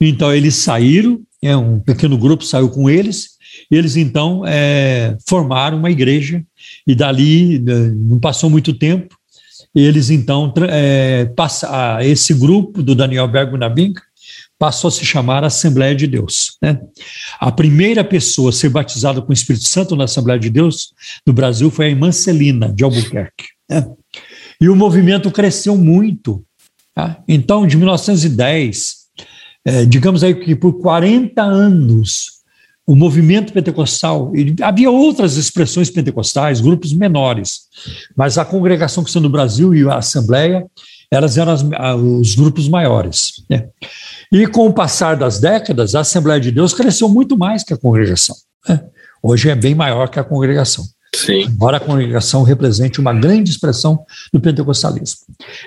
Então 0.00 0.34
eles 0.34 0.56
saíram, 0.56 1.20
é, 1.42 1.56
um 1.56 1.80
pequeno 1.80 2.18
grupo 2.18 2.44
saiu 2.44 2.68
com 2.68 2.90
eles, 2.90 3.36
e 3.70 3.76
eles 3.76 3.96
então 3.96 4.42
é, 4.46 5.16
formaram 5.26 5.78
uma 5.78 5.90
igreja, 5.90 6.44
e 6.86 6.94
dali 6.94 7.58
né, 7.58 7.92
não 7.96 8.20
passou 8.20 8.50
muito 8.50 8.74
tempo, 8.74 9.16
eles 9.74 10.10
então, 10.10 10.52
é, 10.68 11.26
passa, 11.36 11.98
esse 12.02 12.32
grupo 12.32 12.82
do 12.82 12.94
Daniel 12.94 13.28
Bergo 13.28 13.58
Nabinka 13.58 14.02
passou 14.58 14.88
a 14.88 14.90
se 14.90 15.04
chamar 15.04 15.44
Assembleia 15.44 15.94
de 15.94 16.06
Deus. 16.06 16.56
Né? 16.62 16.80
A 17.38 17.52
primeira 17.52 18.02
pessoa 18.02 18.50
a 18.50 18.52
ser 18.52 18.70
batizada 18.70 19.20
com 19.20 19.30
o 19.30 19.32
Espírito 19.32 19.64
Santo 19.64 19.96
na 19.96 20.04
Assembleia 20.04 20.38
de 20.38 20.50
Deus 20.50 20.92
no 21.26 21.32
Brasil 21.32 21.70
foi 21.70 21.86
a 21.86 21.90
irmã 21.90 22.10
Celina, 22.10 22.72
de 22.72 22.84
Albuquerque. 22.84 23.46
Né? 23.68 23.86
E 24.60 24.68
o 24.68 24.76
movimento 24.76 25.30
cresceu 25.30 25.76
muito. 25.76 26.44
Tá? 26.94 27.22
Então, 27.28 27.66
de 27.66 27.76
1910, 27.76 28.96
é, 29.64 29.84
digamos 29.84 30.24
aí 30.24 30.34
que 30.34 30.54
por 30.54 30.80
40 30.80 31.42
anos, 31.42 32.35
o 32.86 32.94
movimento 32.94 33.52
pentecostal, 33.52 34.32
havia 34.62 34.90
outras 34.90 35.36
expressões 35.36 35.90
pentecostais, 35.90 36.60
grupos 36.60 36.92
menores, 36.92 37.62
mas 38.14 38.38
a 38.38 38.44
congregação 38.44 39.02
cristã 39.02 39.18
no 39.18 39.28
Brasil 39.28 39.74
e 39.74 39.88
a 39.88 39.96
Assembleia, 39.96 40.64
elas 41.10 41.36
eram 41.36 41.52
as, 41.52 41.62
os 41.98 42.34
grupos 42.36 42.68
maiores. 42.68 43.44
Né? 43.50 43.66
E 44.30 44.46
com 44.46 44.68
o 44.68 44.72
passar 44.72 45.16
das 45.16 45.40
décadas, 45.40 45.94
a 45.96 46.00
Assembleia 46.00 46.40
de 46.40 46.52
Deus 46.52 46.72
cresceu 46.72 47.08
muito 47.08 47.36
mais 47.36 47.64
que 47.64 47.74
a 47.74 47.76
congregação. 47.76 48.36
Né? 48.68 48.80
Hoje 49.20 49.50
é 49.50 49.56
bem 49.56 49.74
maior 49.74 50.08
que 50.08 50.20
a 50.20 50.24
congregação. 50.24 50.84
Sim. 51.14 51.44
Embora 51.44 51.78
a 51.78 51.80
congregação 51.80 52.42
represente 52.42 53.00
uma 53.00 53.12
grande 53.12 53.50
expressão 53.50 54.04
do 54.32 54.40
pentecostalismo. 54.40 55.20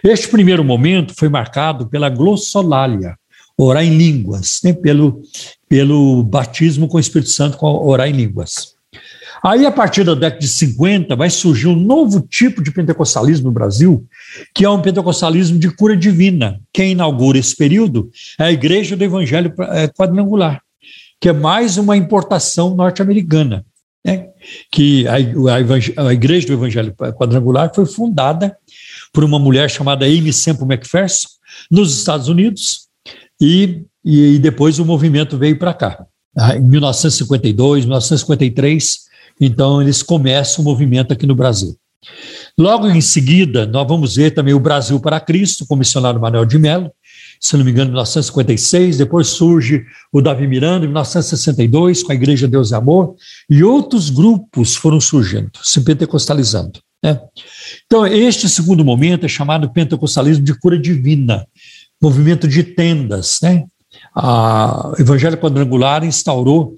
Este 0.03 0.27
primeiro 0.27 0.63
momento 0.63 1.13
foi 1.15 1.27
marcado 1.27 1.87
pela 1.87 2.09
glossolalia, 2.09 3.15
orar 3.65 3.83
em 3.83 3.97
línguas, 3.97 4.61
né? 4.63 4.73
pelo, 4.73 5.21
pelo 5.67 6.23
batismo 6.23 6.87
com 6.87 6.97
o 6.97 6.99
Espírito 6.99 7.29
Santo, 7.29 7.57
com 7.57 7.67
orar 7.67 8.07
em 8.07 8.13
línguas. 8.13 8.73
Aí, 9.43 9.65
a 9.65 9.71
partir 9.71 10.03
da 10.03 10.13
década 10.13 10.41
de 10.41 10.47
50, 10.47 11.15
vai 11.15 11.29
surgir 11.29 11.67
um 11.67 11.75
novo 11.75 12.21
tipo 12.21 12.61
de 12.61 12.71
pentecostalismo 12.71 13.47
no 13.47 13.53
Brasil, 13.53 14.05
que 14.53 14.65
é 14.65 14.69
um 14.69 14.81
pentecostalismo 14.81 15.57
de 15.57 15.73
cura 15.73 15.95
divina. 15.95 16.59
Quem 16.73 16.91
inaugura 16.91 17.37
esse 17.37 17.55
período 17.55 18.09
é 18.37 18.45
a 18.45 18.51
Igreja 18.51 18.97
do 18.97 19.03
Evangelho 19.03 19.53
é, 19.71 19.87
Quadrangular, 19.87 20.61
que 21.21 21.29
é 21.29 21.33
mais 21.33 21.77
uma 21.77 21.95
importação 21.95 22.75
norte-americana. 22.75 23.65
Né? 24.03 24.27
Que 24.71 25.07
a, 25.07 25.15
a, 25.15 26.07
a, 26.07 26.13
Igreja 26.13 26.47
do 26.47 26.53
Evangelho 26.53 26.93
Quadrangular 26.93 27.71
foi 27.73 27.85
fundada 27.85 28.57
por 29.13 29.23
uma 29.23 29.39
mulher 29.39 29.69
chamada 29.69 30.05
Amy 30.05 30.33
Semple 30.33 30.65
McPherson, 30.65 31.27
nos 31.71 31.97
Estados 31.97 32.27
Unidos, 32.27 32.88
e, 33.39 33.85
e 34.03 34.39
depois 34.39 34.79
o 34.79 34.85
movimento 34.85 35.37
veio 35.37 35.57
para 35.57 35.73
cá. 35.73 36.05
Ah, 36.37 36.55
em 36.55 36.61
1952, 36.61 37.85
1953, 37.85 39.09
então, 39.39 39.81
eles 39.81 40.03
começam 40.03 40.61
o 40.61 40.65
movimento 40.65 41.13
aqui 41.13 41.25
no 41.25 41.33
Brasil. 41.33 41.75
Logo 42.57 42.87
em 42.87 43.01
seguida, 43.01 43.65
nós 43.65 43.87
vamos 43.87 44.15
ver 44.15 44.31
também 44.31 44.53
o 44.53 44.59
Brasil 44.59 44.99
para 44.99 45.19
Cristo, 45.19 45.65
com 45.65 45.75
o 45.75 45.77
missionário 45.77 46.19
Manuel 46.19 46.45
de 46.45 46.57
Mello, 46.57 46.91
se 47.39 47.55
não 47.55 47.63
me 47.63 47.71
engano, 47.71 47.89
em 47.89 47.93
1956. 47.93 48.97
Depois 48.97 49.27
surge 49.27 49.85
o 50.11 50.21
Davi 50.21 50.45
Miranda, 50.45 50.85
em 50.85 50.89
1962, 50.89 52.03
com 52.03 52.11
a 52.11 52.15
Igreja 52.15 52.47
Deus 52.47 52.71
e 52.71 52.75
Amor, 52.75 53.15
e 53.49 53.63
outros 53.63 54.09
grupos 54.09 54.75
foram 54.75 54.99
surgindo, 54.99 55.51
se 55.63 55.81
pentecostalizando. 55.81 56.79
Né? 57.01 57.17
Então, 57.85 58.05
este 58.05 58.49
segundo 58.49 58.83
momento 58.83 59.25
é 59.25 59.29
chamado 59.29 59.71
pentecostalismo 59.71 60.43
de 60.43 60.53
cura 60.53 60.77
divina, 60.77 61.47
movimento 62.01 62.47
de 62.47 62.63
tendas. 62.63 63.39
Né? 63.41 63.65
A 64.15 64.93
Evangelho 64.97 65.37
Quadrangular 65.37 66.03
instaurou 66.03 66.75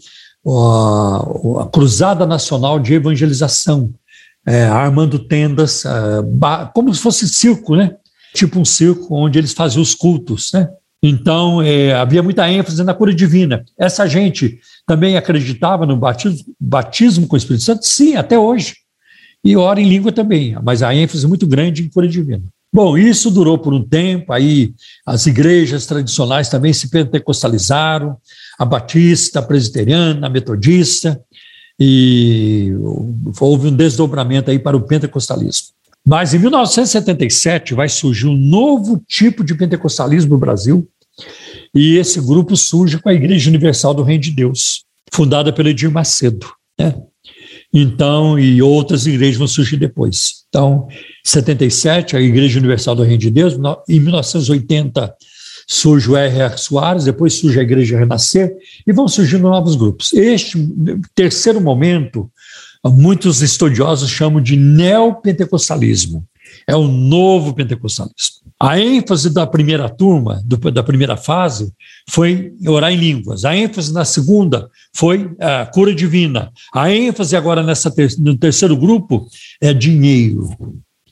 a, 0.48 1.68
Cruzada 1.72 2.26
Nacional 2.26 2.80
de 2.80 2.94
Evangelização, 2.94 3.94
é, 4.46 4.66
armando 4.66 5.20
tendas, 5.20 5.86
é, 5.86 5.90
como 6.74 6.94
se 6.94 7.02
fosse 7.02 7.28
circo, 7.28 7.76
né? 7.76 7.96
Tipo 8.34 8.60
um 8.60 8.66
circo 8.66 9.14
onde 9.16 9.38
eles 9.38 9.54
faziam 9.54 9.82
os 9.82 9.94
cultos, 9.94 10.52
né? 10.54 10.70
Então, 11.04 11.62
é, 11.62 11.94
havia 11.94 12.22
muita 12.22 12.50
ênfase 12.50 12.84
na 12.84 12.94
cura 12.94 13.14
divina. 13.14 13.66
Essa 13.78 14.08
gente 14.08 14.60
também 14.86 15.18
acreditava 15.18 15.86
no 15.86 15.98
batismo, 15.98 16.46
batismo 16.60 17.28
com 17.28 17.36
o 17.36 17.38
Espírito 17.38 17.64
Santo? 17.64 17.88
Sim, 17.88 18.16
até 18.16 18.38
hoje. 18.38 18.76
E 19.44 19.58
ora 19.58 19.82
em 19.82 19.90
língua 19.90 20.12
também, 20.12 20.56
mas 20.64 20.84
a 20.84 20.94
ênfase 20.94 21.28
muito 21.28 21.48
grande 21.48 21.84
em 21.84 21.90
cura 21.90 22.08
divina. 22.08 22.44
Bom, 22.74 22.98
isso 22.98 23.30
durou 23.30 23.58
por 23.58 23.74
um 23.74 23.84
tempo, 23.84 24.32
aí 24.32 24.74
as 25.06 25.28
igrejas 25.28 25.86
tradicionais 25.86 26.48
também 26.48 26.72
se 26.72 26.90
pentecostalizaram, 26.90 28.16
a 28.58 28.64
batista, 28.64 29.40
a 29.40 29.42
presbiteriana, 29.42 30.28
a 30.28 30.30
metodista, 30.30 31.22
e 31.78 32.72
houve 33.40 33.68
um 33.68 33.76
desdobramento 33.76 34.52
aí 34.52 34.58
para 34.58 34.78
o 34.78 34.82
pentecostalismo. 34.82 35.70
Mas 36.08 36.34
em 36.34 36.40
1977 36.40 37.74
vai 37.74 37.90
surgir 37.90 38.28
um 38.28 38.38
novo 38.38 39.04
tipo 39.06 39.44
de 39.44 39.54
pentecostalismo 39.54 40.32
no 40.32 40.38
Brasil, 40.38 40.88
e 41.76 41.98
esse 41.98 42.22
grupo 42.22 42.56
surge 42.56 43.00
com 43.00 43.10
a 43.10 43.14
Igreja 43.14 43.50
Universal 43.50 43.94
do 43.94 44.04
Reino 44.04 44.24
de 44.24 44.32
Deus, 44.32 44.86
fundada 45.12 45.52
pelo 45.52 45.68
Edir 45.68 45.92
Macedo. 45.92 46.48
Né? 46.80 46.96
Então, 47.74 48.40
e 48.40 48.62
outras 48.62 49.06
igrejas 49.06 49.38
vão 49.38 49.48
surgir 49.48 49.78
depois. 49.78 50.41
Então, 50.52 50.90
77, 51.24 52.18
a 52.18 52.20
Igreja 52.20 52.60
Universal 52.60 52.94
do 52.94 53.04
Reino 53.04 53.20
de 53.20 53.32
Deus, 53.32 53.54
em 53.88 54.02
1980 54.02 55.16
surge 55.66 56.12
o 56.12 56.18
R.R. 56.18 56.58
Soares, 56.58 57.06
depois 57.06 57.36
surge 57.36 57.58
a 57.58 57.64
Igreja 57.64 57.98
Renascer, 57.98 58.54
e 58.86 58.92
vão 58.92 59.08
surgindo 59.08 59.44
novos 59.44 59.78
grupos. 59.78 60.12
Este 60.12 60.58
terceiro 61.16 61.62
momento, 61.62 62.30
muitos 62.84 63.42
estudiosos 63.42 64.10
chamam 64.10 64.42
de 64.42 64.58
neopentecostalismo. 64.58 66.28
É 66.68 66.76
o 66.76 66.88
novo 66.88 67.54
pentecostalismo. 67.54 68.42
A 68.60 68.80
ênfase 68.80 69.34
da 69.34 69.48
primeira 69.48 69.90
turma, 69.90 70.40
do, 70.46 70.58
da 70.72 70.84
primeira 70.84 71.18
fase, 71.18 71.74
foi 72.08 72.54
orar 72.68 72.92
em 72.92 72.98
línguas. 72.98 73.44
A 73.44 73.56
ênfase 73.56 73.92
na 73.92 74.06
segunda 74.06 74.70
foi 74.94 75.32
a 75.40 75.66
cura 75.66 75.96
divina. 75.96 76.52
A 76.74 76.92
ênfase 76.92 77.36
agora 77.36 77.64
nessa 77.64 77.90
ter, 77.90 78.12
no 78.20 78.38
terceiro 78.38 78.78
grupo 78.78 79.28
é 79.60 79.74
dinheiro, 79.74 80.48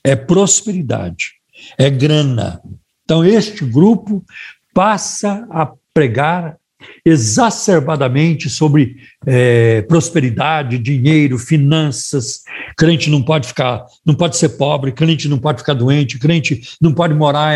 é 0.04 0.14
prosperidade, 0.14 1.32
é 1.76 1.90
grana. 1.90 2.60
Então, 3.04 3.24
este 3.24 3.64
grupo 3.64 4.24
passa 4.72 5.44
a 5.50 5.72
pregar 5.92 6.56
exacerbadamente 7.04 8.48
sobre 8.48 8.96
é, 9.26 9.82
prosperidade, 9.82 10.78
dinheiro, 10.78 11.38
finanças. 11.38 12.42
Crente 12.76 13.10
não 13.10 13.22
pode 13.22 13.48
ficar, 13.48 13.84
não 14.04 14.14
pode 14.14 14.36
ser 14.36 14.50
pobre, 14.50 14.92
crente 14.92 15.28
não 15.28 15.38
pode 15.38 15.58
ficar 15.58 15.74
doente, 15.74 16.18
crente 16.18 16.60
não 16.80 16.92
pode 16.92 17.14
morar 17.14 17.54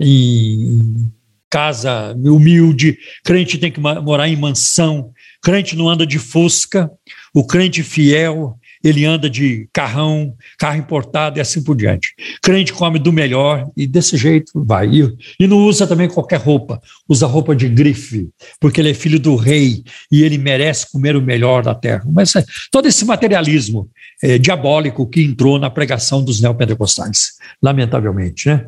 em 0.00 1.10
casa 1.50 2.16
humilde, 2.24 2.98
crente 3.24 3.58
tem 3.58 3.70
que 3.70 3.78
morar 3.78 4.28
em 4.28 4.34
mansão, 4.34 5.12
crente 5.40 5.76
não 5.76 5.88
anda 5.88 6.04
de 6.04 6.18
fusca, 6.18 6.90
o 7.32 7.46
crente 7.46 7.82
fiel 7.82 8.58
ele 8.84 9.06
anda 9.06 9.30
de 9.30 9.66
carrão, 9.72 10.34
carro 10.58 10.76
importado 10.76 11.38
e 11.38 11.40
assim 11.40 11.64
por 11.64 11.74
diante. 11.74 12.14
Crente 12.42 12.72
come 12.72 12.98
do 12.98 13.10
melhor 13.10 13.66
e 13.74 13.86
desse 13.86 14.16
jeito 14.18 14.52
vai. 14.54 14.88
E, 14.88 15.16
e 15.40 15.46
não 15.46 15.56
usa 15.56 15.86
também 15.86 16.06
qualquer 16.06 16.38
roupa, 16.38 16.80
usa 17.08 17.26
roupa 17.26 17.56
de 17.56 17.66
grife, 17.66 18.28
porque 18.60 18.82
ele 18.82 18.90
é 18.90 18.94
filho 18.94 19.18
do 19.18 19.36
rei 19.36 19.82
e 20.12 20.22
ele 20.22 20.36
merece 20.36 20.92
comer 20.92 21.16
o 21.16 21.22
melhor 21.22 21.62
da 21.62 21.74
terra. 21.74 22.04
Mas 22.06 22.36
é, 22.36 22.44
todo 22.70 22.86
esse 22.86 23.06
materialismo 23.06 23.88
é, 24.22 24.36
diabólico 24.38 25.08
que 25.08 25.22
entrou 25.22 25.58
na 25.58 25.70
pregação 25.70 26.22
dos 26.22 26.40
neopentecostais, 26.42 27.32
lamentavelmente. 27.62 28.48
Né? 28.48 28.66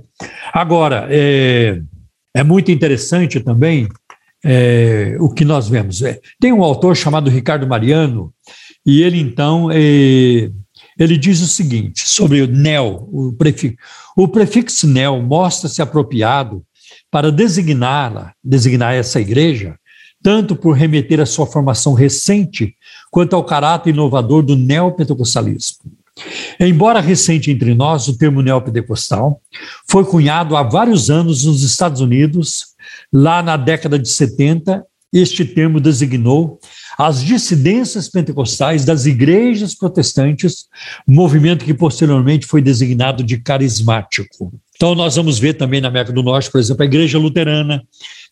Agora, 0.52 1.06
é, 1.10 1.80
é 2.34 2.42
muito 2.42 2.70
interessante 2.70 3.40
também 3.40 3.88
é, 4.44 5.16
o 5.20 5.28
que 5.28 5.44
nós 5.44 5.68
vemos. 5.68 6.02
É, 6.02 6.20
tem 6.40 6.52
um 6.52 6.62
autor 6.62 6.96
chamado 6.96 7.30
Ricardo 7.30 7.66
Mariano, 7.66 8.32
e 8.84 9.02
ele, 9.02 9.18
então, 9.18 9.70
é, 9.72 10.50
ele 10.98 11.16
diz 11.16 11.40
o 11.40 11.46
seguinte 11.46 12.08
sobre 12.08 12.42
o 12.42 12.46
neo, 12.46 13.08
o 13.12 13.32
prefixo. 13.32 13.76
O 14.16 14.28
prefixo 14.28 14.86
neo 14.86 15.20
mostra-se 15.22 15.82
apropriado 15.82 16.64
para 17.10 17.32
designá-la, 17.32 18.32
designar 18.42 18.94
essa 18.94 19.20
igreja, 19.20 19.76
tanto 20.22 20.56
por 20.56 20.72
remeter 20.72 21.20
à 21.20 21.26
sua 21.26 21.46
formação 21.46 21.94
recente, 21.94 22.74
quanto 23.10 23.36
ao 23.36 23.44
caráter 23.44 23.90
inovador 23.90 24.42
do 24.42 24.56
neopentecostalismo. 24.56 25.92
Embora 26.58 27.00
recente 27.00 27.50
entre 27.50 27.74
nós, 27.74 28.08
o 28.08 28.16
termo 28.16 28.40
neopentecostal 28.40 29.40
foi 29.86 30.04
cunhado 30.04 30.56
há 30.56 30.62
vários 30.62 31.10
anos 31.10 31.44
nos 31.44 31.62
Estados 31.62 32.00
Unidos, 32.00 32.75
lá 33.12 33.42
na 33.42 33.56
década 33.56 33.98
de 33.98 34.08
70, 34.08 34.84
este 35.12 35.44
termo 35.44 35.80
designou 35.80 36.58
as 36.98 37.22
dissidências 37.22 38.08
pentecostais 38.08 38.84
das 38.84 39.06
igrejas 39.06 39.74
protestantes, 39.74 40.66
movimento 41.06 41.64
que 41.64 41.74
posteriormente 41.74 42.46
foi 42.46 42.60
designado 42.60 43.22
de 43.22 43.38
carismático. 43.38 44.52
Então, 44.74 44.94
nós 44.94 45.16
vamos 45.16 45.38
ver 45.38 45.54
também 45.54 45.80
na 45.80 45.88
América 45.88 46.12
do 46.12 46.22
Norte, 46.22 46.50
por 46.50 46.58
exemplo, 46.58 46.82
a 46.82 46.86
igreja 46.86 47.18
luterana 47.18 47.82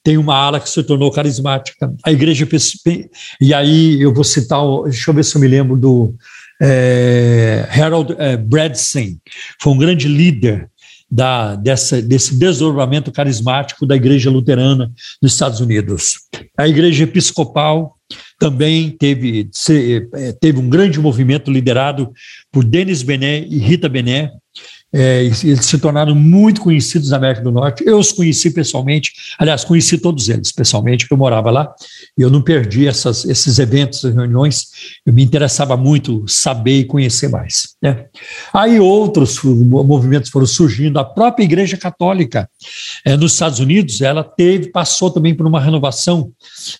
tem 0.05 0.19
uma 0.19 0.37
ala 0.37 0.61
que 0.61 0.69
se 0.69 0.83
tornou 0.83 1.11
carismática, 1.11 1.91
a 2.05 2.13
igreja. 2.13 2.47
E 3.41 3.55
aí 3.55 4.01
eu 4.01 4.13
vou 4.13 4.23
citar, 4.23 4.61
deixa 4.85 5.11
eu 5.11 5.15
ver 5.15 5.25
se 5.25 5.35
eu 5.35 5.41
me 5.41 5.49
lembro 5.49 5.77
do 5.79 6.15
é, 6.61 7.67
Harold 7.71 8.15
é, 8.19 8.37
Bradson, 8.37 9.17
foi 9.61 9.73
um 9.73 9.79
grande 9.79 10.07
líder 10.07 10.71
da, 11.11 11.55
dessa, 11.55 12.01
desse 12.03 12.37
desdobramento 12.37 13.13
carismático 13.13 13.87
da 13.87 13.97
igreja 13.97 14.31
luterana 14.31 14.91
nos 15.23 15.33
Estados 15.33 15.61
Unidos. 15.61 16.15
A 16.59 16.67
igreja 16.67 17.05
episcopal 17.05 17.97
também 18.39 18.91
teve, 18.91 19.49
é, 20.15 20.33
teve 20.33 20.59
um 20.59 20.69
grande 20.69 20.99
movimento 21.01 21.51
liderado 21.51 22.13
por 22.51 22.65
Denis 22.65 23.03
Bené 23.03 23.41
e 23.41 23.59
Rita 23.59 23.89
Bené, 23.89 24.31
é, 24.95 25.25
eles 25.25 25.67
se 25.67 25.77
tornaram 25.77 26.15
muito 26.15 26.61
conhecidos 26.61 27.11
na 27.11 27.17
América 27.17 27.43
do 27.43 27.51
Norte. 27.51 27.83
Eu 27.85 27.99
os 27.99 28.13
conheci 28.13 28.53
pessoalmente, 28.53 29.13
aliás, 29.37 29.65
conheci 29.65 29.99
todos 29.99 30.29
eles 30.29 30.53
pessoalmente, 30.53 31.05
porque 31.05 31.15
eu 31.15 31.19
morava 31.19 31.51
lá, 31.51 31.75
e 32.17 32.23
eu 32.23 32.31
não 32.31 32.41
perdi 32.41 32.87
essas, 32.87 33.25
esses 33.25 33.59
eventos, 33.59 34.05
reuniões, 34.05 34.69
eu 35.05 35.13
me 35.13 35.25
interessava 35.25 35.77
muito 35.77 36.25
saber 36.29 36.79
e 36.79 36.85
conhecer 36.85 37.29
mais. 37.29 37.75
Né? 37.83 38.05
Aí 38.53 38.79
outros 38.79 39.43
movimentos 39.43 40.31
foram 40.31 40.47
surgindo, 40.47 41.01
a 41.01 41.05
própria 41.05 41.45
Igreja 41.45 41.77
Católica 41.77 42.49
é, 43.05 43.17
nos 43.17 43.33
Estados 43.33 43.59
Unidos, 43.59 44.01
ela 44.01 44.23
teve, 44.23 44.71
passou 44.71 45.11
também 45.11 45.35
por 45.35 45.45
uma 45.45 45.61
renovação 45.61 46.31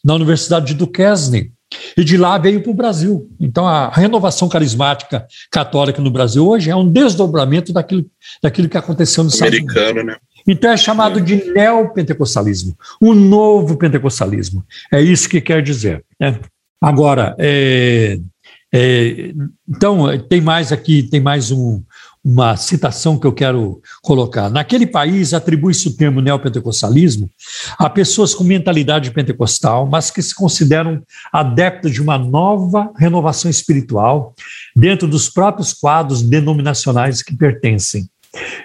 na 0.05 0.15
Universidade 0.15 0.67
de 0.67 0.75
Duquesne, 0.75 1.51
e 1.97 2.05
de 2.05 2.17
lá 2.17 2.39
veio 2.39 2.63
para 2.63 2.71
o 2.71 2.75
Brasil. 2.75 3.29
Então, 3.41 3.67
a 3.67 3.89
renovação 3.89 4.49
carismática 4.49 5.27
católica 5.51 6.01
no 6.01 6.11
Brasil 6.11 6.47
hoje 6.47 6.71
é 6.71 6.77
um 6.77 6.89
desdobramento 6.89 7.73
daquilo, 7.73 8.05
daquilo 8.43 8.69
que 8.69 8.79
aconteceu 8.79 9.25
no 9.25 9.31
Americano, 9.41 10.03
né? 10.03 10.17
Então, 10.47 10.71
é 10.71 10.77
chamado 10.77 11.21
de 11.21 11.53
neopentecostalismo, 11.53 12.77
o 13.01 13.15
novo 13.15 13.77
pentecostalismo. 13.77 14.63
É 14.93 15.01
isso 15.01 15.29
que 15.29 15.41
quer 15.41 15.63
dizer. 15.63 16.05
Né? 16.21 16.39
Agora, 16.81 17.35
é, 17.39 18.19
é, 18.77 19.33
então, 19.69 20.19
tem 20.29 20.41
mais 20.41 20.73
aqui, 20.73 21.05
tem 21.05 21.21
mais 21.21 21.53
um, 21.53 21.81
uma 22.25 22.57
citação 22.57 23.17
que 23.17 23.25
eu 23.25 23.33
quero 23.33 23.81
colocar. 24.03 24.51
Naquele 24.51 24.85
país, 24.85 25.33
atribui-se 25.33 25.87
o 25.87 25.97
termo 25.97 26.21
neopentecostalismo 26.21 27.31
a 27.79 27.89
pessoas 27.89 28.35
com 28.35 28.43
mentalidade 28.43 29.13
pentecostal, 29.13 29.87
mas 29.87 30.11
que 30.11 30.21
se 30.21 30.35
consideram 30.35 31.01
adeptas 31.33 31.93
de 31.93 32.03
uma 32.03 32.19
nova 32.19 32.91
renovação 32.99 33.49
espiritual 33.49 34.35
dentro 34.75 35.07
dos 35.07 35.29
próprios 35.29 35.73
quadros 35.73 36.21
denominacionais 36.21 37.23
que 37.23 37.37
pertencem. 37.37 38.09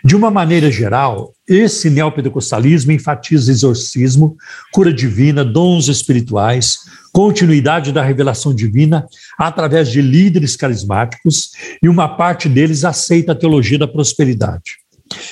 De 0.03 0.15
uma 0.15 0.31
maneira 0.31 0.72
geral, 0.72 1.34
esse 1.48 1.88
neopentecostalismo 1.88 2.91
enfatiza 2.91 3.52
exorcismo, 3.52 4.36
cura 4.72 4.91
divina, 4.91 5.45
dons 5.45 5.88
espirituais, 5.88 6.80
continuidade 7.19 7.91
da 7.91 8.01
revelação 8.01 8.55
divina 8.55 9.05
através 9.37 9.89
de 9.89 10.01
líderes 10.01 10.55
carismáticos 10.55 11.51
e 11.83 11.89
uma 11.89 12.07
parte 12.07 12.47
deles 12.47 12.85
aceita 12.85 13.33
a 13.33 13.35
teologia 13.35 13.77
da 13.77 13.85
prosperidade. 13.85 14.77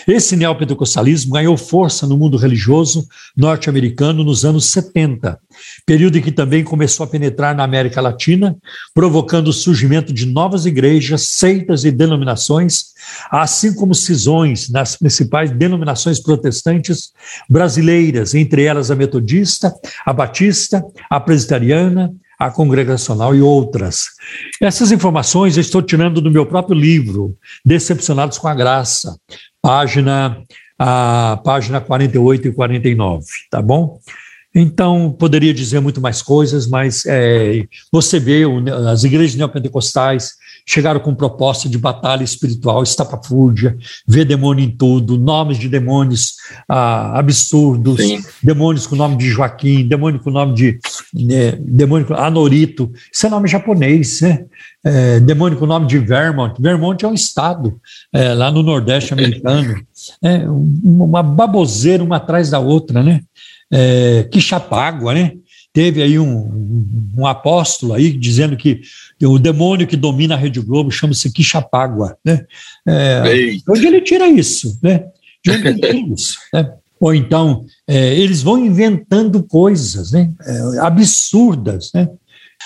Esse 0.07 0.35
neopentecostalismo 0.35 1.33
ganhou 1.33 1.57
força 1.57 2.07
no 2.07 2.17
mundo 2.17 2.37
religioso 2.37 3.07
norte-americano 3.35 4.23
nos 4.23 4.43
anos 4.45 4.65
70, 4.67 5.39
período 5.85 6.17
em 6.17 6.21
que 6.21 6.31
também 6.31 6.63
começou 6.63 7.03
a 7.03 7.07
penetrar 7.07 7.55
na 7.55 7.63
América 7.63 8.01
Latina, 8.01 8.57
provocando 8.93 9.49
o 9.49 9.53
surgimento 9.53 10.13
de 10.13 10.25
novas 10.25 10.65
igrejas, 10.65 11.23
seitas 11.23 11.83
e 11.85 11.91
denominações, 11.91 12.85
assim 13.29 13.73
como 13.73 13.93
cisões 13.93 14.69
nas 14.69 14.95
principais 14.95 15.51
denominações 15.51 16.19
protestantes 16.19 17.11
brasileiras, 17.49 18.33
entre 18.33 18.63
elas 18.63 18.89
a 18.89 18.95
metodista, 18.95 19.73
a 20.05 20.13
batista, 20.13 20.83
a 21.09 21.19
presbiteriana, 21.19 22.13
a 22.39 22.51
congregacional 22.51 23.35
e 23.35 23.41
outras. 23.41 24.05
Essas 24.61 24.91
informações 24.91 25.57
eu 25.57 25.61
estou 25.61 25.81
tirando 25.81 26.21
do 26.21 26.29
meu 26.29 26.45
próprio 26.45 26.77
livro, 26.77 27.35
Decepcionados 27.65 28.37
com 28.37 28.47
a 28.47 28.53
Graça, 28.53 29.17
página, 29.61 30.41
a 30.77 31.39
página 31.43 31.81
48 31.81 32.47
e 32.47 32.51
49, 32.51 33.25
tá 33.49 33.61
bom? 33.61 33.99
Então, 34.55 35.11
poderia 35.11 35.53
dizer 35.53 35.79
muito 35.79 36.01
mais 36.01 36.21
coisas, 36.21 36.65
mas 36.65 37.05
é, 37.05 37.63
você 37.91 38.19
vê 38.19 38.43
as 38.89 39.03
igrejas 39.03 39.35
neopentecostais 39.35 40.31
chegaram 40.65 40.99
com 40.99 41.15
proposta 41.15 41.69
de 41.69 41.77
batalha 41.77 42.23
espiritual, 42.23 42.83
estapafúrdia, 42.83 43.77
ver 44.05 44.25
demônio 44.25 44.65
em 44.65 44.69
tudo, 44.69 45.17
nomes 45.17 45.57
de 45.57 45.69
demônios 45.69 46.35
ah, 46.67 47.17
absurdos, 47.17 48.01
Sim. 48.01 48.21
demônios 48.43 48.85
com 48.85 48.95
o 48.95 48.97
nome 48.97 49.15
de 49.15 49.29
Joaquim, 49.29 49.87
demônio 49.87 50.19
com 50.19 50.29
o 50.29 50.33
nome 50.33 50.53
de 50.53 50.79
né, 51.13 51.51
demônio 51.59 52.05
com, 52.05 52.15
Anorito, 52.15 52.91
isso 53.13 53.25
é 53.25 53.29
nome 53.29 53.47
japonês, 53.47 54.19
né? 54.21 54.43
É, 54.87 55.19
demônio 55.19 55.57
com 55.57 55.65
o 55.65 55.67
nome 55.67 55.85
de 55.85 55.99
Vermont. 55.99 56.61
Vermont 56.61 57.03
é 57.03 57.07
um 57.07 57.13
estado 57.13 57.79
é, 58.13 58.33
lá 58.33 58.49
no 58.49 58.63
Nordeste 58.63 59.13
americano. 59.13 59.85
É, 60.23 60.43
uma 60.47 61.21
baboseira 61.21 62.03
uma 62.03 62.17
atrás 62.17 62.49
da 62.49 62.59
outra, 62.59 63.03
né? 63.03 63.21
É, 63.71 64.23
Quixapágua, 64.31 65.13
né? 65.13 65.33
Teve 65.73 66.01
aí 66.01 66.17
um, 66.17 67.11
um 67.17 67.27
apóstolo 67.27 67.93
aí 67.93 68.11
dizendo 68.11 68.55
que 68.55 68.81
o 69.21 69.37
demônio 69.37 69.85
que 69.85 69.97
domina 69.97 70.35
a 70.35 70.37
Rede 70.37 70.61
Globo 70.61 70.89
chama-se 70.89 71.31
Quixapágua, 71.31 72.17
né? 72.23 72.45
É, 72.87 73.21
onde 73.69 73.85
ele 73.85 74.01
tira 74.01 74.27
isso, 74.27 74.79
né? 74.81 75.05
De 75.43 75.51
onde 75.51 75.67
ele 75.67 75.79
tira 75.79 76.13
isso, 76.13 76.39
né? 76.53 76.71
Ou 76.99 77.13
então, 77.13 77.65
é, 77.87 78.15
eles 78.15 78.41
vão 78.41 78.57
inventando 78.57 79.43
coisas 79.43 80.11
né? 80.11 80.31
É, 80.45 80.79
absurdas, 80.79 81.91
né? 81.93 82.09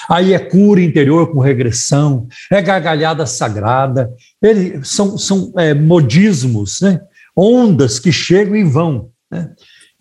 Aí 0.09 0.33
é 0.33 0.39
cura 0.39 0.81
interior 0.81 1.31
com 1.31 1.39
regressão, 1.39 2.27
é 2.51 2.61
gargalhada 2.61 3.25
sagrada, 3.25 4.11
eles 4.41 4.87
são, 4.89 5.17
são 5.17 5.53
é, 5.57 5.73
modismos, 5.73 6.81
né? 6.81 7.01
ondas 7.35 7.99
que 7.99 8.11
chegam 8.11 8.55
e 8.55 8.63
vão. 8.63 9.09
Né? 9.29 9.49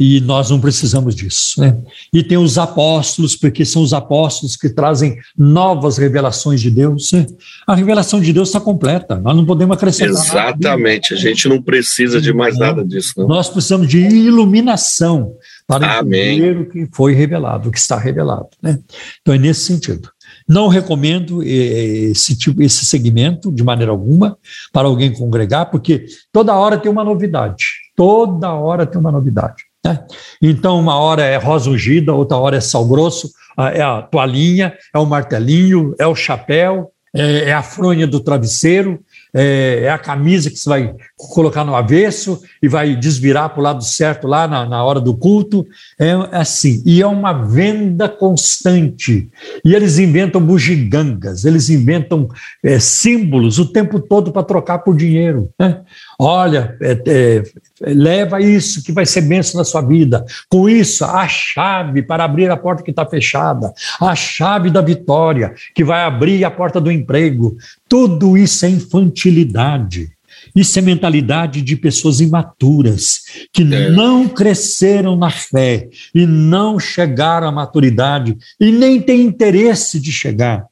e 0.00 0.18
nós 0.22 0.48
não 0.48 0.58
precisamos 0.58 1.14
disso. 1.14 1.60
Né? 1.60 1.76
E 2.10 2.22
tem 2.22 2.38
os 2.38 2.56
apóstolos, 2.56 3.36
porque 3.36 3.66
são 3.66 3.82
os 3.82 3.92
apóstolos 3.92 4.56
que 4.56 4.70
trazem 4.70 5.18
novas 5.36 5.98
revelações 5.98 6.58
de 6.62 6.70
Deus. 6.70 7.12
Né? 7.12 7.26
A 7.66 7.74
revelação 7.74 8.18
de 8.18 8.32
Deus 8.32 8.48
está 8.48 8.58
completa, 8.58 9.16
nós 9.16 9.36
não 9.36 9.44
podemos 9.44 9.76
acrescentar. 9.76 10.24
Exatamente, 10.24 11.12
nada. 11.12 11.22
a 11.22 11.28
gente 11.28 11.46
não 11.46 11.60
precisa 11.60 12.18
de 12.18 12.32
mais 12.32 12.58
nada 12.58 12.82
disso. 12.82 13.12
Não. 13.18 13.28
Nós 13.28 13.50
precisamos 13.50 13.86
de 13.86 13.98
iluminação 13.98 15.34
para 15.78 15.98
Amém. 15.98 16.38
entender 16.38 16.60
o 16.60 16.68
que 16.68 16.88
foi 16.92 17.14
revelado, 17.14 17.68
o 17.68 17.72
que 17.72 17.78
está 17.78 17.96
revelado. 17.96 18.48
Né? 18.60 18.78
Então 19.20 19.34
é 19.34 19.38
nesse 19.38 19.60
sentido. 19.60 20.10
Não 20.48 20.68
recomendo 20.68 21.42
esse 21.42 22.36
tipo, 22.36 22.60
esse 22.62 22.84
segmento 22.84 23.52
de 23.52 23.62
maneira 23.62 23.92
alguma 23.92 24.36
para 24.72 24.88
alguém 24.88 25.12
congregar, 25.12 25.70
porque 25.70 26.06
toda 26.32 26.56
hora 26.56 26.76
tem 26.76 26.90
uma 26.90 27.04
novidade. 27.04 27.66
Toda 27.94 28.52
hora 28.52 28.84
tem 28.84 29.00
uma 29.00 29.12
novidade. 29.12 29.64
Né? 29.84 30.04
Então, 30.42 30.78
uma 30.78 30.96
hora 30.98 31.22
é 31.22 31.36
rosa 31.36 31.70
ungida, 31.70 32.12
outra 32.12 32.36
hora 32.36 32.56
é 32.56 32.60
sal 32.60 32.86
grosso, 32.86 33.30
é 33.74 33.82
a 33.82 34.02
toalhinha, 34.02 34.74
é 34.94 34.98
o 34.98 35.06
martelinho, 35.06 35.94
é 35.98 36.06
o 36.06 36.14
chapéu, 36.14 36.90
é, 37.14 37.50
é 37.50 37.52
a 37.52 37.62
fronha 37.62 38.06
do 38.06 38.20
travesseiro, 38.20 39.00
é, 39.34 39.84
é, 39.84 39.90
a 39.90 39.98
camisa 39.98 40.50
que 40.50 40.56
você 40.56 40.68
vai 40.68 40.94
colocar 41.16 41.64
no 41.64 41.74
avesso 41.74 42.40
e 42.62 42.68
vai 42.68 42.96
desvirar 42.96 43.50
para 43.50 43.60
o 43.60 43.62
lado 43.62 43.84
certo 43.84 44.26
lá 44.26 44.46
na, 44.48 44.66
na 44.66 44.82
hora 44.82 45.00
do 45.00 45.16
culto. 45.16 45.66
É 45.98 46.12
assim. 46.32 46.82
E 46.84 47.00
é 47.00 47.06
uma 47.06 47.32
venda 47.32 48.08
constante. 48.08 49.28
E 49.64 49.74
eles 49.74 49.98
inventam 49.98 50.40
bugigangas, 50.40 51.44
eles 51.44 51.70
inventam 51.70 52.28
é, 52.62 52.78
símbolos 52.78 53.58
o 53.58 53.66
tempo 53.66 54.00
todo 54.00 54.32
para 54.32 54.42
trocar 54.42 54.78
por 54.78 54.96
dinheiro. 54.96 55.50
Né? 55.58 55.80
Olha, 56.22 56.76
é, 56.82 57.02
é, 57.06 57.42
leva 57.80 58.42
isso 58.42 58.84
que 58.84 58.92
vai 58.92 59.06
ser 59.06 59.22
bênção 59.22 59.56
na 59.56 59.64
sua 59.64 59.80
vida. 59.80 60.22
Com 60.50 60.68
isso, 60.68 61.02
a 61.02 61.26
chave 61.26 62.02
para 62.02 62.24
abrir 62.24 62.50
a 62.50 62.58
porta 62.58 62.82
que 62.82 62.90
está 62.90 63.06
fechada, 63.06 63.72
a 63.98 64.14
chave 64.14 64.68
da 64.68 64.82
vitória 64.82 65.54
que 65.74 65.82
vai 65.82 66.04
abrir 66.04 66.44
a 66.44 66.50
porta 66.50 66.78
do 66.78 66.92
emprego. 66.92 67.56
Tudo 67.88 68.36
isso 68.36 68.66
é 68.66 68.68
infantilidade. 68.68 70.10
Isso 70.54 70.78
é 70.78 70.82
mentalidade 70.82 71.62
de 71.62 71.74
pessoas 71.74 72.20
imaturas, 72.20 73.20
que 73.50 73.62
é. 73.62 73.88
não 73.88 74.28
cresceram 74.28 75.16
na 75.16 75.30
fé 75.30 75.88
e 76.14 76.26
não 76.26 76.78
chegaram 76.78 77.48
à 77.48 77.52
maturidade 77.52 78.36
e 78.60 78.70
nem 78.70 79.00
têm 79.00 79.22
interesse 79.22 79.98
de 79.98 80.12
chegar 80.12 80.66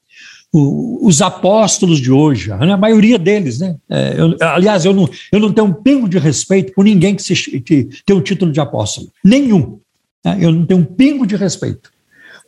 os 0.53 1.21
apóstolos 1.21 2.01
de 2.01 2.11
hoje, 2.11 2.51
a 2.51 2.77
maioria 2.77 3.19
deles, 3.19 3.59
né? 3.59 3.77
É, 3.89 4.15
eu, 4.19 4.35
aliás, 4.41 4.85
eu 4.85 4.95
não, 4.95 5.09
eu 5.31 5.41
não 5.41 5.53
tenho 5.53 5.67
um 5.67 5.73
pingo 5.73 6.09
de 6.09 6.19
respeito 6.19 6.73
por 6.73 6.85
ninguém 6.85 7.15
que, 7.15 7.23
se, 7.23 7.35
que 7.61 7.89
tem 8.05 8.17
o 8.17 8.23
título 8.23 8.51
de 8.51 8.61
apóstolo. 8.61 9.09
Nenhum. 9.23 9.79
Né? 10.25 10.39
Eu 10.41 10.51
não 10.51 10.65
tenho 10.65 10.81
um 10.81 10.85
pingo 10.85 11.27
de 11.27 11.37
respeito 11.37 11.91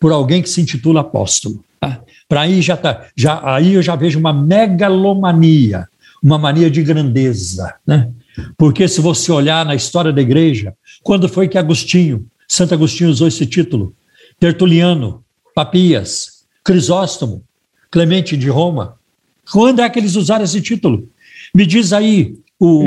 por 0.01 0.12
alguém 0.12 0.40
que 0.43 0.48
se 0.48 0.62
intitula 0.62 1.02
apóstolo. 1.02 1.62
Tá? 1.78 2.01
Para 2.27 2.43
aí 2.43 2.62
já 2.62 2.77
tá, 2.77 3.06
já 3.14 3.40
aí 3.55 3.74
eu 3.74 3.82
já 3.82 3.94
vejo 3.97 4.18
uma 4.18 4.32
megalomania, 4.32 5.86
uma 6.22 6.39
mania 6.39 6.70
de 6.70 6.82
grandeza, 6.82 7.74
né? 7.86 8.10
Porque 8.56 8.89
se 8.89 9.01
você 9.01 9.31
olhar 9.31 9.66
na 9.66 9.74
história 9.74 10.12
da 10.12 10.22
igreja, 10.22 10.74
quando 11.02 11.28
foi 11.28 11.48
que 11.48 11.59
Agostinho, 11.59 12.27
Santo 12.48 12.72
Agostinho 12.72 13.10
usou 13.10 13.28
esse 13.28 13.44
título? 13.44 13.94
Tertuliano, 14.39 15.22
Papias, 15.55 16.44
Crisóstomo, 16.64 17.43
Clemente 17.91 18.37
de 18.37 18.49
Roma. 18.49 18.97
Quando 19.51 19.81
é 19.81 19.91
que 19.91 19.99
eles 19.99 20.17
usaram 20.17 20.45
esse 20.45 20.61
título? 20.61 21.09
Me 21.55 21.67
diz 21.67 21.93
aí 21.93 22.37
o, 22.59 22.85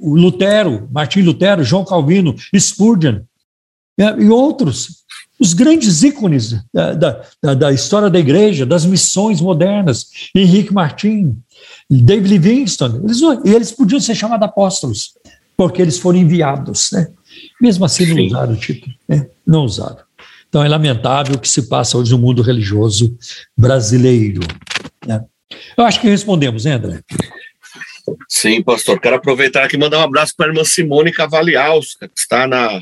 o 0.00 0.16
Lutero, 0.16 0.88
Martim 0.92 1.22
Lutero, 1.22 1.62
João 1.62 1.84
Calvino, 1.84 2.34
Spurgeon 2.54 3.20
é, 3.98 4.20
e 4.20 4.28
outros. 4.28 5.04
os 5.40 5.54
grandes 5.54 6.02
ícones 6.02 6.60
da, 6.72 6.92
da, 6.92 7.54
da, 7.54 7.72
história 7.72 8.10
da 8.10 8.18
igreja, 8.18 8.66
das 8.66 8.84
missões 8.84 9.40
modernas, 9.40 10.10
Henrique 10.34 10.72
Martin, 10.72 11.36
David 11.88 12.28
Livingston, 12.28 13.00
eles, 13.04 13.20
eles 13.44 13.72
podiam 13.72 14.00
ser 14.00 14.14
chamados 14.14 14.46
apóstolos, 14.46 15.14
porque 15.56 15.80
eles 15.80 15.98
foram 15.98 16.18
enviados, 16.18 16.90
né? 16.92 17.08
Mesmo 17.60 17.84
assim, 17.84 18.12
não 18.12 18.26
usaram 18.26 18.52
o 18.52 18.56
título, 18.56 18.94
né? 19.08 19.28
não 19.46 19.64
usaram. 19.64 20.05
Então 20.56 20.64
é 20.64 20.68
lamentável 20.70 21.34
o 21.34 21.38
que 21.38 21.50
se 21.50 21.68
passa 21.68 21.98
hoje 21.98 22.12
no 22.12 22.18
mundo 22.18 22.40
religioso 22.40 23.14
brasileiro. 23.54 24.40
Né? 25.06 25.22
Eu 25.76 25.84
acho 25.84 26.00
que 26.00 26.08
respondemos, 26.08 26.64
né, 26.64 26.72
André? 26.72 27.02
Sim, 28.26 28.62
pastor. 28.62 28.98
Quero 28.98 29.16
aproveitar 29.16 29.64
aqui 29.64 29.76
e 29.76 29.78
mandar 29.78 29.98
um 29.98 30.04
abraço 30.04 30.32
para 30.34 30.46
a 30.46 30.48
irmã 30.48 30.64
Simone 30.64 31.12
Cavaliausca, 31.12 32.08
que 32.08 32.18
está 32.18 32.46
na, 32.46 32.80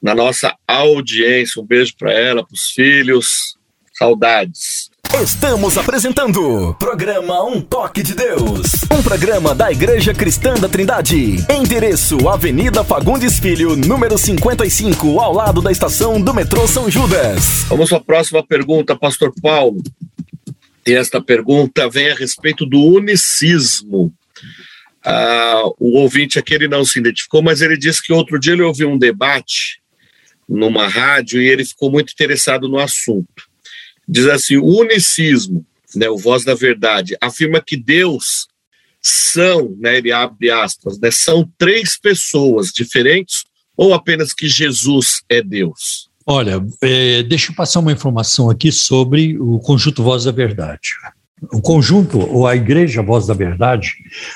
na 0.00 0.14
nossa 0.14 0.54
audiência. 0.64 1.60
Um 1.60 1.66
beijo 1.66 1.92
para 1.98 2.12
ela, 2.12 2.46
para 2.46 2.54
os 2.54 2.70
filhos. 2.70 3.56
Saudades. 3.94 4.88
Estamos 5.14 5.78
apresentando 5.78 6.74
programa 6.78 7.42
Um 7.42 7.62
Toque 7.62 8.02
de 8.02 8.14
Deus, 8.14 8.84
um 8.92 9.02
programa 9.02 9.54
da 9.54 9.72
Igreja 9.72 10.12
Cristã 10.12 10.54
da 10.54 10.68
Trindade. 10.68 11.38
Endereço: 11.50 12.28
Avenida 12.28 12.84
Fagundes 12.84 13.40
Filho, 13.40 13.74
número 13.74 14.18
55, 14.18 15.18
ao 15.18 15.32
lado 15.32 15.62
da 15.62 15.72
estação 15.72 16.20
do 16.20 16.34
metrô 16.34 16.68
São 16.68 16.90
Judas. 16.90 17.64
Vamos 17.68 17.90
à 17.92 17.98
próxima 17.98 18.46
pergunta, 18.46 18.94
Pastor 18.94 19.32
Paulo. 19.42 19.82
E 20.86 20.92
esta 20.92 21.20
pergunta 21.22 21.88
vem 21.88 22.10
a 22.10 22.14
respeito 22.14 22.66
do 22.66 22.78
unicismo. 22.78 24.12
Ah, 25.04 25.62
o 25.80 25.98
ouvinte 25.98 26.38
aqui 26.38 26.54
ele 26.54 26.68
não 26.68 26.84
se 26.84 26.98
identificou, 26.98 27.42
mas 27.42 27.62
ele 27.62 27.78
disse 27.78 28.02
que 28.02 28.12
outro 28.12 28.38
dia 28.38 28.52
ele 28.52 28.62
ouviu 28.62 28.90
um 28.90 28.98
debate 28.98 29.80
numa 30.46 30.86
rádio 30.86 31.40
e 31.40 31.48
ele 31.48 31.64
ficou 31.64 31.90
muito 31.90 32.12
interessado 32.12 32.68
no 32.68 32.78
assunto. 32.78 33.47
Diz 34.08 34.26
assim: 34.26 34.56
o 34.56 34.80
unicismo, 34.80 35.64
né, 35.94 36.08
o 36.08 36.16
voz 36.16 36.44
da 36.44 36.54
verdade, 36.54 37.16
afirma 37.20 37.60
que 37.60 37.76
Deus 37.76 38.48
são, 39.00 39.76
né, 39.78 39.98
ele 39.98 40.10
abre 40.10 40.50
aspas, 40.50 40.98
né, 40.98 41.10
são 41.10 41.48
três 41.56 41.98
pessoas 41.98 42.68
diferentes 42.68 43.44
ou 43.76 43.94
apenas 43.94 44.32
que 44.32 44.48
Jesus 44.48 45.22
é 45.28 45.40
Deus? 45.40 46.08
Olha, 46.26 46.62
é, 46.82 47.22
deixa 47.22 47.52
eu 47.52 47.56
passar 47.56 47.80
uma 47.80 47.92
informação 47.92 48.50
aqui 48.50 48.70
sobre 48.72 49.38
o 49.38 49.58
conjunto 49.60 50.02
Voz 50.02 50.24
da 50.24 50.32
Verdade. 50.32 50.90
O 51.52 51.62
conjunto, 51.62 52.18
ou 52.18 52.46
a 52.46 52.56
Igreja 52.56 53.00
Voz 53.00 53.26
da 53.26 53.32
Verdade, 53.32 53.94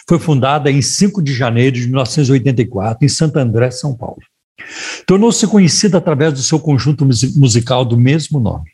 foi 0.08 0.18
fundada 0.18 0.70
em 0.70 0.80
5 0.80 1.20
de 1.20 1.34
janeiro 1.34 1.76
de 1.76 1.82
1984, 1.82 3.04
em 3.04 3.08
Santo 3.08 3.38
André, 3.38 3.70
São 3.70 3.94
Paulo. 3.94 4.22
Tornou-se 5.06 5.46
conhecida 5.46 5.98
através 5.98 6.32
do 6.32 6.42
seu 6.42 6.58
conjunto 6.58 7.04
musical 7.04 7.84
do 7.84 7.96
mesmo 7.96 8.40
nome. 8.40 8.70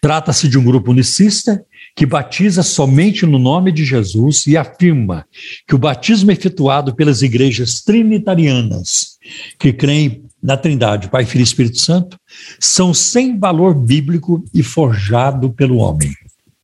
Trata-se 0.00 0.48
de 0.48 0.58
um 0.58 0.64
grupo 0.64 0.90
unicista 0.90 1.62
que 1.96 2.06
batiza 2.06 2.62
somente 2.62 3.26
no 3.26 3.38
nome 3.38 3.72
de 3.72 3.84
Jesus 3.84 4.46
e 4.46 4.56
afirma 4.56 5.24
que 5.66 5.74
o 5.74 5.78
batismo 5.78 6.30
efetuado 6.30 6.94
pelas 6.94 7.22
igrejas 7.22 7.82
trinitarianas, 7.82 9.18
que 9.58 9.72
creem 9.72 10.24
na 10.42 10.56
Trindade, 10.56 11.08
Pai, 11.08 11.24
Filho 11.24 11.42
e 11.42 11.44
Espírito 11.44 11.80
Santo, 11.80 12.16
são 12.60 12.94
sem 12.94 13.38
valor 13.38 13.74
bíblico 13.74 14.44
e 14.54 14.62
forjado 14.62 15.50
pelo 15.50 15.78
homem. 15.78 16.12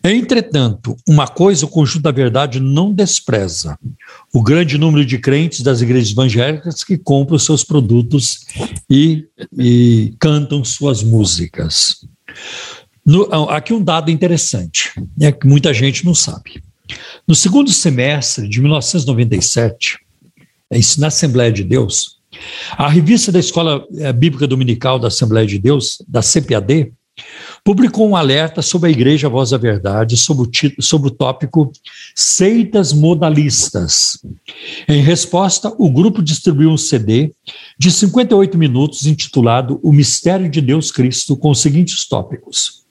Entretanto, 0.05 0.97
uma 1.09 1.27
coisa 1.27 1.65
o 1.65 1.69
conjunto 1.69 2.03
da 2.03 2.13
verdade 2.13 2.61
não 2.61 2.93
despreza: 2.93 3.79
o 4.35 4.43
grande 4.43 4.77
número 4.77 5.05
de 5.05 5.19
crentes 5.19 5.63
das 5.63 5.81
igrejas 5.81 6.13
evangélicas 6.13 6.85
que 6.85 6.99
compram 6.99 7.39
seus 7.39 7.65
produtos 7.65 8.41
e, 8.89 9.25
e 9.59 10.15
cantam 10.21 10.63
suas 10.63 11.03
músicas. 11.03 12.07
No, 13.05 13.51
aqui 13.51 13.73
um 13.75 13.83
dado 13.83 14.11
interessante, 14.11 14.93
né, 15.17 15.31
que 15.31 15.47
muita 15.47 15.75
gente 15.75 16.05
não 16.05 16.15
sabe. 16.15 16.63
No 17.27 17.35
segundo 17.35 17.71
semestre 17.71 18.49
de 18.49 18.61
1997, 18.61 19.99
na 20.99 21.09
Assembleia 21.09 21.53
de 21.53 21.65
Deus, 21.65 22.19
a 22.73 22.89
revista 22.89 23.31
da 23.31 23.39
Escola 23.39 23.87
eh, 23.97 24.13
Bíblica 24.13 24.47
Dominical 24.47 24.99
da 24.99 25.09
Assembleia 25.09 25.47
de 25.47 25.59
Deus, 25.59 26.03
da 26.09 26.21
CPAD, 26.21 26.93
publicou 27.63 28.09
um 28.09 28.17
alerta 28.17 28.61
sobre 28.61 28.89
a 28.89 28.93
Igreja 28.93 29.29
Voz 29.29 29.51
da 29.51 29.59
Verdade, 29.59 30.17
sobre 30.17 30.43
o, 30.43 30.47
título, 30.47 30.83
sobre 30.83 31.09
o 31.09 31.11
tópico 31.11 31.71
Seitas 32.15 32.93
Modalistas. 32.93 34.19
Em 34.89 35.01
resposta, 35.01 35.73
o 35.79 35.89
grupo 35.89 36.23
distribuiu 36.23 36.71
um 36.71 36.77
CD 36.77 37.33
de 37.79 37.91
58 37.91 38.59
minutos 38.59 39.07
intitulado 39.07 39.79
O 39.83 39.93
Mistério 39.93 40.49
de 40.51 40.61
Deus 40.61 40.91
Cristo, 40.91 41.37
com 41.37 41.51
os 41.51 41.61
seguintes 41.61 42.07
tópicos. 42.07 42.84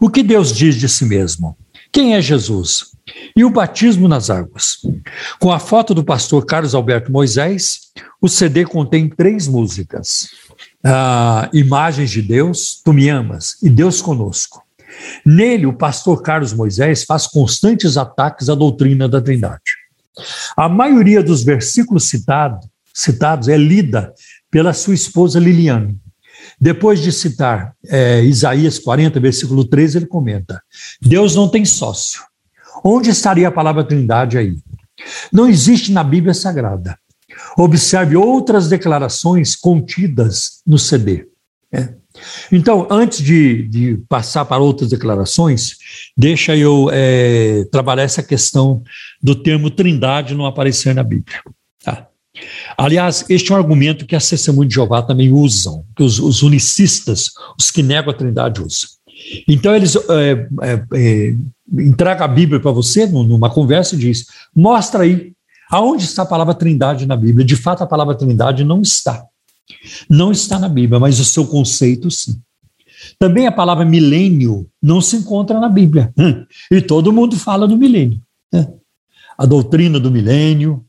O 0.00 0.08
que 0.10 0.22
Deus 0.22 0.54
diz 0.54 0.76
de 0.76 0.88
si 0.88 1.04
mesmo? 1.04 1.56
Quem 1.92 2.14
é 2.14 2.20
Jesus? 2.20 2.92
E 3.36 3.44
o 3.44 3.50
batismo 3.50 4.08
nas 4.08 4.30
águas. 4.30 4.78
Com 5.38 5.52
a 5.52 5.58
foto 5.58 5.94
do 5.94 6.02
pastor 6.02 6.44
Carlos 6.44 6.74
Alberto 6.74 7.12
Moisés, 7.12 7.92
o 8.20 8.28
CD 8.28 8.64
contém 8.64 9.08
três 9.08 9.46
músicas: 9.46 10.28
ah, 10.84 11.48
Imagens 11.52 12.10
de 12.10 12.22
Deus, 12.22 12.80
Tu 12.84 12.92
me 12.92 13.08
amas 13.08 13.56
e 13.62 13.68
Deus 13.68 14.00
conosco. 14.00 14.62
Nele, 15.24 15.66
o 15.66 15.72
pastor 15.72 16.22
Carlos 16.22 16.52
Moisés 16.52 17.04
faz 17.04 17.26
constantes 17.26 17.96
ataques 17.96 18.48
à 18.48 18.54
doutrina 18.54 19.08
da 19.08 19.20
Trindade. 19.20 19.84
A 20.56 20.68
maioria 20.68 21.22
dos 21.22 21.42
versículos 21.42 22.08
citado, 22.08 22.60
citados 22.92 23.48
é 23.48 23.56
lida 23.56 24.12
pela 24.50 24.72
sua 24.72 24.94
esposa 24.94 25.40
Liliane. 25.40 25.98
Depois 26.60 27.00
de 27.00 27.12
citar 27.12 27.74
é, 27.86 28.22
Isaías 28.22 28.78
40, 28.78 29.18
versículo 29.20 29.64
13, 29.64 29.98
ele 29.98 30.06
comenta: 30.06 30.62
Deus 31.00 31.34
não 31.34 31.48
tem 31.48 31.64
sócio. 31.64 32.22
Onde 32.84 33.10
estaria 33.10 33.48
a 33.48 33.52
palavra 33.52 33.84
trindade 33.84 34.38
aí? 34.38 34.56
Não 35.32 35.48
existe 35.48 35.92
na 35.92 36.04
Bíblia 36.04 36.34
Sagrada. 36.34 36.98
Observe 37.56 38.16
outras 38.16 38.68
declarações 38.68 39.56
contidas 39.56 40.60
no 40.66 40.78
CD. 40.78 41.26
Né? 41.72 41.94
Então, 42.52 42.86
antes 42.90 43.18
de, 43.18 43.62
de, 43.68 43.96
passar 44.08 44.44
para 44.44 44.62
outras 44.62 44.90
declarações, 44.90 45.76
deixa 46.16 46.56
eu 46.56 46.88
é, 46.92 47.64
trabalhar 47.72 48.04
essa 48.04 48.22
questão 48.22 48.82
do 49.20 49.34
termo 49.34 49.70
trindade 49.70 50.34
não 50.34 50.46
aparecer 50.46 50.94
na 50.94 51.02
Bíblia. 51.02 51.40
Aliás, 52.76 53.24
este 53.28 53.52
é 53.52 53.54
um 53.54 53.58
argumento 53.58 54.06
que 54.06 54.16
as 54.16 54.28
testemunhas 54.28 54.68
de 54.68 54.74
Jeová 54.74 55.02
também 55.02 55.30
usam, 55.30 55.84
que 55.96 56.02
os, 56.02 56.18
os 56.18 56.42
unicistas, 56.42 57.30
os 57.58 57.70
que 57.70 57.82
negam 57.82 58.10
a 58.10 58.16
trindade, 58.16 58.60
usam. 58.60 58.88
Então, 59.48 59.74
eles 59.74 59.94
é, 59.96 60.48
é, 60.62 60.84
é, 60.94 61.34
entregam 61.72 62.24
a 62.24 62.28
Bíblia 62.28 62.60
para 62.60 62.72
você 62.72 63.06
numa 63.06 63.48
conversa 63.48 63.94
e 63.94 63.98
diz: 63.98 64.26
mostra 64.54 65.04
aí, 65.04 65.32
aonde 65.70 66.04
está 66.04 66.22
a 66.22 66.26
palavra 66.26 66.54
trindade 66.54 67.06
na 67.06 67.16
Bíblia? 67.16 67.46
De 67.46 67.56
fato, 67.56 67.82
a 67.82 67.86
palavra 67.86 68.16
trindade 68.16 68.64
não 68.64 68.82
está. 68.82 69.24
Não 70.10 70.32
está 70.32 70.58
na 70.58 70.68
Bíblia, 70.68 71.00
mas 71.00 71.20
o 71.20 71.24
seu 71.24 71.46
conceito 71.46 72.10
sim. 72.10 72.38
Também 73.18 73.46
a 73.46 73.52
palavra 73.52 73.84
milênio 73.84 74.68
não 74.82 75.00
se 75.00 75.16
encontra 75.16 75.60
na 75.60 75.68
Bíblia. 75.68 76.12
E 76.70 76.80
todo 76.80 77.12
mundo 77.12 77.36
fala 77.36 77.66
do 77.68 77.76
milênio. 77.76 78.20
Né? 78.52 78.66
A 79.36 79.46
doutrina 79.46 80.00
do 80.00 80.10
milênio, 80.10 80.84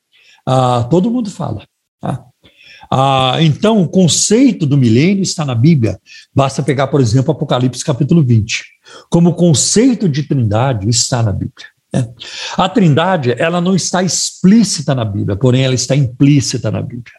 ah, 0.46 0.88
todo 0.90 1.12
mundo 1.12 1.30
fala. 1.30 1.66
Tá? 2.00 2.24
Ah, 2.92 3.38
então, 3.42 3.82
o 3.82 3.88
conceito 3.88 4.66
do 4.66 4.78
milênio 4.78 5.24
está 5.24 5.44
na 5.44 5.56
Bíblia. 5.56 6.00
Basta 6.34 6.62
pegar, 6.62 6.88
por 6.88 7.02
exemplo, 7.02 7.32
Apocalipse 7.32 7.84
capítulo 7.84 8.24
20. 8.24 8.64
Como 9.10 9.34
conceito 9.34 10.08
de 10.08 10.24
trindade 10.24 10.88
está 10.88 11.24
na 11.24 11.32
Bíblia. 11.32 11.68
Né? 11.92 12.08
A 12.58 12.70
trindade, 12.70 13.36
ela 13.38 13.60
não 13.60 13.76
está 13.76 14.04
explícita 14.04 14.94
na 14.94 15.06
Bíblia, 15.06 15.36
porém 15.36 15.64
ela 15.64 15.74
está 15.74 15.96
implícita 15.96 16.70
na 16.70 16.82
Bíblia. 16.82 17.14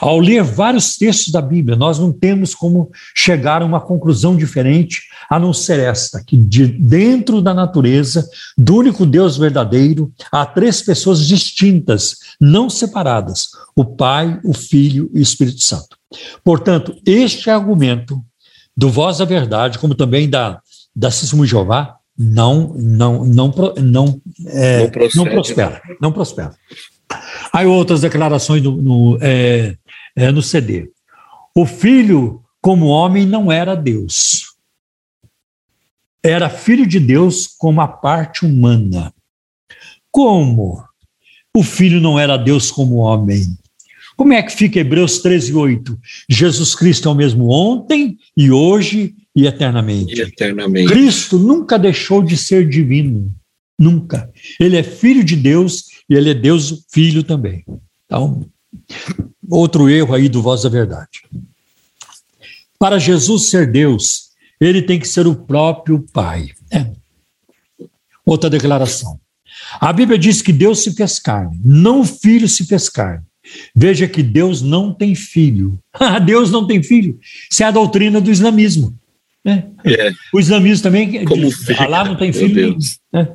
Ao 0.00 0.18
ler 0.18 0.42
vários 0.42 0.96
textos 0.96 1.32
da 1.32 1.42
Bíblia, 1.42 1.76
nós 1.76 1.98
não 1.98 2.12
temos 2.12 2.54
como 2.54 2.90
chegar 3.14 3.62
a 3.62 3.64
uma 3.64 3.80
conclusão 3.80 4.36
diferente 4.36 5.02
a 5.28 5.38
não 5.38 5.52
ser 5.52 5.78
esta: 5.78 6.22
que 6.24 6.36
de 6.36 6.66
dentro 6.66 7.42
da 7.42 7.52
natureza, 7.52 8.28
do 8.56 8.76
único 8.76 9.04
Deus 9.04 9.36
verdadeiro, 9.36 10.12
há 10.32 10.46
três 10.46 10.82
pessoas 10.82 11.26
distintas, 11.26 12.16
não 12.40 12.70
separadas: 12.70 13.48
o 13.76 13.84
Pai, 13.84 14.40
o 14.44 14.54
Filho 14.54 15.10
e 15.14 15.18
o 15.18 15.22
Espírito 15.22 15.62
Santo. 15.62 15.96
Portanto, 16.42 16.96
este 17.04 17.50
argumento 17.50 18.22
do 18.76 18.88
Voz 18.88 19.18
da 19.18 19.24
Verdade, 19.24 19.78
como 19.78 19.94
também 19.94 20.28
da, 20.28 20.60
da 20.94 21.10
Síssimo 21.10 21.44
Jeová, 21.44 21.96
não, 22.16 22.74
não, 22.76 23.24
não, 23.24 23.54
não, 23.78 24.20
é, 24.46 24.82
não, 24.82 24.90
procede, 24.90 25.16
não 25.16 25.24
prospera. 25.24 25.82
Não 26.00 26.12
prospera. 26.12 26.54
Aí 27.52 27.66
outras 27.66 28.00
declarações 28.00 28.62
no, 28.62 28.76
no, 28.76 29.18
é, 29.20 29.76
é, 30.14 30.30
no 30.30 30.42
CD. 30.42 30.90
O 31.54 31.66
filho, 31.66 32.42
como 32.60 32.86
homem, 32.86 33.26
não 33.26 33.50
era 33.50 33.74
Deus. 33.74 34.46
Era 36.22 36.50
filho 36.50 36.86
de 36.86 37.00
Deus 37.00 37.46
como 37.46 37.80
a 37.80 37.88
parte 37.88 38.44
humana. 38.44 39.12
Como? 40.10 40.84
O 41.56 41.62
filho 41.62 42.00
não 42.00 42.18
era 42.18 42.36
Deus 42.36 42.70
como 42.70 42.96
homem. 42.96 43.56
Como 44.16 44.32
é 44.32 44.42
que 44.42 44.52
fica 44.52 44.80
Hebreus 44.80 45.20
13, 45.20 45.54
8? 45.54 45.98
Jesus 46.28 46.74
Cristo 46.74 47.08
é 47.08 47.12
o 47.12 47.14
mesmo 47.14 47.48
ontem 47.50 48.18
e 48.36 48.50
hoje 48.50 49.14
e 49.34 49.46
eternamente. 49.46 50.12
E 50.12 50.20
eternamente. 50.22 50.88
Cristo 50.88 51.38
nunca 51.38 51.78
deixou 51.78 52.22
de 52.22 52.36
ser 52.36 52.68
divino. 52.68 53.32
Nunca. 53.78 54.28
Ele 54.58 54.76
é 54.76 54.82
filho 54.82 55.22
de 55.22 55.36
Deus 55.36 55.84
e 56.08 56.14
ele 56.14 56.30
é 56.30 56.34
Deus 56.34 56.84
filho 56.90 57.22
também. 57.22 57.64
Então, 58.06 58.46
outro 59.48 59.88
erro 59.88 60.14
aí 60.14 60.28
do 60.28 60.42
Voz 60.42 60.62
da 60.62 60.68
Verdade. 60.68 61.22
Para 62.78 62.98
Jesus 62.98 63.50
ser 63.50 63.70
Deus, 63.70 64.28
ele 64.60 64.82
tem 64.82 64.98
que 64.98 65.08
ser 65.08 65.26
o 65.26 65.34
próprio 65.34 66.04
Pai. 66.12 66.50
É. 66.70 66.86
Outra 68.24 68.48
declaração. 68.48 69.20
A 69.80 69.92
Bíblia 69.92 70.18
diz 70.18 70.40
que 70.40 70.52
Deus 70.52 70.82
se 70.82 70.94
fez 70.94 71.18
carne, 71.18 71.58
não 71.64 72.00
o 72.00 72.04
filho 72.04 72.48
se 72.48 72.64
fez 72.64 72.88
carne. 72.88 73.24
Veja 73.74 74.06
que 74.06 74.22
Deus 74.22 74.60
não 74.62 74.92
tem 74.92 75.14
filho. 75.14 75.78
Deus 76.24 76.50
não 76.50 76.66
tem 76.66 76.82
filho. 76.82 77.18
Isso 77.50 77.62
é 77.62 77.66
a 77.66 77.70
doutrina 77.70 78.20
do 78.20 78.30
islamismo. 78.30 78.94
Né? 79.44 79.64
É. 79.84 80.10
O 80.32 80.38
islamismo 80.38 80.82
também 80.82 81.24
Como 81.24 81.48
diz, 81.48 81.80
Allah 81.80 82.04
não 82.04 82.16
tem 82.16 82.32
filho. 82.32 82.76
Né? 83.12 83.28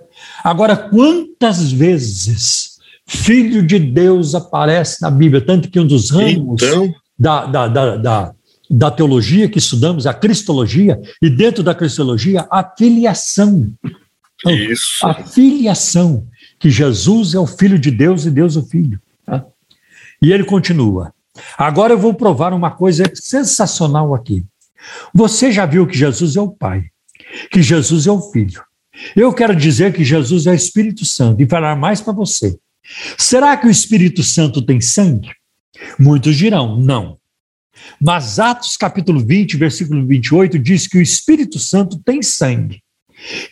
Agora, 0.43 0.75
quantas 0.75 1.71
vezes 1.71 2.77
filho 3.07 3.65
de 3.65 3.79
Deus 3.79 4.35
aparece 4.35 5.01
na 5.01 5.09
Bíblia? 5.09 5.39
Tanto 5.39 5.69
que 5.69 5.79
um 5.79 5.87
dos 5.87 6.09
ramos 6.09 6.61
então... 6.61 6.93
da, 7.17 7.45
da, 7.45 7.67
da, 7.67 7.97
da, 7.97 8.35
da 8.69 8.91
teologia 8.91 9.47
que 9.47 9.59
estudamos, 9.59 10.05
a 10.05 10.13
cristologia, 10.13 10.99
e 11.21 11.29
dentro 11.29 11.63
da 11.63 11.73
cristologia, 11.73 12.45
a 12.51 12.63
filiação. 12.77 13.71
Isso. 14.45 15.05
A 15.05 15.13
filiação, 15.13 16.27
que 16.59 16.69
Jesus 16.69 17.33
é 17.33 17.39
o 17.39 17.47
Filho 17.47 17.79
de 17.79 17.89
Deus 17.89 18.25
e 18.25 18.31
Deus 18.31 18.57
o 18.57 18.63
Filho. 18.63 18.99
Tá? 19.25 19.45
E 20.21 20.33
ele 20.33 20.43
continua. 20.43 21.13
Agora 21.57 21.93
eu 21.93 21.97
vou 21.97 22.13
provar 22.13 22.53
uma 22.53 22.71
coisa 22.71 23.09
sensacional 23.13 24.13
aqui. 24.13 24.43
Você 25.13 25.51
já 25.51 25.65
viu 25.65 25.87
que 25.87 25.97
Jesus 25.97 26.35
é 26.35 26.41
o 26.41 26.49
Pai, 26.49 26.83
que 27.49 27.61
Jesus 27.61 28.05
é 28.05 28.11
o 28.11 28.21
Filho. 28.31 28.61
Eu 29.15 29.33
quero 29.33 29.55
dizer 29.55 29.93
que 29.93 30.03
Jesus 30.03 30.45
é 30.45 30.51
o 30.51 30.55
Espírito 30.55 31.05
Santo 31.05 31.41
e 31.41 31.47
falar 31.47 31.75
mais 31.75 32.01
para 32.01 32.13
você. 32.13 32.57
Será 33.17 33.55
que 33.57 33.67
o 33.67 33.71
Espírito 33.71 34.23
Santo 34.23 34.61
tem 34.61 34.79
sangue? 34.81 35.29
Muitos 35.99 36.35
dirão, 36.35 36.79
não. 36.79 37.17
Mas 37.99 38.39
Atos 38.39 38.77
capítulo 38.77 39.19
20, 39.25 39.57
versículo 39.57 40.05
28 40.05 40.59
diz 40.59 40.87
que 40.87 40.97
o 40.97 41.01
Espírito 41.01 41.59
Santo 41.59 41.97
tem 42.03 42.21
sangue. 42.21 42.81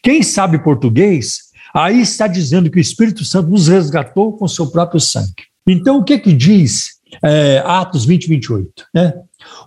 Quem 0.04 0.22
sabe 0.22 0.64
português, 0.64 1.40
aí 1.74 2.02
está 2.02 2.28
dizendo 2.28 2.70
que 2.70 2.78
o 2.78 2.82
Espírito 2.82 3.26
Santo 3.26 3.50
nos 3.50 3.68
resgatou 3.68 4.38
com 4.38 4.48
seu 4.48 4.68
próprio 4.68 5.00
sangue. 5.00 5.46
Então, 5.68 5.98
o 5.98 6.04
que 6.04 6.18
que 6.20 6.34
diz 6.34 7.00
é, 7.24 7.64
Atos 7.66 8.06
20, 8.06 8.28
28? 8.28 8.70
Né? 8.94 9.14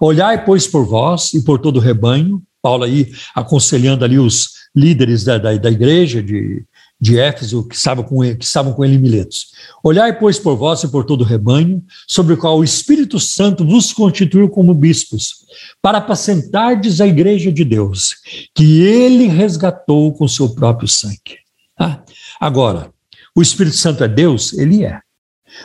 Olhai, 0.01 0.44
pois, 0.44 0.66
por 0.66 0.86
vós 0.86 1.32
e 1.34 1.42
por 1.42 1.59
todo 1.59 1.76
o 1.76 1.80
rebanho, 1.80 2.42
Paulo 2.62 2.84
aí 2.84 3.12
aconselhando 3.34 4.05
ali 4.05 4.18
os 4.18 4.53
líderes 4.74 5.24
da, 5.24 5.38
da, 5.38 5.56
da 5.56 5.70
igreja 5.70 6.22
de, 6.22 6.64
de 7.01 7.18
Éfeso 7.18 7.66
que 7.68 7.74
estavam 7.74 8.05
com 8.05 8.24
ele, 8.24 8.36
que 8.36 8.44
estavam 8.44 8.72
com 8.72 8.84
ele 8.84 8.96
em 8.96 8.98
Miletos. 8.98 9.52
Olhai, 9.82 10.18
pois, 10.18 10.38
por 10.38 10.56
vós 10.56 10.82
e 10.82 10.88
por 10.88 11.05
todo 11.05 11.20
o 11.20 11.24
rebanho, 11.24 11.82
sobre 12.09 12.34
o 12.34 12.36
qual 12.36 12.59
o 12.59 12.64
Espírito 12.64 13.20
Santo 13.20 13.64
vos 13.64 13.92
constituiu 13.92 14.48
como 14.48 14.74
bispos, 14.74 15.44
para 15.80 15.98
apacentardes 15.98 17.01
a 17.01 17.06
igreja 17.06 17.52
de 17.52 17.64
Deus, 17.64 18.16
que 18.55 18.82
ele 18.82 19.26
resgatou 19.26 20.12
com 20.12 20.26
seu 20.26 20.55
próprio 20.55 20.88
sangue. 20.88 21.38
Ah, 21.78 22.02
agora, 22.40 22.92
o 23.36 23.42
Espírito 23.42 23.76
Santo 23.76 24.02
é 24.05 24.09
Deus? 24.09 24.52
Ele 24.52 24.84
é. 24.84 25.01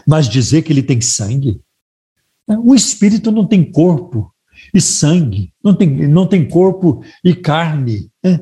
Mas 0.05 0.27
dizer 0.27 0.63
que 0.63 0.73
ele 0.73 0.83
tem 0.83 0.99
sangue? 1.01 1.61
O 2.47 2.73
Espírito 2.73 3.31
não 3.31 3.45
tem 3.45 3.63
corpo 3.63 4.33
e 4.73 4.81
sangue, 4.81 5.53
não 5.63 5.73
tem, 5.73 6.07
não 6.07 6.27
tem 6.27 6.47
corpo 6.47 7.03
e 7.23 7.33
carne. 7.33 8.09
Né? 8.23 8.39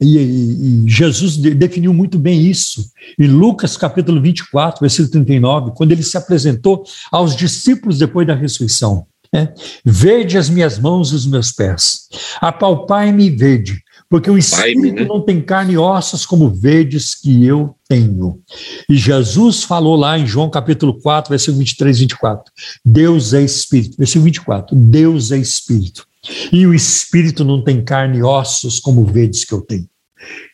E, 0.00 0.16
e, 0.16 0.84
Jesus 0.86 1.36
definiu 1.36 1.92
muito 1.92 2.18
bem 2.18 2.46
isso. 2.46 2.90
Em 3.18 3.26
Lucas 3.26 3.76
capítulo 3.76 4.20
24, 4.20 4.80
versículo 4.80 5.10
39, 5.10 5.72
quando 5.74 5.92
ele 5.92 6.02
se 6.02 6.16
apresentou 6.16 6.84
aos 7.10 7.34
discípulos 7.34 7.98
depois 7.98 8.26
da 8.26 8.34
ressurreição. 8.34 9.06
Né? 9.32 9.52
Vede 9.84 10.38
as 10.38 10.48
minhas 10.48 10.78
mãos 10.78 11.10
e 11.10 11.14
os 11.14 11.26
meus 11.26 11.52
pés. 11.52 12.08
Apalpai-me 12.40 13.26
e 13.26 13.30
vede, 13.30 13.82
porque 14.08 14.30
o 14.30 14.38
espírito 14.38 15.00
né? 15.00 15.04
não 15.04 15.20
tem 15.20 15.40
carne 15.40 15.74
e 15.74 15.78
ossos 15.78 16.24
como 16.24 16.48
vedes 16.48 17.14
que 17.14 17.44
eu 17.44 17.74
tenho. 17.86 18.40
E 18.88 18.96
Jesus 18.96 19.64
falou 19.64 19.96
lá 19.96 20.18
em 20.18 20.26
João 20.26 20.48
capítulo 20.48 20.98
4, 21.00 21.28
versículo 21.28 21.58
23 21.58 21.96
e 21.96 22.00
24. 22.00 22.52
Deus 22.84 23.34
é 23.34 23.42
espírito. 23.42 23.96
Versículo 23.98 24.24
24. 24.24 24.74
Deus 24.74 25.30
é 25.30 25.36
espírito. 25.36 26.07
E 26.52 26.66
o 26.66 26.74
espírito 26.74 27.44
não 27.44 27.62
tem 27.62 27.82
carne 27.82 28.18
e 28.18 28.22
ossos 28.22 28.80
como 28.80 29.04
vedes 29.04 29.44
que 29.44 29.54
eu 29.54 29.60
tenho. 29.60 29.88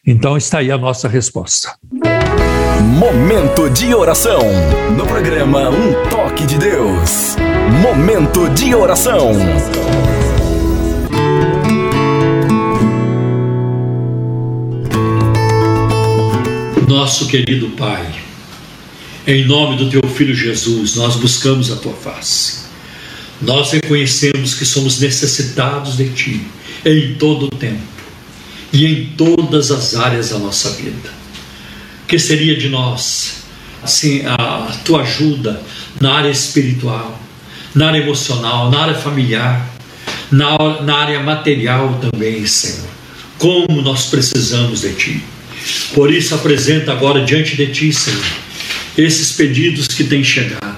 Então 0.06 0.36
está 0.36 0.58
aí 0.58 0.70
a 0.70 0.78
nossa 0.78 1.08
resposta. 1.08 1.76
Momento 2.82 3.70
de 3.70 3.94
oração. 3.94 4.40
No 4.96 5.06
programa 5.06 5.70
Um 5.70 6.08
Toque 6.08 6.46
de 6.46 6.58
Deus. 6.58 7.36
Momento 7.82 8.48
de 8.50 8.74
oração. 8.74 9.32
Nosso 16.86 17.26
querido 17.26 17.70
Pai, 17.70 18.14
em 19.26 19.46
nome 19.46 19.76
do 19.76 19.90
Teu 19.90 20.08
Filho 20.08 20.34
Jesus, 20.34 20.94
nós 20.94 21.16
buscamos 21.16 21.72
a 21.72 21.76
Tua 21.76 21.92
face. 21.92 22.63
Nós 23.40 23.72
reconhecemos 23.72 24.54
que 24.54 24.64
somos 24.64 25.00
necessitados 25.00 25.96
de 25.96 26.08
Ti 26.10 26.40
em 26.84 27.14
todo 27.14 27.46
o 27.46 27.50
tempo 27.50 27.82
e 28.72 28.86
em 28.86 29.06
todas 29.16 29.70
as 29.70 29.94
áreas 29.94 30.30
da 30.30 30.38
nossa 30.38 30.70
vida. 30.70 31.10
Que 32.06 32.18
seria 32.18 32.56
de 32.56 32.68
nós, 32.68 33.44
assim, 33.82 34.22
a 34.26 34.76
Tua 34.84 35.02
ajuda 35.02 35.62
na 36.00 36.14
área 36.14 36.30
espiritual, 36.30 37.20
na 37.74 37.88
área 37.88 37.98
emocional, 37.98 38.70
na 38.70 38.80
área 38.80 38.94
familiar, 38.94 39.68
na, 40.30 40.82
na 40.82 40.96
área 40.96 41.20
material 41.20 42.00
também, 42.00 42.46
Senhor. 42.46 42.88
Como 43.38 43.82
nós 43.82 44.06
precisamos 44.06 44.80
de 44.80 44.92
Ti. 44.94 45.24
Por 45.94 46.12
isso, 46.12 46.34
apresenta 46.34 46.92
agora 46.92 47.24
diante 47.24 47.56
de 47.56 47.66
Ti, 47.68 47.92
Senhor, 47.92 48.24
esses 48.96 49.32
pedidos 49.32 49.88
que 49.88 50.04
têm 50.04 50.22
chegado. 50.22 50.73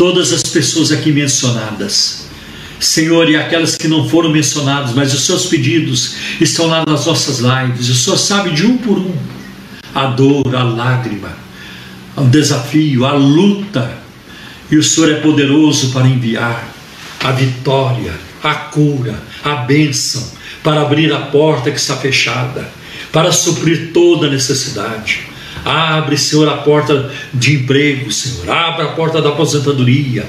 Todas 0.00 0.32
as 0.32 0.42
pessoas 0.42 0.90
aqui 0.90 1.12
mencionadas. 1.12 2.24
Senhor, 2.80 3.28
e 3.28 3.36
aquelas 3.36 3.76
que 3.76 3.86
não 3.86 4.08
foram 4.08 4.30
mencionadas, 4.30 4.94
mas 4.94 5.12
os 5.12 5.26
seus 5.26 5.44
pedidos 5.44 6.14
estão 6.40 6.68
lá 6.68 6.86
nas 6.86 7.04
nossas 7.04 7.40
lives. 7.40 7.90
O 7.90 7.94
Senhor 7.94 8.16
sabe 8.16 8.52
de 8.52 8.64
um 8.64 8.78
por 8.78 8.96
um 8.96 9.14
a 9.94 10.06
dor, 10.06 10.56
a 10.56 10.62
lágrima, 10.62 11.36
o 12.16 12.22
desafio, 12.22 13.04
a 13.04 13.12
luta. 13.12 13.98
E 14.70 14.78
o 14.78 14.82
Senhor 14.82 15.10
é 15.10 15.16
poderoso 15.16 15.90
para 15.90 16.08
enviar 16.08 16.66
a 17.22 17.30
vitória, 17.32 18.14
a 18.42 18.54
cura, 18.54 19.22
a 19.44 19.56
bênção, 19.56 20.26
para 20.62 20.80
abrir 20.80 21.12
a 21.12 21.18
porta 21.26 21.70
que 21.70 21.78
está 21.78 21.94
fechada 21.94 22.66
para 23.12 23.32
suprir 23.32 23.90
toda 23.92 24.30
necessidade. 24.30 25.29
Abre, 25.64 26.16
Senhor, 26.16 26.48
a 26.48 26.58
porta 26.58 27.10
de 27.32 27.54
emprego, 27.54 28.10
Senhor. 28.10 28.50
Abra 28.50 28.86
a 28.86 28.92
porta 28.92 29.20
da 29.20 29.30
aposentadoria. 29.30 30.26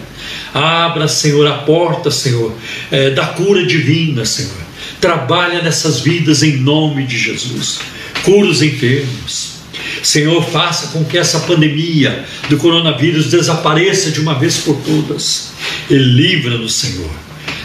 Abra, 0.54 1.08
Senhor, 1.08 1.48
a 1.48 1.60
porta, 1.60 2.12
Senhor, 2.12 2.54
é, 2.92 3.12
da 3.12 3.28
cura 3.28 3.66
divina, 3.66 4.26
Senhor. 4.26 4.62
Trabalha 5.00 5.62
nessas 5.62 6.02
vidas 6.02 6.44
em 6.44 6.58
nome 6.58 7.06
de 7.06 7.18
Jesus. 7.18 7.80
Cura 8.24 8.48
os 8.48 8.62
enfermos. 8.62 9.62
Senhor, 10.04 10.44
faça 10.44 10.88
com 10.88 11.06
que 11.06 11.18
essa 11.18 11.40
pandemia 11.42 12.26
do 12.50 12.58
coronavírus 12.58 13.28
desapareça 13.28 14.12
de 14.12 14.20
uma 14.20 14.38
vez 14.38 14.58
por 14.58 14.76
todas. 14.78 15.52
E 15.90 15.96
livra-nos, 15.96 16.76
Senhor. 16.76 17.10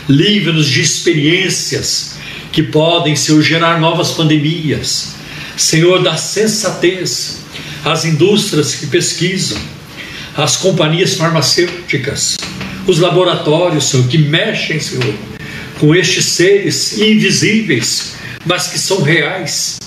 Livra-nos 0.09 0.69
de 0.69 0.81
experiências 0.81 2.17
que 2.53 2.63
podem, 2.63 3.17
Senhor, 3.17 3.43
gerar 3.43 3.81
novas 3.81 4.13
pandemias. 4.13 5.15
Senhor, 5.57 6.03
dá 6.03 6.17
sensatez 6.17 7.46
às 7.87 8.05
indústrias 8.05 8.75
que 8.75 8.89
pesquisam, 8.89 9.59
às 10.37 10.57
companhias 10.57 11.15
farmacêuticas, 11.15 12.37
os 12.85 12.99
laboratórios, 12.99 13.89
Senhor, 13.89 14.09
que 14.09 14.19
mexem, 14.19 14.81
Senhor, 14.81 15.15
com 15.79 15.95
estes 15.95 16.25
seres 16.25 16.99
invisíveis, 16.99 18.15
mas 18.45 18.67
que 18.67 18.79
são 18.79 19.03
reais. 19.03 19.79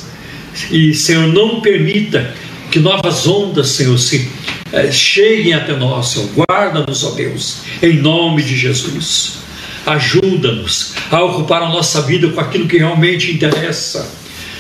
E, 0.71 0.93
Senhor, 0.93 1.27
não 1.27 1.59
permita 1.59 2.33
que 2.71 2.79
novas 2.79 3.27
ondas, 3.27 3.71
Senhor, 3.71 3.97
se 3.97 4.29
eh, 4.71 4.91
cheguem 4.91 5.53
até 5.53 5.75
nós, 5.75 6.07
Senhor. 6.09 6.29
Guarda-nos, 6.33 7.03
ó 7.03 7.11
Deus, 7.11 7.57
em 7.81 7.97
nome 7.97 8.43
de 8.43 8.55
Jesus. 8.55 9.39
Ajuda-nos 9.85 10.93
a 11.11 11.21
ocupar 11.21 11.63
a 11.63 11.69
nossa 11.69 12.01
vida 12.01 12.29
com 12.29 12.39
aquilo 12.39 12.67
que 12.67 12.77
realmente 12.77 13.31
interessa. 13.31 14.09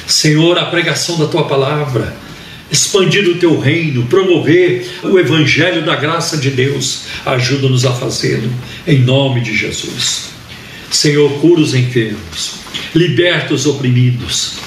Senhor, 0.05 0.57
a 0.57 0.65
pregação 0.65 1.17
da 1.17 1.27
tua 1.27 1.47
palavra, 1.47 2.15
expandir 2.71 3.27
o 3.27 3.35
teu 3.35 3.59
reino, 3.59 4.05
promover 4.05 4.87
o 5.03 5.17
evangelho 5.17 5.85
da 5.85 5.95
graça 5.95 6.37
de 6.37 6.49
Deus. 6.51 7.03
Ajuda-nos 7.25 7.85
a 7.85 7.93
fazê-lo, 7.93 8.51
em 8.87 8.99
nome 8.99 9.41
de 9.41 9.55
Jesus. 9.55 10.29
Senhor, 10.91 11.31
cura 11.39 11.61
os 11.61 11.73
enfermos, 11.73 12.55
liberta 12.95 13.53
os 13.53 13.65
oprimidos, 13.65 14.57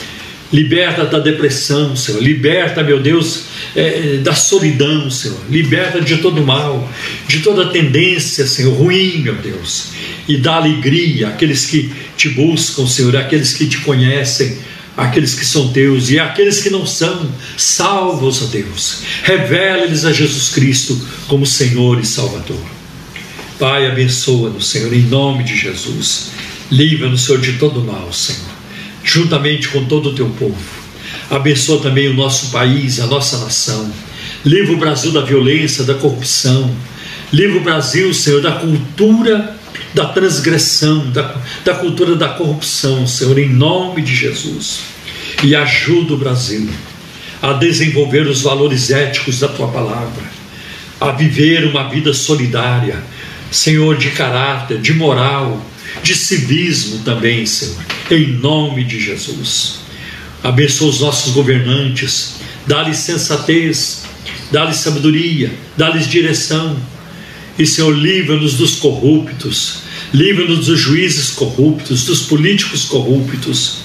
liberta 0.52 1.04
da 1.04 1.18
depressão, 1.18 1.96
Senhor, 1.96 2.22
liberta, 2.22 2.82
meu 2.82 3.00
Deus, 3.00 3.44
é, 3.74 4.18
da 4.18 4.34
solidão, 4.34 5.10
Senhor, 5.10 5.38
liberta 5.48 6.00
de 6.00 6.18
todo 6.18 6.44
mal, 6.44 6.88
de 7.26 7.40
toda 7.40 7.70
tendência, 7.70 8.46
Senhor, 8.46 8.74
ruim, 8.74 9.18
meu 9.18 9.34
Deus, 9.34 9.92
e 10.28 10.36
dá 10.36 10.56
alegria 10.56 11.28
àqueles 11.28 11.66
que 11.66 11.90
te 12.16 12.28
buscam, 12.28 12.86
Senhor, 12.86 13.16
àqueles 13.16 13.54
que 13.54 13.66
te 13.66 13.78
conhecem, 13.78 14.58
aqueles 14.96 15.34
que 15.34 15.44
são 15.44 15.72
teus 15.72 16.10
e 16.10 16.18
aqueles 16.18 16.60
que 16.60 16.70
não 16.70 16.86
são, 16.86 17.28
salva-os, 17.56 18.42
ó 18.42 18.46
Deus. 18.46 18.98
Revela-lhes 19.22 20.04
a 20.04 20.12
Jesus 20.12 20.50
Cristo 20.50 21.00
como 21.28 21.46
Senhor 21.46 21.98
e 22.00 22.04
Salvador. 22.04 22.60
Pai, 23.58 23.86
abençoa-nos, 23.90 24.68
Senhor, 24.68 24.92
em 24.92 25.02
nome 25.02 25.44
de 25.44 25.56
Jesus. 25.56 26.30
Livra-nos, 26.70 27.22
Senhor, 27.22 27.40
de 27.40 27.54
todo 27.54 27.82
mal, 27.82 28.12
Senhor, 28.12 28.40
juntamente 29.04 29.68
com 29.68 29.84
todo 29.84 30.10
o 30.10 30.14
teu 30.14 30.28
povo. 30.30 30.58
Abençoa 31.30 31.80
também 31.80 32.08
o 32.08 32.14
nosso 32.14 32.50
país, 32.50 33.00
a 33.00 33.06
nossa 33.06 33.38
nação. 33.38 33.90
Livra 34.44 34.72
o 34.72 34.78
Brasil 34.78 35.12
da 35.12 35.20
violência, 35.20 35.84
da 35.84 35.94
corrupção. 35.94 36.74
Livra 37.32 37.58
o 37.58 37.62
Brasil, 37.62 38.12
Senhor, 38.12 38.42
da 38.42 38.52
cultura 38.52 39.56
da 39.94 40.06
transgressão, 40.06 41.10
da, 41.10 41.36
da 41.64 41.74
cultura 41.74 42.16
da 42.16 42.28
corrupção, 42.28 43.06
Senhor, 43.06 43.38
em 43.38 43.48
nome 43.48 44.02
de 44.02 44.14
Jesus. 44.14 44.80
E 45.42 45.54
ajuda 45.54 46.14
o 46.14 46.16
Brasil 46.16 46.68
a 47.40 47.54
desenvolver 47.54 48.26
os 48.28 48.42
valores 48.42 48.90
éticos 48.90 49.40
da 49.40 49.48
tua 49.48 49.68
palavra, 49.68 50.22
a 51.00 51.10
viver 51.10 51.66
uma 51.66 51.88
vida 51.88 52.14
solidária, 52.14 53.02
Senhor, 53.50 53.96
de 53.98 54.10
caráter, 54.10 54.80
de 54.80 54.94
moral, 54.94 55.60
de 56.02 56.14
civismo 56.14 57.00
também, 57.04 57.44
Senhor, 57.44 57.84
em 58.10 58.28
nome 58.28 58.84
de 58.84 59.00
Jesus. 59.00 59.80
Abençoa 60.42 60.88
os 60.88 61.00
nossos 61.00 61.34
governantes, 61.34 62.36
dá-lhes 62.66 62.98
sensatez, 62.98 64.04
dá-lhes 64.50 64.76
sabedoria, 64.76 65.52
dá-lhes 65.76 66.06
direção 66.06 66.76
e, 67.58 67.66
Senhor, 67.66 67.90
livra-nos 67.90 68.54
dos 68.54 68.76
corruptos, 68.76 69.82
livra-nos 70.12 70.66
dos 70.66 70.80
juízes 70.80 71.30
corruptos, 71.30 72.04
dos 72.04 72.22
políticos 72.22 72.84
corruptos. 72.84 73.82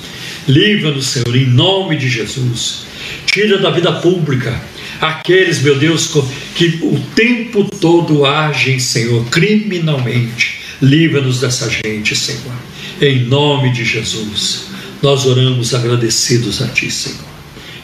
Livra-nos, 0.48 1.08
Senhor, 1.08 1.36
em 1.36 1.46
nome 1.46 1.98
de 1.98 2.08
Jesus. 2.08 2.86
Tira 3.26 3.58
da 3.58 3.70
vida 3.70 3.92
pública 3.92 4.62
aqueles, 5.02 5.62
meu 5.62 5.78
Deus, 5.78 6.10
que 6.56 6.80
o 6.82 7.00
tempo 7.14 7.66
todo 7.66 8.26
agem, 8.26 8.80
Senhor, 8.80 9.26
criminalmente. 9.26 10.60
Livra-nos 10.82 11.42
dessa 11.42 11.70
gente, 11.70 12.16
Senhor. 12.16 12.56
Em 13.02 13.26
nome 13.26 13.74
de 13.74 13.84
Jesus. 13.84 14.68
Nós 15.02 15.26
oramos 15.26 15.74
agradecidos 15.74 16.62
a 16.62 16.68
Ti, 16.68 16.90
Senhor. 16.90 17.20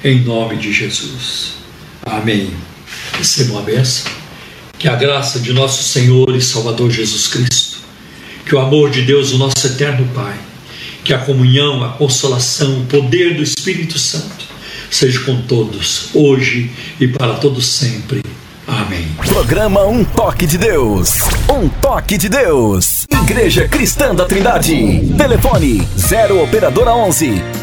Em 0.03 0.21
nome 0.21 0.55
de 0.55 0.71
Jesus. 0.71 1.53
Amém. 2.05 2.49
Recebam 3.17 3.59
a 3.59 3.61
bênção. 3.61 4.22
Que 4.83 4.89
a 4.89 4.97
graça 4.97 5.39
de 5.39 5.53
nosso 5.53 5.81
Senhor 5.81 6.35
e 6.35 6.41
Salvador 6.41 6.91
Jesus 6.91 7.29
Cristo, 7.29 7.77
que 8.45 8.53
o 8.53 8.59
amor 8.59 8.89
de 8.89 9.03
Deus, 9.03 9.31
o 9.31 9.37
nosso 9.37 9.65
eterno 9.65 10.05
Pai, 10.13 10.35
que 11.05 11.13
a 11.13 11.19
comunhão, 11.19 11.81
a 11.85 11.93
consolação, 11.93 12.81
o 12.81 12.85
poder 12.87 13.33
do 13.37 13.41
Espírito 13.41 13.97
Santo 13.97 14.43
seja 14.91 15.21
com 15.21 15.41
todos, 15.43 16.09
hoje 16.13 16.69
e 16.99 17.07
para 17.07 17.35
todos 17.35 17.65
sempre. 17.65 18.21
Amém. 18.67 19.07
Programa 19.25 19.85
Um 19.85 20.03
Toque 20.03 20.45
de 20.45 20.57
Deus. 20.57 21.11
Um 21.49 21.69
Toque 21.69 22.17
de 22.17 22.27
Deus. 22.27 23.05
Igreja 23.09 23.69
Cristã 23.69 24.13
da 24.13 24.25
Trindade. 24.25 25.01
Telefone 25.17 25.87
0 25.97 26.43
Operadora 26.43 26.93
11 26.93 27.62